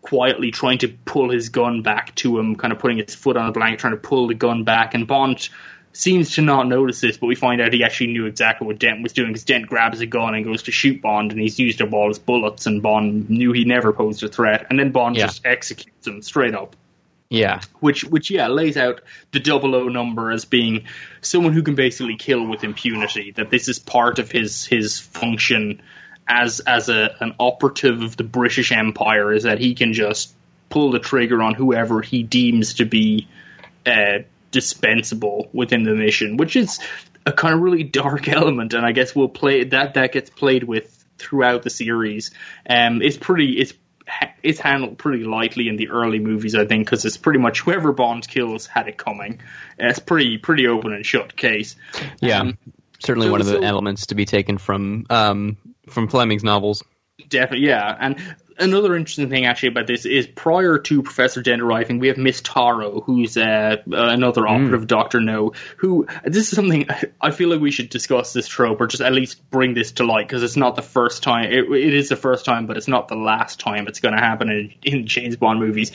quietly 0.00 0.52
trying 0.52 0.78
to 0.78 0.88
pull 0.88 1.30
his 1.30 1.48
gun 1.48 1.82
back 1.82 2.14
to 2.14 2.38
him, 2.38 2.54
kind 2.54 2.72
of 2.72 2.78
putting 2.78 2.98
his 2.98 3.14
foot 3.16 3.36
on 3.36 3.46
the 3.46 3.52
blanket, 3.52 3.80
trying 3.80 3.94
to 3.94 4.00
pull 4.00 4.28
the 4.28 4.34
gun 4.34 4.62
back 4.62 4.94
and 4.94 5.06
Bond 5.08 5.48
seems 5.92 6.34
to 6.34 6.42
not 6.42 6.68
notice 6.68 7.00
this, 7.00 7.16
but 7.16 7.26
we 7.26 7.34
find 7.34 7.60
out 7.60 7.72
he 7.72 7.82
actually 7.82 8.12
knew 8.12 8.26
exactly 8.26 8.66
what 8.66 8.78
Dent 8.78 9.02
was 9.02 9.12
doing 9.12 9.28
because 9.28 9.44
Dent 9.44 9.66
grabs 9.66 10.00
a 10.00 10.06
gun 10.06 10.34
and 10.34 10.44
goes 10.44 10.64
to 10.64 10.70
shoot 10.72 11.00
Bond, 11.00 11.32
and 11.32 11.40
he's 11.40 11.58
used 11.58 11.80
up 11.80 11.92
all 11.94 12.08
his 12.08 12.18
bullets, 12.18 12.66
and 12.66 12.82
Bond 12.82 13.30
knew 13.30 13.52
he 13.52 13.64
never 13.64 13.94
posed 13.94 14.22
a 14.22 14.28
threat, 14.28 14.66
and 14.68 14.78
then 14.78 14.92
Bond 14.92 15.16
Yeah. 15.16 15.26
just 15.26 15.46
executes 15.46 16.06
him 16.06 16.20
straight 16.20 16.54
up 16.54 16.76
Yeah. 17.28 17.60
which 17.80 18.04
which 18.04 18.30
yeah 18.30 18.46
lays 18.46 18.76
out 18.76 19.00
the 19.32 19.40
double 19.40 19.74
O 19.74 19.88
number 19.88 20.30
as 20.30 20.44
being 20.44 20.84
someone 21.20 21.52
who 21.52 21.62
can 21.62 21.74
basically 21.74 22.16
kill 22.16 22.46
with 22.46 22.62
impunity. 22.62 23.32
That 23.32 23.50
this 23.50 23.68
is 23.68 23.78
part 23.78 24.18
of 24.18 24.30
his 24.30 24.64
his 24.64 24.98
function 24.98 25.82
as 26.28 26.60
as 26.60 26.88
a 26.88 27.16
an 27.20 27.34
operative 27.38 28.02
of 28.02 28.16
the 28.16 28.24
British 28.24 28.72
Empire 28.72 29.32
is 29.32 29.44
that 29.44 29.58
he 29.58 29.74
can 29.74 29.92
just 29.92 30.34
pull 30.68 30.90
the 30.90 30.98
trigger 30.98 31.42
on 31.42 31.54
whoever 31.54 32.00
he 32.02 32.22
deems 32.22 32.74
to 32.74 32.84
be 32.84 33.28
uh, 33.84 34.18
dispensable 34.50 35.48
within 35.52 35.84
the 35.84 35.94
mission, 35.94 36.36
which 36.36 36.56
is 36.56 36.80
a 37.24 37.32
kind 37.32 37.54
of 37.54 37.60
really 37.60 37.84
dark 37.84 38.28
element, 38.28 38.74
and 38.74 38.84
I 38.84 38.92
guess 38.92 39.14
we'll 39.14 39.28
play 39.28 39.64
that 39.64 39.94
that 39.94 40.12
gets 40.12 40.30
played 40.30 40.64
with 40.64 40.92
throughout 41.18 41.62
the 41.62 41.70
series. 41.70 42.30
Um, 42.68 43.02
it's 43.02 43.16
pretty 43.16 43.58
it's 43.58 43.72
it's 44.42 44.60
handled 44.60 44.98
pretty 44.98 45.24
lightly 45.24 45.68
in 45.68 45.76
the 45.76 45.88
early 45.88 46.18
movies, 46.18 46.54
I 46.54 46.66
think, 46.66 46.86
because 46.86 47.04
it's 47.04 47.16
pretty 47.16 47.38
much 47.40 47.60
whoever 47.60 47.92
Bond 47.92 48.26
kills 48.28 48.66
had 48.66 48.88
it 48.88 48.96
coming. 48.96 49.40
It's 49.78 49.98
pretty 49.98 50.38
pretty 50.38 50.66
open 50.68 50.92
and 50.92 51.04
shut 51.04 51.36
case. 51.36 51.76
Yeah. 52.20 52.40
Um, 52.40 52.58
Certainly 52.98 53.28
so- 53.28 53.32
one 53.32 53.40
of 53.40 53.46
the 53.46 53.54
so- 53.58 53.62
elements 53.62 54.06
to 54.06 54.14
be 54.14 54.24
taken 54.24 54.58
from 54.58 55.06
um, 55.10 55.56
from 55.88 56.08
Fleming's 56.08 56.44
novels. 56.44 56.82
Definitely, 57.28 57.66
yeah. 57.66 57.96
And 57.98 58.36
another 58.58 58.94
interesting 58.94 59.30
thing 59.30 59.46
actually 59.46 59.70
about 59.70 59.86
this 59.86 60.04
is 60.04 60.26
prior 60.26 60.78
to 60.78 61.02
Professor 61.02 61.40
Dent 61.40 61.62
arriving, 61.62 61.98
we 61.98 62.08
have 62.08 62.18
Miss 62.18 62.42
Taro, 62.42 63.00
who's 63.00 63.38
uh, 63.38 63.76
another 63.86 64.46
operative 64.46 64.86
Doctor 64.86 65.20
No. 65.22 65.52
Who 65.78 66.06
this 66.24 66.50
is 66.52 66.56
something 66.56 66.86
I 67.18 67.30
feel 67.30 67.48
like 67.48 67.60
we 67.60 67.70
should 67.70 67.88
discuss 67.88 68.34
this 68.34 68.46
trope 68.46 68.82
or 68.82 68.86
just 68.86 69.02
at 69.02 69.14
least 69.14 69.50
bring 69.50 69.72
this 69.72 69.92
to 69.92 70.04
light 70.04 70.28
because 70.28 70.42
it's 70.42 70.56
not 70.56 70.76
the 70.76 70.82
first 70.82 71.22
time. 71.22 71.50
It, 71.50 71.64
it 71.70 71.94
is 71.94 72.10
the 72.10 72.16
first 72.16 72.44
time, 72.44 72.66
but 72.66 72.76
it's 72.76 72.88
not 72.88 73.08
the 73.08 73.16
last 73.16 73.60
time 73.60 73.88
it's 73.88 74.00
going 74.00 74.14
to 74.14 74.20
happen 74.20 74.50
in, 74.50 74.74
in 74.82 75.06
James 75.06 75.36
Bond 75.36 75.58
movies. 75.58 75.92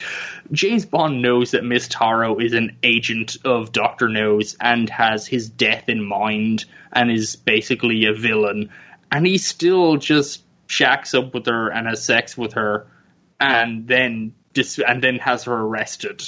James 0.51 0.85
Bond 0.85 1.21
knows 1.21 1.51
that 1.51 1.63
Miss 1.63 1.87
Taro 1.87 2.39
is 2.39 2.53
an 2.53 2.77
agent 2.81 3.37
of 3.45 3.71
Doctor 3.71 4.09
No's 4.09 4.57
and 4.59 4.89
has 4.89 5.27
his 5.27 5.49
death 5.49 5.87
in 5.87 6.03
mind 6.03 6.65
and 6.91 7.11
is 7.11 7.35
basically 7.35 8.05
a 8.05 8.13
villain, 8.13 8.71
and 9.11 9.25
he 9.27 9.37
still 9.37 9.97
just 9.97 10.43
shacks 10.71 11.13
up 11.13 11.33
with 11.33 11.45
her 11.47 11.69
and 11.69 11.87
has 11.87 12.03
sex 12.03 12.37
with 12.37 12.53
her, 12.53 12.87
and 13.39 13.87
then 13.87 14.33
dis- 14.53 14.79
and 14.79 15.03
then 15.03 15.17
has 15.17 15.43
her 15.43 15.53
arrested. 15.53 16.27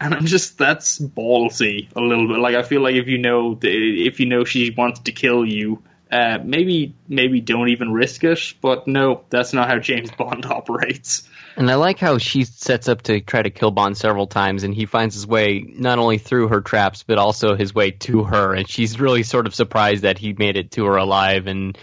And 0.00 0.14
I'm 0.14 0.26
just 0.26 0.58
that's 0.58 0.98
ballsy 0.98 1.88
a 1.94 2.00
little 2.00 2.26
bit. 2.26 2.38
Like 2.38 2.56
I 2.56 2.62
feel 2.62 2.80
like 2.80 2.96
if 2.96 3.06
you 3.06 3.18
know 3.18 3.54
the, 3.54 4.06
if 4.06 4.20
you 4.20 4.26
know 4.26 4.44
she 4.44 4.70
wants 4.70 5.00
to 5.00 5.12
kill 5.12 5.44
you, 5.44 5.82
uh, 6.10 6.38
maybe 6.42 6.94
maybe 7.08 7.40
don't 7.40 7.68
even 7.68 7.92
risk 7.92 8.24
it. 8.24 8.54
But 8.60 8.88
no, 8.88 9.24
that's 9.30 9.52
not 9.52 9.68
how 9.68 9.78
James 9.78 10.10
Bond 10.10 10.46
operates. 10.50 11.28
And 11.56 11.70
I 11.70 11.76
like 11.76 12.00
how 12.00 12.18
she 12.18 12.42
sets 12.42 12.88
up 12.88 13.02
to 13.02 13.20
try 13.20 13.40
to 13.40 13.50
kill 13.50 13.70
Bond 13.70 13.96
several 13.96 14.26
times, 14.26 14.64
and 14.64 14.74
he 14.74 14.86
finds 14.86 15.14
his 15.14 15.26
way 15.26 15.60
not 15.60 16.00
only 16.00 16.18
through 16.18 16.48
her 16.48 16.60
traps, 16.60 17.04
but 17.04 17.18
also 17.18 17.54
his 17.54 17.72
way 17.72 17.92
to 17.92 18.24
her. 18.24 18.54
And 18.54 18.68
she's 18.68 18.98
really 18.98 19.22
sort 19.22 19.46
of 19.46 19.54
surprised 19.54 20.02
that 20.02 20.18
he 20.18 20.32
made 20.32 20.56
it 20.56 20.72
to 20.72 20.86
her 20.86 20.96
alive, 20.96 21.46
and 21.46 21.78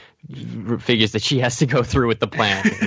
figures 0.80 1.13
that 1.13 1.22
she 1.22 1.39
has 1.39 1.57
to 1.57 1.65
go 1.65 1.84
through 1.84 2.07
with 2.07 2.19
the 2.19 2.28
plan. 2.28 2.63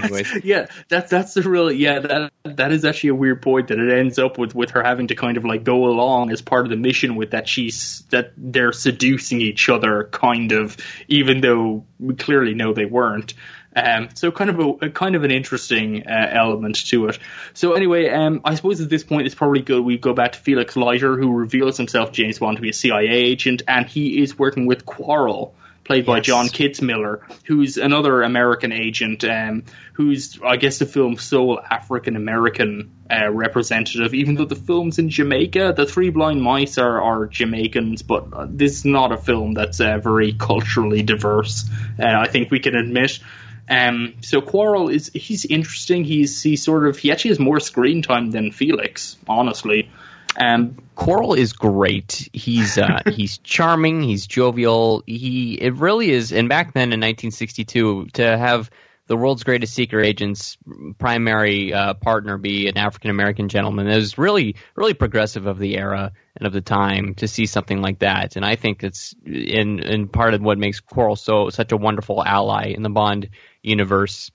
Yeah, 0.44 0.66
that's 0.88 1.10
that's 1.10 1.34
the 1.34 1.42
real 1.42 1.70
yeah 1.70 1.98
that 1.98 2.32
that 2.44 2.72
is 2.72 2.84
actually 2.84 3.10
a 3.10 3.14
weird 3.14 3.42
point 3.42 3.68
that 3.68 3.78
it 3.78 3.92
ends 3.92 4.18
up 4.18 4.38
with 4.38 4.54
with 4.54 4.70
her 4.70 4.82
having 4.82 5.08
to 5.08 5.14
kind 5.14 5.36
of 5.36 5.44
like 5.44 5.64
go 5.64 5.86
along 5.86 6.30
as 6.30 6.42
part 6.42 6.66
of 6.66 6.70
the 6.70 6.76
mission 6.76 7.16
with 7.16 7.32
that 7.32 7.48
she's 7.48 8.04
that 8.10 8.32
they're 8.36 8.72
seducing 8.72 9.40
each 9.40 9.68
other 9.68 10.08
kind 10.12 10.52
of 10.52 10.76
even 11.08 11.40
though 11.40 11.84
we 11.98 12.14
clearly 12.14 12.54
know 12.54 12.72
they 12.72 12.84
weren't. 12.84 13.34
Um, 13.76 14.10
so 14.14 14.30
kind 14.30 14.50
of 14.50 14.60
a, 14.60 14.86
a 14.86 14.90
kind 14.90 15.16
of 15.16 15.24
an 15.24 15.32
interesting 15.32 16.06
uh, 16.06 16.28
element 16.30 16.86
to 16.86 17.08
it. 17.08 17.18
So 17.54 17.72
anyway, 17.72 18.08
um, 18.08 18.40
I 18.44 18.54
suppose 18.54 18.80
at 18.80 18.88
this 18.88 19.02
point 19.02 19.26
it's 19.26 19.34
probably 19.34 19.62
good 19.62 19.80
we 19.84 19.98
go 19.98 20.14
back 20.14 20.32
to 20.32 20.38
Felix 20.38 20.76
Leiter, 20.76 21.16
who 21.16 21.32
reveals 21.32 21.76
himself 21.76 22.12
James 22.12 22.38
Bond 22.38 22.56
to 22.56 22.62
be 22.62 22.70
a 22.70 22.74
CIA 22.74 23.08
agent, 23.08 23.62
and 23.66 23.86
he 23.86 24.22
is 24.22 24.38
working 24.38 24.66
with 24.66 24.86
Quarrel, 24.86 25.56
played 25.84 26.06
by 26.06 26.16
Yes. 26.16 26.26
John 26.26 26.46
Kitzmiller, 26.46 27.20
who's 27.44 27.76
another 27.76 28.22
American 28.22 28.72
agent, 28.72 29.22
um, 29.24 29.64
who's 29.92 30.38
I 30.44 30.56
guess 30.56 30.78
the 30.78 30.86
film's 30.86 31.22
sole 31.22 31.60
African 31.60 32.16
American 32.16 32.92
uh, 33.10 33.30
representative. 33.30 34.14
Even 34.14 34.34
though 34.34 34.46
the 34.46 34.56
film's 34.56 34.98
in 34.98 35.10
Jamaica, 35.10 35.74
the 35.76 35.86
Three 35.86 36.10
Blind 36.10 36.42
Mice 36.42 36.78
are, 36.78 37.02
are 37.02 37.26
Jamaicans, 37.26 38.02
but 38.02 38.26
uh, 38.32 38.46
this 38.48 38.78
is 38.78 38.84
not 38.84 39.12
a 39.12 39.18
film 39.18 39.54
that's 39.54 39.80
uh, 39.80 39.98
very 39.98 40.32
culturally 40.32 41.02
diverse. 41.02 41.68
Uh, 41.98 42.06
I 42.06 42.28
think 42.28 42.50
we 42.50 42.60
can 42.60 42.74
admit. 42.74 43.20
Um, 43.68 44.16
so 44.20 44.40
Quarrel 44.42 44.88
is 44.88 45.10
he's 45.14 45.44
interesting. 45.44 46.04
He's 46.04 46.42
he 46.42 46.56
sort 46.56 46.86
of 46.86 46.98
he 46.98 47.10
actually 47.10 47.30
has 47.30 47.38
more 47.38 47.60
screen 47.60 48.02
time 48.02 48.30
than 48.30 48.52
Felix, 48.52 49.16
honestly. 49.26 49.90
Um, 50.36 50.76
Quarrel 50.94 51.34
is 51.34 51.52
great. 51.52 52.28
He's 52.32 52.78
uh, 52.78 53.02
he's 53.10 53.38
charming. 53.38 54.02
He's 54.02 54.26
jovial. 54.26 55.02
He 55.06 55.54
it 55.54 55.74
really 55.74 56.10
is. 56.10 56.32
And 56.32 56.48
back 56.48 56.72
then 56.72 56.92
in 56.92 57.00
1962, 57.00 58.08
to 58.14 58.36
have 58.36 58.70
the 59.06 59.16
world's 59.16 59.44
greatest 59.44 59.74
secret 59.74 60.06
agent's 60.06 60.56
primary 60.98 61.72
uh, 61.74 61.94
partner 61.94 62.38
be 62.38 62.68
an 62.68 62.78
African 62.78 63.10
American 63.10 63.48
gentleman 63.48 63.86
is 63.88 64.16
really 64.16 64.56
really 64.76 64.94
progressive 64.94 65.46
of 65.46 65.58
the 65.58 65.76
era 65.76 66.12
and 66.36 66.46
of 66.46 66.52
the 66.52 66.60
time 66.60 67.14
to 67.16 67.28
see 67.28 67.46
something 67.46 67.82
like 67.82 67.98
that. 67.98 68.36
And 68.36 68.44
I 68.44 68.56
think 68.56 68.82
it's 68.82 69.14
in 69.24 69.80
in 69.80 70.08
part 70.08 70.34
of 70.34 70.42
what 70.42 70.58
makes 70.58 70.80
Quarrel 70.80 71.16
so 71.16 71.50
such 71.50 71.72
a 71.72 71.76
wonderful 71.76 72.24
ally 72.24 72.68
in 72.68 72.82
the 72.82 72.90
Bond 72.90 73.30
universe. 73.62 74.30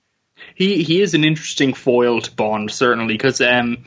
he 0.55 0.83
he 0.83 1.01
is 1.01 1.13
an 1.13 1.23
interesting 1.23 1.73
foil 1.73 2.21
to 2.21 2.31
Bond 2.31 2.69
certainly 2.71 3.15
because 3.15 3.41
um 3.41 3.85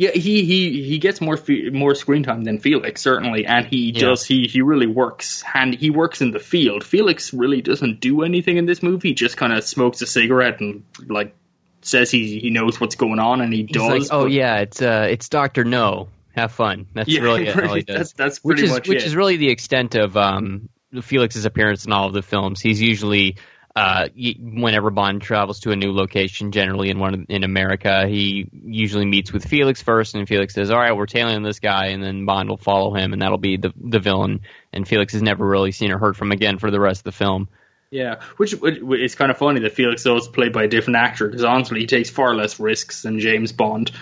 yeah 0.00 0.12
he 0.12 0.44
he 0.44 0.82
he 0.84 0.98
gets 0.98 1.20
more 1.20 1.36
fe- 1.36 1.70
more 1.70 1.94
screen 1.94 2.22
time 2.22 2.44
than 2.44 2.58
Felix 2.60 3.02
certainly 3.02 3.44
and 3.44 3.66
he 3.66 3.90
Yeah. 3.90 4.00
does 4.06 4.24
he 4.24 4.46
he 4.46 4.62
really 4.62 4.86
works 4.86 5.42
and 5.52 5.74
he 5.74 5.90
works 5.90 6.20
in 6.22 6.30
the 6.30 6.38
field. 6.38 6.84
Felix 6.84 7.34
really 7.34 7.60
doesn't 7.62 7.98
do 8.00 8.22
anything 8.22 8.56
in 8.58 8.64
this 8.66 8.80
movie. 8.82 9.08
He 9.08 9.14
just 9.14 9.36
kind 9.36 9.52
of 9.52 9.64
smokes 9.64 10.00
a 10.02 10.06
cigarette 10.06 10.60
and 10.60 10.84
like 11.08 11.34
says 11.82 12.10
he 12.12 12.38
he 12.38 12.50
knows 12.50 12.80
what's 12.80 12.94
going 12.96 13.18
on 13.18 13.40
and 13.40 13.52
he 13.52 13.64
He's 13.64 13.76
does. 13.76 13.88
like, 13.88 14.02
oh 14.12 14.24
but- 14.24 14.32
yeah, 14.32 14.56
it's 14.60 14.80
uh, 14.80 15.06
it's 15.10 15.28
Doctor 15.28 15.64
No. 15.64 16.08
Have 16.36 16.52
fun. 16.52 16.86
That's 16.94 17.08
Yeah, 17.08 17.22
really 17.22 17.48
it, 17.48 17.60
all 17.68 17.74
he 17.74 17.82
does. 17.82 17.96
that's 17.96 18.12
that's 18.12 18.38
which 18.44 18.60
is 18.60 18.70
much 18.70 18.86
which 18.88 19.02
it. 19.02 19.06
is 19.06 19.16
really 19.16 19.36
the 19.38 19.50
extent 19.50 19.96
of 19.96 20.16
um, 20.16 20.68
Felix's 21.02 21.44
appearance 21.44 21.84
in 21.84 21.90
all 21.92 22.06
of 22.06 22.12
the 22.12 22.22
films. 22.22 22.60
He's 22.60 22.80
usually 22.80 23.36
uh, 23.78 24.08
whenever 24.40 24.90
Bond 24.90 25.22
travels 25.22 25.60
to 25.60 25.70
a 25.70 25.76
new 25.76 25.92
location, 25.92 26.50
generally 26.50 26.90
in 26.90 26.98
one 26.98 27.14
of, 27.14 27.26
in 27.28 27.44
America, 27.44 28.08
he 28.08 28.50
usually 28.52 29.06
meets 29.06 29.32
with 29.32 29.44
Felix 29.44 29.80
first, 29.80 30.16
and 30.16 30.26
Felix 30.26 30.54
says, 30.54 30.72
"All 30.72 30.80
right, 30.80 30.96
we're 30.96 31.06
tailing 31.06 31.44
this 31.44 31.60
guy," 31.60 31.86
and 31.86 32.02
then 32.02 32.26
Bond 32.26 32.48
will 32.48 32.56
follow 32.56 32.92
him, 32.92 33.12
and 33.12 33.22
that'll 33.22 33.38
be 33.38 33.56
the 33.56 33.72
the 33.76 34.00
villain. 34.00 34.40
And 34.72 34.86
Felix 34.86 35.14
is 35.14 35.22
never 35.22 35.46
really 35.46 35.70
seen 35.70 35.92
or 35.92 35.98
heard 35.98 36.16
from 36.16 36.32
again 36.32 36.58
for 36.58 36.72
the 36.72 36.80
rest 36.80 37.00
of 37.00 37.04
the 37.04 37.12
film. 37.12 37.48
Yeah, 37.90 38.20
which, 38.36 38.52
which 38.56 38.80
it's 39.00 39.14
kind 39.14 39.30
of 39.30 39.38
funny 39.38 39.60
that 39.60 39.74
Felix 39.74 40.04
is 40.04 40.26
played 40.26 40.52
by 40.52 40.64
a 40.64 40.68
different 40.68 40.96
actor 40.96 41.28
because 41.28 41.44
honestly, 41.44 41.78
he 41.78 41.86
takes 41.86 42.10
far 42.10 42.34
less 42.34 42.58
risks 42.58 43.02
than 43.02 43.20
James 43.20 43.52
Bond. 43.52 43.92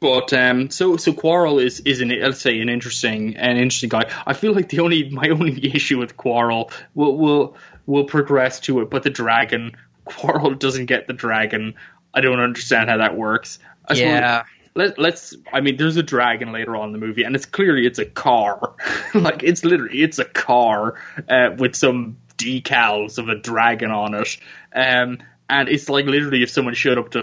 But 0.00 0.32
um, 0.32 0.70
so 0.70 0.96
so 0.96 1.12
Quarrel 1.12 1.58
is 1.58 1.80
is 1.80 2.00
an 2.00 2.08
let's 2.08 2.40
say 2.40 2.60
an 2.60 2.68
interesting 2.68 3.36
an 3.36 3.56
interesting 3.56 3.88
guy. 3.88 4.10
I 4.26 4.32
feel 4.32 4.52
like 4.52 4.68
the 4.68 4.80
only 4.80 5.10
my 5.10 5.28
only 5.28 5.74
issue 5.74 5.98
with 5.98 6.16
Quarrel 6.16 6.70
will 6.94 7.16
will 7.16 7.56
will 7.88 8.04
progress 8.04 8.60
to 8.60 8.80
it, 8.82 8.90
but 8.90 9.02
the 9.02 9.10
dragon 9.10 9.72
Quarrel 10.04 10.54
doesn't 10.54 10.86
get 10.86 11.06
the 11.08 11.12
dragon. 11.12 11.74
I 12.14 12.20
don't 12.20 12.38
understand 12.40 12.88
how 12.90 12.98
that 12.98 13.16
works. 13.16 13.58
I 13.86 13.94
suppose- 13.94 14.10
Yeah. 14.12 14.42
let, 14.74 14.98
let's 14.98 15.34
i 15.52 15.60
mean 15.60 15.76
there's 15.76 15.96
a 15.96 16.02
dragon 16.04 16.52
later 16.52 16.76
on 16.76 16.88
in 16.88 16.92
the 16.92 16.98
movie 17.06 17.24
and 17.24 17.34
it's 17.34 17.46
clearly 17.46 17.84
it's 17.86 17.98
a 17.98 18.04
car 18.04 18.74
like 19.14 19.42
it's 19.42 19.64
literally 19.64 20.02
it's 20.02 20.18
a 20.20 20.24
car 20.24 20.94
uh, 21.28 21.48
with 21.58 21.74
some 21.74 22.16
decals 22.36 23.18
of 23.18 23.28
a 23.28 23.34
dragon 23.34 23.90
on 23.90 24.14
it 24.14 24.36
um, 24.74 25.18
and 25.50 25.68
it's 25.68 25.88
like 25.88 26.04
literally 26.06 26.42
if 26.42 26.50
someone 26.50 26.74
showed 26.74 26.98
up 26.98 27.10
to 27.10 27.22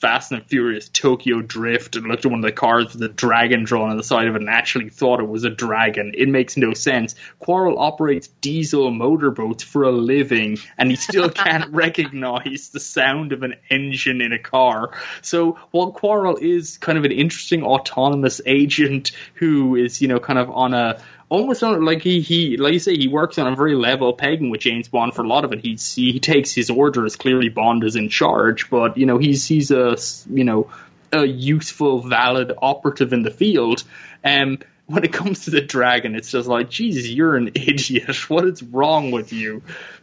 Fast 0.00 0.32
and 0.32 0.44
Furious 0.44 0.88
Tokyo 0.88 1.40
Drift 1.40 1.96
and 1.96 2.06
looked 2.06 2.24
at 2.24 2.30
one 2.30 2.40
of 2.40 2.44
the 2.44 2.52
cars 2.52 2.92
with 2.92 3.02
a 3.02 3.08
dragon 3.08 3.64
drawn 3.64 3.90
on 3.90 3.96
the 3.96 4.02
side 4.02 4.28
of 4.28 4.36
it 4.36 4.42
and 4.42 4.50
actually 4.50 4.90
thought 4.90 5.20
it 5.20 5.28
was 5.28 5.44
a 5.44 5.50
dragon. 5.50 6.12
It 6.16 6.28
makes 6.28 6.56
no 6.56 6.74
sense. 6.74 7.14
Quarrel 7.38 7.78
operates 7.78 8.28
diesel 8.28 8.90
motorboats 8.90 9.64
for 9.64 9.84
a 9.84 9.92
living 9.92 10.58
and 10.76 10.90
he 10.90 10.96
still 10.96 11.30
can't 11.30 11.72
recognize 11.72 12.70
the 12.70 12.80
sound 12.80 13.32
of 13.32 13.42
an 13.42 13.54
engine 13.70 14.20
in 14.20 14.32
a 14.32 14.38
car. 14.38 14.90
So 15.22 15.58
while 15.70 15.92
Quarrel 15.92 16.36
is 16.36 16.78
kind 16.78 16.98
of 16.98 17.04
an 17.04 17.12
interesting 17.12 17.62
autonomous 17.62 18.40
agent 18.44 19.12
who 19.34 19.76
is, 19.76 20.02
you 20.02 20.08
know, 20.08 20.20
kind 20.20 20.38
of 20.38 20.50
on 20.50 20.74
a 20.74 21.00
almost 21.28 21.62
on 21.62 21.84
like 21.84 22.02
he 22.02 22.20
he 22.20 22.56
like 22.56 22.72
you 22.72 22.78
say 22.78 22.96
he 22.96 23.08
works 23.08 23.38
on 23.38 23.52
a 23.52 23.56
very 23.56 23.74
level 23.74 24.12
pegging 24.12 24.50
with 24.50 24.60
James 24.60 24.88
Bond 24.88 25.14
for 25.14 25.22
a 25.22 25.28
lot 25.28 25.44
of 25.44 25.52
it. 25.52 25.60
He's 25.60 25.94
he, 25.94 26.12
he 26.12 26.20
takes 26.20 26.52
his 26.52 26.70
orders. 26.70 27.16
Clearly, 27.16 27.48
Bond 27.48 27.84
is 27.84 27.96
in 27.96 28.08
charge, 28.08 28.70
but 28.70 28.96
you 28.96 29.06
know 29.06 29.18
he's 29.18 29.46
he's 29.46 29.70
a 29.70 29.96
you 30.30 30.44
know 30.44 30.70
a 31.12 31.24
useful, 31.24 32.00
valid 32.00 32.52
operative 32.60 33.12
in 33.12 33.22
the 33.22 33.30
field. 33.30 33.84
Um, 34.24 34.58
when 34.86 35.04
it 35.04 35.12
comes 35.12 35.44
to 35.44 35.50
the 35.50 35.60
dragon, 35.60 36.14
it's 36.14 36.30
just 36.30 36.48
like 36.48 36.70
Jesus, 36.70 37.08
you're 37.08 37.36
an 37.36 37.48
idiot. 37.54 38.30
What 38.30 38.44
is 38.44 38.62
wrong 38.62 39.10
with 39.10 39.32
you? 39.32 39.62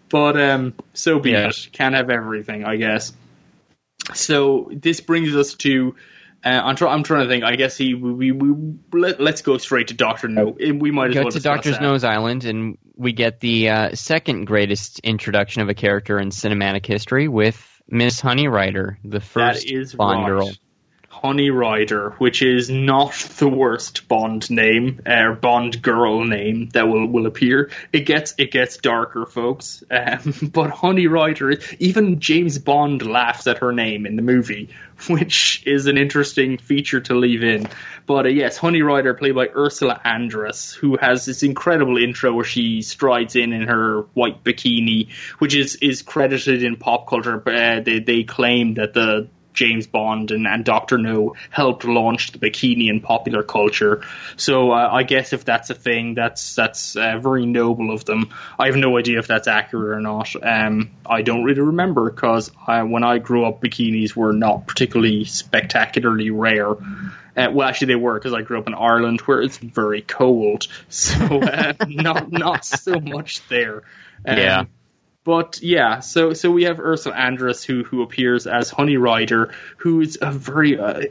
But 0.09 0.39
um, 0.39 0.73
so 0.93 1.19
be 1.19 1.31
Yeah. 1.31 1.47
it. 1.49 1.69
Can't 1.71 1.95
have 1.95 2.09
everything, 2.09 2.65
I 2.65 2.75
guess. 2.77 3.13
So 4.13 4.69
this 4.73 5.01
brings 5.01 5.35
us 5.35 5.55
to. 5.55 5.95
Uh, 6.45 6.49
I'm, 6.49 6.75
try- 6.75 6.93
I'm 6.93 7.03
trying 7.03 7.23
to 7.23 7.29
think. 7.29 7.43
I 7.43 7.55
guess 7.55 7.77
he. 7.77 7.93
We, 7.93 8.31
we, 8.31 8.51
we 8.51 8.99
let, 8.99 9.21
let's 9.21 9.41
go 9.41 9.57
straight 9.57 9.87
to 9.89 9.93
Doctor 9.93 10.27
No. 10.27 10.57
We 10.59 10.91
might 10.91 11.09
as 11.09 11.13
go 11.13 11.21
well 11.21 11.31
to 11.31 11.37
discuss 11.37 11.55
Doctor's. 11.55 11.79
No's 11.79 12.03
Island, 12.03 12.45
and 12.45 12.77
we 12.95 13.13
get 13.13 13.39
the 13.39 13.69
uh, 13.69 13.95
second 13.95 14.45
greatest 14.45 14.99
introduction 14.99 15.61
of 15.61 15.69
a 15.69 15.73
character 15.73 16.19
in 16.19 16.29
cinematic 16.29 16.85
history 16.85 17.27
with 17.27 17.81
Miss 17.87 18.19
Honey 18.19 18.47
Rider, 18.47 18.97
the 19.03 19.19
first 19.21 19.65
That 19.65 19.73
is 19.73 19.93
Bond 19.93 20.21
right. 20.21 20.27
girl. 20.27 20.51
Honey 21.23 21.51
Rider, 21.51 22.15
which 22.17 22.41
is 22.41 22.69
not 22.69 23.13
the 23.37 23.47
worst 23.47 24.09
Bond 24.09 24.49
name 24.51 24.99
or 25.05 25.33
Bond 25.35 25.81
girl 25.81 26.25
name 26.25 26.67
that 26.73 26.89
will, 26.89 27.07
will 27.07 27.27
appear. 27.27 27.69
It 27.93 28.01
gets 28.01 28.33
it 28.37 28.51
gets 28.51 28.75
darker, 28.75 29.25
folks. 29.25 29.85
Um, 29.89 30.33
but 30.53 30.71
Honey 30.71 31.07
Rider, 31.07 31.53
even 31.79 32.19
James 32.19 32.59
Bond 32.59 33.05
laughs 33.05 33.47
at 33.47 33.59
her 33.59 33.71
name 33.71 34.05
in 34.05 34.17
the 34.17 34.21
movie, 34.21 34.67
which 35.07 35.63
is 35.65 35.87
an 35.87 35.97
interesting 35.97 36.57
feature 36.57 36.99
to 36.99 37.15
leave 37.15 37.41
in. 37.41 37.69
But 38.05 38.25
uh, 38.25 38.29
yes, 38.29 38.57
Honey 38.57 38.81
Rider, 38.81 39.13
played 39.13 39.35
by 39.35 39.47
Ursula 39.47 40.01
Andress, 40.03 40.75
who 40.75 40.97
has 40.97 41.25
this 41.25 41.41
incredible 41.41 42.03
intro 42.03 42.33
where 42.33 42.43
she 42.43 42.81
strides 42.81 43.37
in 43.37 43.53
in 43.53 43.69
her 43.69 44.01
white 44.13 44.43
bikini, 44.43 45.13
which 45.39 45.55
is 45.55 45.77
is 45.77 46.01
credited 46.01 46.63
in 46.63 46.75
pop 46.75 47.07
culture. 47.07 47.41
Uh, 47.47 47.79
they 47.79 47.99
they 47.99 48.23
claim 48.23 48.73
that 48.73 48.93
the 48.93 49.29
James 49.53 49.87
Bond 49.87 50.31
and, 50.31 50.47
and 50.47 50.65
Doctor 50.65 50.97
No 50.97 51.35
helped 51.49 51.85
launch 51.85 52.31
the 52.31 52.39
bikini 52.39 52.89
in 52.89 53.01
popular 53.01 53.43
culture. 53.43 54.03
So 54.35 54.71
uh, 54.71 54.89
I 54.91 55.03
guess 55.03 55.33
if 55.33 55.45
that's 55.45 55.69
a 55.69 55.75
thing, 55.75 56.15
that's 56.15 56.55
that's 56.55 56.95
uh, 56.95 57.19
very 57.19 57.45
noble 57.45 57.91
of 57.91 58.05
them. 58.05 58.33
I 58.57 58.67
have 58.67 58.75
no 58.75 58.97
idea 58.97 59.19
if 59.19 59.27
that's 59.27 59.47
accurate 59.47 59.97
or 59.97 60.01
not. 60.01 60.33
Um, 60.41 60.91
I 61.05 61.21
don't 61.21 61.43
really 61.43 61.61
remember 61.61 62.09
because 62.09 62.51
when 62.67 63.03
I 63.03 63.19
grew 63.19 63.45
up, 63.45 63.61
bikinis 63.61 64.15
were 64.15 64.33
not 64.33 64.67
particularly 64.67 65.25
spectacularly 65.25 66.29
rare. 66.29 66.71
Uh, 67.35 67.49
well, 67.51 67.67
actually, 67.67 67.87
they 67.87 67.95
were 67.95 68.13
because 68.13 68.33
I 68.33 68.41
grew 68.41 68.59
up 68.59 68.67
in 68.67 68.75
Ireland, 68.75 69.21
where 69.21 69.41
it's 69.41 69.57
very 69.57 70.01
cold. 70.01 70.67
So 70.89 71.41
uh, 71.41 71.73
not 71.87 72.31
not 72.31 72.65
so 72.65 72.99
much 72.99 73.47
there. 73.47 73.83
Um, 74.25 74.37
Yeah. 74.37 74.65
But 75.23 75.61
yeah, 75.61 76.01
so 76.01 76.33
so 76.33 76.51
we 76.51 76.63
have 76.63 76.79
Ursula 76.79 77.15
Andress 77.15 77.63
who 77.63 77.83
who 77.83 78.01
appears 78.01 78.45
as 78.45 78.69
Honey 78.69 78.97
Rider, 78.97 79.53
who's 79.77 80.17
a 80.21 80.31
very 80.31 80.77
uh, 80.77 81.03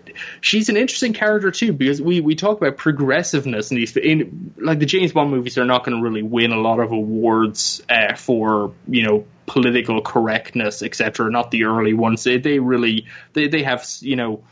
she's 0.43 0.69
an 0.69 0.77
interesting 0.77 1.15
character 1.15 1.51
too 1.51 1.73
because 1.73 2.01
we 2.01 2.21
we 2.21 2.35
talk 2.35 2.59
about 2.59 2.77
progressiveness 2.77 3.71
in 3.71 3.79
these 3.79 3.97
in 3.97 4.53
like 4.59 4.81
the 4.81 4.87
James 4.87 5.13
Bond 5.13 5.31
movies 5.31 5.57
are 5.57 5.65
not 5.65 5.85
going 5.85 5.97
to 5.97 6.03
really 6.03 6.23
win 6.23 6.53
a 6.53 6.61
lot 6.61 6.79
of 6.79 6.93
awards 6.93 7.83
uh, 7.89 8.15
for 8.15 8.75
you 8.87 9.07
know 9.07 9.25
political 9.47 10.03
correctness 10.03 10.83
etc. 10.83 11.31
Not 11.31 11.51
the 11.51 11.65
early 11.65 11.95
ones. 11.95 12.23
They 12.25 12.37
they 12.37 12.59
really 12.59 13.07
they 13.33 13.49
they 13.49 13.63
have 13.63 13.87
you 14.01 14.17
know 14.17 14.45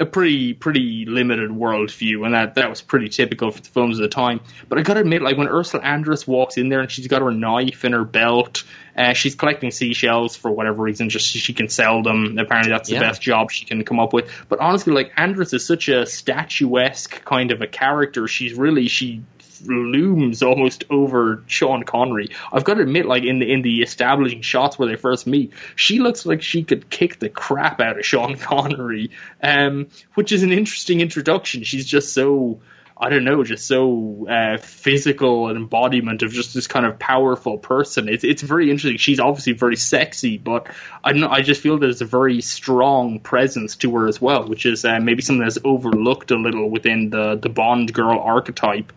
a 0.00 0.04
pretty 0.06 0.54
pretty 0.54 1.04
limited 1.06 1.50
worldview, 1.50 2.24
and 2.24 2.34
that 2.34 2.56
that 2.56 2.68
was 2.68 2.80
pretty 2.82 3.08
typical 3.08 3.50
for 3.52 3.60
the 3.60 3.68
films 3.68 3.98
of 3.98 4.02
the 4.02 4.08
time. 4.08 4.40
But 4.68 4.78
I 4.78 4.82
gotta 4.82 5.00
admit, 5.00 5.22
like 5.22 5.36
when 5.36 5.46
Ursula 5.48 5.84
Andress 5.84 6.26
walks 6.26 6.56
in 6.56 6.68
there 6.68 6.80
and 6.80 6.90
she's 6.90 7.06
got 7.06 7.22
her 7.22 7.30
knife 7.30 7.84
in 7.84 7.92
her 7.92 8.04
belt, 8.04 8.64
uh, 8.96 9.12
she's 9.12 9.36
collecting 9.36 9.70
seashells 9.70 10.34
for 10.34 10.50
whatever 10.50 10.82
reason, 10.82 11.10
just 11.10 11.32
so 11.32 11.38
she 11.38 11.52
can 11.52 11.68
sell 11.68 12.02
them. 12.02 12.36
Apparently, 12.38 12.70
that's 12.72 12.88
the 12.88 12.96
Yeah. 12.96 13.00
best 13.02 13.22
job 13.22 13.52
she 13.52 13.66
can 13.66 13.84
come 13.84 14.00
up 14.00 14.12
with. 14.12 14.28
But 14.48 14.58
honestly, 14.58 14.92
like 14.92 15.14
Andress 15.14 15.54
is 15.54 15.64
such 15.64 15.88
a 15.88 16.06
statuesque 16.06 17.24
kind 17.24 17.50
of 17.52 17.62
a 17.62 17.66
character. 17.68 18.26
She's 18.26 18.54
really 18.54 18.88
she 18.88 19.22
looms 19.66 20.42
almost 20.42 20.84
over 20.90 21.42
Sean 21.46 21.82
Connery. 21.84 22.30
I've 22.52 22.64
got 22.64 22.74
to 22.74 22.82
admit, 22.82 23.06
like 23.06 23.24
in 23.24 23.38
the 23.38 23.50
in 23.50 23.62
the 23.62 23.82
establishing 23.82 24.42
shots 24.42 24.78
where 24.78 24.88
they 24.88 24.96
first 24.96 25.26
meet, 25.26 25.52
she 25.76 25.98
looks 25.98 26.26
like 26.26 26.42
she 26.42 26.62
could 26.62 26.90
kick 26.90 27.18
the 27.18 27.28
crap 27.28 27.80
out 27.80 27.98
of 27.98 28.04
Sean 28.04 28.36
Connery, 28.38 29.10
um, 29.42 29.88
which 30.14 30.32
is 30.32 30.42
an 30.42 30.52
interesting 30.52 31.00
introduction. 31.00 31.64
She's 31.64 31.86
just 31.86 32.12
so. 32.12 32.60
I 32.96 33.08
don't 33.08 33.24
know, 33.24 33.42
just 33.42 33.66
so 33.66 34.28
uh, 34.28 34.56
physical 34.56 35.48
an 35.48 35.56
embodiment 35.56 36.22
of 36.22 36.30
just 36.30 36.54
this 36.54 36.68
kind 36.68 36.86
of 36.86 36.96
powerful 36.96 37.58
person. 37.58 38.08
It's 38.08 38.22
it's 38.22 38.40
very 38.40 38.70
interesting. 38.70 38.98
She's 38.98 39.18
obviously 39.18 39.54
very 39.54 39.74
sexy, 39.74 40.38
but 40.38 40.68
I 41.02 41.10
don't 41.10 41.20
know. 41.20 41.28
I 41.28 41.42
just 41.42 41.60
feel 41.60 41.76
there's 41.76 42.02
a 42.02 42.06
very 42.06 42.40
strong 42.40 43.18
presence 43.18 43.74
to 43.76 43.96
her 43.96 44.06
as 44.06 44.20
well, 44.20 44.46
which 44.46 44.64
is 44.64 44.84
uh, 44.84 45.00
maybe 45.00 45.22
something 45.22 45.42
that's 45.42 45.58
overlooked 45.64 46.30
a 46.30 46.36
little 46.36 46.70
within 46.70 47.10
the 47.10 47.34
the 47.34 47.48
Bond 47.48 47.92
girl 47.92 48.20
archetype. 48.20 48.92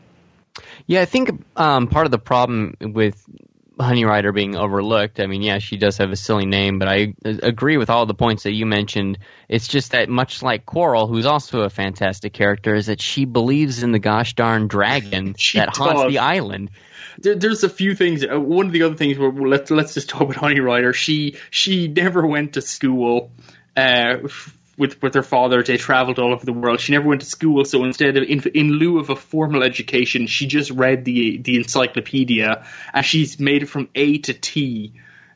Yeah, 0.87 1.01
I 1.01 1.05
think 1.05 1.43
um, 1.57 1.87
part 1.87 2.05
of 2.05 2.11
the 2.11 2.17
problem 2.17 2.75
with 2.79 3.21
Honey 3.79 4.05
Rider 4.05 4.31
being 4.31 4.55
overlooked. 4.55 5.19
I 5.19 5.27
mean, 5.27 5.41
yeah, 5.41 5.59
she 5.59 5.77
does 5.77 5.97
have 5.97 6.11
a 6.11 6.15
silly 6.15 6.45
name, 6.45 6.79
but 6.79 6.87
I 6.87 7.13
agree 7.23 7.77
with 7.77 7.89
all 7.89 8.05
the 8.05 8.13
points 8.13 8.43
that 8.43 8.53
you 8.53 8.65
mentioned. 8.65 9.19
It's 9.47 9.67
just 9.67 9.91
that 9.91 10.09
much 10.09 10.41
like 10.41 10.65
Quarrel, 10.65 11.07
who's 11.07 11.25
also 11.25 11.61
a 11.61 11.69
fantastic 11.69 12.33
character, 12.33 12.73
is 12.73 12.87
that 12.87 13.01
she 13.01 13.25
believes 13.25 13.83
in 13.83 13.91
the 13.91 13.99
gosh 13.99 14.33
darn 14.33 14.67
dragon 14.67 15.35
that 15.53 15.75
haunts 15.75 16.07
the 16.07 16.19
island. 16.19 16.71
there, 17.19 17.35
there's 17.35 17.63
a 17.63 17.69
few 17.69 17.93
things. 17.93 18.25
Uh, 18.25 18.39
one 18.39 18.65
of 18.65 18.71
the 18.71 18.83
other 18.83 18.95
things. 18.95 19.17
Where, 19.17 19.31
let's 19.31 19.69
let's 19.69 19.93
just 19.93 20.09
talk 20.09 20.21
about 20.21 20.37
Honey 20.37 20.59
Rider. 20.59 20.93
She 20.93 21.35
she 21.51 21.87
never 21.87 22.25
went 22.25 22.53
to 22.53 22.61
school. 22.61 23.31
Uh, 23.75 24.27
with 24.77 25.01
with 25.01 25.15
her 25.15 25.23
father, 25.23 25.63
they 25.63 25.77
traveled 25.77 26.19
all 26.19 26.33
over 26.33 26.45
the 26.45 26.53
world. 26.53 26.79
She 26.79 26.91
never 26.91 27.07
went 27.07 27.21
to 27.21 27.27
school, 27.27 27.65
so 27.65 27.83
instead 27.83 28.15
of 28.15 28.23
in, 28.23 28.41
in 28.53 28.71
lieu 28.71 28.99
of 28.99 29.09
a 29.09 29.15
formal 29.15 29.63
education, 29.63 30.27
she 30.27 30.47
just 30.47 30.69
read 30.71 31.03
the 31.03 31.37
the 31.37 31.57
encyclopedia, 31.57 32.65
and 32.93 33.05
she's 33.05 33.39
made 33.39 33.63
it 33.63 33.69
from 33.69 33.89
A 33.95 34.19
to 34.19 34.33
T. 34.33 34.93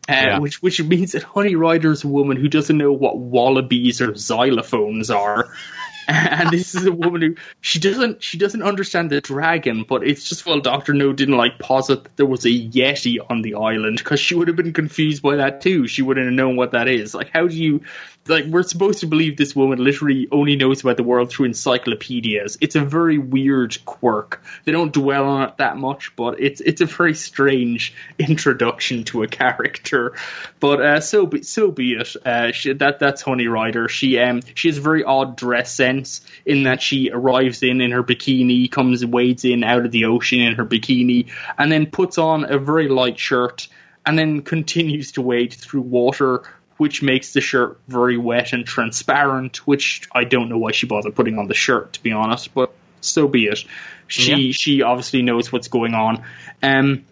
Uh, 0.08 0.14
Yeah. 0.14 0.40
Which 0.40 0.62
which 0.62 0.82
means 0.82 1.14
that 1.14 1.24
Honey 1.24 1.56
Rider's 1.56 2.04
a 2.04 2.08
woman 2.08 2.38
who 2.38 2.48
doesn't 2.48 2.78
know 2.78 2.92
what 2.92 3.18
wallabies 3.18 4.02
or 4.02 4.14
xylophones 4.14 5.16
are, 5.16 5.54
and 6.08 6.50
this 6.50 6.76
is 6.76 6.86
a 6.86 6.92
woman 6.92 7.22
who 7.22 7.36
she 7.62 7.80
doesn't 7.80 8.24
she 8.24 8.38
doesn't 8.38 8.64
understand 8.64 9.10
the 9.10 9.22
dragon, 9.22 9.86
but 9.88 10.06
it's 10.06 10.28
just 10.28 10.46
well 10.46 10.60
Doctor 10.60 10.94
No 10.94 11.14
didn't 11.14 11.38
like 11.38 11.60
posit 11.60 12.04
that 12.04 12.18
there 12.18 12.26
was 12.26 12.46
a 12.46 12.50
yeti 12.50 13.18
on 13.30 13.42
the 13.42 13.56
island 13.56 13.98
because 13.98 14.20
she 14.20 14.36
would 14.36 14.48
have 14.48 14.58
been 14.58 14.74
confused 14.74 15.22
by 15.22 15.38
that 15.38 15.62
too. 15.62 15.88
She 15.88 16.02
wouldn't 16.02 16.26
have 16.26 16.34
known 16.34 16.56
what 16.56 16.72
that 16.72 16.88
is. 16.88 17.14
Like 17.14 17.30
how 17.32 17.48
do 17.48 17.56
you 17.56 17.82
like 18.28 18.46
we're 18.46 18.64
supposed 18.64 19.00
to 19.00 19.08
believe 19.08 19.36
this 19.36 19.56
woman 19.56 19.84
literally 19.84 20.28
only 20.32 20.56
knows 20.56 20.82
about 20.82 20.98
the 20.98 21.04
world 21.04 21.32
through 21.32 21.48
encyclopedias. 21.48 22.58
It's 22.62 22.76
a 22.76 22.82
very 22.82 23.18
weird 23.18 23.84
quirk. 23.86 24.44
They 24.64 24.72
don't 24.72 24.94
dwell 24.94 25.26
on 25.26 25.50
it 25.50 25.58
that 25.58 25.78
much, 25.78 26.16
but 26.16 26.40
it's 26.40 26.62
it's 26.62 26.82
a 26.82 26.86
very 26.86 27.16
strange 27.16 27.94
introduction 28.20 29.04
to 29.06 29.24
a 29.24 29.28
character. 29.28 30.14
But 30.60 30.82
uh, 30.82 31.00
so 31.00 31.26
be 31.26 31.42
so 31.42 31.72
be 31.72 31.94
it. 31.94 32.16
Uh, 32.24 32.52
she, 32.52 32.74
that 32.74 33.00
that's 33.00 33.22
Honey 33.24 33.48
Rider. 33.48 33.90
She 33.90 34.20
um 34.20 34.42
she 34.54 34.68
has 34.68 34.78
a 34.78 34.82
very 34.82 35.04
odd 35.04 35.36
dress 35.36 35.74
sense 35.74 36.22
in 36.46 36.64
that 36.64 36.82
she 36.82 37.10
arrives 37.12 37.64
in 37.64 37.82
in 37.82 37.92
her 37.92 38.04
bikini, 38.04 38.72
comes 38.72 39.06
wades 39.06 39.46
in 39.46 39.64
out 39.64 39.86
of 39.86 39.92
the 39.92 40.06
ocean 40.06 40.42
in 40.42 40.56
her 40.56 40.66
bikini, 40.66 41.32
and 41.58 41.72
then 41.72 41.88
puts 41.88 42.18
on 42.20 42.52
a 42.52 42.60
very 42.60 42.88
light 42.88 43.18
shirt, 43.18 43.68
and 44.06 44.18
then 44.18 44.42
continues 44.42 45.14
to 45.14 45.22
wade 45.22 45.54
through 45.54 45.82
water. 45.82 46.44
Which 46.82 47.04
makes 47.04 47.34
the 47.34 47.42
shirt 47.42 47.80
very 47.88 48.18
wet 48.18 48.54
and 48.54 48.66
transparent, 48.66 49.68
which 49.68 50.08
I 50.12 50.24
don't 50.24 50.50
know 50.50 50.58
why 50.58 50.72
she 50.72 50.88
bothered 50.88 51.14
putting 51.14 51.38
on 51.38 51.48
the 51.48 51.54
shirt, 51.54 51.94
to 51.94 52.02
be 52.02 52.12
honest, 52.12 52.56
but 52.56 52.74
so 53.02 53.28
be 53.28 53.46
it. 53.46 53.64
She 54.08 54.32
Yeah. 54.32 54.52
she 54.52 54.82
obviously 54.82 55.22
knows 55.22 55.52
what's 55.52 55.68
going 55.68 55.94
on. 55.94 56.24
Um, 56.64 57.06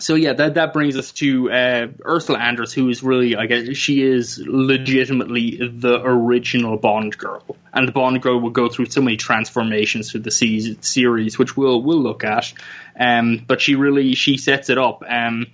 so 0.00 0.16
yeah, 0.16 0.32
that 0.32 0.54
that 0.54 0.72
brings 0.72 0.96
us 0.96 1.12
to 1.12 1.52
uh, 1.52 1.86
Ursula 2.04 2.38
Andress, 2.40 2.72
who 2.72 2.88
is 2.88 3.04
really, 3.04 3.36
I 3.36 3.46
guess, 3.46 3.76
she 3.76 4.02
is 4.02 4.42
legitimately 4.44 5.60
the 5.72 6.00
original 6.02 6.76
Bond 6.76 7.16
girl, 7.16 7.44
and 7.72 7.86
the 7.86 7.92
Bond 7.92 8.20
girl 8.22 8.40
will 8.40 8.50
go 8.50 8.68
through 8.68 8.86
so 8.86 9.00
many 9.02 9.16
transformations 9.16 10.10
through 10.10 10.22
the 10.22 10.32
se- 10.32 10.78
series, 10.80 11.38
which 11.38 11.56
we'll 11.56 11.80
we'll 11.80 12.02
look 12.02 12.24
at. 12.24 12.52
Um, 12.98 13.40
but 13.46 13.60
she 13.60 13.76
really 13.76 14.14
she 14.16 14.36
sets 14.36 14.68
it 14.68 14.78
up. 14.78 15.04
Um, 15.08 15.46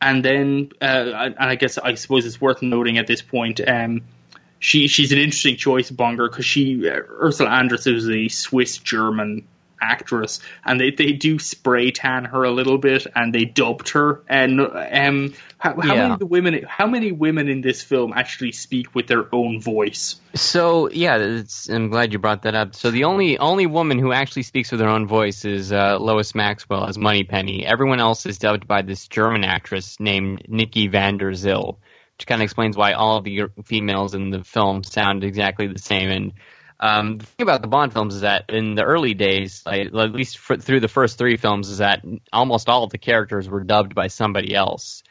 and 0.00 0.24
then, 0.24 0.70
uh, 0.80 0.84
and 0.84 1.36
I 1.38 1.54
guess 1.56 1.78
I 1.78 1.94
suppose 1.94 2.24
it's 2.26 2.40
worth 2.40 2.62
noting 2.62 2.98
at 2.98 3.06
this 3.06 3.22
point. 3.22 3.60
Um, 3.66 4.02
she 4.58 4.88
she's 4.88 5.12
an 5.12 5.18
interesting 5.18 5.56
choice, 5.56 5.90
Bonger, 5.90 6.30
because 6.30 6.44
she 6.44 6.88
uh, 6.88 7.00
Ursula 7.22 7.50
Andress 7.50 7.92
is 7.92 8.08
a 8.08 8.28
Swiss 8.28 8.78
German 8.78 9.46
actress, 9.80 10.40
and 10.64 10.80
they, 10.80 10.90
they 10.90 11.12
do 11.12 11.38
spray 11.38 11.90
tan 11.90 12.24
her 12.26 12.44
a 12.44 12.50
little 12.50 12.78
bit, 12.78 13.06
and 13.14 13.34
they 13.34 13.44
dubbed 13.44 13.90
her. 13.90 14.22
And 14.28 14.60
um, 14.60 15.34
how, 15.58 15.80
how 15.80 15.94
Yeah. 15.94 16.02
many 16.08 16.16
the 16.16 16.26
women 16.26 16.64
how 16.68 16.86
many 16.86 17.12
women 17.12 17.48
in 17.48 17.60
this 17.60 17.82
film 17.82 18.12
actually 18.14 18.52
speak 18.52 18.94
with 18.94 19.06
their 19.06 19.32
own 19.34 19.60
voice? 19.60 20.20
So 20.34 20.90
yeah, 20.90 21.16
it's, 21.16 21.68
I'm 21.68 21.88
glad 21.90 22.12
you 22.12 22.18
brought 22.18 22.42
that 22.42 22.54
up. 22.54 22.74
So 22.74 22.90
the 22.90 23.04
only 23.04 23.38
only 23.38 23.66
woman 23.66 23.98
who 23.98 24.12
actually 24.12 24.44
speaks 24.44 24.70
with 24.72 24.80
her 24.80 24.88
own 24.88 25.06
voice 25.06 25.44
is 25.44 25.72
uh, 25.72 25.98
Lois 25.98 26.34
Maxwell 26.34 26.86
as 26.86 26.96
Moneypenny. 26.96 27.66
Everyone 27.66 28.00
else 28.00 28.26
is 28.26 28.38
dubbed 28.38 28.66
by 28.66 28.82
this 28.82 29.08
German 29.08 29.44
actress 29.44 29.98
named 30.00 30.44
Nikki 30.48 30.88
van 30.88 31.18
der 31.18 31.32
Zyl, 31.34 31.78
which 32.16 32.26
kind 32.26 32.40
of 32.40 32.44
explains 32.44 32.76
why 32.76 32.92
all 32.92 33.18
of 33.18 33.24
the 33.24 33.42
females 33.64 34.14
in 34.14 34.30
the 34.30 34.44
film 34.44 34.82
sound 34.84 35.24
exactly 35.24 35.66
the 35.66 35.78
same. 35.78 36.10
And 36.10 36.32
um, 36.80 37.18
the 37.18 37.26
thing 37.26 37.42
about 37.42 37.62
the 37.62 37.68
Bond 37.68 37.92
films 37.92 38.14
is 38.14 38.22
that 38.22 38.46
in 38.48 38.74
the 38.74 38.82
early 38.82 39.14
days, 39.14 39.62
like, 39.66 39.86
at 39.86 40.12
least 40.12 40.38
for, 40.38 40.56
through 40.56 40.80
the 40.80 40.88
first 40.88 41.18
three 41.18 41.36
films, 41.36 41.68
is 41.68 41.78
that 41.78 42.04
almost 42.32 42.68
all 42.68 42.84
of 42.84 42.90
the 42.90 42.98
characters 42.98 43.48
were 43.48 43.62
dubbed 43.62 43.94
by 43.94 44.08
somebody 44.08 44.54
else. 44.54 45.02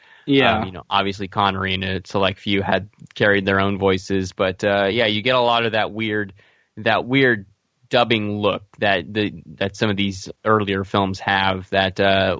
Um, 0.60 0.66
you 0.66 0.72
know, 0.72 0.82
obviously 0.90 1.28
Connery 1.28 1.74
and 1.74 1.84
a 1.84 2.02
select 2.04 2.40
few 2.40 2.62
had 2.62 2.90
carried 3.14 3.46
their 3.46 3.60
own 3.60 3.78
voices, 3.78 4.32
but 4.32 4.62
uh, 4.64 4.88
yeah, 4.90 5.06
you 5.06 5.22
get 5.22 5.34
a 5.34 5.40
lot 5.40 5.64
of 5.64 5.72
that 5.72 5.92
weird, 5.92 6.34
that 6.76 7.06
weird 7.06 7.46
dubbing 7.88 8.38
look 8.38 8.62
that 8.78 9.12
the 9.12 9.42
that 9.56 9.76
some 9.76 9.90
of 9.90 9.96
these 9.96 10.30
earlier 10.44 10.84
films 10.84 11.20
have. 11.20 11.68
That 11.70 12.00
uh, 12.00 12.38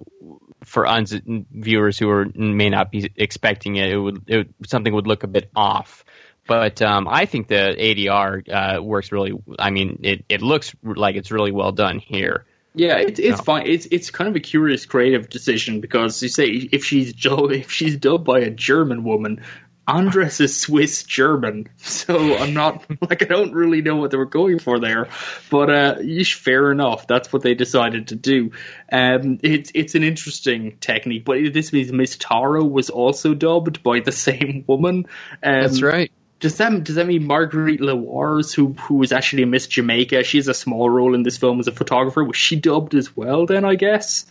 for 0.64 0.86
uns 0.86 1.14
viewers 1.24 1.98
who 1.98 2.08
are 2.10 2.26
may 2.34 2.70
not 2.70 2.90
be 2.90 3.10
expecting 3.16 3.76
it, 3.76 3.90
it 3.90 3.98
would 3.98 4.22
it, 4.28 4.48
something 4.66 4.94
would 4.94 5.06
look 5.06 5.24
a 5.24 5.28
bit 5.28 5.50
off. 5.54 6.04
But 6.50 6.82
um, 6.82 7.06
I 7.06 7.26
think 7.26 7.46
the 7.46 7.76
ADR 7.78 8.42
uh, 8.48 8.82
works 8.82 9.12
really. 9.12 9.32
I 9.56 9.70
mean, 9.70 10.00
it, 10.02 10.24
it 10.28 10.42
looks 10.42 10.74
like 10.82 11.14
it's 11.14 11.30
really 11.30 11.52
well 11.52 11.70
done 11.70 12.00
here. 12.00 12.44
Yeah, 12.74 12.96
it's 12.96 13.20
it's 13.20 13.38
No. 13.38 13.44
fine. 13.44 13.68
It's 13.68 13.86
it's 13.92 14.10
kind 14.10 14.28
of 14.28 14.34
a 14.34 14.40
curious 14.40 14.84
creative 14.84 15.28
decision 15.28 15.80
because 15.80 16.20
you 16.24 16.28
say 16.28 16.46
if 16.46 16.84
she's 16.84 17.12
dubbed, 17.12 17.52
if 17.52 17.70
she's 17.70 17.96
dubbed 17.98 18.24
by 18.24 18.40
a 18.40 18.50
German 18.50 19.04
woman, 19.04 19.42
Andress 19.86 20.40
is 20.40 20.60
Swiss 20.60 21.04
German, 21.04 21.68
so 21.76 22.36
I'm 22.36 22.52
not 22.52 22.84
like 23.08 23.22
I 23.22 23.26
don't 23.26 23.52
really 23.52 23.80
know 23.80 23.94
what 23.94 24.10
they 24.10 24.16
were 24.16 24.26
going 24.26 24.58
for 24.58 24.80
there, 24.80 25.06
but 25.50 25.70
uh, 25.70 25.94
yeesh, 26.00 26.34
fair 26.34 26.72
enough. 26.72 27.06
That's 27.06 27.32
what 27.32 27.42
they 27.42 27.54
decided 27.54 28.08
to 28.08 28.16
do. 28.16 28.50
Um, 28.90 29.38
it's 29.44 29.70
it's 29.72 29.94
an 29.94 30.02
interesting 30.02 30.78
technique, 30.80 31.24
but 31.24 31.38
this 31.52 31.72
means 31.72 31.92
Miss 31.92 32.16
Taro 32.16 32.64
was 32.64 32.90
also 32.90 33.34
dubbed 33.34 33.84
by 33.84 34.00
the 34.00 34.12
same 34.28 34.64
woman. 34.66 35.06
Um, 35.44 35.78
right. 35.80 36.10
Does 36.40 36.56
that 36.56 36.84
does 36.84 36.96
that 36.96 37.06
mean 37.06 37.26
Marguerite 37.26 37.80
Lewars, 37.80 38.54
who 38.54 38.72
who 38.72 38.96
was 38.96 39.12
actually 39.12 39.44
Miss 39.44 39.66
Jamaica, 39.66 40.24
she 40.24 40.38
has 40.38 40.48
a 40.48 40.54
small 40.54 40.88
role 40.88 41.14
in 41.14 41.22
this 41.22 41.36
film 41.36 41.60
as 41.60 41.68
a 41.68 41.72
photographer, 41.72 42.24
was 42.24 42.36
she 42.36 42.56
dubbed 42.56 42.94
as 42.94 43.14
well? 43.14 43.46
Then 43.46 43.64
I 43.64 43.74
guess. 43.74 44.26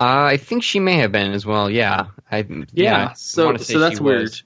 Uh, 0.00 0.24
I 0.24 0.36
think 0.38 0.62
she 0.62 0.80
may 0.80 0.96
have 0.96 1.12
been 1.12 1.32
as 1.32 1.46
well. 1.46 1.70
Yeah. 1.70 2.06
I, 2.30 2.38
Yeah. 2.48 2.66
yeah 2.72 3.12
so 3.12 3.56
so 3.56 3.78
that's 3.78 4.00
weird. 4.00 4.22
was. 4.22 4.42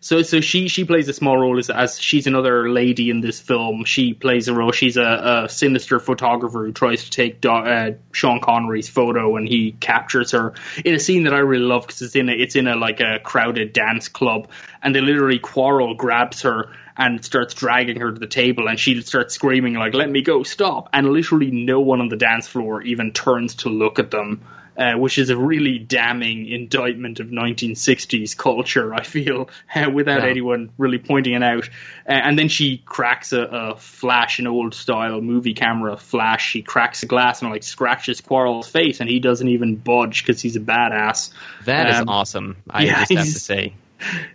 So 0.00 0.22
so 0.22 0.40
she 0.40 0.68
she 0.68 0.84
plays 0.84 1.08
a 1.08 1.12
small 1.12 1.36
role 1.36 1.58
as 1.58 1.70
as 1.70 2.00
she's 2.00 2.26
another 2.26 2.70
lady 2.70 3.10
in 3.10 3.20
this 3.20 3.40
film. 3.40 3.84
She 3.84 4.14
plays 4.14 4.48
a 4.48 4.54
role. 4.54 4.72
She's 4.72 4.96
a, 4.96 5.44
a 5.44 5.48
sinister 5.48 5.98
photographer 5.98 6.64
who 6.64 6.72
tries 6.72 7.04
to 7.04 7.10
take 7.10 7.40
Do, 7.40 7.50
uh, 7.50 7.92
Sean 8.12 8.40
Connery's 8.40 8.88
photo, 8.88 9.36
and 9.36 9.48
he 9.48 9.72
captures 9.72 10.32
her 10.32 10.54
in 10.84 10.94
a 10.94 11.00
scene 11.00 11.24
that 11.24 11.34
I 11.34 11.38
really 11.38 11.64
love 11.64 11.86
because 11.86 12.02
it's 12.02 12.16
in 12.16 12.28
a, 12.28 12.32
it's 12.32 12.56
in 12.56 12.66
a 12.68 12.76
like 12.76 13.00
a 13.00 13.18
crowded 13.22 13.72
dance 13.72 14.08
club, 14.08 14.48
and 14.82 14.94
they 14.94 15.00
literally 15.00 15.38
quarrel, 15.38 15.94
grabs 15.94 16.42
her. 16.42 16.70
And 17.00 17.24
starts 17.24 17.54
dragging 17.54 18.00
her 18.00 18.10
to 18.10 18.18
the 18.18 18.26
table, 18.26 18.66
and 18.66 18.76
she 18.76 19.00
starts 19.02 19.32
screaming 19.32 19.74
like, 19.74 19.94
"Let 19.94 20.10
me 20.10 20.22
go! 20.22 20.42
Stop!" 20.42 20.88
And 20.92 21.12
literally, 21.12 21.52
no 21.52 21.78
one 21.78 22.00
on 22.00 22.08
the 22.08 22.16
dance 22.16 22.48
floor 22.48 22.82
even 22.82 23.12
turns 23.12 23.54
to 23.62 23.68
look 23.68 24.00
at 24.00 24.10
them 24.10 24.40
uh, 24.78 24.92
which 24.94 25.18
is 25.18 25.28
a 25.30 25.36
really 25.36 25.78
damning 25.78 26.46
indictment 26.46 27.18
of 27.20 27.26
1960s 27.28 28.36
culture, 28.36 28.94
I 28.94 29.02
feel, 29.02 29.50
uh, 29.74 29.90
without 29.92 30.22
Yeah. 30.22 30.28
anyone 30.28 30.70
really 30.78 30.98
pointing 30.98 31.34
it 31.34 31.42
out. 31.42 31.68
Uh, 32.08 32.12
and 32.12 32.38
then 32.38 32.48
she 32.48 32.78
cracks 32.78 33.32
a, 33.32 33.40
a 33.42 33.76
flash, 33.76 34.38
an 34.38 34.46
old 34.46 34.74
style 34.74 35.20
movie 35.20 35.54
camera 35.54 35.96
flash. 35.96 36.48
She 36.48 36.62
cracks 36.62 37.02
a 37.02 37.06
glass 37.06 37.42
and 37.42 37.50
like 37.50 37.64
scratches 37.64 38.20
Quarrel's 38.20 38.68
face, 38.68 39.00
and 39.00 39.10
he 39.10 39.18
doesn't 39.18 39.48
even 39.48 39.76
budge 39.76 40.24
because 40.24 40.40
he's 40.40 40.56
a 40.56 40.60
badass. 40.60 41.30
That 41.64 41.90
is 41.90 41.96
Um, 41.96 42.08
awesome. 42.08 42.56
I 42.70 42.84
yeah, 42.84 43.00
just 43.00 43.12
have 43.12 43.24
to 43.26 43.32
say. 43.40 43.74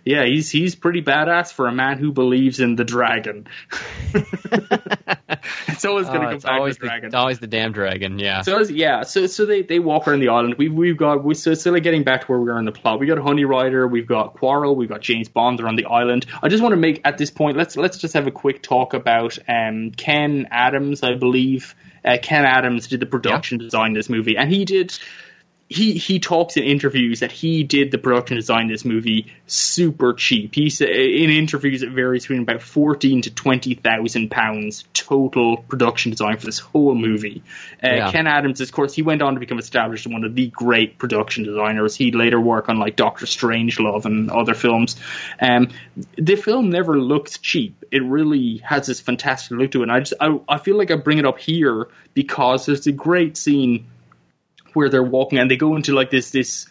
Yeah, 0.04 0.26
he's 0.26 0.50
he's 0.50 0.74
pretty 0.74 1.00
badass 1.00 1.50
for 1.50 1.66
a 1.68 1.72
man 1.72 1.96
who 1.96 2.12
believes 2.12 2.60
in 2.60 2.76
the 2.76 2.84
dragon. 2.84 3.46
it's 5.68 5.84
always 5.84 6.06
going 6.06 6.20
to 6.20 6.26
Oh, 6.26 6.28
come 6.28 6.34
it's 6.36 6.44
back 6.44 6.54
always 6.54 6.74
to 6.76 6.80
the 6.80 6.86
dragon. 6.86 7.10
The, 7.10 7.16
always 7.18 7.38
the 7.38 7.46
damn 7.46 7.72
dragon. 7.72 8.18
Yeah. 8.18 8.42
So 8.42 8.54
it's- 8.60 8.70
yeah, 8.70 9.02
so 9.02 9.26
so 9.26 9.46
they, 9.46 9.62
they 9.62 9.78
walk 9.78 10.08
around 10.08 10.20
the 10.20 10.28
island. 10.28 10.54
We've 10.58 10.72
we've 10.72 10.96
got 10.96 11.24
we 11.24 11.34
so 11.34 11.54
still 11.54 11.74
getting 11.80 12.02
back 12.04 12.22
to 12.22 12.26
where 12.28 12.40
we 12.40 12.50
are 12.50 12.58
in 12.58 12.64
the 12.64 12.72
plot. 12.72 13.00
We 13.00 13.06
got 13.06 13.18
Honey 13.18 13.44
Rider, 13.44 13.86
we've 13.86 14.06
got 14.06 14.34
Quarrel, 14.34 14.76
we've 14.76 14.88
got 14.88 15.00
James 15.00 15.28
Bond. 15.28 15.58
They're 15.58 15.68
on 15.68 15.76
the 15.76 15.86
island. 15.86 16.26
I 16.42 16.48
just 16.48 16.62
want 16.62 16.72
to 16.72 16.76
make 16.76 17.00
at 17.04 17.18
this 17.18 17.30
point. 17.30 17.56
Let's 17.56 17.76
let's 17.76 17.98
just 17.98 18.14
have 18.14 18.26
a 18.26 18.30
quick 18.30 18.62
talk 18.62 18.94
about 18.94 19.38
um, 19.48 19.90
Ken 19.90 20.48
Adams. 20.50 21.02
I 21.02 21.14
believe 21.14 21.74
uh, 22.04 22.18
Ken 22.22 22.44
Adams 22.44 22.88
did 22.88 23.00
the 23.00 23.06
production 23.06 23.58
design 23.58 23.92
of 23.92 23.96
this 23.96 24.08
movie, 24.08 24.36
and 24.36 24.50
he 24.52 24.64
did. 24.64 24.98
He 25.68 25.94
he 25.94 26.20
talks 26.20 26.56
in 26.56 26.62
interviews 26.62 27.20
that 27.20 27.32
he 27.32 27.64
did 27.64 27.90
the 27.90 27.96
production 27.96 28.36
design 28.36 28.66
of 28.66 28.70
this 28.70 28.84
movie 28.84 29.32
super 29.46 30.12
cheap. 30.12 30.54
He 30.54 30.68
said 30.68 30.90
in 30.90 31.30
interviews 31.30 31.82
it 31.82 31.90
varies 31.90 32.24
between 32.24 32.42
about 32.42 32.60
fourteen 32.60 33.22
to 33.22 33.30
twenty 33.34 33.74
thousand 33.74 34.30
pounds 34.30 34.84
total 34.92 35.56
production 35.56 36.10
design 36.10 36.36
for 36.36 36.46
this 36.46 36.58
whole 36.58 36.94
movie. 36.94 37.42
Uh, 37.82 37.88
Yeah. 37.88 38.10
Ken 38.10 38.26
Adams, 38.26 38.60
of 38.60 38.70
course, 38.72 38.92
he 38.92 39.02
went 39.02 39.22
on 39.22 39.34
to 39.34 39.40
become 39.40 39.58
established 39.58 40.06
as 40.06 40.12
one 40.12 40.24
of 40.24 40.34
the 40.34 40.48
great 40.48 40.98
production 40.98 41.44
designers. 41.44 41.96
He'd 41.96 42.14
later 42.14 42.40
work 42.40 42.68
on 42.68 42.78
like 42.78 42.96
Doctor 42.96 43.24
Strangelove 43.24 44.04
and 44.04 44.30
other 44.30 44.54
films. 44.54 44.96
Um, 45.40 45.70
the 46.16 46.36
film 46.36 46.70
never 46.70 46.98
looks 46.98 47.38
cheap. 47.38 47.84
It 47.90 48.02
really 48.04 48.58
has 48.58 48.86
this 48.86 49.00
fantastic 49.00 49.56
look 49.56 49.70
to 49.72 49.80
it. 49.80 49.84
And 49.84 49.92
I 49.92 50.00
just 50.00 50.14
I, 50.20 50.38
I 50.46 50.58
feel 50.58 50.76
like 50.76 50.90
I 50.90 50.96
bring 50.96 51.18
it 51.18 51.24
up 51.24 51.38
here 51.38 51.88
because 52.12 52.66
there's 52.66 52.86
a 52.86 52.92
great 52.92 53.36
scene 53.38 53.86
where 54.74 54.88
they're 54.88 55.02
walking 55.02 55.38
and 55.38 55.50
they 55.50 55.56
go 55.56 55.76
into 55.76 55.94
like 55.94 56.10
this 56.10 56.30
this 56.30 56.66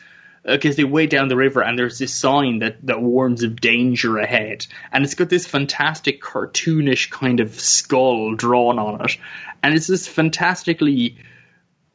because 0.45 0.75
they 0.75 0.83
way 0.83 1.07
down 1.07 1.29
the 1.29 1.37
river 1.37 1.63
and 1.63 1.79
there's 1.79 1.99
this 1.99 2.13
sign 2.13 2.59
that 2.59 2.85
that 2.85 3.01
warns 3.01 3.43
of 3.43 3.59
danger 3.59 4.17
ahead. 4.17 4.65
And 4.91 5.03
it's 5.03 5.15
got 5.15 5.29
this 5.29 5.47
fantastic 5.47 6.21
cartoonish 6.21 7.09
kind 7.09 7.39
of 7.39 7.59
skull 7.59 8.35
drawn 8.35 8.77
on 8.77 9.05
it. 9.05 9.17
And 9.61 9.73
it's 9.73 9.87
this 9.87 10.07
fantastically 10.07 11.17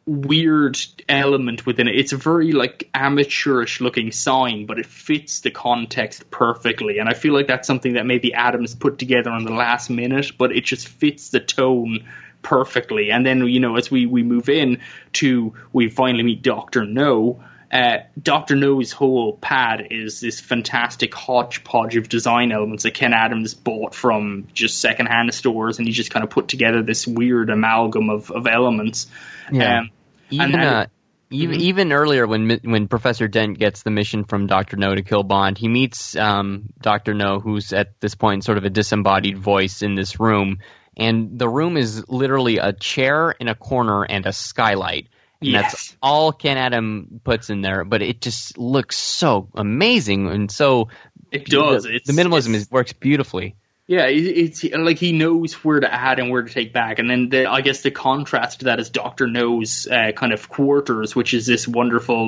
weird 0.07 0.79
element 1.07 1.67
within 1.67 1.89
it. 1.89 1.97
It's 1.97 2.15
a 2.15 2.17
very 2.17 2.53
like 2.53 2.89
amateurish 2.95 3.83
looking 3.83 4.13
sign 4.13 4.65
but 4.65 4.79
it 4.79 4.87
fits 4.87 5.41
the 5.41 5.51
context 5.51 6.31
perfectly. 6.31 6.99
And 6.99 7.09
i 7.09 7.13
feel 7.13 7.35
like 7.35 7.49
that's 7.49 7.67
something 7.67 7.95
that 7.95 8.07
maybe 8.07 8.33
adams 8.33 8.75
put 8.75 8.99
together 8.99 9.31
on 9.31 9.45
the 9.45 9.53
last 9.53 9.91
minute 9.91 10.33
but 10.39 10.53
it 10.53 10.65
just 10.65 10.89
fits 10.89 11.29
the 11.29 11.41
tone 11.41 12.09
perfectly. 12.49 13.11
And 13.11 13.27
then, 13.27 13.47
you 13.47 13.61
know, 13.61 13.77
as 13.77 13.91
we, 13.91 14.07
we 14.07 14.23
move 14.23 14.49
in 14.49 14.81
to, 15.15 15.53
we 15.71 15.91
finally 15.91 16.25
meet 16.25 16.41
Dr. 16.43 16.87
No. 16.87 17.45
Uh, 17.71 17.99
Dr. 18.21 18.57
No's 18.57 18.91
whole 18.91 19.37
pad 19.37 19.89
is 19.91 20.21
this 20.21 20.41
fantastic 20.41 21.15
hodgepodge 21.15 21.97
of 21.97 22.09
design 22.09 22.51
elements 22.51 22.85
that 22.85 22.95
Ken 22.95 23.13
Adams 23.13 23.53
bought 23.53 23.95
from 23.95 24.49
just 24.55 24.81
secondhand 24.81 25.35
stores, 25.35 25.77
and 25.77 25.87
he 25.87 25.93
just 25.93 26.11
kind 26.11 26.25
of 26.25 26.31
put 26.31 26.49
together 26.49 26.83
this 26.83 27.07
weird 27.07 27.51
amalgam 27.51 28.09
of, 28.09 28.31
of 28.31 28.47
elements. 28.47 29.09
Yeah. 29.53 29.81
Um, 29.81 29.91
Even 30.31 30.55
and- 30.55 30.65
uh, 30.65 30.87
even 31.31 31.61
even 31.61 31.93
earlier 31.93 32.27
when 32.27 32.59
when 32.65 32.89
Professor 32.89 33.29
Dent 33.29 33.59
gets 33.59 33.83
the 33.83 33.91
mission 33.91 34.25
from 34.25 34.47
Doctor 34.47 34.79
No 34.79 34.95
to 34.95 35.03
kill 35.03 35.23
Bond, 35.23 35.59
he 35.59 35.69
meets 35.69 36.17
um, 36.17 36.71
Doctor 36.81 37.13
No, 37.13 37.39
who's 37.39 37.75
at 37.75 38.01
this 38.01 38.15
point 38.15 38.45
sort 38.45 38.57
of 38.57 38.65
a 38.65 38.71
disembodied 38.71 39.37
voice 39.37 39.83
in 39.83 39.95
this 39.95 40.19
room, 40.19 40.61
and 40.99 41.39
the 41.39 41.49
room 41.49 41.77
is 41.77 42.09
literally 42.09 42.59
a 42.59 42.73
chair 42.73 43.31
in 43.31 43.49
a 43.49 43.55
corner 43.55 44.03
and 44.05 44.27
a 44.27 44.33
skylight. 44.33 45.09
And 45.41 45.51
Yes. 45.51 45.73
that's 45.73 45.97
all 46.03 46.33
Ken 46.33 46.59
Adam 46.59 47.21
puts 47.23 47.49
in 47.49 47.61
there, 47.61 47.85
but 47.85 48.03
it 48.03 48.21
just 48.21 48.59
looks 48.59 48.97
so 48.97 49.49
amazing 49.55 50.29
and 50.29 50.51
so. 50.51 50.89
It 51.31 51.47
does. 51.47 51.85
The, 51.85 52.01
the 52.05 52.13
minimalism 52.13 52.55
is, 52.55 52.71
works 52.71 52.93
beautifully. 52.93 53.55
Yeah, 53.87 54.07
it's 54.09 54.65
like 54.65 54.99
he 54.99 55.13
knows 55.13 55.55
where 55.65 55.81
to 55.81 55.91
add 55.91 56.19
and 56.19 56.31
where 56.31 56.43
to 56.43 56.53
take 56.53 56.75
back, 56.75 56.99
and 56.99 57.09
then 57.09 57.31
the, 57.31 57.51
I 57.51 57.63
guess 57.63 57.81
the 57.81 57.91
contrast 57.91 58.59
to 58.59 58.65
that 58.67 58.81
is 58.81 58.91
Doctor 58.91 59.27
No's 59.27 59.87
uh, 59.91 60.13
kind 60.13 60.35
of 60.35 60.47
quarters, 60.51 61.17
which 61.17 61.33
is 61.33 61.47
this 61.47 61.67
wonderful 61.67 62.27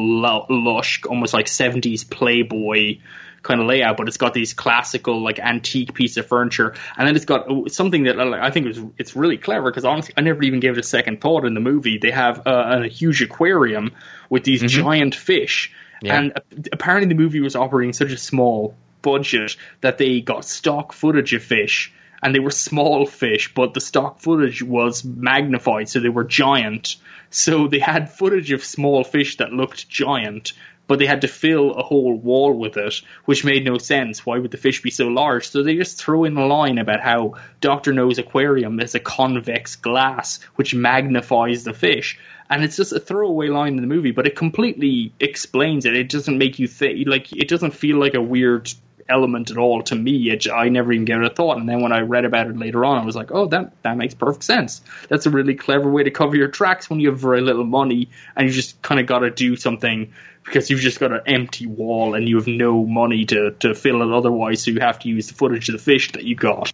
lush, 0.49 1.03
almost 1.05 1.35
like 1.35 1.49
seventies 1.49 2.03
Playboy 2.03 3.01
kind 3.43 3.61
of 3.61 3.67
layout, 3.67 3.97
but 3.97 4.09
it's 4.09 4.17
got 4.17 4.35
these 4.35 4.53
classical 4.55 5.23
like 5.23 5.39
antique 5.39 5.95
piece 5.95 6.17
of 6.17 6.27
furniture, 6.27 6.75
and 6.97 7.07
then 7.07 7.17
it's 7.17 7.25
got 7.25 7.47
oh, 7.49 7.67
something 7.69 8.05
that 8.05 8.19
I 8.19 8.51
think 8.51 8.67
is 8.67 8.81
it's 8.99 9.17
really 9.17 9.39
clever 9.39 9.71
because 9.71 9.85
honestly 9.85 10.15
I 10.17 10.21
never 10.21 10.43
even 10.43 10.61
gave 10.61 10.73
it 10.73 10.79
a 10.79 10.83
second 10.83 11.21
thought 11.21 11.45
in 11.45 11.55
the 11.55 11.61
movie. 11.61 11.99
They 11.99 12.11
have 12.11 12.47
uh, 12.47 12.81
a 12.85 12.89
huge 12.89 13.23
aquarium 13.23 13.93
with 14.29 14.45
these 14.45 14.63
giant 14.63 15.15
fish, 15.15 15.73
Yeah. 16.03 16.19
and 16.19 16.33
uh, 16.37 16.41
apparently 16.73 17.09
the 17.09 17.21
movie 17.21 17.41
was 17.41 17.57
operating 17.57 17.93
such 17.93 18.13
a 18.13 18.19
small 18.19 18.75
budget 19.03 19.57
that 19.81 19.99
they 19.99 20.21
got 20.21 20.45
stock 20.45 20.93
footage 20.93 21.33
of 21.33 21.43
fish 21.43 21.93
and 22.23 22.35
they 22.35 22.39
were 22.39 22.51
small 22.51 23.07
fish 23.07 23.55
but 23.55 23.73
the 23.73 23.81
stock 23.81 24.21
footage 24.21 24.63
was 24.63 25.05
magnified 25.05 25.89
so 25.89 26.01
they 26.01 26.11
were 26.11 26.25
giant 26.25 26.97
so 27.31 27.67
they 27.67 27.79
had 27.79 28.11
footage 28.13 28.53
of 28.53 28.63
small 28.63 29.05
fish 29.05 29.39
that 29.39 29.53
looked 29.53 29.89
giant 29.89 30.53
but 30.91 30.99
they 30.99 31.07
had 31.07 31.21
to 31.21 31.29
fill 31.29 31.75
a 31.75 31.85
whole 31.85 32.17
wall 32.17 32.53
with 32.53 32.77
it 32.77 33.03
which 33.25 33.45
made 33.45 33.65
no 33.65 33.79
sense. 33.79 34.27
Why 34.27 34.41
would 34.41 34.51
the 34.51 34.57
fish 34.57 34.83
be 34.83 34.91
so 34.91 35.07
large? 35.07 35.49
So 35.49 35.63
they 35.63 35.77
just 35.77 36.03
throw 36.03 36.25
in 36.25 36.37
a 36.37 36.45
line 36.45 36.79
about 36.79 36.99
how 36.99 37.35
dr 37.61 37.93
no's 37.93 38.19
aquarium 38.19 38.81
is 38.81 38.97
a 38.97 38.99
convex 38.99 39.77
glass 39.77 40.41
which 40.57 40.75
magnifies 40.75 41.63
the 41.63 41.75
fish. 41.75 42.19
And 42.51 42.65
it's 42.65 42.75
just 42.75 42.93
a 42.93 42.99
throwaway 42.99 43.47
line 43.47 43.75
in 43.75 43.83
the 43.83 43.87
movie, 43.87 44.11
but 44.11 44.27
it 44.27 44.35
completely 44.35 45.13
explains 45.21 45.87
it. 45.87 45.95
It 45.95 46.09
doesn't 46.09 46.37
make 46.37 46.59
you 46.59 46.67
think 46.67 47.07
like 47.07 47.33
it 47.33 47.47
doesn't 47.47 47.71
feel 47.71 47.99
like 47.99 48.15
a 48.15 48.21
weird 48.21 48.73
element 49.11 49.51
at 49.51 49.59
all 49.59 49.83
to 49.83 49.95
me. 49.95 50.31
It, 50.31 50.49
I 50.51 50.69
never 50.69 50.93
even 50.93 51.05
gave 51.05 51.19
it 51.19 51.25
a 51.25 51.35
thought, 51.35 51.59
and 51.59 51.69
then 51.69 51.83
when 51.83 51.93
I 51.93 52.01
read 52.01 52.25
about 52.25 52.47
it 52.47 52.57
later 52.57 52.85
on, 52.85 53.03
I 53.03 53.05
was 53.05 53.17
like, 53.17 53.31
oh, 53.33 53.47
that 53.47 53.73
that 53.83 53.97
makes 53.97 54.15
perfect 54.15 54.45
sense. 54.45 54.81
That's 55.09 55.27
a 55.27 55.31
really 55.31 55.55
clever 55.55 55.91
way 55.91 56.05
to 56.05 56.11
cover 56.11 56.37
your 56.37 56.49
tracks 56.49 56.89
when 56.89 57.01
you 57.01 57.11
have 57.11 57.19
very 57.19 57.41
little 57.41 57.65
money 57.65 58.09
and 58.37 58.47
you 58.47 58.53
just 58.53 58.81
kind 58.83 59.01
of 59.01 59.07
got 59.07 59.21
to 59.21 59.31
do 59.31 59.57
something 59.57 60.13
because 60.45 60.71
you've 60.71 60.81
just 60.81 61.01
got 61.01 61.13
an 61.13 61.21
empty 61.27 61.67
wall 61.67 62.15
and 62.15 62.29
you 62.29 62.37
have 62.37 62.47
no 62.47 62.85
money 62.85 63.25
to 63.27 63.53
to 63.61 63.75
fill 63.75 64.03
it 64.03 64.15
otherwise, 64.15 64.63
so 64.63 64.71
you 64.71 64.81
have 64.81 64.99
to 65.01 65.09
use 65.09 65.29
the 65.29 65.35
footage 65.35 65.69
of 65.69 65.75
the 65.75 65.83
fish 65.83 66.13
that 66.13 66.25
you 66.25 66.35
got. 66.35 66.73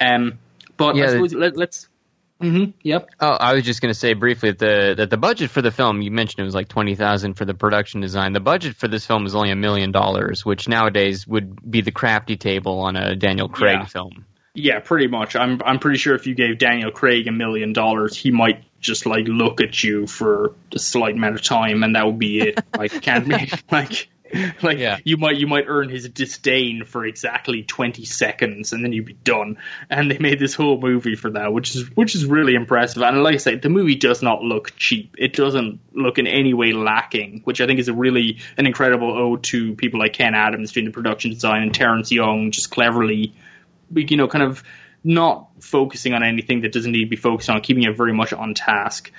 Um, 0.00 0.38
but 0.76 0.96
Yeah, 0.96 1.04
I 1.04 1.08
suppose 1.08 1.34
let, 1.34 1.56
let's. 1.56 1.88
Hmm 2.44 2.64
yep. 2.82 3.08
Oh, 3.20 3.30
I 3.32 3.54
was 3.54 3.64
just 3.64 3.80
going 3.80 3.92
to 3.92 3.98
say 3.98 4.14
briefly 4.14 4.50
that 4.50 4.58
the 4.58 4.94
that 4.98 5.10
the 5.10 5.16
budget 5.16 5.50
for 5.50 5.62
the 5.62 5.70
film 5.70 6.02
you 6.02 6.10
mentioned 6.10 6.40
it 6.40 6.44
was 6.44 6.54
like 6.54 6.68
twenty 6.68 6.94
thousand 6.94 7.34
for 7.34 7.44
the 7.44 7.54
production 7.54 8.00
design. 8.00 8.32
The 8.32 8.40
budget 8.40 8.76
for 8.76 8.88
this 8.88 9.06
film 9.06 9.26
is 9.26 9.34
only 9.34 9.50
a 9.50 9.56
million 9.56 9.92
dollars, 9.92 10.44
which 10.44 10.68
nowadays 10.68 11.26
would 11.26 11.70
be 11.70 11.80
the 11.80 11.92
crafty 11.92 12.36
table 12.36 12.80
on 12.80 12.96
a 12.96 13.16
Daniel 13.16 13.48
Craig 13.48 13.78
Yeah. 13.80 13.84
film. 13.86 14.26
Yeah, 14.56 14.78
pretty 14.78 15.08
much. 15.08 15.34
I'm 15.34 15.60
I'm 15.64 15.80
pretty 15.80 15.98
sure 15.98 16.14
if 16.14 16.26
you 16.28 16.34
gave 16.36 16.58
Daniel 16.58 16.92
Craig 16.92 17.26
a 17.26 17.32
million 17.32 17.72
dollars, 17.72 18.16
he 18.16 18.30
might 18.30 18.62
just 18.80 19.04
like 19.04 19.26
look 19.26 19.60
at 19.60 19.82
you 19.82 20.06
for 20.06 20.54
a 20.72 20.78
slight 20.78 21.14
amount 21.14 21.34
of 21.34 21.42
time, 21.42 21.82
and 21.82 21.96
that 21.96 22.06
would 22.06 22.18
be 22.18 22.40
it. 22.40 22.62
Like 22.76 22.92
can't 23.02 23.26
make 23.26 23.50
like 23.72 24.08
like 24.62 24.78
Yeah. 24.78 24.98
you 25.04 25.16
might 25.16 25.36
you 25.36 25.46
might 25.46 25.66
earn 25.68 25.88
his 25.88 26.08
disdain 26.08 26.84
for 26.84 27.04
exactly 27.04 27.62
twenty 27.62 28.04
seconds, 28.04 28.72
and 28.72 28.82
then 28.82 28.92
you'd 28.92 29.04
be 29.04 29.12
done. 29.12 29.58
And 29.90 30.10
they 30.10 30.18
made 30.18 30.38
this 30.38 30.54
whole 30.54 30.80
movie 30.80 31.14
for 31.14 31.30
that, 31.30 31.52
which 31.52 31.74
is 31.76 31.84
which 31.94 32.14
is 32.14 32.24
really 32.24 32.54
impressive. 32.54 33.02
And 33.02 33.22
like 33.22 33.34
I 33.34 33.38
say, 33.38 33.56
the 33.56 33.68
movie 33.68 33.96
does 33.96 34.22
not 34.22 34.42
look 34.42 34.76
cheap. 34.76 35.14
It 35.18 35.34
doesn't 35.34 35.80
look 35.92 36.18
in 36.18 36.26
any 36.26 36.54
way 36.54 36.72
lacking, 36.72 37.42
which 37.44 37.60
I 37.60 37.66
think 37.66 37.80
is 37.80 37.88
a 37.88 37.94
really 37.94 38.38
an 38.56 38.66
incredible 38.66 39.12
ode 39.12 39.42
to 39.44 39.74
people 39.74 40.00
like 40.00 40.14
Ken 40.14 40.34
Adams 40.34 40.72
doing 40.72 40.86
the 40.86 40.92
production 40.92 41.30
design 41.30 41.62
and 41.62 41.74
Terrence 41.74 42.10
Young 42.10 42.50
just 42.50 42.70
cleverly 42.70 43.34
you 43.94 44.16
know, 44.16 44.28
kind 44.28 44.44
of 44.44 44.62
not 45.02 45.48
focusing 45.60 46.14
on 46.14 46.22
anything 46.22 46.62
that 46.62 46.72
doesn't 46.72 46.92
need 46.92 47.04
to 47.04 47.10
be 47.10 47.16
focused 47.16 47.50
on, 47.50 47.60
keeping 47.60 47.84
it 47.84 47.96
very 47.96 48.12
much 48.12 48.32
on 48.32 48.54
task. 48.54 49.12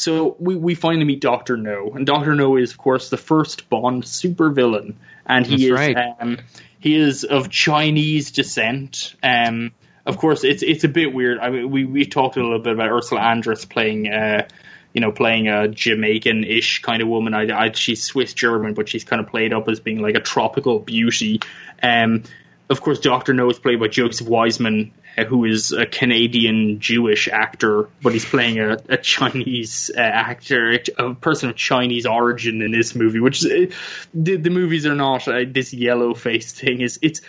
So 0.00 0.34
we, 0.38 0.56
we 0.56 0.74
finally 0.74 1.04
meet 1.04 1.20
Doctor 1.20 1.58
No, 1.58 1.90
and 1.94 2.06
Doctor 2.06 2.34
No 2.34 2.56
is, 2.56 2.72
of 2.72 2.78
course, 2.78 3.10
the 3.10 3.18
first 3.18 3.68
Bond 3.68 4.04
supervillain, 4.04 4.94
and 5.26 5.46
he 5.46 5.68
That's 5.68 5.90
is 5.90 5.94
right. 5.94 6.16
um, 6.18 6.38
he 6.78 6.96
is 6.96 7.24
of 7.24 7.50
Chinese 7.50 8.30
descent. 8.30 9.14
Um, 9.22 9.72
of 10.06 10.16
course, 10.16 10.42
it's 10.42 10.62
it's 10.62 10.84
a 10.84 10.88
bit 10.88 11.12
weird. 11.12 11.38
I 11.38 11.50
mean, 11.50 11.70
we 11.70 11.84
we 11.84 12.06
talked 12.06 12.38
a 12.38 12.42
little 12.42 12.60
bit 12.60 12.72
about 12.72 12.90
Ursula 12.90 13.20
Andress 13.20 13.68
playing. 13.68 14.10
Uh, 14.10 14.48
you 14.92 15.00
know, 15.00 15.12
playing 15.12 15.46
a 15.46 15.68
Jamaican-ish 15.68 16.82
kind 16.82 17.00
of 17.00 17.06
woman. 17.06 17.32
I, 17.32 17.66
I, 17.66 17.70
she's 17.70 18.02
Swiss 18.02 18.34
German, 18.34 18.74
but 18.74 18.88
she's 18.88 19.04
kind 19.04 19.20
of 19.20 19.28
played 19.28 19.52
up 19.52 19.68
as 19.68 19.78
being 19.78 20.02
like 20.02 20.16
a 20.16 20.20
tropical 20.20 20.80
beauty. 20.80 21.40
Um, 21.80 22.24
of 22.68 22.80
course, 22.80 22.98
Doctor 22.98 23.32
No 23.32 23.48
is 23.50 23.60
played 23.60 23.78
by 23.78 23.86
Joseph 23.86 24.26
Wiseman, 24.26 24.92
who 25.16 25.44
is 25.44 25.72
a 25.72 25.86
Canadian 25.86 26.80
Jewish 26.80 27.28
actor, 27.28 27.88
but 28.02 28.12
he's 28.12 28.24
playing 28.24 28.58
a, 28.58 28.78
a 28.88 28.96
Chinese 28.96 29.90
uh, 29.94 30.00
actor, 30.00 30.78
a 30.98 31.14
person 31.14 31.50
of 31.50 31.56
Chinese 31.56 32.06
origin 32.06 32.62
in 32.62 32.72
this 32.72 32.94
movie. 32.94 33.20
Which 33.20 33.44
is, 33.44 33.46
uh, 33.70 33.74
the 34.14 34.36
the 34.36 34.50
movies 34.50 34.86
are 34.86 34.94
not 34.94 35.28
uh, 35.28 35.44
this 35.46 35.72
yellow 35.74 36.14
face 36.14 36.52
thing. 36.52 36.80
Is 36.80 36.98
it's 37.02 37.20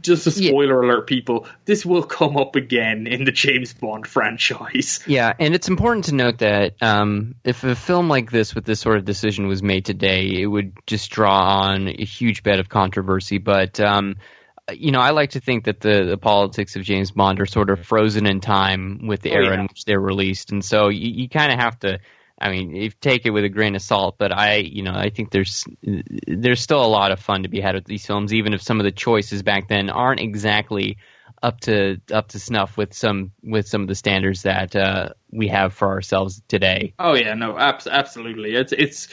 just 0.00 0.26
a 0.26 0.30
Yeah. 0.30 0.48
spoiler 0.50 0.80
alert, 0.82 1.06
people. 1.06 1.46
This 1.66 1.84
will 1.84 2.02
come 2.02 2.36
up 2.38 2.56
again 2.56 3.06
in 3.06 3.24
the 3.24 3.32
James 3.32 3.74
Bond 3.74 4.06
franchise. 4.06 5.00
Yeah, 5.06 5.32
and 5.38 5.54
it's 5.54 5.68
important 5.68 6.06
to 6.06 6.14
note 6.14 6.38
that 6.38 6.82
um, 6.82 7.34
if 7.44 7.62
a 7.62 7.74
film 7.74 8.08
like 8.08 8.30
this 8.30 8.54
with 8.54 8.64
this 8.64 8.80
sort 8.80 8.96
of 8.96 9.04
decision 9.04 9.46
was 9.46 9.62
made 9.62 9.84
today, 9.84 10.40
it 10.40 10.46
would 10.46 10.72
just 10.86 11.10
draw 11.10 11.60
on 11.64 11.88
a 11.88 12.04
huge 12.04 12.42
bed 12.42 12.58
of 12.58 12.68
controversy. 12.70 13.36
But 13.38 13.78
um, 13.78 14.16
you 14.72 14.90
know, 14.90 15.00
I 15.00 15.10
like 15.10 15.30
to 15.30 15.40
think 15.40 15.64
that 15.64 15.80
the, 15.80 16.04
the 16.04 16.18
politics 16.18 16.76
of 16.76 16.82
James 16.82 17.10
Bond 17.12 17.40
are 17.40 17.46
sort 17.46 17.70
of 17.70 17.84
frozen 17.86 18.26
in 18.26 18.40
time 18.40 19.06
with 19.06 19.22
the 19.22 19.30
Oh, 19.30 19.34
era 19.34 19.54
yeah. 19.54 19.60
in 19.60 19.66
which 19.66 19.84
they're 19.84 20.00
released, 20.00 20.50
and 20.52 20.64
so 20.64 20.88
you, 20.88 21.08
you 21.10 21.28
kind 21.28 21.52
of 21.52 21.58
have 21.58 21.78
to. 21.80 22.00
I 22.38 22.50
mean, 22.50 22.74
you 22.74 22.90
take 22.90 23.24
it 23.24 23.30
with 23.30 23.44
a 23.44 23.48
grain 23.48 23.76
of 23.76 23.80
salt, 23.82 24.16
but 24.18 24.30
I, 24.30 24.56
you 24.56 24.82
know, 24.82 24.92
I 24.94 25.08
think 25.08 25.30
there's 25.30 25.64
there's 26.26 26.60
still 26.60 26.84
a 26.84 26.86
lot 26.86 27.10
of 27.10 27.18
fun 27.20 27.44
to 27.44 27.48
be 27.48 27.60
had 27.60 27.74
with 27.74 27.86
these 27.86 28.04
films, 28.04 28.34
even 28.34 28.52
if 28.52 28.60
some 28.60 28.78
of 28.78 28.84
the 28.84 28.92
choices 28.92 29.42
back 29.42 29.68
then 29.68 29.88
aren't 29.88 30.20
exactly 30.20 30.98
up 31.42 31.60
to 31.60 31.98
up 32.12 32.28
to 32.28 32.38
snuff 32.38 32.76
with 32.76 32.92
some 32.92 33.32
with 33.42 33.66
some 33.68 33.82
of 33.82 33.88
the 33.88 33.94
standards 33.94 34.42
that 34.42 34.76
uh, 34.76 35.10
we 35.30 35.48
have 35.48 35.72
for 35.72 35.88
ourselves 35.88 36.42
today. 36.48 36.92
Oh 36.98 37.14
yeah, 37.14 37.32
no, 37.34 37.56
abs- 37.58 37.86
absolutely. 37.86 38.54
It's 38.54 38.72
it's 38.72 39.08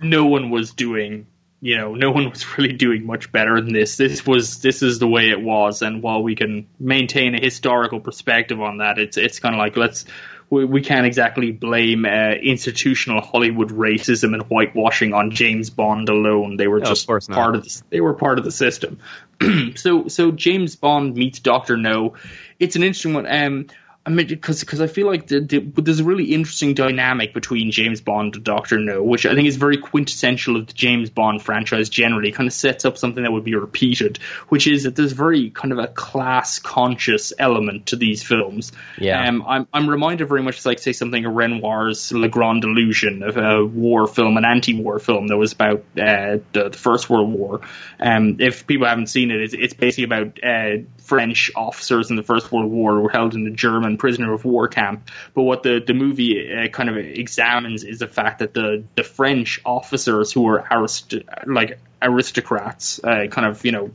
no 0.00 0.26
one 0.26 0.50
was 0.50 0.72
doing 0.72 1.26
you 1.60 1.76
know 1.76 1.94
no 1.94 2.10
one 2.10 2.30
was 2.30 2.46
really 2.58 2.72
doing 2.72 3.06
much 3.06 3.32
better 3.32 3.60
than 3.60 3.72
this 3.72 3.96
this 3.96 4.26
was 4.26 4.60
this 4.62 4.82
is 4.82 4.98
the 4.98 5.08
way 5.08 5.30
it 5.30 5.40
was 5.40 5.82
and 5.82 6.02
while 6.02 6.22
we 6.22 6.34
can 6.34 6.66
maintain 6.78 7.34
a 7.34 7.40
historical 7.40 8.00
perspective 8.00 8.60
on 8.60 8.78
that 8.78 8.98
it's 8.98 9.16
it's 9.16 9.40
kind 9.40 9.54
of 9.54 9.58
like 9.58 9.76
let's 9.76 10.04
we, 10.50 10.64
we 10.64 10.80
can't 10.80 11.06
exactly 11.06 11.52
blame 11.52 12.04
uh, 12.04 12.32
institutional 12.42 13.20
Hollywood 13.20 13.68
racism 13.68 14.34
and 14.34 14.42
whitewashing 14.44 15.12
on 15.12 15.30
James 15.30 15.70
Bond 15.70 16.08
alone. 16.08 16.56
They 16.56 16.68
were 16.68 16.80
No, 16.80 16.86
just 16.86 17.08
of 17.10 17.26
part 17.28 17.54
of 17.54 17.64
the, 17.64 17.82
they 17.90 18.00
were 18.00 18.14
part 18.14 18.38
of 18.38 18.44
the 18.44 18.50
system. 18.50 18.98
so 19.76 20.08
so 20.08 20.30
James 20.30 20.76
Bond 20.76 21.14
meets 21.14 21.40
Doctor 21.40 21.76
No. 21.76 22.14
It's 22.58 22.76
an 22.76 22.82
interesting 22.82 23.14
one. 23.14 23.26
Um, 23.26 23.66
I 24.08 24.10
mean, 24.10 24.26
because 24.26 24.60
because 24.60 24.80
I 24.80 24.86
feel 24.86 25.06
like 25.06 25.26
the, 25.26 25.40
the, 25.40 25.82
there's 25.82 26.00
a 26.00 26.04
really 26.04 26.32
interesting 26.32 26.72
dynamic 26.72 27.34
between 27.34 27.70
James 27.70 28.00
Bond 28.00 28.36
and 28.36 28.42
Doctor 28.42 28.78
No, 28.78 29.02
which 29.02 29.26
I 29.26 29.34
think 29.34 29.46
is 29.46 29.56
very 29.56 29.76
quintessential 29.76 30.56
of 30.56 30.66
the 30.66 30.72
James 30.72 31.10
Bond 31.10 31.42
franchise 31.42 31.90
generally. 31.90 32.32
Kind 32.32 32.46
of 32.46 32.54
sets 32.54 32.86
up 32.86 32.96
something 32.96 33.22
that 33.22 33.30
would 33.30 33.44
be 33.44 33.54
repeated, 33.54 34.18
which 34.48 34.66
is 34.66 34.84
that 34.84 34.96
there's 34.96 35.12
very 35.12 35.50
kind 35.50 35.72
of 35.72 35.78
a 35.78 35.88
class 35.88 36.58
conscious 36.58 37.34
element 37.38 37.88
to 37.88 37.96
these 37.96 38.22
films. 38.22 38.72
Yeah. 38.96 39.28
Um, 39.28 39.44
I'm 39.46 39.68
I'm 39.74 39.90
reminded 39.90 40.26
very 40.26 40.42
much 40.42 40.64
like 40.64 40.78
say 40.78 40.94
something 40.94 41.26
of 41.26 41.34
Renoir's 41.34 42.10
Le 42.10 42.28
Grand 42.28 42.64
Illusion, 42.64 43.22
of 43.22 43.36
a 43.36 43.62
war 43.62 44.06
film, 44.06 44.38
an 44.38 44.46
anti-war 44.46 45.00
film 45.00 45.26
that 45.26 45.36
was 45.36 45.52
about 45.52 45.80
uh, 46.00 46.38
the, 46.52 46.70
the 46.72 46.78
First 46.78 47.10
World 47.10 47.30
War. 47.30 47.60
Um, 48.00 48.38
if 48.40 48.66
people 48.66 48.86
haven't 48.86 49.08
seen 49.08 49.30
it, 49.30 49.42
it's, 49.42 49.52
it's 49.52 49.74
basically 49.74 50.04
about 50.04 50.42
uh, 50.42 50.82
French 50.96 51.50
officers 51.54 52.08
in 52.08 52.16
the 52.16 52.22
First 52.22 52.50
World 52.50 52.70
War 52.70 52.94
who 52.94 53.00
were 53.02 53.10
held 53.10 53.34
in 53.34 53.46
a 53.46 53.50
German 53.50 53.97
prisoner 53.98 54.32
of 54.32 54.44
war 54.44 54.68
camp. 54.68 55.10
But 55.34 55.42
what 55.42 55.62
the 55.62 55.82
the 55.84 55.94
movie 55.94 56.52
uh, 56.52 56.68
kind 56.68 56.88
of 56.88 56.96
examines 56.96 57.84
is 57.84 57.98
the 57.98 58.08
fact 58.08 58.38
that 58.40 58.54
the 58.54 58.84
the 58.94 59.04
French 59.04 59.60
officers 59.64 60.32
who 60.32 60.42
were 60.42 60.64
arist- 60.70 61.14
like 61.46 61.78
aristocrats, 62.00 63.02
uh, 63.02 63.26
kind 63.30 63.46
of 63.46 63.64
you 63.64 63.72
know 63.72 63.90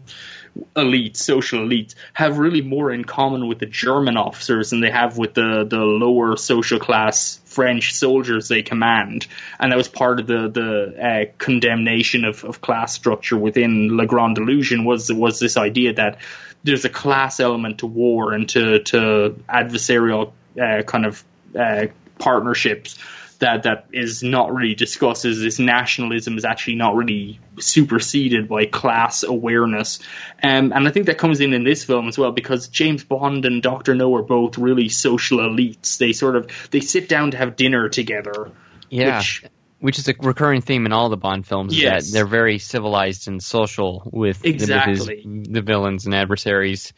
elites, 0.75 1.17
social 1.17 1.59
elites, 1.59 1.95
have 2.13 2.37
really 2.37 2.61
more 2.61 2.91
in 2.91 3.03
common 3.03 3.47
with 3.47 3.59
the 3.59 3.65
German 3.65 4.17
officers 4.17 4.69
than 4.69 4.81
they 4.81 4.91
have 4.91 5.17
with 5.17 5.33
the, 5.33 5.65
the 5.67 5.77
lower 5.77 6.37
social 6.37 6.79
class 6.79 7.39
French 7.45 7.93
soldiers 7.93 8.47
they 8.47 8.61
command. 8.61 9.27
And 9.59 9.71
that 9.71 9.77
was 9.77 9.87
part 9.87 10.19
of 10.19 10.27
the, 10.27 10.49
the 10.49 11.05
uh, 11.05 11.31
condemnation 11.37 12.25
of, 12.25 12.43
of 12.43 12.61
class 12.61 12.93
structure 12.93 13.37
within 13.37 13.97
Le 13.97 14.05
Grand 14.05 14.37
Illusion 14.37 14.85
was, 14.85 15.11
was 15.11 15.39
this 15.39 15.57
idea 15.57 15.93
that 15.93 16.19
there's 16.63 16.85
a 16.85 16.89
class 16.89 17.39
element 17.39 17.79
to 17.79 17.87
war 17.87 18.33
and 18.33 18.47
to, 18.49 18.79
to 18.83 19.35
adversarial 19.49 20.31
uh, 20.61 20.83
kind 20.83 21.05
of 21.05 21.23
uh, 21.59 21.87
partnerships 22.19 22.97
that 23.43 23.63
that 23.63 23.85
is 23.93 24.23
not 24.23 24.53
really 24.53 24.75
discussed 24.75 25.25
is 25.25 25.39
this 25.39 25.59
nationalism 25.59 26.37
is 26.37 26.45
actually 26.45 26.75
not 26.75 26.95
really 26.95 27.39
superseded 27.59 28.47
by 28.49 28.65
class 28.65 29.23
awareness 29.23 29.99
um, 30.41 30.71
and 30.73 30.87
I 30.87 30.91
think 30.91 31.05
that 31.05 31.17
comes 31.17 31.39
in 31.39 31.53
in 31.53 31.63
this 31.63 31.83
film 31.83 32.07
as 32.07 32.17
well 32.17 32.31
because 32.31 32.67
James 32.67 33.03
Bond 33.03 33.45
and 33.45 33.61
Doctor 33.61 33.95
No 33.95 34.13
are 34.15 34.23
both 34.23 34.57
really 34.57 34.89
social 34.89 35.39
elites 35.39 35.97
they 35.97 36.13
sort 36.13 36.35
of 36.35 36.49
they 36.71 36.79
sit 36.79 37.07
down 37.07 37.31
to 37.31 37.37
have 37.37 37.55
dinner 37.55 37.89
together 37.89 38.51
Yeah. 38.89 39.17
which 39.19 39.43
Which 39.79 39.99
is 39.99 40.07
a 40.07 40.13
recurring 40.19 40.61
theme 40.61 40.85
in 40.85 40.93
all 40.93 41.09
the 41.09 41.17
Bond 41.17 41.45
films. 41.45 41.73
is 41.73 41.81
Yes. 41.81 42.05
That 42.07 42.13
they're 42.13 42.25
very 42.25 42.57
civilized 42.57 43.27
and 43.27 43.43
social 43.43 44.01
with, 44.05 44.41
with 44.41 44.45
Exactly. 44.45 45.21
his, 45.23 45.47
the 45.49 45.61
villains 45.61 46.05
and 46.05 46.15
adversaries. 46.15 46.93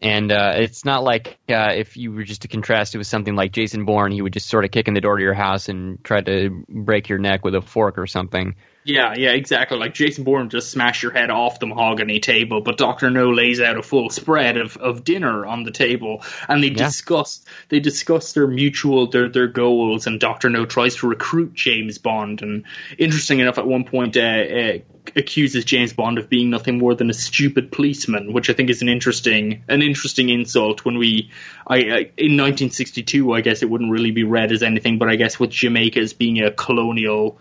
And 0.00 0.30
uh, 0.30 0.52
it's 0.56 0.84
not 0.84 1.02
like 1.02 1.38
uh, 1.48 1.72
if 1.74 1.96
you 1.96 2.12
were 2.12 2.22
just 2.22 2.42
to 2.42 2.48
contrast 2.48 2.94
it 2.94 2.98
with 2.98 3.08
something 3.08 3.34
like 3.34 3.52
Jason 3.52 3.84
Bourne, 3.84 4.12
he 4.12 4.22
would 4.22 4.32
just 4.32 4.48
sort 4.48 4.64
of 4.64 4.70
kick 4.70 4.86
in 4.86 4.94
the 4.94 5.00
door 5.00 5.16
to 5.16 5.22
your 5.22 5.34
house 5.34 5.68
and 5.68 6.02
try 6.04 6.20
to 6.20 6.64
break 6.68 7.08
your 7.08 7.18
neck 7.18 7.44
with 7.44 7.54
a 7.54 7.60
fork 7.60 7.98
or 7.98 8.06
something. 8.06 8.54
Yeah, 8.82 9.14
yeah, 9.14 9.32
exactly. 9.32 9.76
Like 9.76 9.92
Jason 9.92 10.24
Bourne 10.24 10.48
just 10.48 10.70
smash 10.70 11.02
your 11.02 11.12
head 11.12 11.28
off 11.30 11.60
the 11.60 11.66
mahogany 11.66 12.18
table, 12.18 12.62
but 12.62 12.78
Doctor 12.78 13.10
No 13.10 13.30
lays 13.30 13.60
out 13.60 13.76
a 13.76 13.82
full 13.82 14.08
spread 14.08 14.56
of, 14.56 14.78
of 14.78 15.04
dinner 15.04 15.44
on 15.44 15.64
the 15.64 15.70
table, 15.70 16.22
and 16.48 16.62
they 16.62 16.68
Yeah. 16.68 16.86
discuss 16.86 17.44
they 17.68 17.80
discuss 17.80 18.32
their 18.32 18.46
mutual 18.46 19.08
their 19.08 19.28
their 19.28 19.48
goals, 19.48 20.06
and 20.06 20.18
Doctor 20.18 20.48
No 20.48 20.64
tries 20.64 20.96
to 20.96 21.08
recruit 21.08 21.52
James 21.52 21.98
Bond, 21.98 22.40
and 22.40 22.64
interesting 22.96 23.40
enough, 23.40 23.58
at 23.58 23.66
one 23.66 23.84
point. 23.84 24.16
Uh, 24.16 24.20
uh, 24.20 24.78
accuses 25.16 25.64
James 25.64 25.92
Bond 25.94 26.18
of 26.18 26.28
being 26.28 26.50
nothing 26.50 26.78
more 26.78 26.94
than 26.94 27.10
a 27.10 27.14
stupid 27.14 27.72
policeman, 27.72 28.32
which 28.32 28.48
I 28.50 28.52
think 28.52 28.70
is 28.70 28.82
an 28.82 28.88
interesting 28.88 29.64
an 29.68 29.82
interesting 29.82 30.28
insult. 30.28 30.84
When 30.84 30.98
we, 30.98 31.30
I, 31.66 31.76
I 31.76 31.98
in 32.16 32.36
1962, 32.36 33.32
I 33.32 33.40
guess 33.40 33.62
it 33.62 33.70
wouldn't 33.70 33.90
really 33.90 34.10
be 34.10 34.24
read 34.24 34.52
as 34.52 34.62
anything, 34.62 34.98
but 34.98 35.08
I 35.08 35.16
guess 35.16 35.38
with 35.40 35.50
Jamaica 35.50 36.00
as 36.00 36.12
being 36.12 36.42
a 36.42 36.50
colonial 36.50 37.38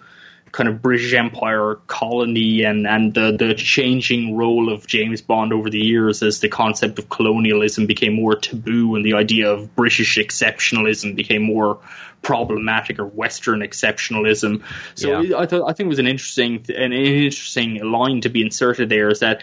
kind 0.51 0.69
of 0.69 0.81
British 0.81 1.13
Empire 1.13 1.75
colony 1.87 2.63
and, 2.63 2.87
and 2.87 3.13
the, 3.13 3.35
the 3.37 3.53
changing 3.53 4.35
role 4.35 4.71
of 4.71 4.87
James 4.87 5.21
Bond 5.21 5.53
over 5.53 5.69
the 5.69 5.79
years 5.79 6.23
as 6.23 6.39
the 6.39 6.49
concept 6.49 6.99
of 6.99 7.09
colonialism 7.09 7.85
became 7.85 8.13
more 8.13 8.35
taboo 8.35 8.95
and 8.95 9.05
the 9.05 9.13
idea 9.13 9.51
of 9.51 9.75
British 9.75 10.17
exceptionalism 10.17 11.15
became 11.15 11.41
more 11.41 11.79
problematic 12.21 12.99
or 12.99 13.05
Western 13.05 13.61
exceptionalism. 13.61 14.63
So 14.95 15.21
Yeah. 15.21 15.37
I 15.37 15.43
I 15.43 15.73
think 15.73 15.79
it 15.81 15.87
was 15.87 15.99
an 15.99 16.07
interesting 16.07 16.65
an 16.69 16.93
interesting 16.93 17.83
line 17.83 18.21
to 18.21 18.29
be 18.29 18.41
inserted 18.41 18.89
there 18.89 19.09
is 19.09 19.19
that 19.19 19.41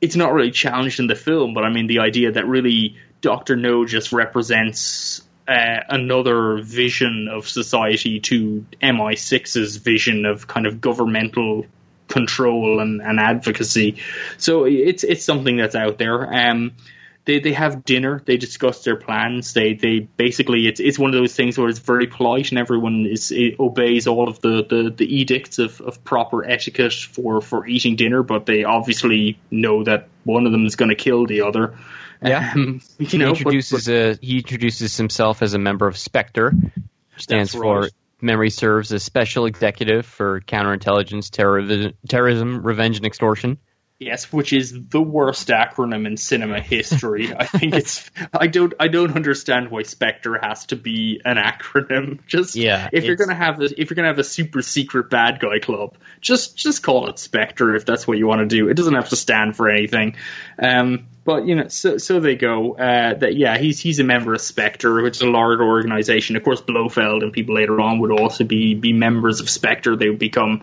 it's 0.00 0.16
not 0.16 0.32
really 0.32 0.50
challenged 0.50 1.00
in 1.00 1.06
the 1.06 1.14
film, 1.14 1.54
but 1.54 1.64
I 1.64 1.70
mean 1.70 1.86
the 1.86 2.00
idea 2.00 2.32
that 2.32 2.46
really 2.46 2.96
Doctor 3.20 3.56
No 3.56 3.84
just 3.86 4.12
represents 4.12 5.25
uh, 5.48 5.80
another 5.88 6.58
vision 6.62 7.28
of 7.30 7.48
society 7.48 8.20
to 8.20 8.64
MI6's 8.82 9.76
vision 9.76 10.26
of 10.26 10.46
kind 10.46 10.66
of 10.66 10.80
governmental 10.80 11.66
control 12.08 12.80
and, 12.80 13.00
and 13.02 13.18
advocacy. 13.20 13.96
So 14.38 14.64
it's 14.64 15.04
it's 15.04 15.24
something 15.24 15.56
that's 15.56 15.74
out 15.74 15.98
there. 15.98 16.32
Um, 16.32 16.72
they 17.26 17.40
they 17.40 17.52
have 17.52 17.84
dinner. 17.84 18.22
They 18.24 18.36
discuss 18.36 18.84
their 18.84 18.96
plans. 18.96 19.52
They 19.52 19.74
they 19.74 20.00
basically 20.00 20.66
it's 20.66 20.80
it's 20.80 20.98
one 20.98 21.12
of 21.12 21.20
those 21.20 21.34
things 21.34 21.58
where 21.58 21.68
it's 21.68 21.80
very 21.80 22.06
polite 22.06 22.50
and 22.50 22.58
everyone 22.58 23.04
is 23.04 23.32
obeys 23.58 24.06
all 24.06 24.28
of 24.28 24.40
the, 24.40 24.64
the, 24.64 24.94
the 24.96 25.16
edicts 25.16 25.58
of, 25.58 25.80
of 25.80 26.02
proper 26.04 26.44
etiquette 26.44 26.92
for, 26.92 27.40
for 27.40 27.66
eating 27.66 27.96
dinner. 27.96 28.22
But 28.22 28.46
they 28.46 28.64
obviously 28.64 29.38
know 29.50 29.82
that 29.84 30.08
one 30.24 30.46
of 30.46 30.52
them 30.52 30.66
is 30.66 30.76
going 30.76 30.90
to 30.90 30.94
kill 30.94 31.26
the 31.26 31.42
other. 31.42 31.74
Yeah. 32.22 32.52
Um, 32.54 32.80
He 32.98 33.18
know, 33.18 33.32
but- 33.32 33.38
introduces 33.38 33.88
a 33.88 34.18
he 34.20 34.38
introduces 34.38 34.96
himself 34.96 35.42
as 35.42 35.54
a 35.54 35.58
member 35.58 35.86
of 35.86 35.96
Spectre, 35.98 36.52
stands 37.16 37.52
for 37.54 37.80
right. 37.82 37.92
Memory 38.20 38.50
Serves 38.50 38.92
as 38.92 39.02
Special 39.02 39.46
Executive 39.46 40.06
for 40.06 40.40
Counterintelligence, 40.40 41.30
Terror, 41.30 41.92
Terrorism, 42.08 42.62
Revenge, 42.62 42.96
and 42.96 43.06
Extortion. 43.06 43.58
Yes, 43.98 44.30
which 44.30 44.52
is 44.52 44.74
the 44.90 45.00
worst 45.00 45.48
acronym 45.48 46.06
in 46.06 46.18
cinema 46.18 46.60
history. 46.60 47.34
I 47.34 47.46
think 47.46 47.74
it's. 47.74 48.10
I 48.30 48.46
don't. 48.46 48.74
I 48.78 48.88
don't 48.88 49.16
understand 49.16 49.70
why 49.70 49.84
Spectre 49.84 50.38
has 50.42 50.66
to 50.66 50.76
be 50.76 51.22
an 51.24 51.38
acronym. 51.38 52.20
Just 52.26 52.56
Yeah, 52.56 52.90
If 52.92 53.04
you're 53.04 53.16
gonna 53.16 53.34
have 53.34 53.58
a, 53.58 53.64
if 53.64 53.88
you're 53.88 53.94
gonna 53.94 54.08
have 54.08 54.18
a 54.18 54.24
super 54.24 54.60
secret 54.60 55.08
bad 55.08 55.40
guy 55.40 55.60
club, 55.60 55.96
just 56.20 56.58
just 56.58 56.82
call 56.82 57.08
it 57.08 57.18
Spectre 57.18 57.74
if 57.74 57.86
that's 57.86 58.06
what 58.06 58.18
you 58.18 58.26
want 58.26 58.40
to 58.40 58.46
do. 58.54 58.68
It 58.68 58.74
doesn't 58.74 58.94
have 58.94 59.08
to 59.10 59.16
stand 59.16 59.56
for 59.56 59.70
anything. 59.70 60.16
Um, 60.58 61.06
but 61.26 61.46
you 61.46 61.56
know, 61.56 61.68
so 61.68 61.98
so 61.98 62.20
they 62.20 62.36
go. 62.36 62.74
Uh, 62.74 63.14
that 63.14 63.36
yeah, 63.36 63.58
he's 63.58 63.80
he's 63.80 63.98
a 63.98 64.04
member 64.04 64.32
of 64.32 64.40
Spectre, 64.40 65.02
which 65.02 65.16
is 65.16 65.22
a 65.22 65.30
large 65.30 65.60
organization. 65.60 66.36
Of 66.36 66.44
course, 66.44 66.62
Blofeld 66.62 67.22
and 67.22 67.32
people 67.32 67.56
later 67.56 67.80
on 67.80 67.98
would 67.98 68.12
also 68.12 68.44
be 68.44 68.74
be 68.74 68.92
members 68.92 69.40
of 69.40 69.50
Spectre. 69.50 69.96
They 69.96 70.08
would 70.08 70.20
become 70.20 70.62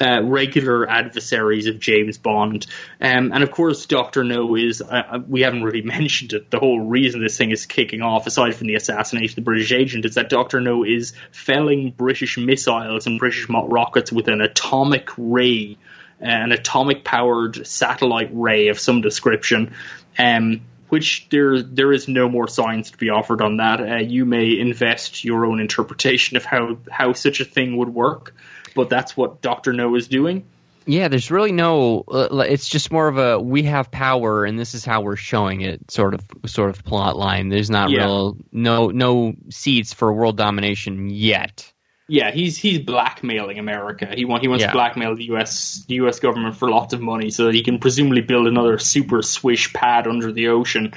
uh, 0.00 0.22
regular 0.22 0.88
adversaries 0.88 1.66
of 1.66 1.78
James 1.78 2.16
Bond. 2.16 2.66
Um, 3.00 3.32
and 3.32 3.42
of 3.42 3.50
course, 3.50 3.84
Doctor 3.86 4.24
No 4.24 4.56
is, 4.56 4.80
uh, 4.80 4.86
uh, 4.86 5.18
we 5.28 5.42
haven't 5.42 5.62
really 5.62 5.82
mentioned 5.98 6.32
it. 6.32 6.50
The 6.50 6.58
whole 6.58 6.80
reason 6.80 7.20
this 7.22 7.36
thing 7.36 7.50
is 7.50 7.66
kicking 7.66 8.00
off, 8.00 8.26
aside 8.26 8.54
from 8.54 8.68
the 8.68 8.76
assassination 8.76 9.32
of 9.32 9.36
the 9.36 9.42
British 9.42 9.72
agent, 9.72 10.06
is 10.06 10.14
that 10.14 10.30
Doctor 10.30 10.60
No 10.60 10.84
is 10.84 11.12
felling 11.32 11.90
British 11.90 12.38
missiles 12.38 13.06
and 13.06 13.18
British 13.18 13.46
rockets 13.48 14.10
with 14.10 14.28
an 14.28 14.40
atomic 14.40 15.10
ray, 15.18 15.76
an 16.20 16.52
atomic 16.52 17.04
powered 17.04 17.66
satellite 17.66 18.30
ray 18.32 18.68
of 18.68 18.78
some 18.78 19.00
description. 19.00 19.74
Um, 20.18 20.62
which 20.90 21.28
there 21.30 21.62
there 21.62 21.92
is 21.92 22.08
no 22.08 22.28
more 22.28 22.48
science 22.48 22.90
to 22.90 22.98
be 22.98 23.10
offered 23.10 23.40
on 23.40 23.58
that. 23.58 23.80
Uh, 23.80 23.96
you 23.98 24.24
may 24.24 24.58
invest 24.58 25.24
your 25.24 25.46
own 25.46 25.60
interpretation 25.60 26.36
of 26.36 26.44
how 26.44 26.78
how 26.90 27.12
such 27.12 27.40
a 27.40 27.44
thing 27.44 27.76
would 27.76 27.88
work, 27.88 28.34
but 28.74 28.90
that's 28.90 29.16
what 29.16 29.40
Doctor 29.40 29.72
No 29.72 29.94
is 29.94 30.08
doing. 30.08 30.44
Yeah, 30.86 31.06
there's 31.08 31.30
really 31.30 31.52
no. 31.52 32.02
Uh, 32.08 32.44
it's 32.48 32.68
just 32.68 32.90
more 32.90 33.06
of 33.06 33.18
a 33.18 33.38
we 33.38 33.64
have 33.64 33.90
power 33.92 34.44
and 34.44 34.58
this 34.58 34.74
is 34.74 34.84
how 34.84 35.02
we're 35.02 35.14
showing 35.16 35.60
it 35.60 35.90
sort 35.90 36.14
of 36.14 36.22
sort 36.46 36.70
of 36.70 36.84
plot 36.84 37.16
line. 37.16 37.48
There's 37.48 37.70
not 37.70 37.90
Yeah. 37.90 38.04
real 38.04 38.36
no 38.50 38.88
no 38.88 39.34
seeds 39.50 39.92
for 39.92 40.12
world 40.12 40.36
domination 40.36 41.08
yet. 41.08 41.69
Yeah, 42.12 42.32
he's 42.32 42.56
he's 42.58 42.80
blackmailing 42.80 43.58
America. 43.60 44.08
He 44.14 44.24
want 44.24 44.42
he 44.42 44.48
wants 44.48 44.62
Yeah. 44.62 44.68
to 44.68 44.72
blackmail 44.72 45.14
the 45.14 45.24
U.S. 45.26 45.84
the 45.86 45.94
U.S. 45.96 46.18
government 46.18 46.56
for 46.56 46.68
lots 46.68 46.92
of 46.92 47.00
money 47.00 47.30
so 47.30 47.44
that 47.46 47.54
he 47.54 47.62
can 47.62 47.78
presumably 47.78 48.20
build 48.20 48.46
another 48.48 48.78
super 48.78 49.22
swish 49.22 49.72
pad 49.72 50.06
under 50.08 50.32
the 50.32 50.48
ocean 50.48 50.92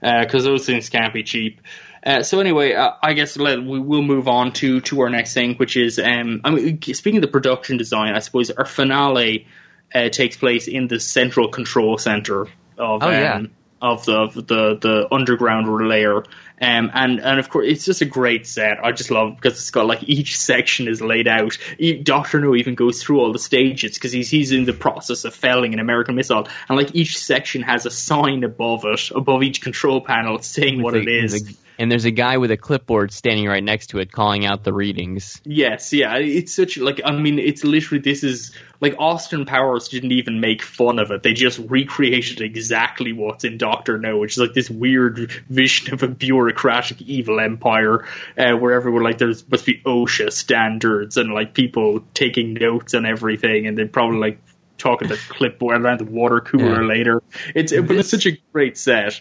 because 0.00 0.44
those 0.44 0.64
things 0.66 0.88
can't 0.88 1.12
be 1.12 1.22
cheap. 1.22 1.60
Uh, 2.04 2.22
so 2.22 2.40
anyway, 2.40 2.72
uh, 2.74 2.92
I 3.02 3.12
guess 3.14 3.36
let, 3.36 3.62
we 3.62 3.78
will 3.78 4.02
move 4.02 4.26
on 4.28 4.52
to 4.54 4.80
to 4.82 5.00
our 5.02 5.10
next 5.10 5.34
thing, 5.34 5.54
which 5.56 5.76
is 5.76 5.98
um, 5.98 6.40
I 6.44 6.50
mean, 6.50 6.80
speaking 6.82 7.16
of 7.18 7.22
the 7.22 7.28
production 7.28 7.76
design, 7.76 8.14
I 8.14 8.18
suppose 8.20 8.50
our 8.50 8.64
finale 8.66 9.46
uh, 9.94 10.08
takes 10.08 10.36
place 10.36 10.66
in 10.68 10.88
the 10.88 10.98
central 10.98 11.48
control 11.48 11.98
center 11.98 12.42
of 12.42 13.02
Oh, 13.02 13.10
yeah. 13.10 13.34
um, 13.34 13.50
of 13.82 14.04
the 14.06 14.16
of 14.18 14.34
the 14.34 14.78
the 14.80 15.08
underground 15.12 15.68
lair. 15.88 16.24
Um, 16.60 16.90
and 16.94 17.20
and 17.20 17.40
of 17.40 17.50
course 17.50 17.66
it's 17.68 17.84
just 17.84 18.00
a 18.00 18.04
great 18.04 18.46
set. 18.46 18.78
I 18.82 18.92
just 18.92 19.10
love 19.10 19.30
it 19.32 19.36
because 19.36 19.54
it's 19.54 19.70
got 19.70 19.86
like 19.86 20.04
each 20.04 20.38
section 20.38 20.86
is 20.86 21.00
laid 21.02 21.26
out. 21.26 21.58
E- 21.78 21.94
Doctor 22.00 22.40
No 22.40 22.54
even 22.54 22.76
goes 22.76 23.02
through 23.02 23.20
all 23.20 23.32
the 23.32 23.40
stages 23.40 23.94
because 23.94 24.12
he's 24.12 24.30
he's 24.30 24.52
in 24.52 24.64
the 24.64 24.72
process 24.72 25.24
of 25.24 25.34
felling 25.34 25.72
an 25.74 25.80
American 25.80 26.14
missile, 26.14 26.46
and 26.68 26.78
like 26.78 26.94
each 26.94 27.18
section 27.18 27.62
has 27.62 27.86
a 27.86 27.90
sign 27.90 28.44
above 28.44 28.84
it, 28.84 29.10
above 29.10 29.42
each 29.42 29.62
control 29.62 30.00
panel, 30.00 30.40
saying 30.42 30.80
what 30.80 30.94
it 30.94 31.08
is. 31.08 31.42
a- 31.42 31.54
and 31.78 31.90
there's 31.90 32.04
a 32.04 32.10
guy 32.10 32.36
with 32.38 32.50
a 32.50 32.56
clipboard 32.56 33.12
standing 33.12 33.46
right 33.46 33.62
next 33.62 33.88
to 33.88 33.98
it 33.98 34.12
calling 34.12 34.44
out 34.46 34.64
the 34.64 34.72
readings. 34.72 35.40
Yes, 35.44 35.92
yeah, 35.92 36.16
it's 36.16 36.54
such 36.54 36.78
like 36.78 37.00
I 37.04 37.12
mean, 37.12 37.38
it's 37.38 37.64
literally 37.64 38.00
this 38.00 38.22
is 38.24 38.52
like 38.80 38.94
Austin 38.98 39.46
Powers 39.46 39.88
didn't 39.88 40.12
even 40.12 40.40
make 40.40 40.62
fun 40.62 40.98
of 40.98 41.10
it. 41.10 41.22
They 41.22 41.32
just 41.32 41.58
recreated 41.58 42.40
exactly 42.40 43.12
what's 43.12 43.44
in 43.44 43.58
Doctor 43.58 43.98
No, 43.98 44.18
which 44.18 44.32
is 44.32 44.38
like 44.38 44.52
this 44.54 44.68
weird 44.70 45.30
vision 45.48 45.94
of 45.94 46.02
a 46.02 46.08
bureaucratic 46.08 47.00
evil 47.02 47.40
empire 47.40 48.06
uh, 48.36 48.52
where 48.56 48.74
everyone 48.74 49.02
like 49.02 49.18
there's 49.18 49.48
must 49.48 49.66
be 49.66 49.80
OSHA 49.84 50.32
standards 50.32 51.16
and 51.16 51.32
like 51.32 51.54
people 51.54 52.04
taking 52.14 52.54
notes 52.54 52.94
and 52.94 53.06
everything, 53.06 53.66
and 53.66 53.76
they're 53.78 53.88
probably 53.88 54.18
like 54.18 54.38
talking 54.76 55.08
to 55.08 55.16
clipboard 55.28 55.80
around 55.80 56.00
the 56.00 56.04
water 56.04 56.40
cooler 56.40 56.82
Yeah. 56.82 56.88
later. 56.88 57.22
It's 57.54 57.72
but 57.72 57.92
it's 57.92 58.10
such 58.10 58.26
a 58.26 58.32
great 58.52 58.76
set. 58.76 59.20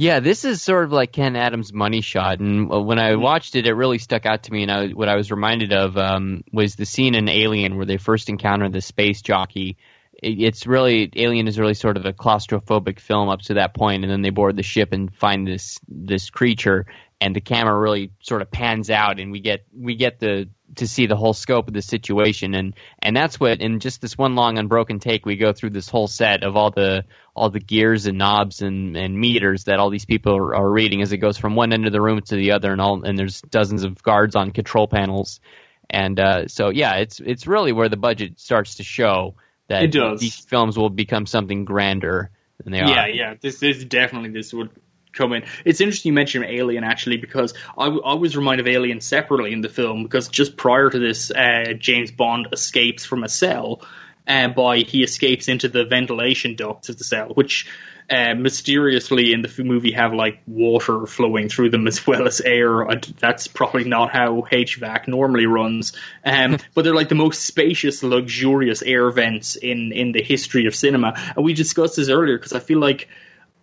Yeah, 0.00 0.20
this 0.20 0.44
is 0.44 0.62
sort 0.62 0.84
of 0.84 0.92
like 0.92 1.10
Ken 1.10 1.34
Adams' 1.34 1.72
Money 1.72 2.02
Shot, 2.02 2.38
and 2.38 2.72
uh, 2.72 2.80
when 2.80 3.00
I 3.00 3.10
Mm-hmm. 3.14 3.20
watched 3.20 3.56
it, 3.56 3.66
it 3.66 3.72
really 3.74 3.98
stuck 3.98 4.26
out 4.26 4.44
to 4.44 4.52
me. 4.52 4.62
And 4.62 4.70
I, 4.70 4.88
what 4.90 5.08
I 5.08 5.16
was 5.16 5.32
reminded 5.32 5.72
of 5.72 5.98
um, 5.98 6.44
was 6.52 6.76
the 6.76 6.86
scene 6.86 7.16
in 7.16 7.28
Alien 7.28 7.76
where 7.76 7.84
they 7.84 7.96
first 7.96 8.28
encounter 8.28 8.68
the 8.68 8.80
space 8.80 9.22
jockey. 9.22 9.76
It- 10.22 10.40
It's 10.40 10.68
really 10.68 11.10
Alien 11.16 11.48
is 11.48 11.58
really 11.58 11.74
sort 11.74 11.96
of 11.96 12.06
a 12.06 12.12
claustrophobic 12.12 13.00
film 13.00 13.28
up 13.28 13.40
to 13.42 13.54
that 13.54 13.74
point, 13.74 14.04
and 14.04 14.12
then 14.12 14.22
they 14.22 14.30
board 14.30 14.54
the 14.54 14.62
ship 14.62 14.92
and 14.92 15.12
find 15.12 15.48
this 15.48 15.80
this 15.88 16.30
creature, 16.30 16.86
and 17.20 17.34
the 17.34 17.40
camera 17.40 17.76
really 17.76 18.12
sort 18.22 18.42
of 18.42 18.52
pans 18.52 18.90
out, 18.90 19.18
and 19.18 19.32
we 19.32 19.40
get 19.40 19.66
we 19.76 19.96
get 19.96 20.20
the 20.20 20.48
to 20.76 20.86
see 20.86 21.06
the 21.06 21.16
whole 21.16 21.32
scope 21.32 21.68
of 21.68 21.74
the 21.74 21.82
situation, 21.82 22.54
and 22.54 22.74
and 23.00 23.16
that's 23.16 23.40
what 23.40 23.60
in 23.60 23.80
just 23.80 24.00
this 24.00 24.16
one 24.16 24.34
long 24.34 24.58
unbroken 24.58 24.98
take, 24.98 25.26
we 25.26 25.36
go 25.36 25.52
through 25.52 25.70
this 25.70 25.88
whole 25.88 26.08
set 26.08 26.44
of 26.44 26.56
all 26.56 26.70
the 26.70 27.04
all 27.34 27.50
the 27.50 27.60
gears 27.60 28.06
and 28.06 28.18
knobs 28.18 28.62
and, 28.62 28.96
and 28.96 29.18
meters 29.18 29.64
that 29.64 29.78
all 29.78 29.90
these 29.90 30.04
people 30.04 30.36
are, 30.36 30.54
are 30.54 30.70
reading 30.70 31.02
as 31.02 31.12
it 31.12 31.18
goes 31.18 31.38
from 31.38 31.54
one 31.54 31.72
end 31.72 31.86
of 31.86 31.92
the 31.92 32.00
room 32.00 32.20
to 32.20 32.36
the 32.36 32.52
other, 32.52 32.72
and 32.72 32.80
all 32.80 33.04
and 33.04 33.18
there's 33.18 33.40
dozens 33.42 33.84
of 33.84 34.02
guards 34.02 34.36
on 34.36 34.50
control 34.50 34.86
panels, 34.88 35.40
and 35.88 36.18
uh, 36.20 36.48
so 36.48 36.70
yeah, 36.70 36.96
it's 36.96 37.20
it's 37.20 37.46
really 37.46 37.72
where 37.72 37.88
the 37.88 37.96
budget 37.96 38.38
starts 38.38 38.76
to 38.76 38.84
show 38.84 39.34
that 39.68 39.92
these 40.18 40.36
films 40.36 40.78
will 40.78 40.90
become 40.90 41.26
something 41.26 41.64
grander 41.64 42.30
than 42.62 42.72
they 42.72 42.78
Yeah, 42.78 42.84
are. 42.84 43.08
yeah. 43.08 43.14
Yeah. 43.14 43.34
This 43.40 43.62
is 43.62 43.84
definitely 43.84 44.30
this 44.30 44.52
would 44.52 44.70
come 45.18 45.32
in. 45.32 45.44
It's 45.64 45.80
interesting 45.80 46.10
you 46.10 46.14
mentioned 46.14 46.46
Alien 46.46 46.84
actually 46.84 47.18
because 47.18 47.52
I, 47.76 47.84
w- 47.86 48.02
I 48.02 48.14
was 48.14 48.36
reminded 48.36 48.66
of 48.66 48.74
Alien 48.74 49.00
separately 49.00 49.52
in 49.52 49.60
the 49.60 49.68
film 49.68 50.04
because 50.04 50.28
just 50.28 50.56
prior 50.56 50.88
to 50.88 50.98
this, 50.98 51.30
uh, 51.30 51.74
James 51.78 52.10
Bond 52.10 52.48
escapes 52.52 53.04
from 53.04 53.24
a 53.24 53.28
cell. 53.28 53.82
Uh, 54.26 54.48
by 54.48 54.80
he 54.80 55.02
escapes 55.02 55.48
into 55.48 55.68
the 55.68 55.86
ventilation 55.86 56.54
ducts 56.54 56.90
of 56.90 56.98
the 56.98 57.04
cell, 57.04 57.28
which 57.28 57.66
uh, 58.10 58.34
mysteriously 58.34 59.32
in 59.32 59.42
the 59.42 59.64
movie 59.64 59.92
have 59.92 60.12
like 60.12 60.40
water 60.46 61.06
flowing 61.06 61.48
through 61.48 61.70
them 61.70 61.86
as 61.86 62.06
well 62.06 62.26
as 62.26 62.40
air. 62.40 62.86
That's 63.18 63.46
probably 63.48 63.84
not 63.84 64.10
how 64.10 64.46
HVAC 64.50 65.08
normally 65.08 65.46
runs, 65.46 65.92
um, 66.24 66.58
but 66.74 66.82
they're 66.82 66.94
like 66.94 67.08
the 67.08 67.14
most 67.14 67.42
spacious, 67.42 68.02
luxurious 68.02 68.82
air 68.82 69.10
vents 69.10 69.56
in 69.56 69.92
in 69.92 70.12
the 70.12 70.22
history 70.22 70.66
of 70.66 70.74
cinema. 70.74 71.14
And 71.36 71.44
we 71.44 71.54
discussed 71.54 71.96
this 71.96 72.08
earlier 72.08 72.38
because 72.38 72.52
I 72.52 72.60
feel 72.60 72.78
like 72.78 73.08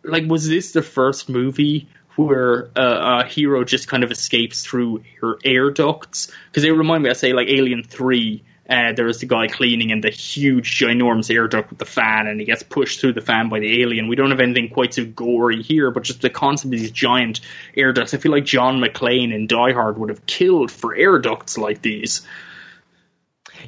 like 0.08 0.26
was 0.28 0.48
this 0.48 0.72
the 0.72 0.82
first 0.82 1.30
movie 1.30 1.88
where 2.16 2.70
uh, 2.76 3.24
a 3.24 3.28
hero 3.28 3.64
just 3.64 3.88
kind 3.88 4.04
of 4.04 4.12
escapes 4.12 4.64
through 4.64 5.04
air, 5.22 5.36
air 5.44 5.72
ducts? 5.72 6.32
Because 6.48 6.64
they 6.64 6.72
remind 6.72 7.04
me, 7.04 7.10
I 7.10 7.14
say 7.14 7.34
like 7.34 7.48
Alien 7.50 7.84
Three. 7.84 8.44
Uh, 8.68 8.94
there 8.94 9.06
was 9.06 9.20
the 9.20 9.28
guy 9.28 9.46
cleaning 9.48 9.92
in 9.92 10.02
the 10.02 10.10
huge, 10.10 10.80
ginormous 10.80 11.32
air 11.32 11.48
duct 11.48 11.70
with 11.70 11.78
the 11.78 11.86
fan, 11.86 12.26
and 12.26 12.40
he 12.40 12.48
gets 12.48 12.64
pushed 12.64 13.00
through 13.00 13.14
the 13.14 13.22
fan 13.22 13.48
by 13.48 13.60
the 13.60 13.84
alien. 13.84 14.08
We 14.08 14.16
don't 14.16 14.32
have 14.32 14.40
anything 14.40 14.70
quite 14.70 14.96
so 14.96 15.06
gory 15.06 15.62
here, 15.62 15.92
but 15.92 16.02
just 16.02 16.22
the 16.22 16.32
concept 16.32 16.74
of 16.74 16.80
these 16.80 16.90
giant 16.90 17.42
air 17.78 17.94
ducts. 17.94 18.16
I 18.16 18.18
feel 18.18 18.32
like 18.32 18.44
John 18.44 18.82
McClane 18.82 19.32
in 19.32 19.46
Die 19.46 19.74
Hard 19.74 20.00
would 20.00 20.10
have 20.10 20.26
killed 20.26 20.72
for 20.72 20.96
air 20.96 21.20
ducts 21.20 21.60
like 21.60 21.84
these. 21.84 22.26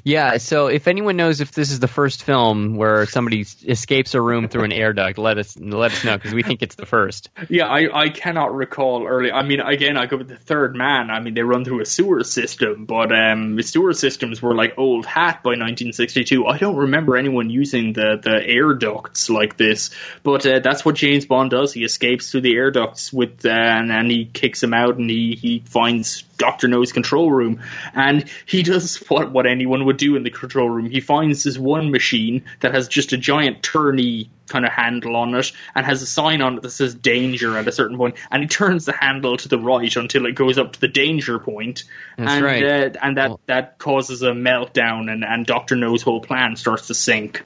Yeah, 0.04 0.38
so 0.38 0.68
if 0.68 0.88
anyone 0.88 1.18
knows 1.18 1.42
if 1.42 1.52
this 1.52 1.72
is 1.72 1.80
the 1.80 1.88
first 1.88 2.24
film 2.24 2.76
where 2.76 3.06
somebody 3.06 3.42
escapes 3.42 4.14
a 4.14 4.22
room 4.22 4.48
through 4.48 4.64
an 4.64 4.72
air 4.72 4.94
duct, 4.94 5.18
let 5.18 5.38
us 5.38 5.58
let 5.58 5.92
us 5.92 6.04
know 6.04 6.18
because 6.18 6.34
we 6.34 6.44
think 6.44 6.62
it's 6.62 6.76
the 6.76 6.86
first. 6.86 7.30
Yeah, 7.50 7.66
I, 7.66 8.04
I 8.06 8.10
cannot 8.10 8.56
recall 8.56 9.06
early. 9.08 9.32
I 9.32 9.44
mean, 9.44 9.60
again, 9.60 9.98
I 9.98 10.06
go 10.06 10.18
with 10.18 10.28
the 10.28 10.38
third 10.38 10.76
man. 10.76 11.10
I 11.10 11.20
mean, 11.20 11.34
they 11.34 11.42
run 11.42 11.66
through 11.66 11.82
a 11.82 11.86
sewer 11.86 12.24
system, 12.24 12.86
but 12.86 13.12
um, 13.12 13.56
the 13.56 13.64
sewer 13.64 13.94
systems 13.94 14.42
were 14.42 14.56
like 14.56 14.76
old 14.78 15.06
hat 15.06 15.44
by 15.44 15.52
1962. 15.52 16.46
I 16.46 16.58
don't 16.58 16.76
remember 16.76 17.18
anyone 17.18 17.50
using 17.50 17.94
the, 17.94 18.20
the 18.22 18.42
air 18.46 18.74
ducts 18.74 19.30
like 19.30 19.58
this, 19.58 19.92
but 20.24 20.46
uh, 20.46 20.60
that's 20.60 20.86
what 20.86 20.96
James 20.96 21.26
Bond 21.26 21.52
does. 21.52 21.74
He 21.74 21.84
escapes 21.84 22.32
through 22.32 22.42
the 22.42 22.56
air 22.56 22.72
ducts 22.72 23.12
with, 23.12 23.46
uh, 23.46 23.50
and, 23.50 23.92
and 23.92 24.12
he 24.12 24.26
kicks 24.26 24.62
him 24.62 24.74
out, 24.74 24.98
and 24.98 25.10
he, 25.10 25.38
he 25.40 25.60
finds 25.66 26.24
Doctor 26.38 26.68
No's 26.68 26.92
control 26.92 27.32
room, 27.32 27.62
and 27.94 28.26
he 28.46 28.64
does 28.64 28.98
what 29.10 29.32
what 29.32 29.48
anyone 29.48 29.86
would 29.88 29.98
do 29.98 30.16
in 30.16 30.24
the 30.24 30.30
control 30.30 30.70
room. 30.70 30.90
He 30.90 31.00
finds 31.02 31.44
this 31.44 31.58
one 31.58 31.90
machine 31.92 32.44
that 32.60 32.74
has 32.74 32.88
just 32.88 33.12
a 33.14 33.18
giant 33.18 33.64
turny 33.64 34.30
kind 34.48 34.66
of 34.66 34.72
handle 34.72 35.16
on 35.18 35.34
it 35.36 35.52
and 35.76 35.86
has 35.86 36.02
a 36.02 36.06
sign 36.06 36.42
on 36.42 36.56
it 36.58 36.62
that 36.62 36.70
says 36.70 36.96
danger 36.96 37.58
at 37.58 37.68
a 37.68 37.72
certain 37.72 37.98
point 37.98 38.16
and 38.32 38.42
he 38.42 38.48
turns 38.48 38.86
the 38.86 38.94
handle 38.94 39.36
to 39.36 39.50
the 39.50 39.60
right 39.60 39.94
until 39.98 40.26
it 40.26 40.36
goes 40.36 40.58
up 40.58 40.72
to 40.72 40.80
the 40.80 40.88
danger 40.88 41.38
point 41.38 41.84
That's 42.18 42.32
and 42.32 42.46
right. 42.46 42.64
uh, 42.64 42.90
and 43.02 43.18
that 43.18 43.30
Well- 43.30 43.40
that 43.48 43.78
causes 43.78 44.22
a 44.22 44.32
meltdown 44.32 45.12
and 45.12 45.26
and 45.26 45.46
Dr. 45.46 45.76
No's 45.76 46.02
whole 46.02 46.22
plan 46.22 46.56
starts 46.56 46.88
to 46.88 46.94
sink 46.94 47.44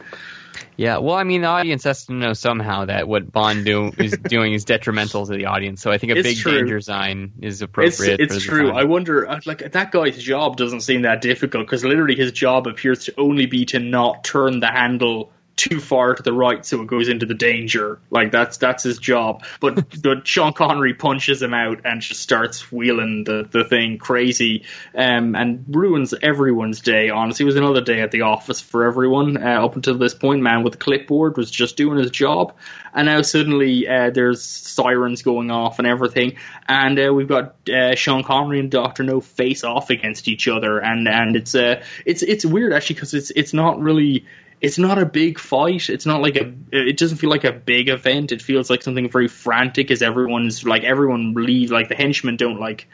Yeah, 0.78 0.98
well, 0.98 1.16
I 1.16 1.24
mean, 1.24 1.42
the 1.42 1.48
audience 1.48 1.84
has 1.84 2.06
to 2.06 2.14
know 2.14 2.34
somehow 2.34 2.86
that 2.86 3.08
what 3.08 3.32
Bond 3.32 3.66
do, 3.66 3.92
is 3.98 4.12
doing 4.24 4.54
is 4.54 4.66
detrimental 4.66 5.26
to 5.26 5.34
the 5.34 5.46
audience. 5.46 5.82
So 5.82 5.92
I 5.92 5.98
think 5.98 6.14
a 6.14 6.18
It's 6.18 6.28
big 6.28 6.38
true. 6.38 6.60
danger 6.60 6.82
sign 6.82 7.34
is 7.42 7.62
appropriate. 7.62 8.20
it's 8.20 8.34
for 8.34 8.40
the 8.40 8.46
true 8.46 8.68
time. 8.70 8.78
I 8.78 8.84
wonder 8.86 9.28
uh, 9.30 9.40
like 9.46 9.72
that 9.72 9.92
guy's 9.92 10.18
job 10.18 10.58
doesn't 10.58 10.82
seem 10.82 11.04
that 11.04 11.22
difficult 11.22 11.66
because 11.66 11.84
literally 11.84 12.16
his 12.16 12.32
job 12.32 12.68
appears 12.68 13.06
to 13.06 13.14
only 13.18 13.46
be 13.46 13.66
to 13.66 13.80
not 13.80 14.24
turn 14.24 14.60
the 14.60 14.68
handle 14.68 15.32
too 15.62 15.80
far 15.80 16.16
to 16.16 16.24
the 16.24 16.34
right 16.34 16.66
so 16.66 16.82
it 16.82 16.88
goes 16.88 17.08
into 17.08 17.28
the 17.28 17.36
danger. 17.36 18.00
Like 18.10 18.32
that's 18.32 18.58
that's 18.58 18.84
his 18.84 18.98
job. 18.98 19.44
But 19.60 20.02
but 20.02 20.28
Sean 20.28 20.54
Connery 20.54 20.96
punches 20.96 21.42
him 21.42 21.54
out 21.54 21.82
and 21.86 22.02
just 22.02 22.22
starts 22.22 22.72
wheeling 22.72 23.26
the, 23.26 23.48
the 23.50 23.64
thing 23.64 24.00
crazy 24.00 24.64
um, 24.96 25.36
and 25.36 25.66
ruins 25.70 26.16
everyone's 26.20 26.82
day. 26.82 27.12
Honestly, 27.12 27.44
it 27.44 27.46
was 27.46 27.58
another 27.58 27.82
day 27.82 28.02
at 28.02 28.10
the 28.10 28.22
office 28.22 28.60
for 28.60 28.86
everyone 28.86 29.38
uh, 29.38 29.64
up 29.64 29.76
until 29.76 30.00
this 30.00 30.16
point. 30.16 30.42
Man 30.42 30.64
with 30.64 30.74
the 30.74 30.80
clipboard 30.80 31.38
was 31.38 31.52
just 31.52 31.78
doing 31.78 32.00
his 32.00 32.10
job, 32.10 32.56
and 32.94 33.06
now 33.06 33.22
suddenly 33.22 33.88
uh, 33.88 34.10
there's 34.10 34.42
sirens 34.42 35.22
going 35.22 35.52
off 35.52 35.78
and 35.78 35.88
everything, 35.88 36.38
and 36.68 37.00
uh, 37.00 37.14
we've 37.14 37.28
got 37.28 37.70
uh, 37.70 37.94
Sean 37.94 38.24
Connery 38.24 38.60
and 38.60 38.72
Doctor 38.72 39.04
No 39.04 39.22
face 39.22 39.64
off 39.64 39.92
against 39.92 40.28
each 40.28 40.48
other, 40.48 40.80
and 40.80 41.08
and 41.08 41.36
it's 41.36 41.54
uh, 41.54 41.84
it's 42.04 42.24
it's 42.24 42.44
weird 42.44 42.74
actually 42.74 42.96
because 42.96 43.14
it's 43.14 43.30
it's 43.30 43.54
not 43.54 43.80
really 43.80 44.26
it's 44.62 44.78
not 44.78 44.98
a 45.00 45.06
big 45.06 45.40
fight. 45.40 45.90
It's 45.90 46.06
not 46.06 46.22
like 46.22 46.36
a. 46.38 46.54
It 46.72 46.98
doesn't 46.98 47.18
feel 47.18 47.30
like 47.32 47.44
a 47.44 47.52
big 47.52 47.90
event. 47.90 48.32
It 48.32 48.42
feels 48.42 48.70
like 48.70 48.84
something 48.84 49.10
very 49.10 49.28
frantic 49.28 49.90
as 49.92 50.02
everyone's 50.02 50.64
like 50.64 50.84
everyone 50.84 51.34
leave. 51.34 51.72
Like 51.72 51.90
the 51.90 51.96
henchmen 51.96 52.38
don't 52.38 52.60
like 52.60 52.88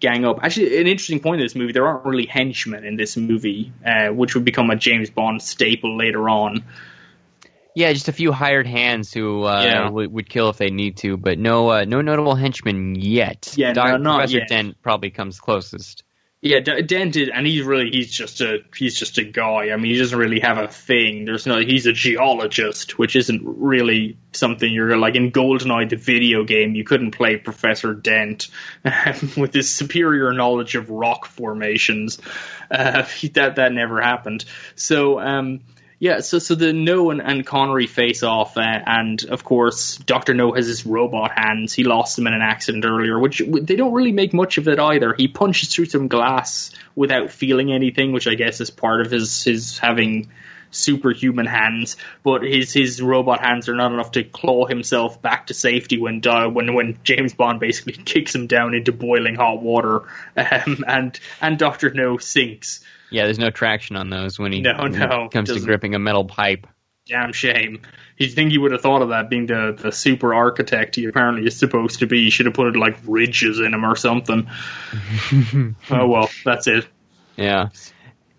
gang 0.00 0.24
up. 0.24 0.40
Actually, 0.42 0.78
an 0.80 0.88
interesting 0.88 1.20
point 1.20 1.40
in 1.40 1.44
this 1.46 1.54
movie: 1.54 1.72
there 1.72 1.86
aren't 1.86 2.04
really 2.04 2.26
henchmen 2.26 2.84
in 2.84 2.96
this 2.96 3.16
movie, 3.16 3.72
uh, 3.86 4.08
which 4.08 4.34
would 4.34 4.44
become 4.44 4.70
a 4.70 4.76
James 4.76 5.10
Bond 5.10 5.40
staple 5.40 5.96
later 5.96 6.28
on. 6.28 6.64
Yeah, 7.74 7.90
just 7.94 8.08
a 8.08 8.12
few 8.12 8.32
hired 8.32 8.66
hands 8.66 9.14
who 9.14 9.44
uh, 9.44 9.62
Yeah. 9.64 9.88
would, 9.88 10.12
would 10.12 10.28
kill 10.28 10.50
if 10.50 10.58
they 10.58 10.68
need 10.68 10.98
to, 10.98 11.16
but 11.16 11.38
no, 11.38 11.70
uh, 11.70 11.84
no 11.86 12.02
notable 12.02 12.34
henchmen 12.34 12.96
yet. 12.96 13.54
Yeah, 13.56 13.72
Doc- 13.72 13.86
no, 13.92 13.96
not 13.96 14.16
Professor 14.16 14.38
yet. 14.40 14.48
Dent 14.48 14.82
probably 14.82 15.08
comes 15.08 15.40
closest. 15.40 16.01
Yeah, 16.44 16.58
D- 16.58 16.82
Dent 16.82 17.14
is, 17.14 17.28
and 17.32 17.46
he's 17.46 17.62
really 17.62 17.88
he's 17.90 18.10
just 18.10 18.40
a 18.40 18.64
he's 18.76 18.98
just 18.98 19.16
a 19.18 19.22
guy. 19.24 19.70
I 19.70 19.76
mean, 19.76 19.92
he 19.92 19.98
doesn't 19.98 20.18
really 20.18 20.40
have 20.40 20.58
a 20.58 20.66
thing. 20.66 21.24
There's 21.24 21.46
no 21.46 21.60
he's 21.60 21.86
a 21.86 21.92
geologist, 21.92 22.98
which 22.98 23.14
isn't 23.14 23.42
really 23.44 24.18
something 24.32 24.70
you're 24.72 24.96
like 24.98 25.14
in 25.14 25.30
Goldeneye, 25.30 25.88
the 25.88 25.94
video 25.96 26.42
game. 26.42 26.74
You 26.74 26.82
couldn't 26.82 27.12
play 27.12 27.36
Professor 27.36 27.94
Dent 27.94 28.48
with 29.36 29.54
his 29.54 29.70
superior 29.70 30.32
knowledge 30.32 30.74
of 30.74 30.90
rock 30.90 31.26
formations. 31.26 32.18
Uh, 32.68 33.06
that 33.34 33.56
that 33.56 33.72
never 33.72 34.00
happened. 34.00 34.44
So. 34.74 35.20
um 35.20 35.60
yeah, 36.02 36.18
so 36.18 36.40
so 36.40 36.56
the 36.56 36.72
No 36.72 37.10
and, 37.10 37.22
and 37.22 37.46
Connery 37.46 37.86
face 37.86 38.24
off, 38.24 38.56
uh, 38.56 38.60
and 38.60 39.24
of 39.26 39.44
course 39.44 39.98
Doctor 39.98 40.34
No 40.34 40.50
has 40.52 40.66
his 40.66 40.84
robot 40.84 41.30
hands. 41.30 41.72
He 41.72 41.84
lost 41.84 42.16
them 42.16 42.26
in 42.26 42.34
an 42.34 42.42
accident 42.42 42.84
earlier, 42.84 43.20
which 43.20 43.38
they 43.38 43.76
don't 43.76 43.92
really 43.92 44.10
make 44.10 44.34
much 44.34 44.58
of 44.58 44.66
it 44.66 44.80
either. 44.80 45.14
He 45.16 45.28
punches 45.28 45.68
through 45.68 45.84
some 45.84 46.08
glass 46.08 46.72
without 46.96 47.30
feeling 47.30 47.72
anything, 47.72 48.10
which 48.10 48.26
I 48.26 48.34
guess 48.34 48.60
is 48.60 48.68
part 48.68 49.00
of 49.00 49.12
his 49.12 49.44
his 49.44 49.78
having 49.78 50.32
superhuman 50.72 51.46
hands. 51.46 51.96
But 52.24 52.42
his 52.42 52.72
his 52.72 53.00
robot 53.00 53.40
hands 53.40 53.68
are 53.68 53.76
not 53.76 53.92
enough 53.92 54.10
to 54.12 54.24
claw 54.24 54.66
himself 54.66 55.22
back 55.22 55.46
to 55.46 55.54
safety 55.54 56.00
when 56.00 56.20
uh, 56.26 56.48
when 56.48 56.74
when 56.74 56.98
James 57.04 57.32
Bond 57.32 57.60
basically 57.60 57.92
kicks 58.04 58.34
him 58.34 58.48
down 58.48 58.74
into 58.74 58.90
boiling 58.90 59.36
hot 59.36 59.62
water, 59.62 60.02
um, 60.36 60.84
and 60.88 61.20
and 61.40 61.58
Doctor 61.60 61.90
No 61.90 62.18
sinks. 62.18 62.82
Yeah, 63.12 63.24
there's 63.24 63.38
no 63.38 63.50
traction 63.50 63.96
on 63.96 64.10
those 64.10 64.38
when 64.38 64.52
he, 64.52 64.60
No, 64.60 64.76
when 64.78 64.92
he 64.92 64.98
no, 64.98 65.28
comes 65.28 65.52
to 65.52 65.60
gripping 65.60 65.94
a 65.94 65.98
metal 65.98 66.24
pipe. 66.24 66.66
damn 67.06 67.32
shame. 67.32 67.82
You'd 68.16 68.32
think 68.34 68.52
you 68.52 68.60
would 68.60 68.72
have 68.72 68.80
thought 68.82 69.02
of 69.02 69.08
that, 69.08 69.28
being 69.30 69.46
the, 69.46 69.76
the 69.80 69.90
super 69.92 70.32
architect 70.34 70.96
he 70.96 71.06
apparently 71.06 71.46
is 71.46 71.56
supposed 71.56 71.98
to 72.00 72.06
be. 72.06 72.20
You 72.20 72.30
should 72.30 72.46
have 72.46 72.54
put 72.54 72.76
like 72.76 72.96
ridges 73.06 73.58
in 73.58 73.74
him 73.74 73.84
or 73.84 73.96
something. 73.96 74.48
oh 75.90 76.06
well, 76.06 76.30
that's 76.44 76.66
it. 76.66 76.86
Yeah. 77.36 77.68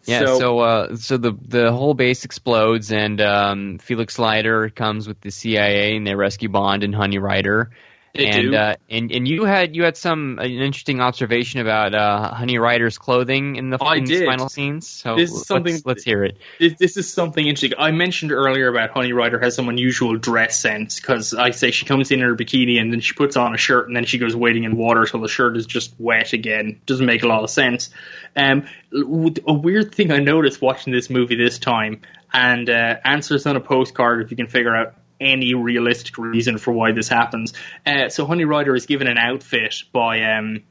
Yeah, 0.05 0.19
So- 0.25 0.39
so 0.39 0.59
uh, 0.59 0.95
so 0.97 1.17
the 1.17 1.31
the 1.47 1.71
whole 1.71 1.93
base 1.93 2.25
explodes 2.25 2.91
and 2.91 3.19
um, 3.21 3.77
Felix 3.79 4.19
Leiter 4.19 4.69
comes 4.69 5.07
with 5.07 5.21
the 5.21 5.31
CIA 5.31 5.95
and 5.95 6.05
they 6.05 6.15
rescue 6.15 6.49
Bond 6.49 6.83
and 6.83 6.93
Honey 6.93 7.19
Rider. 7.19 7.71
They 8.13 8.27
and. 8.27 8.53
Uh, 8.53 8.75
and 8.91 9.11
and 9.11 9.27
you 9.27 9.43
had 9.45 9.75
you 9.75 9.83
had 9.83 9.97
some 9.97 10.37
an 10.37 10.51
interesting 10.51 11.01
observation 11.01 11.61
about 11.61 11.95
uh, 11.95 12.31
Honey 12.31 12.59
Rider's 12.59 12.99
clothing 12.99 13.55
in 13.55 13.71
the, 13.71 13.77
I 13.81 13.95
in 13.95 14.03
these 14.05 14.19
did. 14.19 14.27
final 14.27 14.49
scenes. 14.49 14.87
So 14.87 15.15
This 15.15 15.31
is 15.31 15.35
let's, 15.37 15.47
something- 15.47 15.81
let's 15.83 16.03
hear 16.03 16.23
it. 16.23 16.37
This, 16.59 16.73
this 16.77 16.97
is 16.97 17.11
something 17.11 17.45
interesting. 17.47 17.77
I 17.79 17.89
mentioned 17.89 18.31
earlier 18.31 18.67
about 18.67 18.91
Honey 18.91 19.13
Rider 19.13 19.39
has 19.39 19.55
some 19.55 19.67
unusual 19.67 20.15
dress 20.17 20.59
sense 20.59 20.99
because 20.99 21.33
I 21.33 21.49
say 21.51 21.71
she 21.71 21.85
comes 21.87 22.11
in 22.11 22.19
in 22.19 22.25
her 22.27 22.35
bikini 22.35 22.79
and 22.79 22.93
then 22.93 22.99
she 22.99 23.13
puts 23.13 23.35
on 23.35 23.55
a 23.55 23.57
shirt 23.57 23.87
and 23.87 23.97
then 23.97 24.05
she 24.05 24.19
goes 24.19 24.35
wading 24.35 24.63
in 24.65 24.77
water 24.77 25.05
till 25.05 25.21
the 25.21 25.27
shirt 25.27 25.57
is 25.57 25.65
just 25.65 25.93
wet 25.97 26.33
again. 26.33 26.79
Doesn't 26.85 27.07
make 27.07 27.23
a 27.23 27.27
lot 27.27 27.43
of 27.43 27.49
sense. 27.49 27.89
Um, 28.35 28.67
a 28.93 29.53
weird 29.53 29.95
thing 29.95 30.11
I 30.11 30.17
noticed 30.19 30.61
watching 30.61 30.93
this 30.93 31.09
movie 31.09 31.35
this 31.35 31.57
time, 31.57 32.01
and 32.31 32.69
uh, 32.69 32.97
answers 33.03 33.47
on 33.47 33.55
a 33.55 33.59
postcard 33.59 34.21
if 34.21 34.29
you 34.29 34.37
can 34.37 34.47
figure 34.47 34.75
out 34.75 34.93
any 35.23 35.53
realistic 35.53 36.17
reason 36.17 36.57
for 36.57 36.71
why 36.73 36.91
this 36.91 37.07
happens. 37.07 37.53
Uh, 37.85 38.09
so 38.09 38.25
Honey 38.25 38.45
Rider 38.45 38.75
is 38.75 38.85
given 38.85 39.07
an 39.07 39.17
outfit 39.17 39.75
by 39.91 40.21
um, 40.37 40.63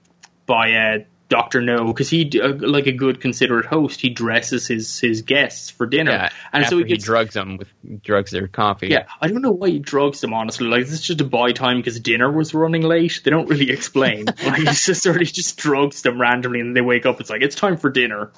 by 0.47 0.73
uh, 0.73 0.99
Doctor 1.29 1.63
No 1.63 1.87
because 1.87 2.11
he, 2.11 2.31
uh, 2.39 2.53
like 2.61 2.87
a 2.87 2.93
good 2.93 3.21
considerate 3.23 3.65
host, 3.65 4.01
he 4.03 4.11
dresses 4.11 4.67
his 4.67 4.99
his 5.01 5.23
guests 5.23 5.71
for 5.71 5.87
dinner, 5.87 6.11
Yeah, 6.13 6.29
and 6.53 6.67
so 6.67 6.77
he 6.79 6.85
he 6.85 6.97
drugs 6.99 7.33
them 7.33 7.57
with 7.57 7.69
drugs 8.03 8.33
their 8.33 8.49
coffee. 8.49 8.89
yeah, 8.89 9.07
I 9.19 9.29
don't 9.29 9.41
know 9.41 9.53
why 9.53 9.71
he 9.71 9.79
drugs 9.79 10.21
them. 10.21 10.35
Honestly, 10.35 10.67
like 10.67 10.83
this 10.83 10.93
is 10.93 11.01
just 11.01 11.21
to 11.21 11.25
buy 11.25 11.53
time 11.53 11.79
because 11.79 11.99
dinner 12.01 12.31
was 12.31 12.53
running 12.53 12.83
late. 12.83 13.23
They 13.25 13.31
don't 13.31 13.49
really 13.49 13.71
explain. 13.79 14.27
like 14.27 14.57
he's 14.61 14.85
just 14.85 15.03
sort 15.03 15.23
of 15.23 15.33
just 15.33 15.57
drugs 15.57 16.03
them 16.03 16.21
randomly, 16.21 16.61
and 16.61 16.77
they 16.77 16.83
wake 16.83 17.07
up. 17.07 17.19
It's 17.21 17.31
like 17.31 17.41
it's 17.43 17.57
time 17.57 17.79
for 17.79 17.89
dinner. 17.89 18.31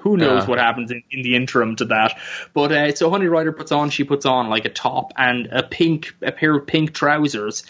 Who 0.00 0.16
knows 0.16 0.46
what 0.46 0.58
happens 0.58 0.90
in, 0.90 1.02
in 1.10 1.22
the 1.22 1.34
interim 1.34 1.76
to 1.76 1.86
that? 1.86 2.18
But 2.54 2.72
uh, 2.72 2.94
so 2.94 3.10
Honey 3.10 3.26
Rider 3.26 3.52
puts 3.52 3.72
on, 3.72 3.90
she 3.90 4.04
puts 4.04 4.26
on 4.26 4.48
like 4.48 4.64
a 4.64 4.70
top 4.70 5.12
and 5.16 5.46
a 5.46 5.62
pink, 5.62 6.14
a 6.22 6.32
pair 6.32 6.56
of 6.56 6.66
pink 6.66 6.94
trousers, 6.94 7.64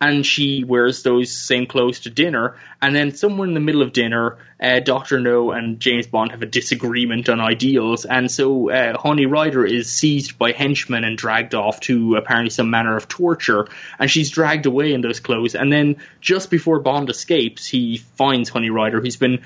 and 0.00 0.26
she 0.26 0.64
wears 0.64 1.02
those 1.02 1.30
same 1.30 1.66
clothes 1.66 2.00
to 2.00 2.10
dinner. 2.10 2.56
And 2.82 2.94
then 2.94 3.14
somewhere 3.14 3.46
in 3.46 3.54
the 3.54 3.60
middle 3.60 3.82
of 3.82 3.92
dinner, 3.92 4.38
uh, 4.60 4.80
Doctor 4.80 5.20
No 5.20 5.52
and 5.52 5.80
James 5.80 6.06
Bond 6.06 6.32
have 6.32 6.42
a 6.42 6.46
disagreement 6.46 7.28
on 7.28 7.40
ideals, 7.40 8.04
and 8.04 8.30
so 8.30 8.70
uh, 8.70 8.98
Honey 8.98 9.26
Rider 9.26 9.64
is 9.64 9.90
seized 9.90 10.38
by 10.38 10.52
henchmen 10.52 11.04
and 11.04 11.16
dragged 11.16 11.54
off 11.54 11.80
to 11.80 12.16
apparently 12.16 12.50
some 12.50 12.70
manner 12.70 12.96
of 12.96 13.08
torture, 13.08 13.66
and 13.98 14.10
she's 14.10 14.30
dragged 14.30 14.66
away 14.66 14.92
in 14.92 15.00
those 15.00 15.20
clothes. 15.20 15.54
And 15.54 15.72
then 15.72 15.96
just 16.20 16.50
before 16.50 16.80
Bond 16.80 17.08
escapes, 17.10 17.66
he 17.66 17.98
finds 17.98 18.48
Honey 18.48 18.70
Rider, 18.70 19.00
who's 19.00 19.16
been 19.16 19.42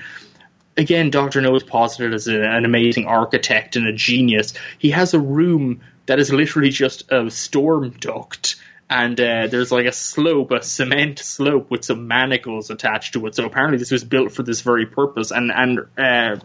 again, 0.79 1.09
Doctor 1.09 1.41
No 1.41 1.55
is 1.55 1.63
posited 1.63 2.13
as 2.13 2.27
a, 2.27 2.41
an 2.41 2.65
amazing 2.65 3.05
architect 3.05 3.75
and 3.75 3.87
a 3.87 3.93
genius. 3.93 4.53
He 4.79 4.91
has 4.91 5.13
a 5.13 5.19
room 5.19 5.81
that 6.05 6.19
is 6.19 6.31
literally 6.31 6.69
just 6.69 7.11
a 7.11 7.29
storm 7.29 7.91
duct. 7.99 8.55
And 8.89 9.19
uh, 9.19 9.45
there's 9.47 9.71
like 9.71 9.85
a 9.85 9.91
slope, 9.91 10.49
a 10.49 10.63
cement 10.63 11.19
slope 11.19 11.69
with 11.69 11.85
some 11.85 12.07
manacles 12.07 12.71
attached 12.71 13.13
to 13.13 13.27
it. 13.27 13.35
So 13.35 13.45
apparently 13.45 13.77
this 13.77 13.91
was 13.91 14.03
built 14.03 14.31
for 14.31 14.41
this 14.41 14.61
very 14.61 14.87
purpose. 14.87 15.29
And 15.29 15.51
and 15.51 15.79
uh, 15.95 16.37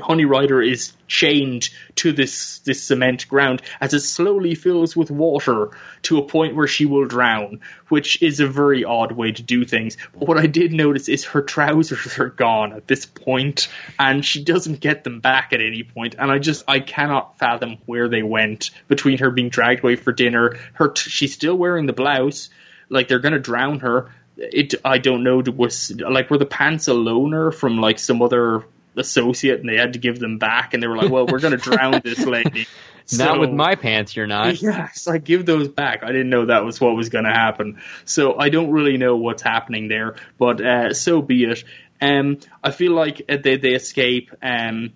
Honey 0.00 0.24
Rider 0.24 0.62
is 0.62 0.92
chained 1.06 1.68
to 1.96 2.12
this 2.12 2.60
this 2.60 2.82
cement 2.82 3.28
ground 3.28 3.62
as 3.80 3.92
it 3.94 4.00
slowly 4.00 4.54
fills 4.54 4.96
with 4.96 5.10
water 5.10 5.70
to 6.02 6.18
a 6.18 6.26
point 6.26 6.56
where 6.56 6.66
she 6.66 6.86
will 6.86 7.06
drown, 7.06 7.60
which 7.88 8.22
is 8.22 8.40
a 8.40 8.46
very 8.46 8.84
odd 8.84 9.12
way 9.12 9.32
to 9.32 9.42
do 9.42 9.64
things. 9.64 9.96
But 10.12 10.28
what 10.28 10.38
I 10.38 10.46
did 10.46 10.72
notice 10.72 11.08
is 11.08 11.24
her 11.24 11.42
trousers 11.42 12.18
are 12.18 12.30
gone 12.30 12.72
at 12.72 12.86
this 12.86 13.06
point, 13.06 13.68
and 13.98 14.24
she 14.24 14.42
doesn't 14.42 14.80
get 14.80 15.04
them 15.04 15.20
back 15.20 15.52
at 15.52 15.60
any 15.60 15.82
point. 15.82 16.14
And 16.18 16.30
I 16.30 16.38
just 16.38 16.64
I 16.68 16.80
cannot 16.80 17.38
fathom 17.38 17.78
where 17.86 18.08
they 18.08 18.22
went 18.22 18.70
between 18.88 19.18
her 19.18 19.30
being 19.30 19.48
dragged 19.48 19.84
away 19.84 19.96
for 19.96 20.12
dinner. 20.12 20.58
Her 20.74 20.88
t- 20.88 21.10
she's 21.10 21.34
still 21.34 21.56
wearing 21.56 21.86
the 21.86 21.92
blouse, 21.92 22.48
like 22.88 23.08
they're 23.08 23.18
gonna 23.18 23.38
drown 23.38 23.80
her. 23.80 24.10
It 24.36 24.74
I 24.84 24.98
don't 24.98 25.24
know 25.24 25.42
was 25.54 25.92
like 25.92 26.30
were 26.30 26.38
the 26.38 26.46
pants 26.46 26.88
a 26.88 26.92
loaner 26.92 27.52
from 27.52 27.78
like 27.78 27.98
some 27.98 28.22
other 28.22 28.64
associate 28.96 29.60
and 29.60 29.68
they 29.68 29.76
had 29.76 29.94
to 29.94 29.98
give 29.98 30.18
them 30.18 30.38
back 30.38 30.74
and 30.74 30.82
they 30.82 30.86
were 30.86 30.96
like 30.96 31.10
well 31.10 31.26
we're 31.26 31.40
going 31.40 31.56
to 31.56 31.70
drown 31.70 32.00
this 32.04 32.24
lady 32.26 32.66
Not 33.12 33.40
with 33.40 33.50
my 33.50 33.74
pants, 33.74 34.14
you're 34.14 34.26
not. 34.26 34.60
Yes, 34.62 35.08
I 35.08 35.18
give 35.18 35.44
those 35.44 35.68
back. 35.68 36.02
I 36.02 36.08
didn't 36.08 36.30
know 36.30 36.46
that 36.46 36.64
was 36.64 36.80
what 36.80 36.94
was 36.94 37.08
going 37.08 37.24
to 37.24 37.32
happen. 37.32 37.80
So 38.04 38.38
I 38.38 38.48
don't 38.48 38.70
really 38.70 38.96
know 38.96 39.16
what's 39.16 39.42
happening 39.42 39.88
there, 39.88 40.16
but 40.38 40.60
uh, 40.64 40.94
so 40.94 41.20
be 41.20 41.44
it. 41.44 41.64
Um, 42.00 42.38
I 42.62 42.70
feel 42.70 42.92
like 42.92 43.22
uh, 43.28 43.38
they 43.42 43.56
they 43.56 43.74
escape. 43.74 44.30
Um, 44.42 44.92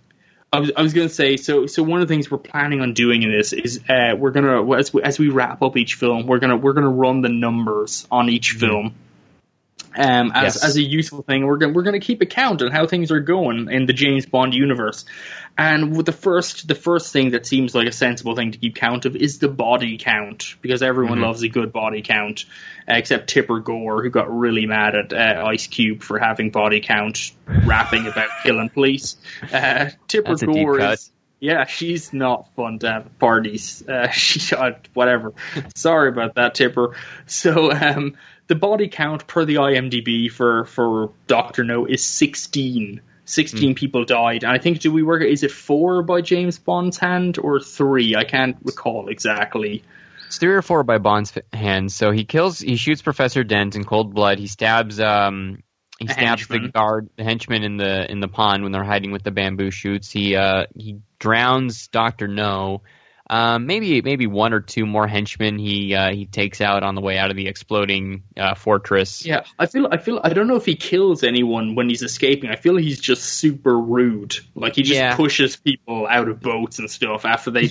I 0.52 0.60
was 0.60 0.72
I 0.76 0.82
was 0.82 0.92
going 0.92 1.08
to 1.08 1.14
say 1.14 1.36
so. 1.36 1.66
So 1.66 1.82
one 1.82 2.00
of 2.00 2.08
the 2.08 2.14
things 2.14 2.30
we're 2.30 2.38
planning 2.38 2.80
on 2.80 2.94
doing 2.94 3.22
in 3.22 3.30
this 3.30 3.52
is 3.52 3.80
uh, 3.88 4.14
we're 4.16 4.30
gonna 4.30 4.76
as 4.76 4.92
we, 4.92 5.02
as 5.02 5.18
we 5.18 5.28
wrap 5.28 5.62
up 5.62 5.76
each 5.76 5.94
film, 5.94 6.26
we're 6.26 6.38
gonna 6.38 6.56
we're 6.56 6.72
gonna 6.72 6.90
run 6.90 7.20
the 7.22 7.28
numbers 7.28 8.06
on 8.10 8.28
each 8.28 8.52
film. 8.52 8.94
Um, 9.96 10.30
as 10.34 10.56
Yes. 10.56 10.64
as 10.64 10.76
a 10.76 10.82
useful 10.82 11.22
thing, 11.22 11.46
we're 11.46 11.56
gonna 11.56 11.72
we're 11.72 11.82
gonna 11.82 12.00
keep 12.00 12.20
account 12.20 12.62
on 12.62 12.70
how 12.70 12.86
things 12.86 13.10
are 13.10 13.20
going 13.20 13.70
in 13.70 13.86
the 13.86 13.92
James 13.92 14.26
Bond 14.26 14.54
universe. 14.54 15.04
And 15.58 15.96
with 15.96 16.04
the 16.04 16.12
first, 16.12 16.68
the 16.68 16.74
first 16.74 17.12
thing 17.12 17.30
that 17.30 17.46
seems 17.46 17.74
like 17.74 17.88
a 17.88 17.92
sensible 17.92 18.36
thing 18.36 18.52
to 18.52 18.58
keep 18.58 18.74
count 18.74 19.06
of 19.06 19.16
is 19.16 19.38
the 19.38 19.48
body 19.48 19.96
count, 19.96 20.56
because 20.60 20.82
everyone 20.82 21.22
loves 21.22 21.42
a 21.42 21.48
good 21.48 21.72
body 21.72 22.02
count, 22.02 22.44
except 22.86 23.30
Tipper 23.30 23.60
Gore, 23.60 24.02
who 24.02 24.10
got 24.10 24.30
really 24.30 24.66
mad 24.66 24.94
at 24.94 25.12
uh, 25.14 25.46
Ice 25.46 25.66
Cube 25.66 26.02
for 26.02 26.18
having 26.18 26.50
body 26.50 26.80
count, 26.80 27.32
rapping 27.46 28.06
about 28.06 28.28
killing 28.42 28.68
police. 28.68 29.16
Uh, 29.50 29.90
Tipper 30.08 30.36
That's 30.36 30.42
Gore 30.42 30.80
is. 30.80 31.10
Yeah, 31.38 31.66
she's 31.66 32.12
not 32.14 32.48
fun 32.56 32.78
to 32.78 32.90
have 32.90 33.06
at 33.06 33.18
parties. 33.18 33.86
Uh, 33.86 34.08
she, 34.10 34.54
uh, 34.54 34.72
whatever. 34.94 35.32
Sorry 35.74 36.08
about 36.08 36.34
that, 36.34 36.54
Tipper. 36.54 36.96
So, 37.26 37.70
um, 37.72 38.16
the 38.46 38.54
body 38.54 38.88
count 38.88 39.26
per 39.26 39.44
the 39.44 39.56
IMDb 39.56 40.30
for 40.30 40.64
for 40.64 41.12
Doctor 41.26 41.64
No 41.64 41.86
is 41.86 42.04
sixteen. 42.04 43.00
16 43.28 43.74
people 43.74 44.04
died. 44.04 44.44
And 44.44 44.52
I 44.52 44.58
think, 44.58 44.78
do 44.78 44.92
we 44.92 45.02
work, 45.02 45.20
is 45.20 45.42
it 45.42 45.50
four 45.50 46.02
by 46.02 46.20
James 46.20 46.60
Bond's 46.60 46.96
hand 46.96 47.38
or 47.38 47.58
three? 47.58 48.14
I 48.14 48.22
can't 48.22 48.56
recall 48.62 49.08
exactly. 49.08 49.82
It's 50.28 50.38
three 50.38 50.54
or 50.54 50.62
four 50.62 50.84
by 50.84 50.98
Bond's 50.98 51.36
hand. 51.52 51.90
So 51.90 52.12
he 52.12 52.24
kills, 52.24 52.60
he 52.60 52.76
shoots 52.76 53.02
Professor 53.02 53.42
Dent 53.42 53.74
in 53.74 53.82
cold 53.82 54.14
blood. 54.14 54.38
He 54.38 54.46
stabs, 54.46 55.00
um, 55.00 55.64
he 55.98 56.06
stabs 56.06 56.46
the 56.46 56.70
guard, 56.72 57.08
the 57.16 57.24
henchman 57.24 57.62
in 57.62 57.78
the 57.78 58.10
in 58.10 58.20
the 58.20 58.28
pond 58.28 58.62
when 58.62 58.72
they're 58.72 58.84
hiding 58.84 59.12
with 59.12 59.22
the 59.22 59.30
bamboo 59.30 59.70
shoots. 59.70 60.10
He 60.10 60.36
uh 60.36 60.66
he 60.76 60.98
drowns 61.18 61.88
Doctor 61.88 62.28
No. 62.28 62.82
Um, 63.28 63.66
maybe 63.66 64.02
maybe 64.02 64.26
one 64.26 64.52
or 64.52 64.60
two 64.60 64.86
more 64.86 65.08
henchmen 65.08 65.58
he 65.58 65.94
uh, 65.94 66.12
he 66.12 66.26
takes 66.26 66.60
out 66.60 66.84
on 66.84 66.94
the 66.94 67.00
way 67.00 67.18
out 67.18 67.30
of 67.30 67.36
the 67.36 67.48
exploding 67.48 68.22
uh, 68.36 68.54
fortress. 68.54 69.26
Yeah, 69.26 69.44
I 69.58 69.66
feel, 69.66 69.88
I 69.90 69.96
feel, 69.96 70.20
I 70.22 70.28
don't 70.32 70.46
know 70.46 70.56
if 70.56 70.64
he 70.64 70.76
kills 70.76 71.24
anyone 71.24 71.74
when 71.74 71.88
he's 71.88 72.02
escaping. 72.02 72.50
I 72.50 72.56
feel 72.56 72.76
he's 72.76 73.00
just 73.00 73.24
super 73.24 73.76
rude. 73.76 74.36
Like 74.54 74.76
he 74.76 74.82
just 74.82 74.98
Yeah. 74.98 75.16
pushes 75.16 75.56
people 75.56 76.06
out 76.08 76.28
of 76.28 76.40
boats 76.40 76.78
and 76.78 76.88
stuff 76.90 77.24
after 77.24 77.50
they 77.50 77.70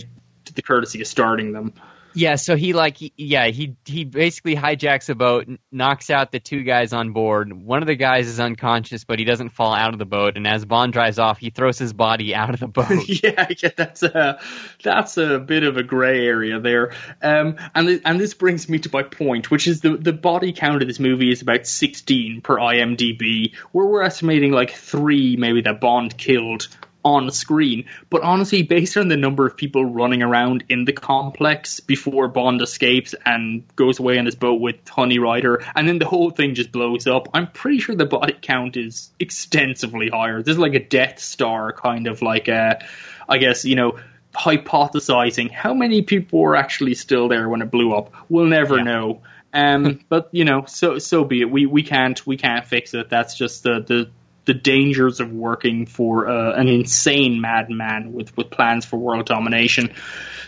the 0.54 0.62
courtesy 0.62 1.02
of 1.02 1.08
starting 1.08 1.54
them. 1.54 1.74
Yeah, 2.16 2.36
so 2.36 2.56
he 2.56 2.72
like 2.74 2.98
yeah 3.18 3.48
he 3.48 3.76
he 3.86 4.06
basically 4.06 4.56
hijacks 4.56 5.10
a 5.10 5.16
boat, 5.16 5.48
knocks 5.72 6.10
out 6.10 6.32
the 6.32 6.40
two 6.40 6.64
guys 6.64 6.94
on 6.94 7.12
board. 7.12 7.52
One 7.52 7.84
of 7.84 7.88
the 7.88 7.96
guys 7.96 8.28
is 8.28 8.40
unconscious, 8.40 9.04
but 9.04 9.20
he 9.20 9.26
doesn't 9.26 9.50
fall 9.50 9.74
out 9.74 9.92
of 9.94 10.00
the 10.00 10.06
boat. 10.06 10.38
And 10.38 10.48
as 10.48 10.64
Bond 10.64 10.94
drives 10.94 11.20
off, 11.20 11.38
he 11.40 11.50
throws 11.50 11.78
his 11.78 11.92
body 11.92 12.34
out 12.34 12.54
of 12.54 12.62
the 12.62 12.68
boat. 12.70 13.08
yeah, 13.08 13.48
yeah, 13.62 13.70
that's 13.76 14.02
a 14.02 14.40
that's 14.82 15.18
a 15.18 15.40
bit 15.40 15.64
of 15.64 15.76
a 15.76 15.84
grey 15.84 16.26
area 16.26 16.60
there. 16.60 16.94
Um, 17.22 17.58
and 17.76 17.88
th- 17.88 18.02
and 18.06 18.20
this 18.20 18.34
brings 18.34 18.70
me 18.70 18.80
to 18.80 18.90
my 18.94 19.04
point, 19.04 19.52
which 19.52 19.68
is 19.68 19.82
the 19.82 19.98
the 19.98 20.14
body 20.14 20.54
count 20.54 20.82
of 20.82 20.88
this 20.88 21.00
movie 21.00 21.32
is 21.32 21.42
about 21.42 21.68
sixteen 21.68 22.40
per 22.42 22.56
IMDb, 22.58 23.56
where 23.74 23.86
we're 23.86 24.04
estimating 24.04 24.52
like 24.52 24.72
three 24.72 25.36
maybe 25.36 25.62
that 25.62 25.82
Bond 25.82 26.18
killed 26.18 26.70
on 27.06 27.30
screen. 27.30 27.86
But 28.10 28.24
honestly, 28.24 28.64
based 28.64 28.98
on 28.98 29.08
the 29.08 29.16
number 29.16 29.46
of 29.46 29.56
people 29.56 29.86
running 29.86 30.24
around 30.24 30.66
in 30.68 30.84
the 30.84 30.92
complex 30.92 31.80
before 31.80 32.28
Bond 32.28 32.62
escapes 32.62 33.14
and 33.26 33.64
goes 33.76 34.00
away 34.00 34.18
on 34.18 34.26
his 34.26 34.36
boat 34.36 34.60
with 34.60 34.76
Honey 34.90 35.20
Rider, 35.20 35.64
and 35.76 35.88
then 35.88 36.00
the 36.00 36.06
whole 36.08 36.32
thing 36.32 36.56
just 36.56 36.72
blows 36.72 37.06
up, 37.08 37.30
I'm 37.34 37.48
pretty 37.52 37.78
sure 37.80 37.96
the 37.96 38.06
body 38.08 38.36
count 38.42 38.76
is 38.76 39.12
extensively 39.20 40.10
higher. 40.10 40.42
This 40.42 40.54
is 40.54 40.60
like 40.60 40.74
a 40.74 40.80
Death 40.84 41.20
Star 41.20 41.72
kind 41.72 42.08
of 42.08 42.22
like 42.24 42.48
a, 42.48 42.84
I 43.30 43.38
guess, 43.38 43.64
you 43.64 43.76
know, 43.76 44.00
hypothesizing 44.34 45.52
how 45.52 45.74
many 45.74 46.02
people 46.02 46.40
were 46.40 46.56
actually 46.56 46.96
still 46.96 47.28
there 47.28 47.48
when 47.48 47.62
it 47.62 47.72
blew 47.72 47.94
up. 47.94 48.14
We'll 48.30 48.46
never 48.48 48.78
Yeah. 48.78 48.84
know. 48.84 49.22
Um, 49.54 50.00
but 50.10 50.30
you 50.32 50.44
know, 50.44 50.66
so 50.66 50.98
so 51.00 51.24
be 51.24 51.42
it. 51.42 51.50
We 51.50 51.66
we 51.66 51.84
can't 51.84 52.26
we 52.28 52.36
can't 52.38 52.66
fix 52.66 52.94
it. 52.94 53.10
That's 53.10 53.38
just 53.38 53.64
the 53.64 53.80
the 53.80 54.10
the 54.46 54.54
dangers 54.54 55.20
of 55.20 55.32
working 55.32 55.86
for 55.86 56.28
uh, 56.28 56.54
an 56.60 56.68
insane 56.68 57.42
madman 57.42 58.14
with 58.14 58.36
with 58.38 58.50
plans 58.50 58.86
for 58.86 58.98
world 58.98 59.26
domination. 59.26 59.94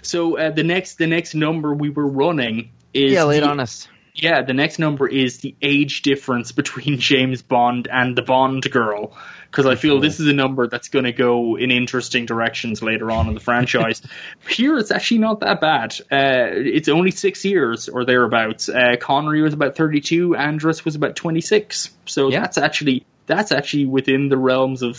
So 0.01 0.37
uh, 0.37 0.51
the 0.51 0.63
next 0.63 0.97
the 0.97 1.07
next 1.07 1.33
number 1.35 1.73
we 1.73 1.89
were 1.89 2.07
running 2.07 2.71
is 2.93 3.11
yeah, 3.13 3.29
it 3.29 3.41
the- 3.41 3.47
on 3.49 3.59
us. 3.59 3.87
yeah, 4.13 4.41
the 4.43 4.53
next 4.53 4.79
number 4.79 5.07
is 5.07 5.39
the 5.39 5.55
age 5.61 6.01
difference 6.03 6.51
between 6.51 6.99
James 7.11 7.41
Bond 7.41 7.87
and 7.91 8.15
the 8.15 8.21
Bond 8.21 8.69
girl. 8.71 9.17
Because 9.49 9.65
I 9.65 9.75
feel 9.75 10.01
this 10.01 10.19
is 10.19 10.27
a 10.27 10.33
number 10.33 10.67
that's 10.67 10.89
going 10.89 11.05
to 11.05 11.13
go 11.13 11.55
in 11.57 11.71
interesting 11.71 12.25
directions 12.25 12.83
later 12.83 13.09
on 13.09 13.29
in 13.29 13.33
the 13.33 13.39
franchise. 13.39 14.01
Here, 14.49 14.77
it's 14.77 14.91
actually 14.91 15.19
not 15.19 15.39
that 15.39 15.61
bad. 15.61 15.95
Uh, 16.11 16.51
it's 16.53 16.89
only 16.89 17.11
six 17.11 17.45
years 17.45 17.87
or 17.87 18.03
thereabouts. 18.03 18.67
Uh, 18.67 18.97
Connery 18.99 19.41
was 19.41 19.53
about 19.53 19.77
32, 19.77 20.31
Andress 20.31 20.83
was 20.83 20.95
about 20.95 21.15
26. 21.15 21.89
So 22.05 22.27
Yeah. 22.29 22.41
that's 22.41 22.57
actually 22.57 23.05
that's 23.27 23.51
actually 23.51 23.85
within 23.85 24.29
the 24.29 24.37
realms 24.37 24.81
of 24.81 24.97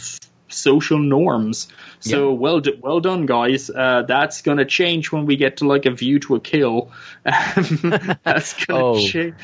social 0.50 0.98
norms. 0.98 1.68
So 2.00 2.32
well, 2.32 2.60
d- 2.60 2.78
well 2.80 3.00
done, 3.00 3.26
guys. 3.26 3.68
Uh, 3.68 4.04
that's 4.06 4.42
gonna 4.42 4.64
change 4.64 5.10
when 5.10 5.26
we 5.26 5.36
get 5.36 5.58
to 5.58 5.66
like 5.66 5.84
a 5.86 5.90
view 5.90 6.20
to 6.20 6.36
a 6.36 6.40
kill. 6.40 6.92
That's 7.24 8.64
gonna 8.64 8.84
Oh. 8.84 8.98
change. 9.06 9.34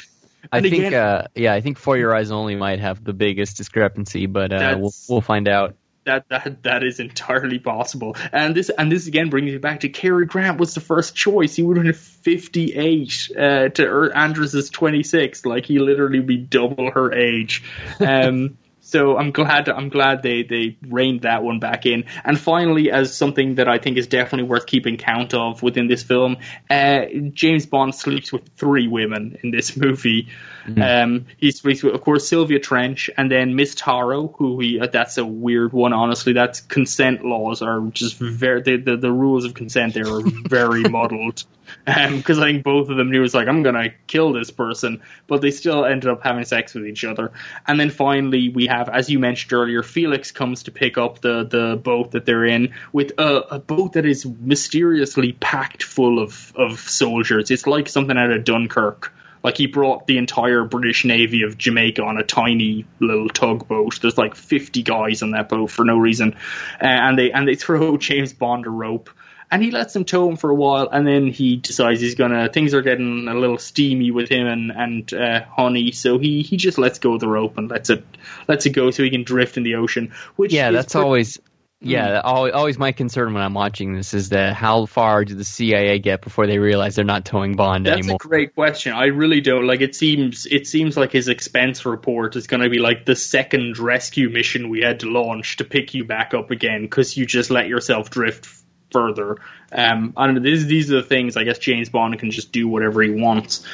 I 0.53 0.59
And 0.59 0.63
think 0.65 0.85
again- 0.85 0.95
uh, 0.95 1.27
yeah, 1.35 1.55
I 1.55 1.61
think 1.63 1.79
For 1.79 1.97
Your 1.97 2.15
Eyes 2.15 2.31
Only 2.31 2.55
might 2.55 2.79
have 2.81 3.03
the 3.03 3.13
biggest 3.15 3.57
discrepancy, 3.57 4.27
but 4.27 4.53
uh, 4.53 4.77
we'll 4.79 4.93
we'll 5.09 5.21
find 5.23 5.49
out. 5.49 5.75
That 6.05 6.29
that 6.29 6.63
that 6.65 6.83
is 6.85 7.01
entirely 7.01 7.59
possible. 7.59 8.15
And 8.31 8.55
this 8.55 8.69
and 8.69 8.93
this 8.93 9.07
again 9.07 9.31
brings 9.31 9.51
me 9.51 9.57
back 9.57 9.81
to 9.81 9.89
Cary 9.89 10.27
Grant 10.27 10.59
was 10.61 10.75
the 10.75 10.83
first 10.83 11.17
choice. 11.17 11.57
He 11.57 11.63
would 11.63 11.79
have 11.79 11.85
been 11.85 11.95
58 11.95 13.31
uh, 13.37 13.69
to 13.71 13.87
er, 13.87 14.11
Andress 14.15 14.71
26. 14.71 15.47
Like 15.47 15.65
he 15.65 15.79
literally 15.79 16.21
be 16.21 16.37
double 16.37 16.91
her 16.91 17.13
age. 17.15 17.63
Um, 18.01 18.59
so 18.95 19.17
I'm 19.17 19.33
glad 19.33 19.69
I'm 19.69 19.89
glad 19.89 20.23
they 20.23 20.45
they 20.45 20.77
reined 20.89 21.23
that 21.23 21.43
one 21.43 21.59
back 21.59 21.85
in. 21.85 22.05
And 22.25 22.39
finally, 22.39 22.93
as 22.93 23.13
something 23.13 23.57
that 23.57 23.69
I 23.69 23.79
think 23.79 23.99
is 23.99 24.07
definitely 24.07 24.49
worth 24.49 24.67
keeping 24.67 24.99
count 24.99 25.35
of 25.35 25.65
within 25.65 25.89
this 25.89 26.05
film, 26.05 26.37
uh, 26.71 27.07
James 27.33 27.67
Bond 27.67 27.93
sleeps 27.93 28.33
with 28.33 28.49
three 28.57 28.87
women 28.87 29.37
in 29.43 29.51
this 29.51 29.77
movie. 29.85 30.29
Um, 30.67 31.27
he 31.37 31.51
sleeps 31.51 31.83
with, 31.83 31.95
of 31.95 32.01
course, 32.01 32.29
Sylvia 32.29 32.59
Trench, 32.59 33.11
and 33.17 33.31
then 33.31 33.55
Miss 33.55 33.75
Taro, 33.75 34.29
who 34.29 34.61
he 34.61 34.81
uh, 34.81 34.87
that's 34.87 35.19
a 35.19 35.25
weird 35.25 35.73
one. 35.73 35.93
Honestly, 35.93 36.33
that's 36.33 36.61
consent 36.61 37.25
laws 37.25 37.63
are 37.63 37.81
just 37.93 38.17
very 38.17 38.63
the 38.63 38.77
the, 38.77 38.97
the 38.97 39.13
rules 39.13 39.45
of 39.45 39.55
consent 39.55 39.95
there 39.95 40.09
are 40.09 40.23
very 40.23 40.83
muddled. 40.89 41.45
Because 41.87 42.39
I 42.39 42.53
think 42.53 42.63
both 42.63 42.89
of 42.89 42.97
them 42.97 43.11
knew 43.11 43.21
was 43.21 43.35
like 43.35 43.49
I'm 43.49 43.63
gonna 43.63 43.91
kill 44.07 44.33
this 44.33 44.51
person, 44.51 45.03
but 45.27 45.41
they 45.41 45.51
still 45.51 45.85
ended 45.85 46.11
up 46.11 46.23
having 46.23 46.45
sex 46.45 46.75
with 46.75 46.87
each 46.87 47.05
other. 47.05 47.33
And 47.67 47.79
then 47.79 47.91
finally, 47.91 48.49
we 48.49 48.67
have, 48.67 48.89
as 48.89 49.11
you 49.11 49.19
mentioned 49.19 49.53
earlier, 49.53 49.83
Felix 49.83 50.31
comes 50.31 50.65
to 50.65 50.71
pick 50.71 50.99
up 50.99 51.21
the 51.21 51.45
the 51.45 51.77
boat 51.77 52.13
that 52.13 52.27
they're 52.27 52.45
in 52.45 52.75
with 52.93 53.13
a, 53.19 53.55
a 53.55 53.59
boat 53.59 53.95
that 53.95 54.07
is 54.07 54.27
mysteriously 54.27 55.33
packed 55.33 55.83
full 55.83 56.21
of 56.21 56.53
of 56.57 56.79
soldiers. 56.81 57.51
It's 57.51 57.67
like 57.67 57.89
something 57.89 58.17
out 58.17 58.31
of 58.31 58.45
Dunkirk. 58.45 59.14
Like 59.45 59.59
he 59.59 59.67
brought 59.67 60.07
the 60.07 60.17
entire 60.19 60.65
British 60.65 61.05
Navy 61.05 61.43
of 61.43 61.59
Jamaica 61.59 62.03
on 62.03 62.17
a 62.17 62.25
tiny 62.25 62.87
little 62.99 63.29
tugboat. 63.29 64.01
There's 64.01 64.17
like 64.19 64.35
50 64.35 64.83
guys 64.83 65.23
on 65.23 65.33
that 65.33 65.51
boat 65.51 65.71
for 65.71 65.85
no 65.85 65.99
reason, 65.99 66.35
uh, 66.83 66.87
and 66.87 67.19
they 67.19 67.31
and 67.31 67.47
they 67.47 67.55
throw 67.65 67.99
James 67.99 68.33
Bond 68.33 68.67
a 68.67 68.71
rope, 68.71 69.11
and 69.51 69.63
he 69.63 69.71
lets 69.71 69.93
them 69.93 70.05
tow 70.07 70.29
him 70.31 70.37
for 70.37 70.49
a 70.49 70.55
while, 70.55 70.89
and 70.91 71.07
then 71.07 71.27
he 71.29 71.57
decides 71.57 72.01
he's 72.01 72.15
gonna. 72.15 72.49
Things 72.49 72.73
are 72.73 72.81
getting 72.83 73.29
a 73.29 73.35
little 73.35 73.59
steamy 73.59 74.11
with 74.11 74.31
him 74.31 74.47
and 74.47 74.73
and 74.73 75.13
uh, 75.15 75.45
Honey, 75.45 75.93
so 75.93 76.19
he 76.19 76.41
he 76.43 76.57
just 76.57 76.79
lets 76.79 76.99
go 76.99 77.13
of 77.13 77.21
the 77.21 77.29
rope 77.29 77.59
and 77.59 77.71
lets 77.71 77.91
it 77.91 78.03
lets 78.49 78.65
it 78.65 78.71
go 78.71 78.91
so 78.91 79.03
he 79.03 79.11
can 79.11 79.25
drift 79.25 79.59
in 79.59 79.63
the 79.63 79.75
ocean. 79.75 80.13
Which 80.37 80.55
Yeah, 80.55 80.71
that's 80.71 80.95
pretty- 80.95 81.05
always 81.05 81.39
yeah, 81.81 82.21
always, 82.21 82.55
always 82.55 82.79
my 82.79 82.93
concern 82.93 83.35
when 83.35 83.43
I'm 83.43 83.53
watching 83.53 83.95
this 83.95 84.15
is 84.15 84.31
that 84.31 84.55
how 84.55 84.87
far 84.87 85.25
do 85.25 85.35
the 85.35 85.45
CIA 85.45 85.99
get 85.99 86.23
before 86.23 86.47
they 86.47 86.59
realize 86.59 86.95
they're 86.97 87.05
not 87.05 87.25
towing 87.25 87.57
Bond 87.57 87.87
That's 87.87 87.99
anymore? 87.99 88.19
a 88.25 88.27
great 88.27 88.55
question. 88.55 88.93
I 88.93 89.07
really 89.07 89.41
don't 89.41 89.67
like. 89.67 89.83
It 89.83 89.95
seems 89.95 90.47
it 90.47 90.67
seems 90.67 90.97
like 90.97 91.13
his 91.13 91.29
expense 91.29 91.85
report 91.85 92.37
is 92.37 92.47
going 92.47 92.63
to 92.63 92.71
be 92.71 92.79
like 92.79 93.05
the 93.05 93.17
second 93.17 93.79
rescue 93.79 94.31
mission 94.31 94.71
we 94.71 94.81
had 94.81 95.01
to 95.01 95.11
launch 95.11 95.59
to 95.59 95.65
pick 95.65 95.93
you 95.95 96.05
back 96.05 96.33
up 96.33 96.51
again 96.51 96.83
because 96.83 97.17
you 97.17 97.27
just 97.27 97.51
let 97.51 97.69
yourself 97.69 98.09
drift 98.09 98.49
further. 98.91 99.37
Um, 99.71 100.15
I 100.17 100.27
don't 100.27 100.37
know. 100.37 100.43
These 100.43 100.67
these 100.67 100.91
are 100.91 100.97
the 100.97 101.09
things 101.09 101.37
I 101.37 101.45
guess 101.45 101.59
James 101.59 101.91
Bond 101.91 102.19
can 102.19 102.31
just 102.31 102.51
do 102.51 102.67
whatever 102.67 103.03
he 103.03 103.11
wants. 103.11 103.67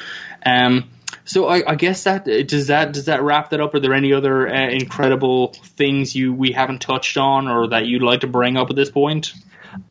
Um, 0.44 0.90
so 1.24 1.48
I, 1.48 1.62
I 1.66 1.74
guess 1.74 2.04
that 2.04 2.24
does 2.24 2.68
that 2.68 2.92
does 2.92 3.06
that 3.06 3.22
wrap 3.22 3.50
that 3.50 3.60
up? 3.60 3.74
Are 3.74 3.80
there 3.80 3.94
any 3.94 4.12
other 4.12 4.48
uh, 4.48 4.68
incredible 4.68 5.52
things 5.52 6.14
you 6.14 6.32
we 6.32 6.52
haven't 6.52 6.80
touched 6.80 7.16
on 7.16 7.48
or 7.48 7.68
that 7.68 7.86
you'd 7.86 8.02
like 8.02 8.20
to 8.20 8.26
bring 8.26 8.56
up 8.56 8.70
at 8.70 8.76
this 8.76 8.90
point? 8.90 9.32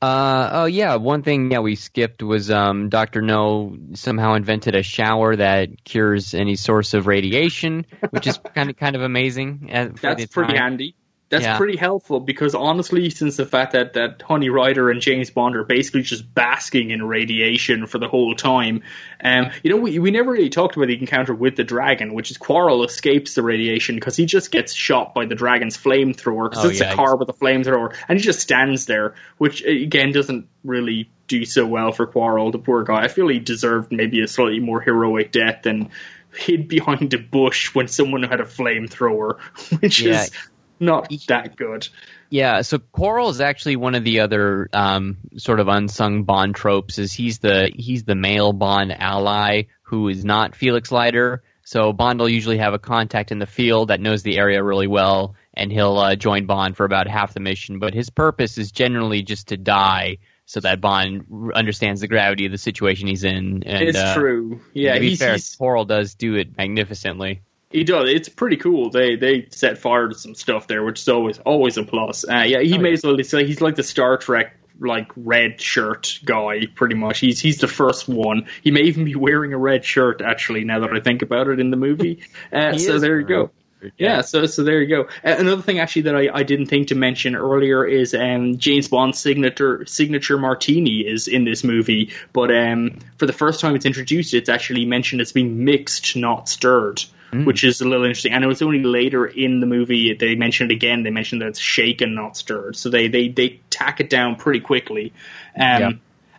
Uh, 0.01 0.49
oh 0.51 0.65
yeah, 0.65 0.95
one 0.95 1.23
thing 1.23 1.51
yeah 1.51 1.59
we 1.59 1.75
skipped 1.75 2.21
was 2.21 2.51
um, 2.51 2.89
Doctor 2.89 3.21
No 3.21 3.77
somehow 3.93 4.33
invented 4.33 4.75
a 4.75 4.83
shower 4.83 5.35
that 5.35 5.83
cures 5.83 6.33
any 6.33 6.55
source 6.55 6.93
of 6.93 7.07
radiation, 7.07 7.85
which 8.09 8.27
is 8.27 8.37
kind 8.55 8.69
of 8.69 8.77
kind 8.77 8.95
of 8.95 9.01
amazing. 9.01 9.69
At, 9.71 9.95
That's 9.97 10.25
pretty 10.27 10.57
handy. 10.57 10.95
That's 11.29 11.43
Yeah. 11.43 11.57
pretty 11.57 11.77
helpful 11.77 12.19
because 12.19 12.55
honestly, 12.55 13.11
since 13.11 13.37
the 13.37 13.45
fact 13.45 13.73
that, 13.73 13.93
that 13.93 14.23
Honey 14.23 14.49
Rider 14.49 14.89
and 14.89 14.99
James 14.99 15.29
Bond 15.29 15.55
are 15.55 15.63
basically 15.63 16.01
just 16.01 16.33
basking 16.33 16.89
in 16.89 17.03
radiation 17.03 17.85
for 17.85 17.99
the 17.99 18.07
whole 18.07 18.33
time, 18.33 18.81
um, 19.23 19.51
you 19.61 19.69
know, 19.69 19.77
we, 19.77 19.99
we 19.99 20.09
never 20.09 20.31
really 20.31 20.49
talked 20.49 20.75
about 20.75 20.87
the 20.87 20.97
encounter 20.99 21.35
with 21.35 21.55
the 21.55 21.63
dragon, 21.63 22.15
which 22.15 22.31
is 22.31 22.37
Quarrel 22.37 22.83
escapes 22.83 23.35
the 23.35 23.43
radiation 23.43 23.93
because 23.93 24.15
he 24.15 24.25
just 24.25 24.49
gets 24.51 24.73
shot 24.73 25.13
by 25.13 25.25
the 25.25 25.35
dragon's 25.35 25.77
flamethrower 25.77 26.49
because 26.49 26.65
Oh, 26.65 26.69
it's 26.69 26.81
yeah, 26.81 26.93
a 26.93 26.95
car 26.95 27.15
with 27.15 27.29
a 27.29 27.33
flamethrower, 27.33 27.95
and 28.07 28.17
he 28.17 28.23
just 28.23 28.39
stands 28.39 28.87
there, 28.87 29.13
which 29.37 29.63
uh, 29.63 29.69
again 29.69 30.11
doesn't 30.11 30.47
really 30.63 31.11
do 31.27 31.45
so 31.45 31.63
well 31.67 31.91
for 31.91 32.07
Quarrel, 32.07 32.49
the 32.51 32.57
poor 32.57 32.83
guy. 32.83 33.03
I 33.03 33.07
feel 33.07 33.27
he 33.27 33.37
deserved 33.37 33.91
maybe 33.91 34.21
a 34.21 34.27
slightly 34.27 34.59
more 34.61 34.81
heroic 34.81 35.31
death 35.31 35.61
than 35.61 35.91
hid 36.33 36.67
behind 36.67 37.13
a 37.13 37.19
bush 37.19 37.75
when 37.75 37.87
someone 37.87 38.23
had 38.23 38.39
a 38.39 38.45
flamethrower, 38.45 39.39
which 39.79 40.01
Yeah. 40.01 40.23
is 40.23 40.31
not 40.79 41.11
that 41.27 41.55
good. 41.55 41.87
Yeah, 42.29 42.61
so 42.61 42.77
Quarrel 42.79 43.29
is 43.29 43.41
actually 43.41 43.75
one 43.75 43.95
of 43.95 44.03
the 44.03 44.19
other 44.19 44.69
um, 44.71 45.17
sort 45.37 45.59
of 45.59 45.67
unsung 45.67 46.23
Bond 46.23 46.55
tropes. 46.55 46.99
Is 46.99 47.11
he's 47.11 47.39
the 47.39 47.71
he's 47.75 48.03
the 48.03 48.15
male 48.15 48.53
Bond 48.53 48.91
ally 48.91 49.63
who 49.83 50.09
is 50.09 50.23
not 50.23 50.55
Felix 50.55 50.91
Leiter. 50.91 51.43
So 51.63 51.93
Bond 51.93 52.19
will 52.19 52.29
usually 52.29 52.57
have 52.57 52.73
a 52.73 52.79
contact 52.79 53.31
in 53.31 53.39
the 53.39 53.45
field 53.45 53.89
that 53.89 53.99
knows 53.99 54.23
the 54.23 54.39
area 54.39 54.63
really 54.63 54.87
well, 54.87 55.35
and 55.53 55.71
he'll 55.71 55.97
uh, 55.97 56.15
join 56.15 56.45
Bond 56.45 56.75
for 56.75 56.83
about 56.83 57.07
half 57.07 57.33
the 57.33 57.39
mission. 57.39 57.77
But 57.79 57.93
his 57.93 58.09
purpose 58.09 58.57
is 58.57 58.71
generally 58.71 59.21
just 59.21 59.49
to 59.49 59.57
die, 59.57 60.17
so 60.45 60.59
that 60.61 60.81
Bond 60.81 61.51
understands 61.53 62.01
the 62.01 62.07
gravity 62.07 62.47
of 62.47 62.51
the 62.51 62.57
situation 62.57 63.07
he's 63.07 63.23
in. 63.23 63.63
And, 63.67 63.83
it's 63.83 63.97
uh, 63.97 64.15
true. 64.15 64.61
Yeah, 64.73 64.95
to 64.95 64.99
be 64.99 65.09
he's, 65.09 65.19
fair, 65.19 65.33
he's- 65.33 65.55
Quarrel 65.55 65.85
does 65.85 66.15
do 66.15 66.35
it 66.35 66.57
magnificently. 66.57 67.41
He 67.69 67.83
does. 67.83 68.09
It's 68.09 68.29
pretty 68.29 68.57
cool. 68.57 68.89
They 68.89 69.15
they 69.15 69.47
set 69.51 69.77
fire 69.77 70.07
to 70.07 70.15
some 70.15 70.35
stuff 70.35 70.67
there, 70.67 70.83
which 70.83 70.99
is 71.01 71.07
always 71.09 71.39
always 71.39 71.77
a 71.77 71.83
plus. 71.83 72.25
Uh, 72.27 72.43
yeah, 72.47 72.61
he 72.61 72.75
Oh, 72.77 72.81
may 72.81 72.93
as 72.93 73.03
well 73.03 73.17
say 73.23 73.45
he's 73.45 73.61
like 73.61 73.75
the 73.75 73.83
Star 73.83 74.17
Trek 74.17 74.55
like 74.79 75.11
red 75.15 75.59
shirt 75.61 76.19
guy, 76.23 76.65
pretty 76.73 76.95
much. 76.95 77.19
He's 77.19 77.39
he's 77.39 77.57
the 77.57 77.67
first 77.67 78.07
one. 78.07 78.47
He 78.63 78.71
may 78.71 78.81
even 78.81 79.05
be 79.05 79.15
wearing 79.15 79.53
a 79.53 79.57
red 79.57 79.85
shirt. 79.85 80.21
Actually, 80.21 80.63
now 80.63 80.79
that 80.79 80.91
I 80.91 80.99
think 80.99 81.21
about 81.21 81.47
it 81.47 81.59
in 81.59 81.69
the 81.69 81.77
movie. 81.77 82.23
Uh, 82.51 82.75
so 82.77 82.95
is, 82.95 83.01
there 83.01 83.19
you 83.19 83.27
go. 83.27 83.51
Yeah, 83.97 84.21
so 84.21 84.45
so 84.47 84.63
there 84.63 84.81
you 84.81 84.87
go. 84.87 85.01
Uh, 85.23 85.35
another 85.37 85.61
thing 85.61 85.79
actually 85.79 86.03
that 86.03 86.15
I, 86.15 86.29
I 86.33 86.43
didn't 86.43 86.65
think 86.65 86.87
to 86.87 86.95
mention 86.95 87.35
earlier 87.35 87.85
is 87.85 88.13
um, 88.15 88.57
James 88.57 88.87
Bond's 88.87 89.19
signature 89.19 89.85
signature 89.85 90.37
martini 90.37 91.01
is 91.01 91.27
in 91.27 91.45
this 91.45 91.63
movie, 91.63 92.11
but 92.33 92.49
um, 92.51 92.97
for 93.17 93.27
the 93.27 93.33
first 93.33 93.61
time 93.61 93.75
it's 93.75 93.85
introduced, 93.85 94.33
it's 94.33 94.49
actually 94.49 94.85
mentioned 94.85 95.21
as 95.21 95.31
being 95.31 95.63
mixed, 95.63 96.15
not 96.15 96.49
stirred. 96.49 97.03
Which 97.31 97.63
is 97.63 97.81
a 97.81 97.87
little 97.87 98.05
interesting. 98.05 98.33
And 98.33 98.43
it 98.43 98.47
was 98.47 98.61
only 98.61 98.81
later 98.83 99.25
in 99.25 99.59
the 99.59 99.67
movie 99.67 100.13
they 100.15 100.35
mentioned 100.35 100.71
it 100.71 100.75
again. 100.75 101.03
They 101.03 101.11
mentioned 101.11 101.41
that 101.41 101.49
it's 101.49 101.59
shaken, 101.59 102.15
not 102.15 102.35
stirred. 102.35 102.75
So 102.75 102.89
they 102.89 103.07
they, 103.07 103.27
they 103.29 103.59
tack 103.69 103.99
it 103.99 104.09
down 104.09 104.35
pretty 104.35 104.61
quickly. 104.61 105.13
Um, 105.55 105.61
Yeah. 105.61 105.91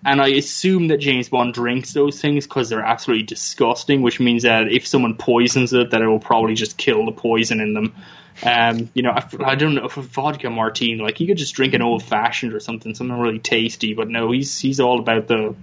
and 0.04 0.20
I 0.20 0.28
assume 0.28 0.88
that 0.88 0.98
James 0.98 1.28
Bond 1.28 1.54
drinks 1.54 1.92
those 1.92 2.20
things 2.20 2.46
because 2.46 2.68
they're 2.70 2.84
absolutely 2.84 3.24
disgusting. 3.26 4.02
Which 4.02 4.18
means 4.18 4.42
that 4.42 4.72
if 4.72 4.86
someone 4.86 5.14
poisons 5.16 5.72
it, 5.72 5.90
that 5.90 6.02
it 6.02 6.06
will 6.06 6.18
probably 6.18 6.54
just 6.54 6.76
kill 6.76 7.06
the 7.06 7.12
poison 7.12 7.60
in 7.60 7.74
them. 7.74 7.94
Um, 8.42 8.90
you 8.94 9.02
know, 9.02 9.10
I, 9.10 9.24
I 9.44 9.54
don't 9.54 9.74
know 9.74 9.84
if 9.84 9.96
a 9.96 10.02
vodka 10.02 10.48
martini, 10.50 11.02
like 11.02 11.20
you 11.20 11.26
could 11.26 11.36
just 11.36 11.54
drink 11.54 11.74
an 11.74 11.82
old 11.82 12.02
fashioned 12.02 12.54
or 12.54 12.60
something, 12.60 12.94
something 12.94 13.18
really 13.18 13.38
tasty. 13.38 13.92
But 13.94 14.08
no, 14.08 14.32
he's 14.32 14.58
he's 14.58 14.80
all 14.80 14.98
about 14.98 15.28
the 15.28 15.54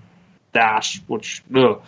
that, 0.51 0.87
which 1.07 1.43
ugh, 1.55 1.81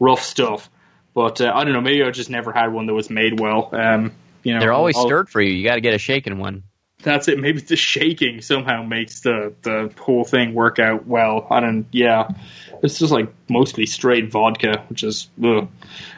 rough 0.00 0.22
stuff. 0.22 0.68
But 1.14 1.40
uh, 1.40 1.52
I 1.54 1.64
don't 1.64 1.72
know, 1.72 1.80
maybe 1.80 2.02
I 2.02 2.10
just 2.10 2.28
never 2.30 2.52
had 2.52 2.72
one 2.72 2.86
that 2.86 2.94
was 2.94 3.08
made 3.08 3.38
well. 3.38 3.70
Um, 3.72 4.12
you 4.42 4.52
know, 4.54 4.60
They're 4.60 4.72
always 4.72 4.96
I'll- 4.96 5.06
stirred 5.06 5.28
for 5.30 5.40
you. 5.40 5.52
You 5.52 5.64
got 5.64 5.76
to 5.76 5.80
get 5.80 5.94
a 5.94 5.98
shaken 5.98 6.38
one. 6.38 6.64
that's 7.02 7.28
it. 7.28 7.38
Maybe 7.38 7.60
the 7.60 7.76
shaking 7.76 8.40
somehow 8.42 8.82
makes 8.82 9.20
the 9.20 9.54
the 9.62 9.92
whole 10.00 10.24
thing 10.24 10.54
work 10.54 10.78
out 10.78 11.06
well. 11.06 11.46
I 11.50 11.60
don't. 11.60 11.86
Yeah, 11.92 12.28
it's 12.82 12.98
just 12.98 13.12
like 13.12 13.32
mostly 13.48 13.86
straight 13.86 14.30
vodka, 14.30 14.84
which 14.88 15.02
is. 15.04 15.28
Ugh. 15.42 15.68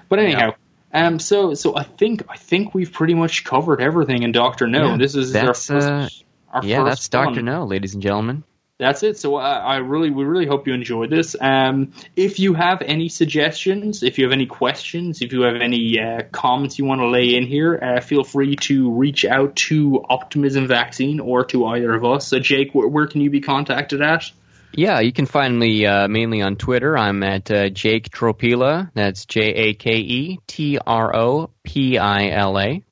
But 0.09 0.19
anyhow, 0.21 0.55
um. 0.95 1.19
So 1.19 1.55
so 1.55 1.77
I 1.77 1.83
think 1.83 2.23
I 2.29 2.37
think 2.37 2.75
we've 2.75 2.93
pretty 2.93 3.15
much 3.15 3.45
covered 3.45 3.81
everything 3.81 4.23
in 4.23 4.33
Doctor 4.33 4.67
No. 4.67 4.93
Yeah, 4.93 4.97
this 4.97 5.15
is 5.15 5.35
our 5.37 5.47
that's, 5.47 5.67
first. 5.67 5.87
uh, 5.87 6.09
our 6.53 6.65
yeah, 6.65 6.79
first 6.85 6.89
that's 6.89 7.09
Doctor. 7.09 7.43
No, 7.43 7.65
ladies 7.65 7.95
and 7.95 8.03
gentlemen. 8.03 8.45
That's 8.79 9.03
it. 9.03 9.19
So 9.19 9.37
I, 9.37 9.57
I 9.57 9.77
really, 9.79 10.11
we 10.11 10.25
really 10.25 10.47
hope 10.47 10.67
you 10.67 10.75
enjoyed 10.75 11.09
this. 11.09 11.35
Um, 11.41 11.93
if 12.15 12.39
you 12.39 12.53
have 12.53 12.83
any 12.83 13.09
suggestions, 13.09 14.03
if 14.03 14.19
you 14.19 14.25
have 14.25 14.33
any 14.33 14.45
questions, 14.45 15.23
if 15.23 15.33
you 15.33 15.43
have 15.43 15.57
any 15.57 15.99
uh, 15.99 16.25
comments 16.31 16.79
you 16.79 16.85
want 16.85 17.01
to 17.01 17.09
lay 17.09 17.37
in 17.37 17.47
here, 17.47 17.79
uh, 17.83 18.01
feel 18.01 18.23
free 18.23 18.57
to 18.57 18.91
reach 18.91 19.25
out 19.25 19.57
to 19.57 20.05
Optimism 20.09 20.69
Vaccine 20.69 21.21
or 21.21 21.45
to 21.47 21.67
either 21.67 21.95
of 21.95 22.05
us. 22.05 22.29
So 22.29 22.39
Jake, 22.39 22.75
where, 22.75 22.87
where 22.87 23.07
can 23.07 23.23
you 23.23 23.31
be 23.31 23.41
contacted 23.41 24.03
at? 24.03 24.31
Yeah, 24.73 25.01
you 25.01 25.13
can 25.13 25.25
find 25.25 25.59
me 25.59 25.87
uh, 25.87 26.07
mainly 26.07 26.43
on 26.43 26.57
Twitter. 26.57 26.99
I'm 26.99 27.23
at 27.23 27.51
uh, 27.51 27.71
Jake 27.71 28.11
Tropila. 28.11 28.91
That's 28.93 29.25
J 29.25 29.41
A 29.41 29.75
K 29.75 29.93
E 29.97 30.41
T 30.47 30.79
R 30.87 31.17
O 31.17 31.49
P 31.63 31.97
I 31.97 32.29
L 32.29 32.59
A. 32.59 32.83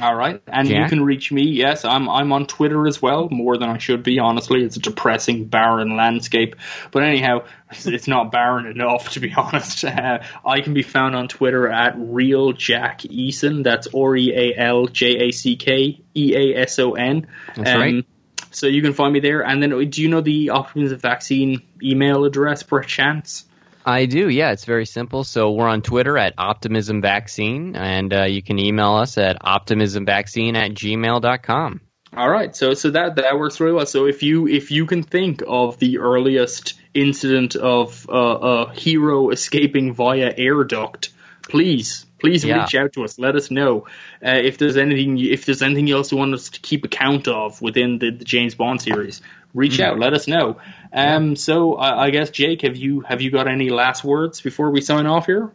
All 0.00 0.14
right, 0.14 0.40
and 0.46 0.66
you 0.68 0.86
can 0.88 1.04
reach 1.04 1.30
me. 1.30 1.42
Yes, 1.42 1.84
I'm 1.84 2.08
I'm 2.08 2.32
on 2.32 2.46
Twitter 2.46 2.86
as 2.86 3.02
well, 3.02 3.28
more 3.30 3.58
than 3.58 3.68
I 3.68 3.76
should 3.76 4.02
be. 4.02 4.18
Honestly, 4.20 4.64
it's 4.64 4.76
a 4.76 4.80
depressing, 4.80 5.44
barren 5.44 5.96
landscape. 5.96 6.56
But 6.90 7.02
anyhow, 7.02 7.44
it's 7.70 8.08
not 8.08 8.32
barren 8.32 8.66
enough 8.66 9.10
to 9.10 9.20
be 9.20 9.34
honest. 9.36 9.84
Uh, 9.84 10.20
I 10.46 10.62
can 10.62 10.72
be 10.72 10.82
found 10.82 11.14
on 11.14 11.28
Twitter 11.28 11.68
at 11.68 11.94
real 11.98 12.52
Jack 12.52 13.00
Eason. 13.02 13.64
That's 13.64 13.86
R 13.94 14.16
E 14.16 14.32
A 14.34 14.58
L 14.58 14.86
J 14.86 15.28
A 15.28 15.30
C 15.30 15.56
K 15.56 16.00
E 16.14 16.34
A 16.36 16.62
S 16.62 16.78
O 16.78 16.94
N. 16.94 17.26
That's 17.54 17.74
right. 17.76 18.06
So 18.50 18.68
you 18.68 18.80
can 18.80 18.94
find 18.94 19.12
me 19.12 19.20
there. 19.20 19.42
And 19.42 19.62
then, 19.62 19.90
do 19.90 20.02
you 20.02 20.08
know 20.08 20.22
the 20.22 20.50
Optimism 20.50 20.98
Vaccine 20.98 21.62
email 21.82 22.24
address, 22.24 22.62
perchance? 22.62 23.44
I 23.84 24.06
do, 24.06 24.28
yeah. 24.28 24.52
It's 24.52 24.64
very 24.64 24.86
simple. 24.86 25.24
So 25.24 25.52
we're 25.52 25.68
on 25.68 25.82
Twitter 25.82 26.16
at 26.16 26.34
Optimism 26.38 27.00
Vaccine, 27.00 27.76
and 27.76 28.12
uh, 28.12 28.24
you 28.24 28.42
can 28.42 28.58
email 28.58 28.94
us 28.94 29.18
at 29.18 29.40
optimismvaccine 29.42 30.56
at 30.56 30.72
gmail.com. 30.72 31.80
All 32.14 32.28
right, 32.28 32.54
so 32.54 32.74
so 32.74 32.90
that 32.90 33.16
that 33.16 33.38
works 33.38 33.58
really 33.58 33.72
well. 33.72 33.86
So 33.86 34.04
if 34.04 34.22
you 34.22 34.46
if 34.46 34.70
you 34.70 34.84
can 34.84 35.02
think 35.02 35.42
of 35.46 35.78
the 35.78 35.98
earliest 35.98 36.74
incident 36.92 37.56
of 37.56 38.06
uh, 38.06 38.12
a 38.12 38.74
hero 38.74 39.30
escaping 39.30 39.94
via 39.94 40.32
air 40.36 40.62
duct, 40.64 41.08
please 41.48 42.04
please 42.22 42.44
Yeah. 42.44 42.62
reach 42.62 42.74
out 42.74 42.92
to 42.94 43.04
us. 43.04 43.18
Let 43.18 43.34
us 43.36 43.50
know 43.50 43.86
uh, 44.24 44.30
if 44.30 44.56
there's 44.58 44.76
anything 44.76 45.18
if 45.18 45.44
there's 45.44 45.60
anything 45.62 45.90
else 45.90 46.12
you 46.12 46.18
want 46.18 46.32
us 46.34 46.48
to 46.50 46.60
keep 46.60 46.84
account 46.84 47.28
of 47.28 47.60
within 47.60 47.98
the, 47.98 48.10
the 48.10 48.24
James 48.24 48.54
Bond 48.54 48.80
series. 48.80 49.20
Reach 49.54 49.80
out, 49.80 49.98
let 49.98 50.14
us 50.14 50.26
know. 50.26 50.56
Um, 50.94 51.36
so 51.36 51.74
I, 51.74 52.04
I 52.06 52.10
guess 52.10 52.30
Jake, 52.30 52.62
have 52.62 52.76
you 52.76 53.00
have 53.00 53.20
you 53.20 53.30
got 53.30 53.46
any 53.48 53.68
last 53.68 54.02
words 54.02 54.40
before 54.40 54.70
we 54.70 54.80
sign 54.80 55.06
off 55.06 55.26
here? 55.26 55.50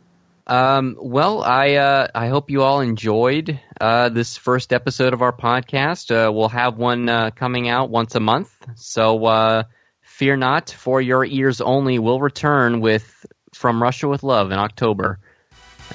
Um, 0.45 0.95
well, 1.01 1.43
I 1.43 1.73
uh, 1.75 2.07
I 2.13 2.27
hope 2.27 2.49
you 2.51 2.61
all 2.61 2.81
enjoyed 2.81 3.59
uh, 3.81 4.09
this 4.09 4.37
first 4.37 4.71
episode 4.71 5.13
of 5.13 5.21
our 5.21 5.33
podcast. 5.33 6.11
Uh, 6.11 6.31
we'll 6.31 6.47
have 6.49 6.77
one 6.77 7.09
uh, 7.09 7.31
coming 7.31 7.67
out 7.69 7.89
once 7.89 8.15
a 8.15 8.19
month, 8.21 8.49
so 8.75 9.25
uh, 9.25 9.63
fear 10.01 10.37
not. 10.37 10.69
For 10.69 11.01
your 11.01 11.25
ears 11.25 11.59
only, 11.59 11.99
we'll 11.99 12.21
return 12.21 12.79
with 12.81 13.25
From 13.53 13.81
Russia 13.83 14.07
with 14.07 14.23
Love 14.23 14.51
in 14.51 14.59
October. 14.59 15.19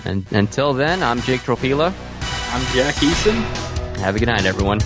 And 0.04 0.24
until 0.32 0.72
then, 0.72 1.02
I'm 1.02 1.20
Jake 1.22 1.42
Tropila. 1.42 1.92
I'm 2.52 2.74
Jack 2.74 2.94
Eason. 2.96 3.34
Have 3.98 4.16
a 4.16 4.18
good 4.18 4.28
night, 4.28 4.44
everyone. 4.46 4.80